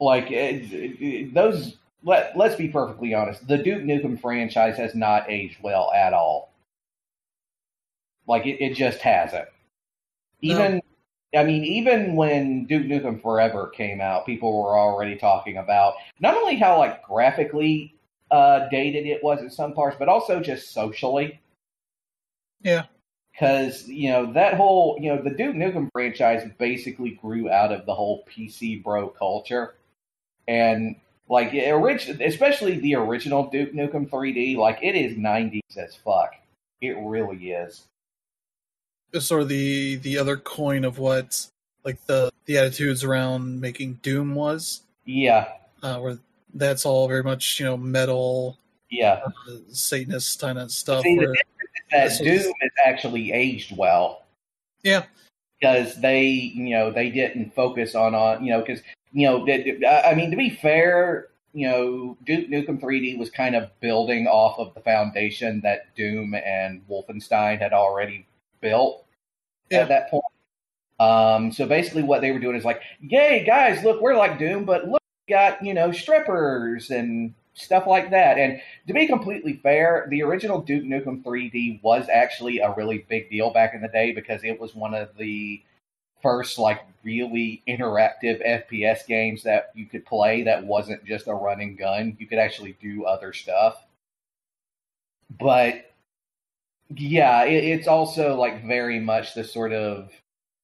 like 0.00 0.30
it, 0.30 0.72
it- 0.72 1.02
it- 1.02 1.34
those, 1.34 1.76
let 2.04 2.36
let's 2.36 2.56
be 2.56 2.68
perfectly 2.68 3.14
honest, 3.14 3.46
the 3.48 3.58
Duke 3.58 3.82
Nukem 3.82 4.20
franchise 4.20 4.76
has 4.76 4.94
not 4.94 5.30
aged 5.30 5.58
well 5.62 5.92
at 5.94 6.12
all. 6.12 6.52
Like 8.26 8.46
it, 8.46 8.60
it 8.62 8.74
just 8.74 9.00
hasn't. 9.00 9.48
Even 10.42 10.80
I 11.36 11.44
mean, 11.44 11.64
even 11.64 12.16
when 12.16 12.64
Duke 12.66 12.86
Nukem 12.86 13.20
Forever 13.20 13.68
came 13.68 14.00
out, 14.00 14.26
people 14.26 14.62
were 14.62 14.78
already 14.78 15.16
talking 15.16 15.58
about 15.58 15.94
not 16.20 16.36
only 16.36 16.56
how 16.56 16.78
like 16.78 17.02
graphically 17.02 17.94
uh, 18.30 18.68
dated 18.70 19.06
it 19.06 19.22
was 19.22 19.40
in 19.40 19.50
some 19.50 19.74
parts, 19.74 19.96
but 19.98 20.08
also 20.08 20.40
just 20.40 20.72
socially. 20.72 21.40
Yeah. 22.62 22.84
Because 23.32 23.86
you 23.86 24.10
know 24.10 24.32
that 24.32 24.54
whole 24.54 24.98
you 25.00 25.14
know 25.14 25.22
the 25.22 25.30
Duke 25.30 25.54
Nukem 25.54 25.88
franchise 25.92 26.48
basically 26.58 27.10
grew 27.10 27.48
out 27.48 27.70
of 27.70 27.86
the 27.86 27.94
whole 27.94 28.24
PC 28.24 28.82
bro 28.82 29.08
culture, 29.08 29.76
and 30.48 30.96
like 31.28 31.52
orig- 31.54 32.20
especially 32.20 32.78
the 32.80 32.96
original 32.96 33.48
Duke 33.48 33.72
Nukem 33.72 34.08
3D, 34.08 34.56
like 34.56 34.80
it 34.82 34.96
is 34.96 35.16
90s 35.16 35.76
as 35.76 35.94
fuck. 35.94 36.34
It 36.80 36.96
really 36.98 37.52
is. 37.52 37.84
It's 39.12 39.26
sort 39.26 39.42
of 39.42 39.48
the 39.48 39.96
the 39.96 40.18
other 40.18 40.36
coin 40.36 40.84
of 40.84 40.98
what 40.98 41.46
like 41.84 42.04
the 42.06 42.32
the 42.46 42.58
attitudes 42.58 43.04
around 43.04 43.60
making 43.60 44.00
Doom 44.02 44.34
was, 44.34 44.82
Yeah, 45.04 45.52
uh, 45.82 45.98
where 45.98 46.18
that's 46.54 46.84
all 46.84 47.06
very 47.06 47.22
much 47.22 47.60
you 47.60 47.66
know 47.66 47.76
metal 47.76 48.58
yeah. 48.90 49.20
uh, 49.26 49.56
Satanist 49.70 50.40
kind 50.40 50.58
of 50.58 50.70
stuff. 50.70 51.02
See, 51.02 51.16
where, 51.16 51.34
that 51.90 52.18
Doom 52.18 52.52
has 52.60 52.70
actually 52.84 53.32
aged 53.32 53.76
well. 53.76 54.24
Yeah. 54.84 55.04
because 55.60 56.00
they, 56.00 56.22
you 56.22 56.70
know, 56.70 56.90
they 56.92 57.10
didn't 57.10 57.54
focus 57.54 57.94
on 57.94 58.14
on 58.14 58.44
you 58.44 58.52
know 58.52 58.60
because 58.60 58.80
you 59.12 59.26
know 59.26 59.44
th- 59.44 59.82
I 59.84 60.10
I 60.10 60.14
mean 60.14 60.30
to 60.30 60.36
be 60.36 60.50
fair, 60.50 61.28
you 61.52 61.66
know, 61.66 62.16
Duke 62.24 62.48
Nukem 62.48 62.80
3D 62.80 63.18
was 63.18 63.30
kind 63.30 63.56
of 63.56 63.70
building 63.80 64.26
off 64.26 64.58
of 64.58 64.72
the 64.74 64.80
foundation 64.80 65.60
that 65.62 65.94
Doom 65.96 66.34
and 66.34 66.86
Wolfenstein 66.88 67.58
had 67.58 67.72
already 67.72 68.26
built 68.60 69.04
Yeah. 69.70 69.78
at 69.80 69.88
that 69.88 70.10
point. 70.10 70.24
Um, 71.00 71.52
so 71.52 71.66
basically, 71.66 72.02
what 72.02 72.20
they 72.20 72.32
were 72.32 72.38
doing 72.40 72.56
is 72.56 72.64
like, 72.64 72.80
"Yay, 73.00 73.44
guys! 73.44 73.82
Look, 73.84 74.00
we're 74.00 74.16
like 74.16 74.38
Doom, 74.38 74.64
but 74.64 74.88
look, 74.88 75.00
we 75.28 75.32
got 75.34 75.64
you 75.64 75.72
know 75.74 75.92
strippers 75.92 76.90
and 76.90 77.34
stuff 77.58 77.86
like 77.86 78.10
that." 78.10 78.38
And 78.38 78.60
to 78.86 78.94
be 78.94 79.06
completely 79.06 79.54
fair, 79.62 80.06
the 80.10 80.22
original 80.22 80.60
Duke 80.60 80.84
Nukem 80.84 81.22
3D 81.22 81.82
was 81.82 82.08
actually 82.08 82.58
a 82.58 82.74
really 82.74 83.06
big 83.08 83.30
deal 83.30 83.50
back 83.50 83.74
in 83.74 83.82
the 83.82 83.88
day 83.88 84.12
because 84.12 84.44
it 84.44 84.58
was 84.58 84.74
one 84.74 84.94
of 84.94 85.16
the 85.16 85.62
first 86.22 86.58
like 86.58 86.80
really 87.04 87.62
interactive 87.68 88.44
FPS 88.46 89.06
games 89.06 89.42
that 89.44 89.70
you 89.74 89.86
could 89.86 90.04
play 90.04 90.42
that 90.42 90.64
wasn't 90.64 91.04
just 91.04 91.28
a 91.28 91.34
run 91.34 91.60
and 91.60 91.78
gun. 91.78 92.16
You 92.18 92.26
could 92.26 92.38
actually 92.38 92.76
do 92.80 93.04
other 93.04 93.32
stuff. 93.32 93.84
But 95.38 95.92
yeah, 96.90 97.44
it, 97.44 97.64
it's 97.64 97.88
also 97.88 98.36
like 98.36 98.64
very 98.66 98.98
much 98.98 99.34
the 99.34 99.44
sort 99.44 99.72
of 99.72 100.10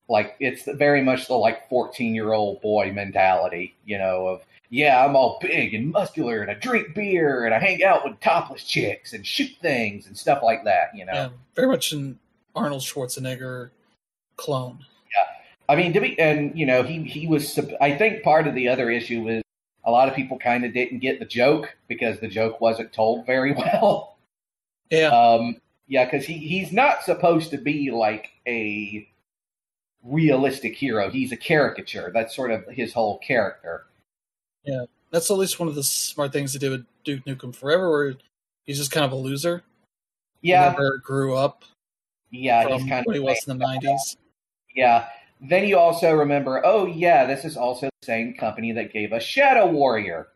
like 0.09 0.37
it's 0.41 0.65
very 0.65 1.03
much 1.03 1.29
the 1.29 1.35
like 1.35 1.69
14 1.69 2.15
year 2.15 2.33
old 2.33 2.61
boy 2.61 2.93
mentality, 2.93 3.75
you 3.85 3.99
know, 3.99 4.27
of 4.27 4.43
yeah, 4.71 5.05
I'm 5.05 5.15
all 5.17 5.39
big 5.41 5.75
and 5.75 5.93
muscular 5.93 6.43
and 6.43 6.51
I 6.51 6.55
drink 6.55 6.95
beer 6.95 7.45
and 7.45 7.55
I 7.55 7.59
hang 7.59 7.85
out 7.85 8.05
with 8.05 8.19
topless 8.21 8.65
chicks 8.65 9.13
and 9.13 9.27
shoot 9.27 9.51
things 9.63 10.07
and 10.07 10.17
stuff 10.17 10.43
like 10.43 10.65
that, 10.65 10.89
you 10.95 11.05
know. 11.05 11.13
Yeah, 11.13 11.29
very 11.55 11.69
much 11.69 11.93
an 11.93 12.19
Arnold 12.55 12.83
Schwarzenegger 12.83 13.71
clone. 14.37 14.79
Yeah. 15.13 15.73
I 15.75 15.77
mean, 15.77 15.93
to 15.93 16.01
be, 16.01 16.19
and 16.19 16.57
you 16.59 16.67
know, 16.67 16.83
he 16.83 17.03
he 17.05 17.27
was. 17.27 17.59
I 17.81 17.97
think 17.97 18.23
part 18.23 18.47
of 18.47 18.55
the 18.55 18.69
other 18.69 18.91
issue 18.91 19.23
was 19.23 19.43
a 19.85 19.91
lot 19.91 20.09
of 20.09 20.15
people 20.15 20.39
kind 20.39 20.65
of 20.65 20.73
didn't 20.73 20.99
get 20.99 21.19
the 21.19 21.25
joke 21.25 21.75
because 21.89 22.19
the 22.21 22.29
joke 22.29 22.61
wasn't 22.61 22.93
told 22.93 23.27
very 23.27 23.53
well. 23.57 24.17
Yeah, 24.91 25.09
Um, 25.09 25.61
yeah, 25.87 26.05
because 26.05 26.25
he 26.27 26.35
he's 26.35 26.73
not 26.73 27.03
supposed 27.03 27.51
to 27.51 27.59
be 27.59 27.91
like 27.91 28.31
a 28.47 29.09
realistic 30.03 30.75
hero. 30.75 31.11
He's 31.11 31.33
a 31.33 31.37
caricature. 31.37 32.11
That's 32.13 32.35
sort 32.35 32.51
of 32.51 32.67
his 32.69 32.93
whole 32.93 33.19
character. 33.19 33.87
That's 35.11 35.31
at 35.31 35.37
least 35.37 35.59
one 35.59 35.69
of 35.69 35.75
the 35.75 35.83
smart 35.83 36.33
things 36.33 36.53
to 36.53 36.59
do 36.59 36.71
with 36.71 36.87
Duke 37.05 37.25
Nukem 37.25 37.55
Forever, 37.55 37.91
where 37.91 38.15
he's 38.65 38.79
just 38.79 38.91
kind 38.91 39.05
of 39.05 39.13
a 39.13 39.17
loser. 39.17 39.63
He 40.43 40.51
Yeah, 40.51 40.71
never 40.71 40.99
grew 40.99 41.37
up 41.37 41.65
yeah, 42.31 42.67
he's 42.69 42.85
kind 42.89 43.07
of 43.07 43.15
he 43.15 43.21
was 43.21 43.47
in 43.47 43.57
the 43.59 43.65
'90s. 43.65 44.17
Yeah. 44.75 45.09
Then 45.41 45.69
you 45.69 45.79
also 45.79 46.13
remember, 46.13 46.65
oh 46.65 46.87
yeah, 46.87 47.27
this 47.27 47.45
is 47.45 47.57
also 47.57 47.87
the 48.01 48.07
same 48.07 48.35
company 48.35 48.73
that 48.73 48.93
gave 48.93 49.13
us 49.13 49.23
Shadow 49.23 49.67
Warrior, 49.71 50.29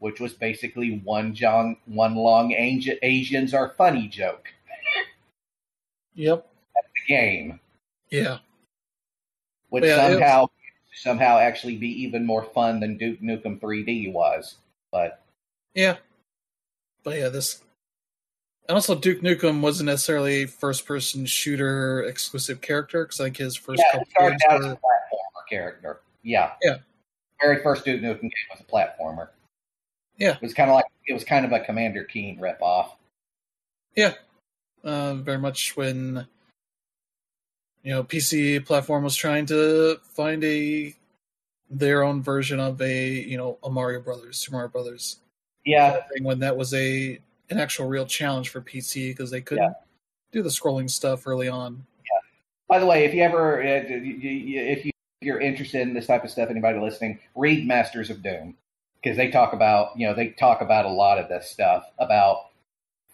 which 0.00 0.20
was 0.20 0.32
basically 0.32 1.00
one 1.04 1.34
John, 1.34 1.76
one 1.86 2.16
long 2.16 2.52
Asi- 2.54 2.98
Asians 3.02 3.54
are 3.54 3.74
funny 3.76 4.08
joke. 4.08 4.48
Yep. 6.14 6.48
That's 6.74 6.88
the 7.06 7.14
game, 7.14 7.60
Yeah. 8.10 8.38
which 9.68 9.84
Yeah, 9.84 10.10
somehow 10.10 10.48
somehow 11.02 11.38
actually 11.38 11.76
be 11.76 11.88
even 12.02 12.26
more 12.26 12.44
fun 12.44 12.80
than 12.80 12.96
Duke 12.98 13.20
Nukem 13.20 13.60
3D 13.60 14.12
was. 14.12 14.56
But 14.90 15.22
Yeah. 15.74 15.96
But 17.04 17.18
yeah, 17.18 17.28
this. 17.28 17.62
And 18.68 18.74
also, 18.74 18.94
Duke 18.94 19.22
Nukem 19.22 19.62
wasn't 19.62 19.86
necessarily 19.86 20.42
a 20.42 20.46
first 20.46 20.84
person 20.84 21.24
shooter 21.24 22.02
exclusive 22.02 22.60
character, 22.60 23.04
because 23.04 23.18
I 23.20 23.24
think 23.24 23.38
his 23.38 23.56
first 23.56 23.80
yeah, 23.80 23.92
couple 23.92 24.06
started 24.10 24.38
games 24.40 24.42
out 24.50 24.60
as 24.60 24.72
a 24.72 24.76
platformer 24.76 25.48
character. 25.48 26.00
Yeah, 26.22 26.52
Yeah. 26.62 26.76
Very 27.40 27.62
first 27.62 27.84
Duke 27.84 28.02
Nukem 28.02 28.22
game 28.22 28.30
was 28.50 28.60
a 28.60 28.64
platformer. 28.64 29.28
Yeah. 30.18 30.34
it 30.34 30.42
was 30.42 30.52
kind 30.52 30.68
of 30.68 30.74
like 30.74 30.84
it 31.06 31.14
was 31.14 31.24
kind 31.24 31.46
of 31.46 31.52
a 31.52 31.60
Commander 31.60 32.04
Keen 32.04 32.38
ripoff. 32.38 32.90
Yeah. 33.96 34.14
Uh, 34.84 35.14
very 35.14 35.38
much 35.38 35.76
when. 35.76 36.26
You 37.82 37.92
know, 37.92 38.04
PC 38.04 38.64
platform 38.64 39.04
was 39.04 39.16
trying 39.16 39.46
to 39.46 39.98
find 40.02 40.42
a 40.44 40.94
their 41.70 42.02
own 42.02 42.22
version 42.22 42.60
of 42.60 42.80
a 42.80 43.10
you 43.10 43.36
know 43.36 43.58
a 43.62 43.70
Mario 43.70 44.00
Brothers, 44.00 44.38
Super 44.38 44.56
Mario 44.56 44.68
Brothers. 44.68 45.18
Yeah, 45.64 46.00
thing 46.12 46.24
when 46.24 46.40
that 46.40 46.56
was 46.56 46.74
a 46.74 47.18
an 47.50 47.58
actual 47.58 47.86
real 47.86 48.06
challenge 48.06 48.48
for 48.48 48.60
PC 48.60 49.10
because 49.10 49.30
they 49.30 49.40
couldn't 49.40 49.74
do 50.32 50.42
the 50.42 50.48
scrolling 50.48 50.90
stuff 50.90 51.26
early 51.26 51.48
on. 51.48 51.86
Yeah. 52.04 52.20
By 52.68 52.78
the 52.78 52.86
way, 52.86 53.04
if 53.04 53.14
you 53.14 53.22
ever, 53.22 53.62
uh, 53.62 53.82
if 53.88 54.84
you 54.84 54.92
if 55.20 55.26
you're 55.26 55.40
interested 55.40 55.82
in 55.82 55.94
this 55.94 56.06
type 56.06 56.24
of 56.24 56.30
stuff, 56.30 56.50
anybody 56.50 56.78
listening, 56.78 57.18
read 57.34 57.66
Masters 57.66 58.10
of 58.10 58.22
Doom 58.22 58.56
because 59.02 59.16
they 59.16 59.30
talk 59.30 59.52
about, 59.52 59.98
you 59.98 60.06
know, 60.06 60.14
they 60.14 60.30
talk 60.30 60.60
about 60.60 60.84
a 60.84 60.90
lot 60.90 61.18
of 61.18 61.28
this 61.28 61.50
stuff 61.50 61.90
about 61.98 62.46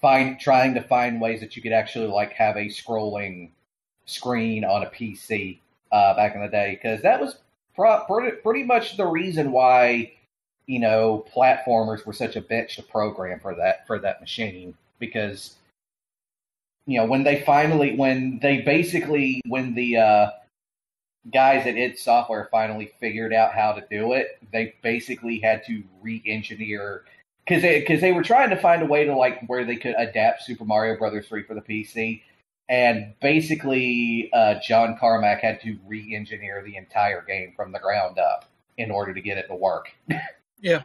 find 0.00 0.38
trying 0.38 0.74
to 0.74 0.82
find 0.82 1.20
ways 1.20 1.40
that 1.40 1.56
you 1.56 1.62
could 1.62 1.72
actually 1.72 2.06
like 2.06 2.32
have 2.32 2.56
a 2.56 2.66
scrolling 2.66 3.50
screen 4.06 4.64
on 4.64 4.82
a 4.82 4.90
PC 4.90 5.58
uh, 5.92 6.14
back 6.14 6.34
in 6.34 6.40
the 6.40 6.48
day 6.48 6.78
because 6.80 7.02
that 7.02 7.20
was 7.20 7.38
pro- 7.74 8.04
pretty, 8.04 8.36
pretty 8.38 8.62
much 8.62 8.96
the 8.96 9.06
reason 9.06 9.52
why 9.52 10.12
you 10.66 10.80
know 10.80 11.24
platformers 11.34 12.06
were 12.06 12.12
such 12.12 12.36
a 12.36 12.42
bitch 12.42 12.76
to 12.76 12.82
program 12.82 13.40
for 13.40 13.54
that 13.54 13.86
for 13.86 13.98
that 13.98 14.20
machine. 14.20 14.74
Because 14.98 15.56
you 16.86 16.98
know 16.98 17.06
when 17.06 17.24
they 17.24 17.42
finally 17.42 17.96
when 17.96 18.38
they 18.42 18.58
basically 18.58 19.40
when 19.46 19.74
the 19.74 19.96
uh, 19.96 20.30
guys 21.32 21.66
at 21.66 21.76
id 21.76 21.98
software 21.98 22.48
finally 22.50 22.92
figured 23.00 23.32
out 23.32 23.52
how 23.52 23.72
to 23.72 23.84
do 23.90 24.12
it 24.12 24.38
they 24.52 24.74
basically 24.82 25.38
had 25.38 25.64
to 25.64 25.82
re-engineer 26.02 27.04
because 27.44 27.62
they 27.62 27.80
because 27.80 28.00
they 28.00 28.12
were 28.12 28.22
trying 28.22 28.50
to 28.50 28.56
find 28.56 28.82
a 28.82 28.86
way 28.86 29.04
to 29.04 29.16
like 29.16 29.42
where 29.46 29.64
they 29.64 29.76
could 29.76 29.94
adapt 29.96 30.42
super 30.42 30.64
mario 30.64 30.98
brothers 30.98 31.26
3 31.26 31.42
for 31.44 31.54
the 31.54 31.60
pc 31.62 32.20
and 32.68 33.14
basically 33.20 34.30
uh, 34.32 34.54
john 34.66 34.96
carmack 34.98 35.40
had 35.42 35.60
to 35.60 35.76
re-engineer 35.86 36.62
the 36.64 36.76
entire 36.76 37.22
game 37.22 37.52
from 37.54 37.72
the 37.72 37.78
ground 37.78 38.18
up 38.18 38.46
in 38.78 38.90
order 38.90 39.12
to 39.14 39.20
get 39.20 39.38
it 39.38 39.46
to 39.48 39.54
work. 39.54 39.92
Yeah. 40.60 40.82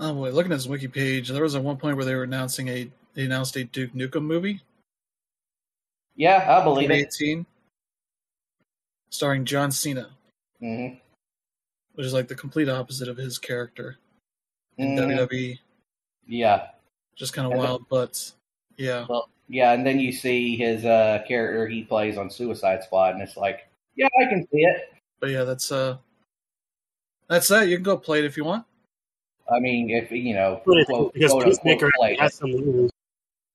Oh 0.00 0.12
boy, 0.12 0.30
looking 0.30 0.50
at 0.50 0.56
his 0.56 0.66
wiki 0.66 0.88
page, 0.88 1.28
there 1.28 1.42
was 1.44 1.54
at 1.54 1.62
one 1.62 1.76
point 1.76 1.96
where 1.96 2.04
they 2.04 2.16
were 2.16 2.24
announcing 2.24 2.66
a 2.66 2.90
they 3.14 3.26
announced 3.26 3.54
a 3.56 3.62
Duke 3.62 3.92
Nukem 3.92 4.24
movie, 4.24 4.60
yeah 6.16 6.44
i 6.60 6.64
believe 6.64 6.90
it. 6.90 7.12
2018, 7.16 7.46
starring 9.10 9.44
John 9.44 9.70
Cena, 9.70 10.10
hmm 10.60 10.88
which 11.94 12.06
is 12.06 12.12
like 12.12 12.26
the 12.26 12.34
complete 12.34 12.68
opposite 12.68 13.06
of 13.08 13.16
his 13.16 13.38
character 13.38 13.98
in 14.78 14.96
Mhm. 14.96 15.16
WWE. 15.28 15.58
yeah. 16.26 16.70
Just 17.14 17.32
kind 17.34 17.46
of 17.46 17.52
And 17.52 17.60
the- 17.60 17.64
wild, 17.64 17.88
but 17.88 18.32
yeah, 18.76 19.06
Well, 19.08 19.28
yeah, 19.48 19.72
and 19.72 19.86
then 19.86 19.98
you 19.98 20.12
see 20.12 20.56
his 20.56 20.84
uh, 20.84 21.22
character 21.26 21.66
he 21.68 21.82
plays 21.82 22.16
on 22.16 22.30
Suicide 22.30 22.82
Squad, 22.84 23.14
and 23.14 23.22
it's 23.22 23.36
like, 23.36 23.68
yeah, 23.96 24.08
I 24.20 24.26
can 24.26 24.46
see 24.50 24.58
it. 24.62 24.92
but 25.20 25.30
yeah, 25.30 25.44
that's 25.44 25.70
uh, 25.70 25.98
that's 27.28 27.48
that. 27.48 27.68
You 27.68 27.76
can 27.76 27.84
go 27.84 27.96
play 27.96 28.20
it 28.20 28.24
if 28.24 28.36
you 28.36 28.44
want. 28.44 28.64
I 29.50 29.60
mean, 29.60 29.90
if 29.90 30.10
you 30.10 30.34
know, 30.34 30.62
Funny 30.64 30.84
thing, 30.84 30.96
quote, 30.96 31.12
because 31.14 31.32
quote 31.32 31.44
Peacemaker 31.44 31.90
play 31.98 32.16
actually 32.18 32.22
has 32.22 32.34
some 32.34 32.50
layers. 32.52 32.90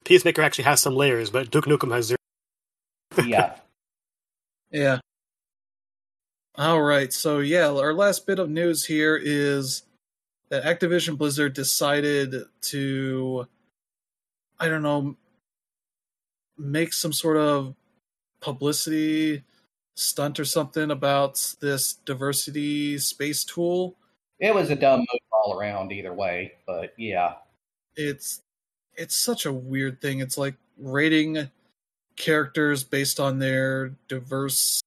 Peacemaker 0.06 0.42
actually 0.42 0.64
has 0.66 0.82
some 0.82 0.96
layers, 0.96 1.30
but 1.30 1.50
Duke 1.50 1.66
Nukem 1.66 1.92
has 1.94 2.06
zero. 2.06 2.18
yeah, 3.26 3.56
Yeah. 4.72 5.00
All 6.56 6.82
right. 6.82 7.12
So 7.12 7.40
yeah, 7.40 7.68
our 7.72 7.94
last 7.94 8.28
bit 8.28 8.40
of 8.40 8.50
news 8.50 8.86
here 8.86 9.20
is 9.22 9.84
that 10.50 10.64
Activision 10.64 11.18
Blizzard 11.18 11.54
decided 11.54 12.36
to 12.62 13.48
I 14.60 14.68
don't 14.68 14.84
know 14.84 15.16
make 16.60 16.94
some 16.94 17.14
sort 17.14 17.38
of 17.38 17.76
publicity 18.42 19.44
stunt 19.96 20.40
or 20.40 20.46
something 20.46 20.92
about 20.92 21.56
this 21.60 21.94
diversity 22.06 22.98
space 22.98 23.44
tool. 23.44 23.96
it 24.40 24.54
was 24.54 24.70
a 24.70 24.76
dumb 24.76 25.00
move 25.00 25.22
all 25.32 25.60
around 25.60 25.92
either 25.92 26.14
way, 26.14 26.54
but 26.68 26.94
yeah, 26.98 27.36
It's 27.96 28.42
it's 28.96 29.16
such 29.16 29.46
a 29.46 29.54
weird 29.54 30.02
thing. 30.02 30.20
It's 30.20 30.38
like 30.38 30.56
rating 30.78 31.50
characters 32.16 32.84
based 32.84 33.20
on 33.20 33.40
their 33.40 33.90
diverse 34.08 34.82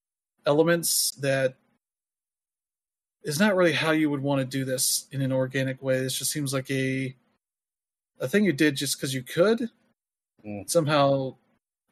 elements 0.47 1.13
that 1.13 1.55
is 3.23 3.39
not 3.39 3.55
really 3.57 3.73
how 3.73 3.93
you 3.93 4.11
would 4.11 4.23
want 4.23 4.41
to 4.41 4.45
do 4.45 4.65
this 4.65 5.07
in 5.13 5.23
an 5.23 5.33
organic 5.33 5.83
way. 5.83 6.01
This 6.01 6.19
just 6.19 6.33
seems 6.33 6.53
like 6.53 6.71
a 6.71 7.15
a 8.21 8.29
thing 8.29 8.45
you 8.45 8.53
did 8.53 8.77
just 8.77 8.97
because 8.97 9.15
you 9.15 9.23
could. 9.23 9.69
Mm. 10.47 10.69
Somehow 10.69 11.37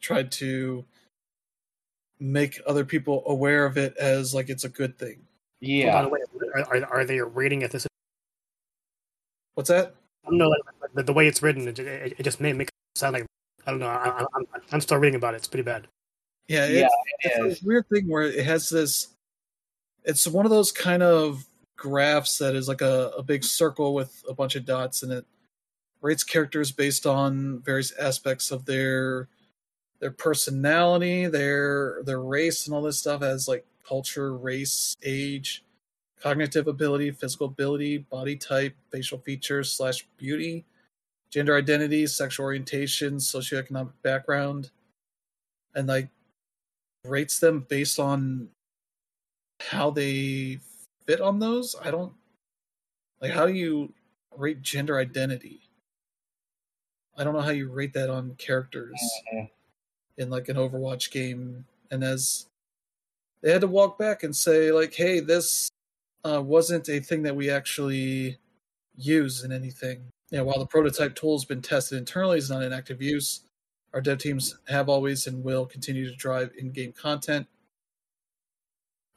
tried 0.01 0.32
to 0.32 0.85
make 2.18 2.60
other 2.66 2.85
people 2.85 3.22
aware 3.27 3.64
of 3.64 3.77
it 3.77 3.97
as 3.97 4.35
like 4.35 4.48
it's 4.48 4.64
a 4.64 4.68
good 4.68 4.98
thing. 4.98 5.18
Oh, 5.20 5.66
by 5.66 5.66
yeah, 5.66 6.02
the 6.02 6.09
way, 6.09 6.20
are, 6.55 6.60
are, 6.60 6.86
are 6.86 7.05
they 7.05 7.20
rating 7.20 7.62
it 7.62 7.70
this? 7.70 7.86
What's 9.55 9.68
that? 9.68 9.94
I 10.27 10.31
don't 10.31 10.39
know. 10.39 10.48
Like, 10.48 10.60
the, 10.94 11.02
the 11.02 11.12
way 11.12 11.27
it's 11.27 11.43
written, 11.43 11.68
it, 11.68 11.78
it, 11.78 12.14
it 12.18 12.22
just 12.22 12.40
may 12.40 12.52
make 12.52 12.68
it 12.68 12.98
sound 12.98 13.14
like 13.14 13.27
I 13.66 13.70
don't 13.70 13.81
know. 13.81 13.89
I, 13.89 14.09
I, 14.09 14.24
I'm 14.35 14.47
I'm 14.72 14.81
still 14.81 14.98
reading 14.98 15.16
about 15.16 15.35
it. 15.35 15.39
It's 15.39 15.48
pretty 15.48 15.64
bad. 15.64 15.86
Yeah, 16.48 16.66
yeah, 16.66 16.86
it's, 16.86 16.94
it 16.94 17.31
it's 17.31 17.39
is. 17.39 17.44
this 17.44 17.62
weird 17.62 17.86
thing 17.89 18.09
where 18.09 18.22
it 18.22 18.44
has 18.44 18.68
this 18.68 19.09
it's 20.05 20.27
one 20.27 20.47
of 20.47 20.51
those 20.51 20.72
kind 20.72 21.02
of 21.02 21.44
graphs 21.77 22.39
that 22.39 22.55
is 22.55 22.68
like 22.68 22.81
a, 22.81 23.12
a 23.16 23.22
big 23.22 23.44
circle 23.44 23.94
with 23.94 24.22
a 24.28 24.35
bunch 24.35 24.56
of 24.56 24.64
dots 24.64 25.02
and 25.02 25.12
it 25.12 25.27
rates 26.02 26.24
characters 26.24 26.72
based 26.72 27.06
on 27.06 27.60
various 27.60 27.93
aspects 27.93 28.51
of 28.51 28.64
their 28.64 29.28
their 30.01 30.10
personality 30.10 31.27
their 31.27 32.02
their 32.05 32.20
race 32.20 32.66
and 32.66 32.74
all 32.74 32.82
this 32.82 32.98
stuff 32.98 33.22
as 33.22 33.47
like 33.48 33.64
culture 33.86 34.36
race 34.36 34.97
age 35.02 35.64
cognitive 36.20 36.66
ability 36.66 37.10
physical 37.10 37.47
ability 37.47 37.98
body 37.98 38.36
type 38.36 38.74
facial 38.90 39.18
features 39.18 39.70
slash 39.72 40.06
beauty 40.16 40.64
gender 41.31 41.56
identity 41.56 42.06
sexual 42.06 42.44
orientation 42.44 43.16
socioeconomic 43.16 43.93
background 44.02 44.70
and 45.74 45.86
like 45.89 46.09
rates 47.05 47.39
them 47.39 47.60
based 47.68 47.98
on 47.98 48.48
how 49.60 49.90
they 49.90 50.59
fit 51.06 51.20
on 51.20 51.39
those. 51.39 51.77
I 51.82 51.90
don't 51.90 52.12
like 53.20 53.32
how 53.32 53.47
do 53.47 53.52
you 53.52 53.93
rate 54.36 54.62
gender 54.62 54.98
identity? 54.98 55.60
I 57.16 57.24
don't 57.24 57.35
know 57.35 57.40
how 57.40 57.51
you 57.51 57.70
rate 57.70 57.93
that 57.94 58.10
on 58.10 58.35
characters 58.36 59.01
Mhm. 59.32 59.51
In 60.20 60.30
like 60.30 60.48
an 60.48 60.56
Overwatch 60.56 61.10
game. 61.10 61.64
And 61.90 62.05
as 62.05 62.47
they 63.42 63.51
had 63.51 63.62
to 63.62 63.66
walk 63.66 63.98
back 63.98 64.22
and 64.22 64.34
say, 64.36 64.70
like, 64.70 64.94
hey, 64.94 65.20
this 65.20 65.70
uh, 66.24 66.42
wasn't 66.42 66.88
a 66.88 67.01
thing 67.01 67.22
that 67.22 67.36
we 67.36 67.51
actually 67.51 68.38
use 68.97 69.42
in 69.42 69.52
anything. 69.52 70.05
Yeah, 70.30 70.42
while 70.42 70.59
the 70.59 70.66
prototype 70.66 71.16
tool 71.16 71.36
has 71.36 71.44
been 71.44 71.62
tested 71.62 71.98
internally, 71.98 72.38
is 72.38 72.51
not 72.51 72.62
in 72.62 72.72
active 72.72 73.02
use. 73.02 73.40
Our 73.92 74.01
dev 74.01 74.18
teams 74.18 74.56
have 74.68 74.88
always 74.88 75.26
and 75.26 75.42
will 75.42 75.66
continue 75.66 76.09
to 76.09 76.14
drive 76.14 76.52
in-game 76.56 76.92
content. 76.92 77.48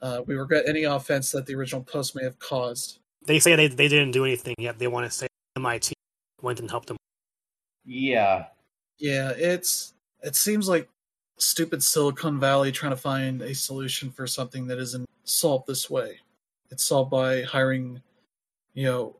Uh, 0.02 0.22
we 0.26 0.36
regret 0.36 0.64
any 0.68 0.84
offense 0.84 1.32
that 1.32 1.46
the 1.46 1.54
original 1.54 1.84
post 1.84 2.16
may 2.16 2.24
have 2.24 2.40
caused. 2.40 3.00
They 3.26 3.40
say 3.40 3.56
they 3.56 3.68
they 3.68 3.88
didn't 3.88 4.12
do 4.12 4.26
anything 4.26 4.56
yet. 4.58 4.80
They 4.80 4.88
want 4.88 5.10
to 5.10 5.16
say 5.16 5.28
MIT 5.56 5.94
went 6.42 6.60
and 6.60 6.70
helped 6.70 6.88
them. 6.88 6.98
Yeah. 7.86 8.48
Yeah, 8.98 9.32
it's 9.36 9.94
it 10.22 10.36
seems 10.36 10.68
like 10.68 10.90
stupid 11.38 11.84
Silicon 11.84 12.40
Valley 12.40 12.72
trying 12.72 12.92
to 12.92 12.98
find 12.98 13.42
a 13.42 13.54
solution 13.54 14.12
for 14.12 14.28
something 14.28 14.68
that 14.68 14.80
isn't 14.80 15.08
solved 15.24 15.68
this 15.68 15.90
way. 15.90 16.20
It's 16.70 16.84
solved 16.84 17.12
by 17.12 17.44
hiring, 17.44 18.02
you 18.74 18.86
know, 18.86 19.16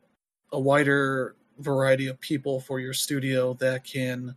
a 0.52 0.58
wider 0.58 1.36
variety 1.58 2.08
of 2.08 2.20
people 2.20 2.60
for 2.60 2.80
your 2.80 2.92
studio 2.92 3.54
that 3.54 3.84
can 3.84 4.34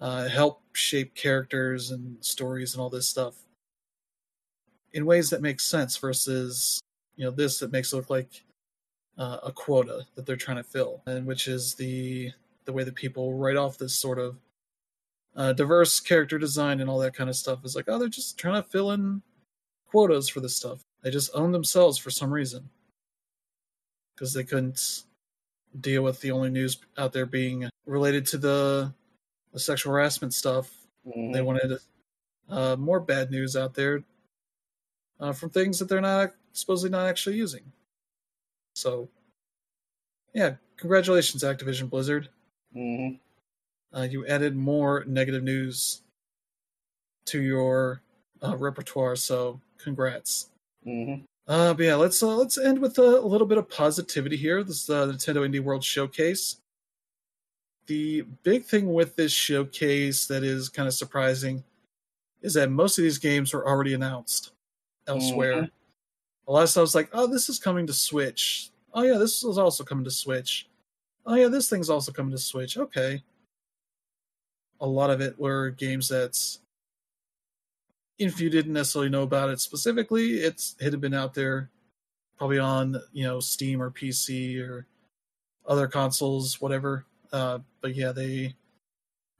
uh, 0.00 0.28
help 0.28 0.62
shape 0.72 1.14
characters 1.14 1.90
and 1.90 2.16
stories 2.24 2.74
and 2.74 2.80
all 2.80 2.90
this 2.90 3.08
stuff 3.08 3.34
in 4.92 5.06
ways 5.06 5.30
that 5.30 5.42
make 5.42 5.60
sense 5.60 5.96
versus 5.96 6.80
you 7.16 7.24
know 7.24 7.30
this 7.30 7.58
that 7.58 7.72
makes 7.72 7.92
it 7.92 7.96
look 7.96 8.10
like 8.10 8.42
uh, 9.18 9.38
a 9.44 9.52
quota 9.52 10.04
that 10.14 10.26
they're 10.26 10.36
trying 10.36 10.56
to 10.56 10.62
fill 10.62 11.02
and 11.06 11.26
which 11.26 11.48
is 11.48 11.74
the 11.74 12.30
the 12.64 12.72
way 12.72 12.84
that 12.84 12.94
people 12.94 13.34
write 13.34 13.56
off 13.56 13.78
this 13.78 13.94
sort 13.94 14.18
of 14.18 14.36
uh, 15.36 15.52
diverse 15.52 15.98
character 16.00 16.38
design 16.38 16.80
and 16.80 16.90
all 16.90 16.98
that 16.98 17.14
kind 17.14 17.30
of 17.30 17.36
stuff 17.36 17.64
is 17.64 17.74
like 17.76 17.86
oh 17.88 17.98
they're 17.98 18.08
just 18.08 18.38
trying 18.38 18.60
to 18.62 18.68
fill 18.68 18.90
in 18.92 19.22
quotas 19.86 20.28
for 20.28 20.40
this 20.40 20.56
stuff 20.56 20.84
they 21.02 21.10
just 21.10 21.30
own 21.34 21.52
themselves 21.52 21.98
for 21.98 22.10
some 22.10 22.32
reason 22.32 22.68
because 24.14 24.32
they 24.34 24.44
couldn't 24.44 25.04
deal 25.80 26.02
with 26.02 26.20
the 26.20 26.30
only 26.30 26.50
news 26.50 26.78
out 26.98 27.12
there 27.12 27.24
being 27.26 27.68
related 27.86 28.26
to 28.26 28.36
the, 28.38 28.92
the 29.52 29.58
sexual 29.58 29.92
harassment 29.92 30.34
stuff 30.34 30.70
Mhm. 31.06 31.32
they 31.32 31.42
wanted 31.42 31.78
uh, 32.48 32.76
more 32.76 33.00
bad 33.00 33.30
news 33.30 33.56
out 33.56 33.74
there 33.74 34.04
uh, 35.18 35.32
from 35.32 35.50
things 35.50 35.78
that 35.78 35.88
they're 35.88 36.00
not 36.00 36.32
supposedly 36.52 36.90
not 36.90 37.08
actually 37.08 37.36
using. 37.36 37.62
So, 38.74 39.08
yeah, 40.34 40.56
congratulations, 40.76 41.42
Activision 41.44 41.88
Blizzard. 41.90 42.28
Mhm. 42.76 43.18
Uh, 43.94 44.02
you 44.02 44.26
added 44.26 44.56
more 44.56 45.04
negative 45.06 45.42
news 45.42 46.02
to 47.26 47.40
your 47.40 48.02
uh, 48.42 48.56
repertoire, 48.56 49.16
so 49.16 49.60
congrats. 49.78 50.50
Mhm. 50.86 51.24
Uh, 51.46 51.74
but 51.74 51.82
yeah, 51.82 51.94
let's 51.96 52.22
uh, 52.22 52.34
let's 52.36 52.56
end 52.56 52.78
with 52.78 52.98
a, 52.98 53.02
a 53.20 53.26
little 53.26 53.46
bit 53.46 53.58
of 53.58 53.68
positivity 53.68 54.36
here. 54.36 54.62
This 54.62 54.84
is 54.84 54.90
uh, 54.90 55.06
the 55.06 55.12
Nintendo 55.12 55.46
Indie 55.48 55.62
World 55.62 55.84
Showcase. 55.84 56.58
The 57.86 58.22
big 58.44 58.64
thing 58.64 58.92
with 58.94 59.16
this 59.16 59.32
showcase 59.32 60.26
that 60.26 60.44
is 60.44 60.68
kind 60.68 60.86
of 60.86 60.94
surprising 60.94 61.64
is 62.40 62.54
that 62.54 62.70
most 62.70 62.96
of 62.96 63.02
these 63.02 63.18
games 63.18 63.52
were 63.52 63.66
already 63.68 63.92
announced 63.92 64.52
elsewhere. 65.06 65.62
Mhm. 65.62 65.70
A 66.48 66.52
lot 66.52 66.62
of 66.62 66.70
stuff 66.70 66.82
was 66.82 66.94
like, 66.94 67.10
oh, 67.12 67.26
this 67.26 67.48
is 67.48 67.58
coming 67.58 67.86
to 67.86 67.92
Switch. 67.92 68.70
Oh 68.94 69.02
yeah, 69.02 69.18
this 69.18 69.42
is 69.44 69.58
also 69.58 69.84
coming 69.84 70.04
to 70.04 70.10
Switch. 70.10 70.68
Oh 71.26 71.34
yeah, 71.34 71.48
this 71.48 71.68
thing's 71.68 71.90
also 71.90 72.12
coming 72.12 72.32
to 72.32 72.38
Switch. 72.38 72.76
Okay. 72.78 73.22
A 74.82 74.86
lot 74.86 75.08
of 75.08 75.22
it 75.22 75.38
were 75.38 75.70
games 75.70 76.08
that's 76.08 76.58
if 78.18 78.40
you 78.40 78.50
didn't 78.50 78.74
necessarily 78.74 79.08
know 79.08 79.22
about 79.22 79.48
it 79.48 79.60
specifically, 79.60 80.34
it's 80.34 80.76
it 80.78 80.92
had 80.92 81.00
been 81.00 81.14
out 81.14 81.34
there 81.34 81.70
probably 82.36 82.58
on, 82.58 83.00
you 83.12 83.24
know, 83.24 83.40
Steam 83.40 83.80
or 83.80 83.90
PC 83.90 84.60
or 84.60 84.86
other 85.66 85.86
consoles, 85.86 86.60
whatever. 86.60 87.06
Uh, 87.32 87.60
but 87.80 87.94
yeah, 87.94 88.12
they 88.12 88.54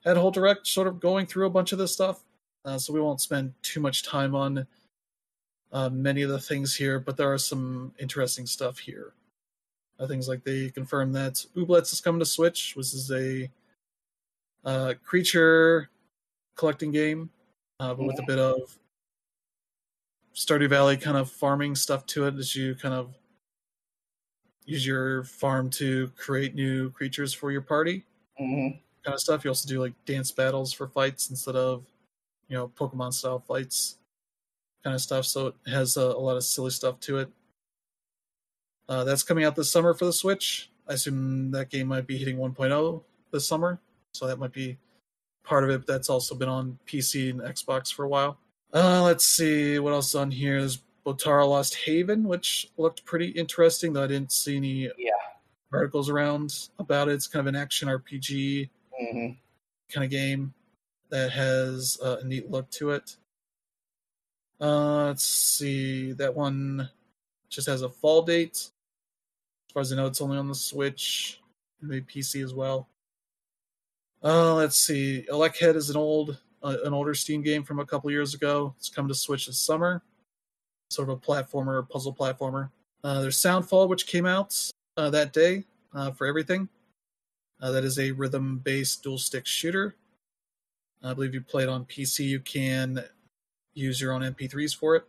had 0.04 0.16
a 0.16 0.20
whole 0.20 0.30
direct 0.30 0.66
sort 0.66 0.86
of 0.86 1.00
going 1.00 1.26
through 1.26 1.46
a 1.46 1.50
bunch 1.50 1.72
of 1.72 1.78
this 1.78 1.92
stuff. 1.92 2.22
Uh, 2.64 2.78
so 2.78 2.92
we 2.92 3.00
won't 3.00 3.20
spend 3.20 3.52
too 3.62 3.80
much 3.80 4.04
time 4.04 4.34
on 4.34 4.66
uh, 5.72 5.88
many 5.88 6.22
of 6.22 6.30
the 6.30 6.38
things 6.38 6.76
here, 6.76 7.00
but 7.00 7.16
there 7.16 7.32
are 7.32 7.38
some 7.38 7.92
interesting 7.98 8.46
stuff 8.46 8.78
here. 8.78 9.14
Uh, 9.98 10.06
things 10.06 10.28
like 10.28 10.44
they 10.44 10.70
confirmed 10.70 11.14
that 11.14 11.44
Ooblets 11.56 11.92
is 11.92 12.00
coming 12.00 12.20
to 12.20 12.26
Switch, 12.26 12.74
which 12.76 12.94
is 12.94 13.10
a 13.10 13.50
uh, 14.64 14.94
creature 15.04 15.90
collecting 16.56 16.90
game, 16.92 17.30
uh, 17.80 17.94
but 17.94 18.06
with 18.06 18.18
a 18.18 18.22
bit 18.26 18.38
of 18.38 18.78
Stardew 20.34 20.68
Valley 20.68 20.96
kind 20.96 21.16
of 21.16 21.30
farming 21.30 21.74
stuff 21.74 22.06
to 22.06 22.26
it 22.26 22.34
as 22.36 22.54
you 22.56 22.74
kind 22.74 22.94
of 22.94 23.14
use 24.64 24.86
your 24.86 25.24
farm 25.24 25.68
to 25.70 26.08
create 26.16 26.54
new 26.54 26.90
creatures 26.90 27.34
for 27.34 27.50
your 27.50 27.60
party 27.62 28.04
Mhm. 28.40 28.80
kind 29.04 29.14
of 29.14 29.20
stuff. 29.20 29.44
You 29.44 29.50
also 29.50 29.68
do 29.68 29.80
like 29.80 29.92
dance 30.04 30.30
battles 30.30 30.72
for 30.72 30.86
fights 30.88 31.30
instead 31.30 31.56
of, 31.56 31.84
you 32.48 32.56
know, 32.56 32.68
Pokemon 32.68 33.12
style 33.12 33.40
fights 33.40 33.98
kind 34.84 34.94
of 34.94 35.00
stuff. 35.02 35.26
So 35.26 35.48
it 35.48 35.54
has 35.66 35.96
a, 35.96 36.02
a 36.02 36.18
lot 36.20 36.36
of 36.36 36.44
silly 36.44 36.70
stuff 36.70 37.00
to 37.00 37.18
it. 37.18 37.32
Uh, 38.88 39.04
that's 39.04 39.22
coming 39.22 39.44
out 39.44 39.56
this 39.56 39.70
summer 39.70 39.94
for 39.94 40.04
the 40.04 40.12
Switch. 40.12 40.70
I 40.88 40.94
assume 40.94 41.50
that 41.52 41.70
game 41.70 41.88
might 41.88 42.06
be 42.06 42.16
hitting 42.18 42.36
1.0 42.36 43.04
this 43.30 43.46
summer. 43.46 43.80
So 44.12 44.26
that 44.26 44.38
might 44.38 44.52
be 44.52 44.78
part 45.44 45.64
of 45.64 45.70
it. 45.70 45.78
But 45.78 45.86
that's 45.86 46.10
also 46.10 46.34
been 46.34 46.48
on 46.48 46.78
PC 46.86 47.30
and 47.30 47.40
Xbox 47.40 47.92
for 47.92 48.04
a 48.04 48.08
while. 48.08 48.38
Uh, 48.72 49.02
let's 49.02 49.24
see 49.26 49.78
what 49.78 49.92
else 49.92 50.14
on 50.14 50.30
here. 50.30 50.58
There's 50.60 50.82
Batora 51.04 51.48
Lost 51.48 51.74
Haven, 51.74 52.24
which 52.24 52.70
looked 52.76 53.04
pretty 53.04 53.28
interesting, 53.30 53.92
though 53.92 54.04
I 54.04 54.06
didn't 54.06 54.32
see 54.32 54.56
any 54.56 54.90
Yeah. 54.96 55.10
articles 55.72 56.08
around 56.08 56.68
about 56.78 57.08
it. 57.08 57.12
It's 57.14 57.26
kind 57.26 57.40
of 57.40 57.46
an 57.48 57.56
action 57.56 57.88
RPG 57.88 58.70
Mhm. 59.00 59.38
kind 59.90 60.04
of 60.04 60.10
game 60.10 60.54
that 61.10 61.32
has 61.32 61.98
uh, 62.02 62.18
a 62.20 62.24
neat 62.24 62.50
look 62.50 62.70
to 62.72 62.90
it. 62.90 63.16
Uh, 64.60 65.06
let's 65.06 65.24
see, 65.24 66.12
that 66.12 66.34
one 66.34 66.88
just 67.48 67.66
has 67.66 67.82
a 67.82 67.90
fall 67.90 68.22
date. 68.22 68.70
As 69.68 69.72
far 69.72 69.80
as 69.82 69.92
I 69.92 69.96
know, 69.96 70.06
it's 70.06 70.20
only 70.20 70.38
on 70.38 70.48
the 70.48 70.54
Switch, 70.54 71.40
and 71.80 71.90
maybe 71.90 72.04
PC 72.06 72.42
as 72.42 72.54
well. 72.54 72.88
Uh, 74.24 74.54
let's 74.54 74.78
see, 74.78 75.26
Elechead 75.30 75.74
is 75.74 75.90
an 75.90 75.96
old, 75.96 76.38
uh, 76.62 76.76
an 76.84 76.94
older 76.94 77.12
Steam 77.12 77.42
game 77.42 77.64
from 77.64 77.80
a 77.80 77.86
couple 77.86 78.08
years 78.10 78.34
ago. 78.34 78.72
It's 78.78 78.88
come 78.88 79.08
to 79.08 79.14
Switch 79.14 79.46
this 79.46 79.58
summer. 79.58 80.00
Sort 80.90 81.08
of 81.08 81.16
a 81.16 81.20
platformer, 81.20 81.88
puzzle 81.88 82.14
platformer. 82.14 82.70
Uh, 83.02 83.20
there's 83.20 83.38
Soundfall, 83.38 83.88
which 83.88 84.06
came 84.06 84.26
out 84.26 84.56
uh, 84.96 85.10
that 85.10 85.32
day 85.32 85.64
uh, 85.92 86.12
for 86.12 86.26
everything. 86.26 86.68
Uh, 87.60 87.72
that 87.72 87.82
is 87.82 87.98
a 87.98 88.12
rhythm 88.12 88.58
based 88.58 89.02
dual 89.02 89.18
stick 89.18 89.44
shooter. 89.44 89.96
I 91.02 91.14
believe 91.14 91.34
you 91.34 91.40
play 91.40 91.64
it 91.64 91.68
on 91.68 91.84
PC, 91.86 92.24
you 92.24 92.38
can 92.38 93.02
use 93.74 94.00
your 94.00 94.12
own 94.12 94.22
MP3s 94.22 94.76
for 94.76 94.94
it. 94.94 95.04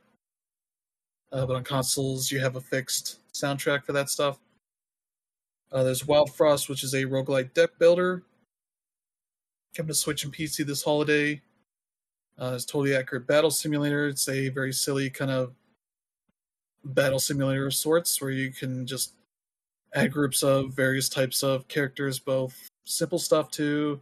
Uh, 1.31 1.45
but 1.45 1.55
on 1.55 1.63
consoles, 1.63 2.31
you 2.31 2.39
have 2.39 2.55
a 2.55 2.61
fixed 2.61 3.19
soundtrack 3.31 3.83
for 3.83 3.91
that 3.91 4.09
stuff. 4.09 4.39
There's 5.71 6.05
Wild 6.05 6.33
Frost, 6.33 6.69
which 6.69 6.83
is 6.83 6.93
a 6.93 7.03
roguelike 7.03 7.53
deck 7.53 7.71
builder. 7.79 8.23
Coming 9.75 9.87
to 9.87 9.93
Switch 9.95 10.23
and 10.23 10.31
PC 10.31 10.65
this 10.65 10.83
holiday. 10.83 11.41
Uh, 12.37 12.51
it's 12.55 12.65
totally 12.65 12.95
accurate 12.95 13.25
battle 13.25 13.49
simulator. 13.49 14.07
It's 14.07 14.29
a 14.29 14.49
very 14.49 14.71
silly 14.71 15.09
kind 15.09 15.31
of 15.31 15.53
battle 16.83 17.19
simulator 17.19 17.65
of 17.65 17.73
sorts 17.73 18.21
where 18.21 18.29
you 18.29 18.51
can 18.51 18.85
just 18.85 19.13
add 19.93 20.11
groups 20.11 20.43
of 20.43 20.73
various 20.73 21.09
types 21.09 21.41
of 21.43 21.67
characters, 21.67 22.19
both 22.19 22.67
simple 22.85 23.17
stuff 23.17 23.49
to 23.51 23.99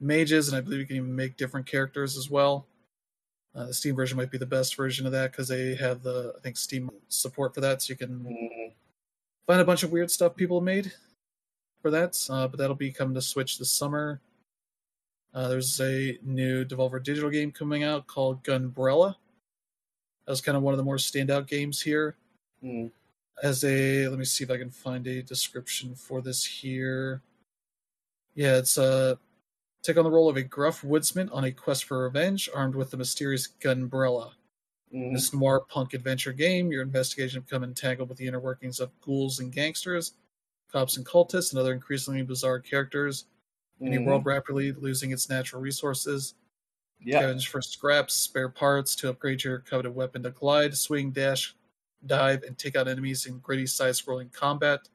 mages, 0.00 0.48
and 0.48 0.56
I 0.56 0.60
believe 0.62 0.80
you 0.80 0.86
can 0.86 0.96
even 0.96 1.16
make 1.16 1.36
different 1.36 1.66
characters 1.66 2.16
as 2.16 2.30
well. 2.30 2.66
Uh, 3.54 3.66
the 3.66 3.74
Steam 3.74 3.96
version 3.96 4.16
might 4.16 4.30
be 4.30 4.38
the 4.38 4.46
best 4.46 4.74
version 4.76 5.04
of 5.04 5.12
that 5.12 5.32
because 5.32 5.48
they 5.48 5.74
have 5.74 6.02
the 6.02 6.32
I 6.36 6.40
think 6.40 6.56
Steam 6.56 6.90
support 7.08 7.54
for 7.54 7.60
that, 7.60 7.82
so 7.82 7.92
you 7.92 7.96
can 7.96 8.20
Mhm. 8.24 8.72
find 9.46 9.60
a 9.60 9.64
bunch 9.66 9.82
of 9.82 9.92
weird 9.92 10.10
stuff 10.10 10.36
people 10.36 10.60
made 10.62 10.94
for 11.82 11.90
that. 11.90 12.16
Uh, 12.30 12.46
but 12.48 12.58
that'll 12.58 12.76
be 12.76 12.92
coming 12.92 13.14
to 13.14 13.22
Switch 13.22 13.58
this 13.58 13.72
summer. 13.72 14.20
Uh, 15.32 15.48
there's 15.48 15.80
a 15.80 16.18
new 16.22 16.64
Devolver 16.64 17.02
Digital 17.02 17.30
game 17.30 17.52
coming 17.52 17.84
out 17.84 18.06
called 18.06 18.42
Gunbrella. 18.42 19.14
That 20.26 20.30
was 20.32 20.40
kind 20.40 20.56
of 20.56 20.62
one 20.62 20.74
of 20.74 20.78
the 20.78 20.84
more 20.84 20.96
standout 20.96 21.46
games 21.46 21.80
here 21.80 22.16
Mhm. 22.62 22.92
as 23.42 23.64
a 23.64 24.08
let 24.08 24.18
me 24.18 24.24
see 24.24 24.44
if 24.44 24.50
I 24.50 24.58
can 24.58 24.70
find 24.70 25.06
a 25.06 25.22
description 25.22 25.94
for 25.94 26.20
this 26.20 26.44
here. 26.44 27.22
Yeah, 28.34 28.56
it's 28.58 28.76
a 28.78 29.18
take 29.82 29.96
on 29.96 30.04
the 30.04 30.10
role 30.10 30.28
of 30.28 30.36
a 30.36 30.42
gruff 30.42 30.84
woodsman 30.84 31.28
on 31.30 31.44
a 31.44 31.52
quest 31.52 31.84
for 31.84 32.04
revenge, 32.04 32.48
armed 32.54 32.74
with 32.74 32.90
the 32.90 32.96
mysterious 32.96 33.48
gunbrella. 33.48 34.34
Mhm. 34.92 35.14
This 35.14 35.32
noir 35.32 35.60
punk 35.60 35.94
adventure 35.94 36.32
game, 36.32 36.72
your 36.72 36.82
investigation 36.82 37.42
become 37.42 37.64
entangled 37.64 38.08
with 38.08 38.18
the 38.18 38.26
inner 38.26 38.40
workings 38.40 38.80
of 38.80 38.98
ghouls 39.00 39.38
and 39.40 39.52
gangsters, 39.52 40.14
cops 40.68 40.96
and 40.96 41.06
cultists, 41.06 41.52
and 41.52 41.58
other 41.60 41.72
increasingly 41.72 42.22
bizarre 42.22 42.60
characters. 42.60 43.26
In 43.80 43.94
a 43.94 43.96
Mhm. 43.96 44.04
world 44.04 44.26
rapidly 44.26 44.72
losing 44.72 45.10
its 45.10 45.28
natural 45.28 45.62
resources, 45.62 46.34
Yep. 47.00 47.22
scavenge 47.22 47.48
for 47.48 47.62
scraps, 47.62 48.14
spare 48.14 48.48
parts 48.50 48.94
to 48.96 49.08
upgrade 49.08 49.42
your 49.42 49.60
coveted 49.60 49.94
weapon 49.94 50.22
to 50.24 50.30
glide, 50.30 50.76
swing, 50.76 51.12
dash, 51.12 51.56
dive, 52.04 52.42
and 52.42 52.58
take 52.58 52.76
out 52.76 52.88
enemies 52.88 53.24
in 53.26 53.38
gritty 53.38 53.66
side-scrolling 53.66 54.30
combat. 54.32 54.88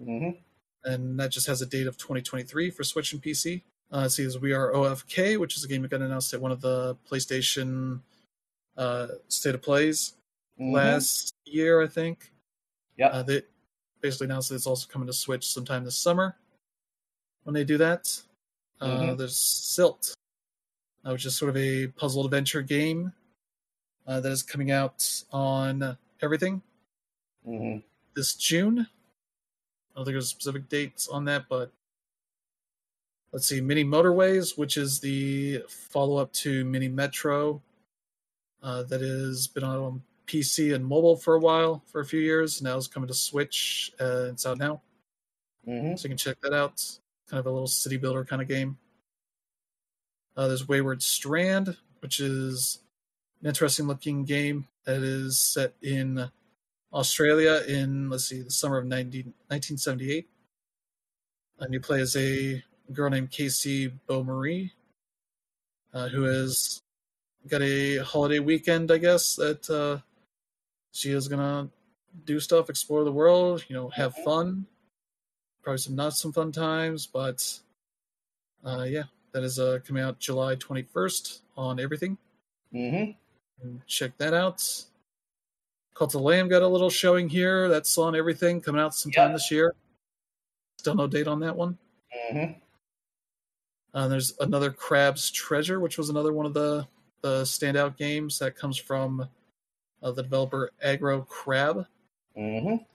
Mhm. 0.00 0.40
And 0.84 1.18
that 1.18 1.30
just 1.30 1.46
has 1.48 1.60
a 1.60 1.66
date 1.66 1.86
of 1.88 1.96
2023 1.96 2.70
for 2.70 2.84
Switch 2.84 3.12
and 3.12 3.20
PC. 3.20 3.64
Uh, 3.92 4.04
it 4.06 4.10
says 4.10 4.38
We 4.38 4.52
Are 4.52 4.72
OFK, 4.72 5.36
which 5.36 5.56
is 5.56 5.64
a 5.64 5.68
game 5.68 5.82
that 5.82 5.88
got 5.90 6.00
announced 6.00 6.32
at 6.32 6.40
one 6.40 6.52
of 6.52 6.60
the 6.60 6.96
PlayStation 7.08 8.02
uh, 8.76 9.08
State 9.28 9.54
of 9.56 9.60
Plays 9.60 10.14
Mhm. 10.58 10.72
last 10.72 11.34
year, 11.44 11.82
I 11.82 11.88
think. 11.88 12.32
Yeah. 12.96 13.08
Uh, 13.08 13.22
they 13.24 13.42
basically 14.00 14.26
announced 14.26 14.48
that 14.50 14.54
it's 14.54 14.66
also 14.66 14.86
coming 14.88 15.06
to 15.08 15.12
Switch 15.12 15.44
sometime 15.46 15.84
this 15.84 15.96
summer. 15.98 16.38
When 17.44 17.54
they 17.54 17.64
do 17.64 17.78
that, 17.78 18.22
uh, 18.80 18.86
Mhm. 19.14 19.18
there's 19.18 19.36
Silt, 19.36 20.14
uh, 21.04 21.10
which 21.12 21.24
is 21.24 21.36
sort 21.36 21.48
of 21.50 21.56
a 21.56 21.88
puzzle 21.88 22.24
adventure 22.24 22.62
game 22.62 23.12
uh, 24.06 24.18
that 24.20 24.32
is 24.32 24.42
coming 24.42 24.70
out 24.70 25.22
on 25.30 25.96
everything 26.20 26.62
Mhm. 27.46 27.84
this 28.14 28.34
June. 28.34 28.80
I 28.80 29.94
don't 29.94 30.04
think 30.04 30.14
there's 30.14 30.28
specific 30.28 30.68
dates 30.68 31.06
on 31.08 31.24
that, 31.26 31.48
but 31.48 31.72
let's 33.32 33.46
see. 33.46 33.60
Mini 33.60 33.84
Motorways, 33.84 34.56
which 34.58 34.76
is 34.76 35.00
the 35.00 35.62
follow 35.68 36.16
up 36.16 36.32
to 36.34 36.64
Mini 36.64 36.88
Metro, 36.88 37.62
uh, 38.62 38.82
that 38.84 39.00
has 39.00 39.46
been 39.46 39.64
on 39.64 40.02
PC 40.26 40.72
and 40.72 40.84
mobile 40.84 41.16
for 41.16 41.34
a 41.34 41.40
while, 41.40 41.80
for 41.86 42.00
a 42.00 42.04
few 42.04 42.20
years. 42.20 42.60
Now 42.62 42.76
it's 42.78 42.88
coming 42.88 43.08
to 43.08 43.14
Switch. 43.14 43.92
Uh, 44.00 44.28
it's 44.32 44.44
out 44.46 44.58
now, 44.58 44.82
Mhm. 45.66 45.98
so 45.98 46.04
you 46.04 46.10
can 46.10 46.18
check 46.18 46.40
that 46.40 46.52
out. 46.52 46.98
Kind 47.30 47.38
of 47.38 47.46
a 47.46 47.50
little 47.50 47.68
city 47.68 47.96
builder 47.96 48.24
kind 48.24 48.42
of 48.42 48.48
game. 48.48 48.76
Uh, 50.36 50.48
there's 50.48 50.66
Wayward 50.66 51.02
Strand, 51.02 51.76
which 52.00 52.18
is 52.18 52.80
an 53.40 53.46
interesting 53.46 53.86
looking 53.86 54.24
game 54.24 54.66
that 54.84 55.02
is 55.02 55.38
set 55.38 55.74
in 55.82 56.30
Australia 56.92 57.62
in, 57.68 58.10
let's 58.10 58.24
see, 58.24 58.42
the 58.42 58.50
summer 58.50 58.78
of 58.78 58.86
90, 58.86 59.22
1978. 59.48 60.28
And 61.60 61.72
you 61.72 61.80
play 61.80 62.00
as 62.00 62.16
a 62.16 62.62
girl 62.92 63.10
named 63.10 63.30
Casey 63.30 63.92
Beaumaris, 64.08 64.70
uh, 65.94 66.08
who 66.08 66.22
has 66.22 66.82
got 67.46 67.62
a 67.62 67.98
holiday 67.98 68.38
weekend, 68.38 68.90
I 68.90 68.98
guess, 68.98 69.36
that 69.36 69.70
uh, 69.70 69.98
she 70.92 71.12
is 71.12 71.28
going 71.28 71.40
to 71.40 71.70
do 72.24 72.40
stuff, 72.40 72.68
explore 72.68 73.04
the 73.04 73.12
world, 73.12 73.64
you 73.68 73.76
know, 73.76 73.88
have 73.90 74.14
fun. 74.24 74.66
Probably 75.62 75.78
some 75.78 75.94
not 75.94 76.14
some 76.16 76.32
fun 76.32 76.52
times, 76.52 77.06
but 77.06 77.58
uh, 78.64 78.84
yeah, 78.88 79.04
that 79.32 79.42
is 79.42 79.58
uh, 79.58 79.78
coming 79.86 80.02
out 80.02 80.18
July 80.18 80.56
21st 80.56 81.40
on 81.56 81.78
everything 81.80 82.16
Mhm. 82.74 83.16
check 83.86 84.16
that 84.18 84.32
out. 84.32 84.62
Cult 85.94 86.14
of 86.14 86.20
Lamb 86.22 86.48
got 86.48 86.62
a 86.62 86.66
little 86.68 86.88
showing 86.88 87.28
here. 87.28 87.68
That's 87.68 87.98
on 87.98 88.14
everything 88.16 88.60
coming 88.60 88.80
out 88.80 88.94
sometime 88.94 89.30
Yeah. 89.30 89.32
this 89.34 89.50
year. 89.50 89.74
Still 90.78 90.94
no 90.94 91.06
date 91.06 91.26
on 91.28 91.40
that 91.40 91.56
one. 91.56 91.76
Mhm. 92.32 92.60
Uh, 93.92 94.08
there's 94.08 94.38
another 94.38 94.70
Crab's 94.72 95.30
Treasure, 95.30 95.80
which 95.80 95.98
was 95.98 96.08
another 96.10 96.32
one 96.32 96.46
of 96.46 96.54
the 96.54 96.86
the 97.22 97.42
standout 97.42 97.98
games 97.98 98.38
that 98.38 98.56
comes 98.56 98.78
from 98.78 99.28
uh, 100.02 100.10
the 100.12 100.22
developer 100.22 100.70
Aggro 100.82 101.26
Crab. 101.28 101.86
Mhm. 102.34 102.86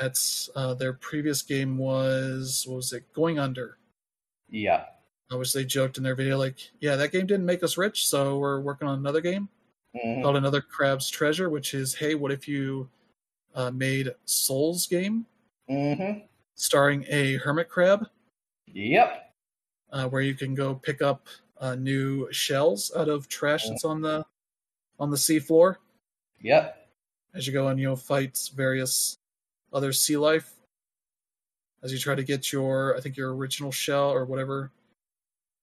That's 0.00 0.48
uh, 0.56 0.74
their 0.74 0.92
previous 0.94 1.42
game 1.42 1.76
was 1.78 2.64
what 2.66 2.76
was 2.76 2.92
it? 2.92 3.12
Going 3.12 3.38
Under. 3.38 3.78
Yeah. 4.48 4.86
I 5.30 5.36
wish 5.36 5.52
they 5.52 5.64
joked 5.64 5.96
in 5.98 6.02
their 6.04 6.14
video 6.14 6.38
like, 6.38 6.58
"Yeah, 6.80 6.96
that 6.96 7.12
game 7.12 7.26
didn't 7.26 7.46
make 7.46 7.62
us 7.62 7.76
rich, 7.76 8.06
so 8.06 8.38
we're 8.38 8.60
working 8.60 8.88
on 8.88 8.98
another 8.98 9.20
game." 9.20 9.48
Mhm. 9.96 10.22
called 10.24 10.34
another 10.36 10.60
crab's 10.60 11.08
treasure 11.08 11.48
which 11.48 11.72
is 11.72 11.94
hey 11.94 12.16
what 12.16 12.32
if 12.32 12.48
you 12.48 12.90
uh, 13.54 13.70
made 13.70 14.12
souls 14.24 14.88
game 14.88 15.24
Mhm. 15.70 16.26
starring 16.56 17.04
a 17.08 17.36
hermit 17.36 17.68
crab 17.68 18.08
Yep. 18.66 19.32
uh, 19.92 20.08
where 20.08 20.20
you 20.22 20.34
can 20.34 20.56
go 20.56 20.74
pick 20.74 21.00
up 21.00 21.28
uh, 21.58 21.76
new 21.76 22.26
shells 22.32 22.90
out 22.96 23.08
of 23.08 23.28
trash 23.28 23.68
that's 23.68 23.84
on 23.84 24.00
the 24.02 24.26
on 24.98 25.10
the 25.12 25.16
seafloor 25.16 25.76
Yep. 26.40 26.90
as 27.34 27.46
you 27.46 27.52
go 27.52 27.68
and 27.68 27.78
you 27.78 27.86
know 27.86 27.94
fight 27.94 28.36
various 28.52 29.18
other 29.74 29.92
sea 29.92 30.16
life 30.16 30.54
as 31.82 31.92
you 31.92 31.98
try 31.98 32.14
to 32.14 32.22
get 32.22 32.52
your 32.52 32.96
i 32.96 33.00
think 33.00 33.16
your 33.16 33.34
original 33.34 33.72
shell 33.72 34.10
or 34.10 34.24
whatever 34.24 34.70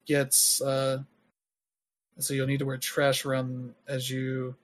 gets 0.06 0.62
uh 0.62 1.00
so 2.20 2.34
you'll 2.34 2.48
need 2.48 2.60
to 2.60 2.66
wear 2.66 2.78
trash 2.78 3.26
around 3.26 3.74
as 3.88 4.10
you 4.10 4.56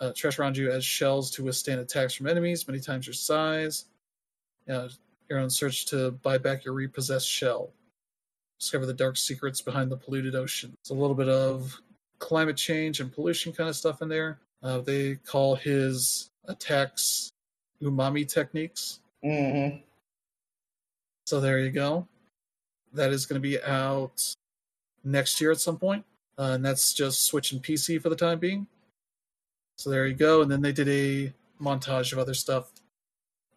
uh, 0.00 0.12
trash 0.14 0.38
around 0.38 0.56
you 0.56 0.70
as 0.70 0.84
shells 0.84 1.30
to 1.30 1.42
withstand 1.42 1.80
attacks 1.80 2.14
from 2.14 2.28
enemies 2.28 2.68
many 2.68 2.78
times 2.78 3.06
your 3.06 3.14
size 3.14 3.86
yeah 4.68 4.86
you're 5.32 5.40
on 5.40 5.48
search 5.48 5.86
to 5.86 6.10
buy 6.10 6.36
back 6.36 6.62
your 6.66 6.74
repossessed 6.74 7.26
shell. 7.26 7.70
Discover 8.60 8.84
the 8.84 8.92
dark 8.92 9.16
secrets 9.16 9.62
behind 9.62 9.90
the 9.90 9.96
polluted 9.96 10.34
ocean. 10.34 10.74
It's 10.82 10.90
a 10.90 10.94
little 10.94 11.16
bit 11.16 11.30
of 11.30 11.80
climate 12.18 12.58
change 12.58 13.00
and 13.00 13.10
pollution 13.10 13.50
kind 13.54 13.70
of 13.70 13.74
stuff 13.74 14.02
in 14.02 14.10
there. 14.10 14.40
Uh, 14.62 14.80
they 14.80 15.14
call 15.14 15.54
his 15.54 16.28
attacks 16.48 17.31
umami 17.82 18.26
techniques. 18.28 19.00
Mhm. 19.24 19.82
So 21.26 21.40
there 21.40 21.58
you 21.60 21.70
go. 21.70 22.06
That 22.92 23.12
is 23.12 23.26
going 23.26 23.40
to 23.40 23.48
be 23.48 23.62
out 23.62 24.34
next 25.04 25.40
year 25.40 25.50
at 25.50 25.60
some 25.60 25.78
point. 25.78 26.04
Uh, 26.38 26.52
and 26.54 26.64
that's 26.64 26.92
just 26.94 27.24
Switch 27.24 27.52
and 27.52 27.62
PC 27.62 28.00
for 28.00 28.08
the 28.08 28.16
time 28.16 28.38
being. 28.38 28.66
So 29.76 29.90
there 29.90 30.06
you 30.06 30.14
go. 30.14 30.42
And 30.42 30.50
then 30.50 30.62
they 30.62 30.72
did 30.72 30.88
a 30.88 31.32
montage 31.62 32.12
of 32.12 32.18
other 32.18 32.34
stuff. 32.34 32.72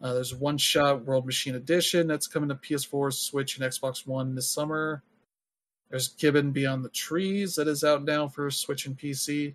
Uh, 0.00 0.12
there's 0.12 0.34
OneShot 0.34 1.04
World 1.04 1.24
Machine 1.24 1.54
Edition 1.54 2.06
that's 2.06 2.26
coming 2.26 2.48
to 2.50 2.54
PS4, 2.54 3.12
Switch, 3.12 3.58
and 3.58 3.70
Xbox 3.70 4.06
One 4.06 4.34
this 4.34 4.48
summer. 4.48 5.02
There's 5.90 6.08
Gibbon 6.08 6.52
Beyond 6.52 6.84
the 6.84 6.90
Trees 6.90 7.54
that 7.54 7.68
is 7.68 7.82
out 7.82 8.04
now 8.04 8.28
for 8.28 8.50
Switch 8.50 8.86
and 8.86 8.98
PC. 8.98 9.54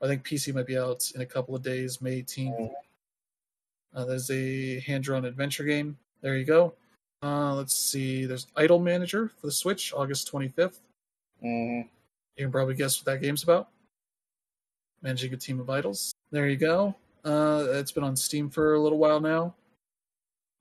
I 0.00 0.06
think 0.06 0.24
PC 0.24 0.54
might 0.54 0.66
be 0.66 0.78
out 0.78 1.10
in 1.14 1.20
a 1.20 1.26
couple 1.26 1.54
of 1.54 1.62
days, 1.62 2.00
May 2.00 2.22
18th. 2.22 2.70
Uh, 3.94 4.04
there's 4.04 4.30
a 4.30 4.80
hand 4.80 5.04
drawn 5.04 5.24
adventure 5.24 5.64
game. 5.64 5.98
There 6.20 6.36
you 6.36 6.44
go. 6.44 6.74
Uh, 7.22 7.54
let's 7.54 7.74
see. 7.74 8.24
There's 8.24 8.46
Idol 8.56 8.78
Manager 8.78 9.28
for 9.28 9.46
the 9.46 9.52
Switch, 9.52 9.92
August 9.92 10.28
25th. 10.28 10.80
Mhm. 11.42 11.88
You 12.36 12.44
can 12.44 12.52
probably 12.52 12.74
guess 12.74 12.98
what 12.98 13.06
that 13.06 13.20
game's 13.20 13.42
about. 13.42 13.68
Managing 15.02 15.32
a 15.34 15.36
team 15.36 15.60
of 15.60 15.68
idols. 15.68 16.12
There 16.30 16.48
you 16.48 16.56
go. 16.56 16.94
Uh, 17.24 17.66
it's 17.70 17.92
been 17.92 18.04
on 18.04 18.16
Steam 18.16 18.48
for 18.48 18.74
a 18.74 18.80
little 18.80 18.98
while 18.98 19.20
now. 19.20 19.54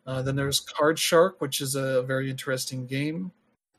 Uh, 0.06 0.22
then 0.22 0.36
there's 0.36 0.60
Card 0.60 0.98
Shark, 0.98 1.40
which 1.40 1.62
is 1.62 1.76
a 1.76 2.02
very 2.04 2.30
interesting 2.30 2.86
game. 2.88 3.32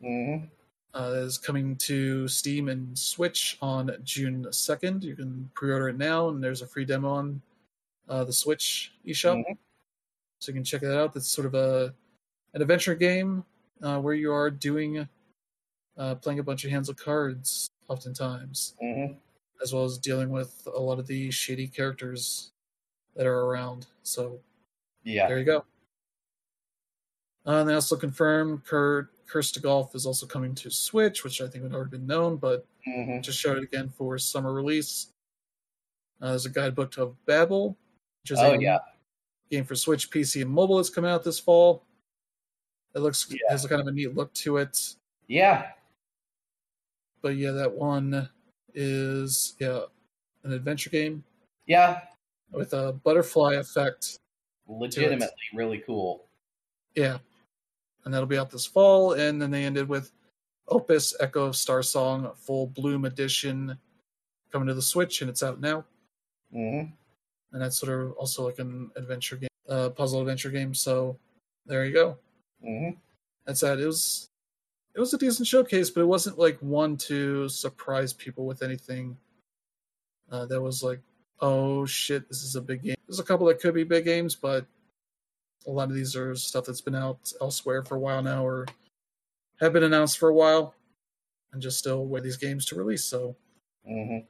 Mhm. 0.03 0.49
Uh, 0.95 1.11
that 1.11 1.23
is 1.23 1.39
coming 1.39 1.77
to 1.77 2.27
Steam 2.29 2.69
and 2.69 2.99
Switch 2.99 3.59
on 3.61 3.97
June 4.05 4.47
2nd. 4.53 5.05
You 5.05 5.17
can 5.17 5.51
pre 5.55 5.71
order 5.73 5.89
it 5.89 5.97
now, 5.97 6.29
and 6.29 6.43
there's 6.43 6.63
a 6.63 6.67
free 6.67 6.85
demo 6.85 7.09
on 7.11 7.43
uh, 8.11 8.25
the 8.25 8.33
Switch 8.33 8.93
eShop. 9.07 9.37
Mhm. 9.49 9.57
So 10.41 10.51
you 10.51 10.55
can 10.55 10.65
check 10.65 10.83
that 10.83 10.99
out. 10.99 11.15
That's 11.15 11.29
sort 11.31 11.47
of 11.47 11.55
a 11.55 11.95
an 12.53 12.61
adventure 12.63 12.95
game 12.97 13.45
uh, 13.83 14.01
where 14.01 14.15
you 14.15 14.33
are 14.33 14.51
doing 14.51 15.09
uh, 15.97 16.15
playing 16.17 16.39
a 16.39 16.43
bunch 16.43 16.65
of 16.65 16.71
hands 16.71 16.89
of 16.89 16.97
cards, 16.97 17.69
oftentimes, 17.89 18.75
Mhm. 18.83 19.17
as 19.63 19.73
well 19.75 19.85
as 19.85 19.99
dealing 19.99 20.31
with 20.31 20.67
a 20.75 20.79
lot 20.81 20.99
of 20.99 21.07
the 21.07 21.31
shady 21.31 21.69
characters 21.69 22.53
that 23.15 23.27
are 23.27 23.41
around. 23.47 23.87
So 24.03 24.41
Yeah. 25.05 25.29
there 25.29 25.39
you 25.39 25.45
go. 25.45 25.59
Uh, 27.47 27.61
and 27.61 27.69
they 27.69 27.75
also 27.75 27.97
confirmed 27.97 28.65
Cur- 28.65 29.11
Cursed 29.27 29.55
to 29.55 29.61
Golf 29.61 29.95
is 29.95 30.07
also 30.07 30.27
coming 30.27 30.55
to 30.57 30.71
Switch, 30.71 31.23
which 31.23 31.41
I 31.41 31.49
think 31.49 31.65
had 31.65 31.75
already 31.75 31.91
been 31.91 32.07
known, 32.07 32.37
but 32.37 32.67
Mhm. 32.87 33.23
just 33.23 33.39
showed 33.39 33.59
it 33.59 33.65
again 33.65 33.89
for 33.91 34.19
summer 34.19 34.53
release. 34.53 35.13
Uh, 36.21 36.31
there's 36.31 36.47
a 36.47 36.51
guidebook 36.51 36.91
to 36.93 37.17
Babel, 37.27 37.77
which 38.23 38.33
is 38.33 38.39
Oh, 38.39 38.53
a 38.55 38.59
yeah. 38.61 38.79
game 39.51 39.65
for 39.65 39.75
Switch, 39.75 40.11
PC, 40.11 40.43
and 40.43 40.51
mobile 40.51 40.77
that's 40.77 40.91
coming 40.91 41.11
out 41.11 41.25
this 41.25 41.39
fall. 41.39 41.85
It 42.95 43.01
looks 43.01 43.27
Yeah. 43.31 43.39
has 43.51 43.67
kind 43.67 43.81
of 43.81 43.87
a 43.87 43.93
neat 43.93 44.15
look 44.15 44.33
to 44.35 44.59
it, 44.59 44.97
Yeah. 45.29 45.73
but 47.23 47.37
yeah, 47.37 47.53
that 47.53 47.73
one 47.73 48.29
is 48.75 49.57
yeah 49.59 49.85
an 50.45 50.53
adventure 50.53 50.91
game 50.91 51.25
Yeah. 51.67 52.07
with 52.51 52.73
a 52.73 52.93
butterfly 52.93 53.55
effect. 53.55 54.19
Legitimately 54.67 55.29
really 55.53 55.79
cool. 55.79 56.27
Yeah, 56.95 57.19
and 58.05 58.15
that'll 58.15 58.27
be 58.27 58.39
out 58.39 58.51
this 58.51 58.67
fall. 58.67 59.15
And 59.15 59.41
then 59.43 59.51
they 59.51 59.65
ended 59.65 59.89
with 59.89 60.13
Opus 60.69 61.15
Echo 61.21 61.47
of 61.47 61.55
Starsong 61.55 62.37
Full 62.37 62.69
Bloom 62.69 63.05
Edition 63.05 63.79
coming 64.51 64.69
to 64.69 64.75
the 64.75 64.83
Switch, 64.83 65.21
and 65.21 65.29
it's 65.31 65.43
out 65.43 65.61
now. 65.61 65.85
Mm-hmm. 66.53 66.93
And 67.53 67.61
that's 67.63 67.77
sort 67.79 67.93
of 67.93 68.13
also 68.13 68.47
like 68.47 68.59
an 68.59 68.91
adventure 68.97 69.37
game, 69.37 69.49
uh, 69.69 69.91
puzzle 69.91 70.21
adventure 70.21 70.51
game. 70.51 70.75
So 70.75 71.19
there 71.67 71.85
you 71.85 71.93
go. 71.93 72.17
Mm-hmm. 72.65 72.97
That's 73.47 73.61
that. 73.61 73.79
It 73.81 73.87
was 73.87 74.29
it 74.95 75.01
was 75.01 75.15
a 75.15 75.19
decent 75.19 75.47
showcase, 75.49 75.91
but 75.91 76.01
it 76.03 76.07
wasn't 76.07 76.39
like 76.39 76.59
one 76.61 76.97
to 76.99 77.49
surprise 77.49 78.13
people 78.13 78.47
with 78.47 78.63
anything. 78.63 79.17
Uh, 80.31 80.47
that 80.47 80.61
was 80.61 80.83
like, 80.83 81.01
oh 81.41 81.85
shit, 81.87 82.29
this 82.29 82.43
is 82.43 82.57
a 82.57 82.61
big 82.61 82.83
game. 82.83 82.97
There's 83.07 83.21
a 83.21 83.25
couple 83.25 83.47
that 83.47 83.61
could 83.61 83.75
be 83.75 83.85
big 83.85 84.05
games, 84.05 84.35
but 84.37 84.65
a 85.67 85.71
lot 85.71 85.89
of 85.91 85.95
these 85.95 86.15
are 86.17 86.35
stuff 86.37 86.65
that's 86.65 86.81
been 86.81 86.95
out 86.95 87.33
elsewhere 87.41 87.83
for 87.85 87.97
a 87.97 87.99
while 88.01 88.23
now, 88.23 88.47
or 88.47 88.67
have 89.61 89.73
been 89.73 89.83
announced 89.83 90.19
for 90.19 90.29
a 90.29 90.35
while, 90.35 90.75
and 91.53 91.61
just 91.61 91.79
still 91.79 92.07
wait 92.07 92.23
these 92.23 92.37
games 92.37 92.65
to 92.67 92.77
release. 92.77 93.05
So 93.05 93.37
Mm-hmm. 93.91 94.27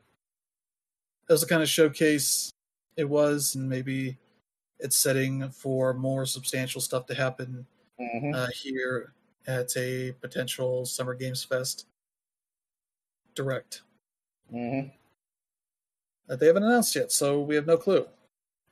that 1.27 1.35
was 1.35 1.41
the 1.41 1.47
kind 1.49 1.61
of 1.63 1.69
showcase 1.69 2.51
it 3.01 3.09
was, 3.09 3.55
and 3.57 3.69
maybe 3.69 4.17
it's 4.79 4.97
setting 4.97 5.49
for 5.51 5.93
more 5.95 6.25
substantial 6.27 6.81
stuff 6.81 7.07
to 7.07 7.15
happen 7.15 7.67
Mm-hmm. 8.01 8.35
uh, 8.35 8.47
here 8.63 9.13
at 9.47 9.77
a 9.77 10.13
potential 10.23 10.87
Summer 10.87 11.13
Games 11.15 11.45
Fest 11.45 11.87
direct 13.35 13.83
Mm-hmm. 14.51 14.89
that 16.27 16.41
they 16.41 16.47
haven't 16.47 16.65
announced 16.65 16.97
yet, 16.97 17.13
so 17.13 17.41
we 17.41 17.55
have 17.57 17.67
no 17.67 17.77
clue. 17.77 18.07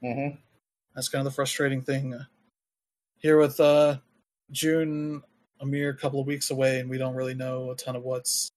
Mm-hmm. 0.02 0.36
That's 0.94 1.09
kind 1.09 1.20
of 1.20 1.30
the 1.30 1.34
frustrating 1.36 1.82
thing 1.82 2.14
uh, 2.14 2.24
here 3.18 3.38
with 3.38 3.60
uh, 3.60 3.98
June 4.50 5.22
a 5.60 5.66
mere 5.66 5.92
couple 5.92 6.20
of 6.20 6.26
weeks 6.26 6.50
away, 6.50 6.80
and 6.80 6.88
we 6.88 6.98
don't 6.98 7.14
really 7.14 7.34
know 7.34 7.70
a 7.70 7.76
ton 7.76 7.94
of 7.94 8.02
what's 8.02 8.50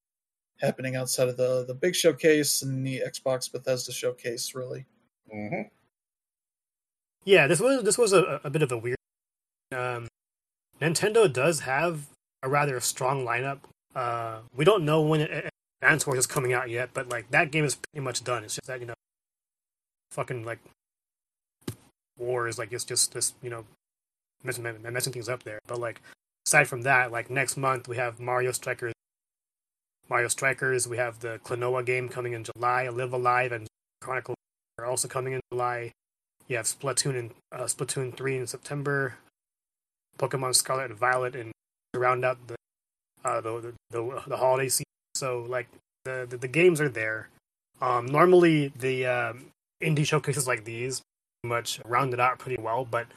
happening 0.62 0.96
outside 0.96 1.28
of 1.28 1.36
the 1.38 1.66
the 1.68 1.76
big 1.76 1.96
showcase 1.96 2.62
and 2.62 2.86
the 2.88 3.02
Xbox 3.06 3.52
Bethesda 3.52 3.92
showcase, 3.92 4.56
really. 4.56 4.86
Mm-hmm. 5.34 5.62
Yeah, 7.24 7.48
this 7.48 7.60
was 7.60 7.84
this 7.84 7.98
was 7.98 8.14
a, 8.14 8.42
a 8.44 8.50
bit 8.50 8.62
of 8.62 8.72
a 8.72 8.78
weird. 8.78 8.98
Um, 9.72 10.08
Nintendo 10.82 11.32
does 11.32 11.62
have 11.62 12.08
a 12.44 12.50
rather 12.50 12.80
strong 12.80 13.26
lineup. 13.26 13.60
Uh, 13.96 14.40
we 14.56 14.66
don't 14.66 14.84
know 14.84 15.02
when 15.02 15.22
Advance 15.82 16.08
Wars 16.08 16.20
is 16.20 16.28
coming 16.28 16.54
out 16.54 16.70
yet, 16.70 16.90
but 16.94 17.10
like 17.10 17.30
that 17.32 17.52
game 17.52 17.64
is 17.64 17.76
pretty 17.76 18.04
much 18.04 18.24
done. 18.24 18.44
It's 18.44 18.56
just 18.56 18.68
that 18.68 18.80
you 18.80 18.88
know, 18.88 18.94
fucking 20.12 20.44
like 20.44 20.60
wars, 22.18 22.58
like 22.58 22.74
it's 22.74 22.86
just 22.86 23.14
this 23.14 23.34
you 23.42 23.50
know, 23.50 23.66
messing, 24.44 24.66
messing 24.82 25.14
things 25.14 25.30
up 25.30 25.44
there. 25.44 25.60
But 25.68 25.80
like 25.80 26.02
aside 26.48 26.68
from 26.68 26.82
that, 26.82 27.12
like 27.12 27.30
next 27.30 27.56
month 27.56 27.88
we 27.88 27.98
have 27.98 28.20
Mario 28.20 28.52
Strikers. 28.52 28.94
Mario 30.10 30.28
Strikers. 30.28 30.88
We 30.88 30.98
have 30.98 31.20
the 31.20 31.40
Klonoa 31.46 31.86
game 31.86 32.10
coming 32.10 32.34
in 32.34 32.44
July. 32.44 32.90
Live 32.90 33.14
A 33.14 33.18
Live 33.18 33.52
and 33.52 33.68
Chronicle 34.02 34.36
are 34.82 34.86
also 34.86 35.08
coming 35.08 35.34
in 35.34 35.42
July. 35.52 35.92
You 36.48 36.58
have 36.58 36.66
Splatoon 36.66 37.18
and 37.18 37.32
uh, 37.52 37.64
Splatoon 37.64 38.16
three 38.16 38.38
in 38.38 38.48
September. 38.48 39.16
Pokemon 40.18 40.56
Scarlet 40.56 40.92
and 40.92 41.00
Violet 41.00 41.36
in 41.36 41.52
to 41.94 42.00
round 42.00 42.26
out 42.26 42.38
the 42.48 42.56
uh, 43.24 43.42
the, 43.42 43.74
the 43.90 44.22
the 44.28 44.38
holiday 44.38 44.70
season. 44.70 44.86
So 45.16 45.46
like 45.48 45.68
the 46.06 46.26
the, 46.30 46.38
the 46.38 46.48
games 46.48 46.82
are 46.82 46.90
there. 46.90 47.30
Um, 47.82 48.06
normally 48.06 48.72
the 48.78 49.06
um, 49.06 49.46
indie 49.82 50.06
showcases 50.06 50.48
like 50.48 50.66
these 50.66 51.02
much 51.44 51.80
rounded 51.86 52.20
out 52.20 52.38
pretty 52.38 52.62
well, 52.62 52.86
but 52.86 53.08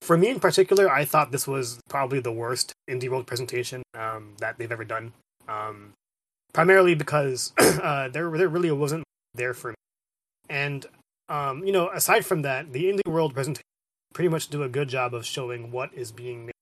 for 0.00 0.16
me 0.16 0.30
in 0.30 0.40
particular, 0.40 0.90
I 0.90 1.04
thought 1.04 1.30
this 1.30 1.46
was 1.46 1.78
probably 1.88 2.20
the 2.20 2.32
worst 2.32 2.72
indie 2.88 3.08
world 3.08 3.26
presentation 3.26 3.82
um, 3.94 4.34
that 4.38 4.58
they've 4.58 4.72
ever 4.72 4.84
done. 4.84 5.12
Um, 5.48 5.92
primarily 6.52 6.94
because 6.94 7.52
uh, 7.58 8.08
there 8.08 8.30
there 8.36 8.48
really 8.48 8.70
wasn't 8.70 9.04
there 9.34 9.54
for 9.54 9.70
me, 9.70 9.76
and 10.52 10.86
um, 11.30 11.64
you 11.64 11.72
know 11.72 11.88
aside 11.88 12.24
from 12.24 12.42
that, 12.42 12.72
the 12.72 12.84
indie 12.84 13.10
world 13.10 13.34
presentation 13.34 13.64
pretty 14.12 14.28
much 14.28 14.48
do 14.48 14.62
a 14.62 14.68
good 14.68 14.88
job 14.88 15.14
of 15.14 15.24
showing 15.24 15.72
what 15.72 15.92
is 15.94 16.12
being 16.12 16.46
made 16.46 16.54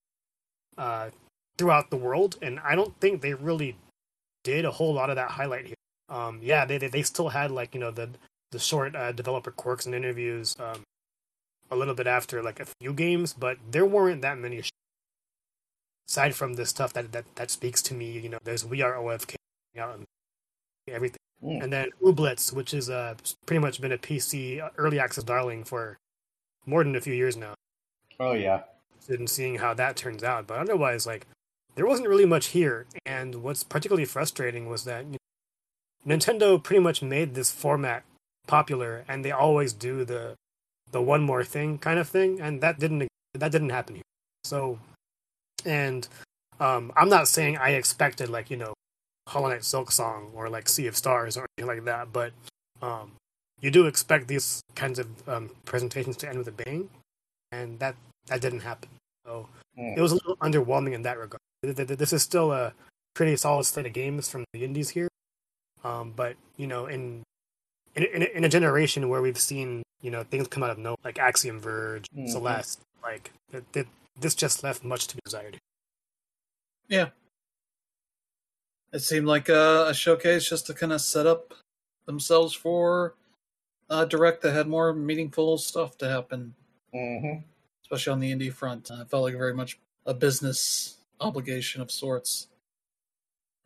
uh, 0.79 1.11
throughout 1.59 1.91
the 1.91 1.97
world, 1.97 2.39
and 2.41 2.61
I 2.61 2.77
don't 2.77 2.99
think 3.01 3.21
they 3.21 3.35
really 3.35 3.77
did 4.45 4.65
a 4.65 4.71
whole 4.71 4.95
lot 4.95 5.11
of 5.11 5.17
that 5.17 5.33
highlight 5.33 5.67
here. 5.67 5.75
Um, 6.09 6.39
yeah, 6.41 6.65
they, 6.65 6.79
they 6.79 6.87
they 6.87 7.03
still 7.03 7.29
had 7.31 7.51
like 7.51 7.75
you 7.75 7.81
know 7.81 7.91
the 7.91 8.09
the 8.53 8.61
short 8.61 8.95
uh, 8.95 9.13
developer 9.13 9.51
quirks 9.51 9.87
and 9.87 9.95
interviews 9.95 10.57
um, 10.61 10.83
a 11.71 11.77
little 11.77 11.95
bit 11.95 12.07
after 12.07 12.43
like 12.43 12.61
a 12.61 12.67
few 12.81 12.93
games, 12.93 13.33
but 13.33 13.59
there 13.71 13.85
weren't 13.85 14.23
that 14.23 14.39
many. 14.39 14.63
Sh- 14.63 14.71
aside 16.09 16.35
from 16.35 16.55
the 16.55 16.67
stuff 16.67 16.93
that, 16.93 17.13
that 17.13 17.25
that 17.35 17.51
speaks 17.51 17.83
to 17.83 17.95
me, 17.95 18.11
you 18.19 18.29
know, 18.29 18.39
there's 18.45 18.65
We 18.65 18.83
Are 18.83 18.95
OFK 18.95 19.35
out 19.79 19.95
and 19.97 20.05
everything, 20.89 21.20
Mm. 21.43 21.63
and 21.63 21.73
then 21.73 21.89
Ooblets, 22.03 22.53
which 22.53 22.75
is 22.75 22.91
uh 22.91 23.15
pretty 23.47 23.61
much 23.61 23.81
been 23.81 23.93
a 23.93 23.99
PC 23.99 24.61
early 24.77 25.01
access 25.01 25.25
darling 25.25 25.65
for 25.65 25.97
more 26.67 26.85
than 26.85 26.95
a 26.95 27.01
few 27.01 27.15
years 27.15 27.37
now. 27.37 27.55
Oh 28.19 28.33
yeah. 28.33 28.63
In 29.09 29.27
seeing 29.27 29.57
how 29.57 29.73
that 29.75 29.97
turns 29.97 30.23
out, 30.23 30.47
but 30.47 30.59
otherwise, 30.59 31.07
like 31.07 31.27
there 31.75 31.87
wasn't 31.87 32.09
really 32.09 32.27
much 32.27 32.49
here. 32.49 32.87
And 33.07 33.37
what's 33.37 33.63
particularly 33.63 34.05
frustrating 34.05 34.69
was 34.69 34.85
that 34.85 35.07
you 35.07 35.17
know, 36.05 36.17
Nintendo 36.17 36.63
pretty 36.63 36.83
much 36.83 37.01
made 37.03 37.35
this 37.35 37.51
format 37.51 38.05
popular, 38.47 39.05
and 39.09 39.25
they 39.25 39.31
always 39.31 39.73
do 39.73 40.05
the 40.05 40.35
the 40.93 41.01
one 41.01 41.23
more 41.23 41.45
thing 41.45 41.79
kind 41.79 41.99
of 41.99 42.09
thing, 42.09 42.41
and 42.41 42.61
that 42.61 42.79
didn't 42.79 43.09
that 43.35 43.53
didn't 43.53 43.71
happen 43.71 43.95
here. 43.97 44.05
So, 44.45 44.79
and 45.65 46.07
um, 46.59 46.93
I'm 46.97 47.09
not 47.09 47.29
saying 47.29 47.57
I 47.57 47.71
expected 47.71 48.29
like 48.29 48.51
you 48.51 48.57
know 48.59 48.75
Hollow 49.29 49.49
Knight 49.49 49.61
Silksong 49.61 50.33
or 50.35 50.49
like 50.49 50.69
Sea 50.69 50.87
of 50.87 50.97
Stars 50.97 51.37
or 51.37 51.47
anything 51.59 51.77
like 51.77 51.85
that, 51.85 52.13
but 52.13 52.33
um, 52.83 53.13
you 53.61 53.71
do 53.71 53.87
expect 53.87 54.27
these 54.29 54.63
kinds 54.75 54.99
of 54.99 55.07
um, 55.29 55.51
presentations 55.65 56.17
to 56.19 56.29
end 56.29 56.39
with 56.39 56.49
a 56.49 56.53
bang, 56.53 56.89
and 57.53 57.79
that 57.79 57.95
that 58.27 58.41
didn't 58.41 58.61
happen. 58.61 58.89
So 59.27 59.49
Mm. 59.79 59.97
it 59.97 60.01
was 60.01 60.11
a 60.11 60.15
little 60.17 60.37
underwhelming 60.39 60.95
in 60.95 61.03
that 61.03 61.17
regard. 61.17 61.39
Th- 61.63 61.77
th- 61.77 61.97
This 61.99 62.13
is 62.13 62.23
still 62.25 62.51
a 62.51 62.75
pretty 63.15 63.37
solid 63.37 63.65
slate 63.65 63.87
of 63.87 63.93
games 63.93 64.29
from 64.29 64.45
the 64.53 64.65
indies 64.65 64.91
here, 64.91 65.09
um, 65.85 66.13
but 66.17 66.35
you 66.57 66.67
know, 66.67 66.87
in 66.87 67.23
in 67.95 68.03
in 68.05 68.23
a, 68.23 68.27
in 68.39 68.45
a 68.45 68.49
generation 68.49 69.09
where 69.09 69.23
we've 69.23 69.39
seen 69.39 69.83
you 70.03 70.11
know 70.11 70.25
things 70.25 70.49
come 70.49 70.63
out 70.65 70.71
of 70.71 70.79
no 70.79 70.97
like 71.05 71.19
Axiom 71.21 71.61
Verge, 71.61 72.07
Mhm. 72.17 72.29
Celeste, 72.31 72.81
like 73.03 73.31
th- 73.53 73.63
th- 73.73 73.87
this 74.19 74.35
just 74.35 74.65
left 74.65 74.83
much 74.83 75.07
to 75.07 75.15
be 75.17 75.21
desired. 75.25 75.59
It 78.93 79.01
seemed 79.01 79.27
like 79.27 79.49
a, 79.49 79.87
a 79.89 79.95
showcase 79.95 80.49
just 80.49 80.67
to 80.67 80.75
kind 80.75 80.93
of 80.93 81.01
set 81.01 81.27
up 81.27 81.55
themselves 82.07 82.55
for 82.55 83.15
a 83.89 84.05
direct 84.07 84.43
that 84.43 84.53
had 84.53 84.67
more 84.67 84.93
meaningful 84.93 85.59
stuff 85.59 85.97
to 85.99 86.09
happen, 86.09 86.55
Mm-hmm. 86.95 87.43
especially 87.85 88.13
on 88.13 88.19
the 88.21 88.33
indie 88.33 88.53
front. 88.53 88.91
Uh, 88.91 89.03
it 89.03 89.11
felt 89.11 89.23
like 89.23 89.35
very 89.37 89.55
much 89.55 89.79
a 90.07 90.15
business 90.15 90.97
obligation 91.21 91.81
of 91.81 91.91
sorts 91.91 92.49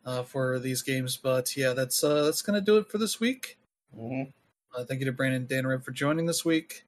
uh, 0.05 0.21
for 0.21 0.59
these 0.59 0.83
games. 0.83 1.17
But 1.17 1.57
yeah, 1.57 1.73
that's 1.73 2.03
uh, 2.03 2.23
that's 2.23 2.43
gonna 2.43 2.61
do 2.61 2.77
it 2.77 2.87
for 2.87 2.99
this 2.99 3.19
week. 3.19 3.57
Mm-hmm. 3.97 4.29
Uh, 4.75 4.83
thank 4.83 4.99
you 4.99 5.05
to 5.07 5.11
Brandon 5.11 5.41
and 5.41 5.49
Dan 5.49 5.65
Rib 5.65 5.83
for 5.83 5.91
joining 5.91 6.27
this 6.27 6.45
week. 6.45 6.85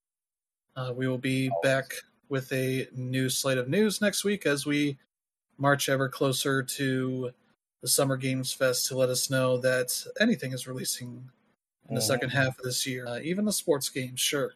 Uh, 0.76 0.93
we 0.95 1.07
will 1.07 1.18
be 1.18 1.49
back 1.64 1.91
with 2.30 2.51
a 2.51 2.88
new 2.93 3.30
slate 3.30 3.57
of 3.57 3.68
news 3.68 3.99
next 3.99 4.23
week 4.23 4.45
as 4.45 4.65
we 4.68 4.97
march 5.57 5.89
ever 5.89 6.07
closer 6.09 6.61
to 6.61 7.31
the 7.81 7.87
Summer 7.87 8.17
Games 8.17 8.51
Fest 8.51 8.87
to 8.87 8.97
let 8.97 9.09
us 9.09 9.29
know 9.29 9.57
that 9.57 10.05
anything 10.19 10.51
is 10.53 10.67
releasing 10.67 11.29
in 11.89 11.95
the 11.95 12.01
Mhm. 12.01 12.07
second 12.07 12.29
half 12.29 12.57
of 12.57 12.65
this 12.65 12.85
year. 12.85 13.07
Uh, 13.07 13.19
even 13.19 13.45
the 13.45 13.53
sports 13.53 13.89
games, 13.89 14.19
sure. 14.19 14.53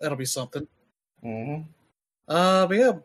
That'll 0.00 0.16
be 0.16 0.24
something. 0.24 0.66
Mm-hmm. 1.24 1.62
Uh, 2.28 2.66
but 2.66 2.76
yeah, 2.76 2.98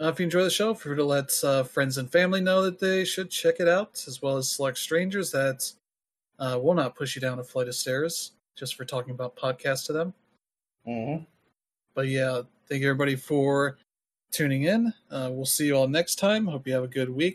uh, 0.00 0.08
if 0.08 0.18
you 0.18 0.24
enjoy 0.24 0.42
the 0.44 0.50
show, 0.50 0.74
feel 0.74 0.90
free 0.90 0.96
to 0.96 1.04
let 1.04 1.32
uh, 1.44 1.62
friends 1.64 1.98
and 1.98 2.10
family 2.10 2.40
know 2.40 2.62
that 2.62 2.78
they 2.78 3.04
should 3.04 3.30
check 3.30 3.60
it 3.60 3.68
out, 3.68 4.02
as 4.06 4.22
well 4.22 4.36
as 4.36 4.48
select 4.48 4.78
strangers 4.78 5.30
that 5.32 5.70
uh, 6.38 6.58
will 6.60 6.74
not 6.74 6.96
push 6.96 7.14
you 7.14 7.20
down 7.20 7.38
a 7.38 7.44
flight 7.44 7.68
of 7.68 7.74
stairs 7.74 8.32
just 8.56 8.74
for 8.74 8.84
talking 8.84 9.12
about 9.12 9.36
podcasts 9.36 9.86
to 9.86 9.92
them. 9.92 10.14
Mm-hmm. 10.86 11.24
But 11.94 12.08
yeah, 12.08 12.42
thank 12.68 12.82
you 12.82 12.88
everybody 12.88 13.16
for 13.16 13.78
tuning 14.30 14.64
in. 14.64 14.92
Uh, 15.10 15.28
we'll 15.30 15.44
see 15.44 15.66
you 15.66 15.76
all 15.76 15.86
next 15.86 16.16
time. 16.16 16.46
Hope 16.46 16.66
you 16.66 16.72
have 16.72 16.84
a 16.84 16.88
good 16.88 17.10
week. 17.10 17.30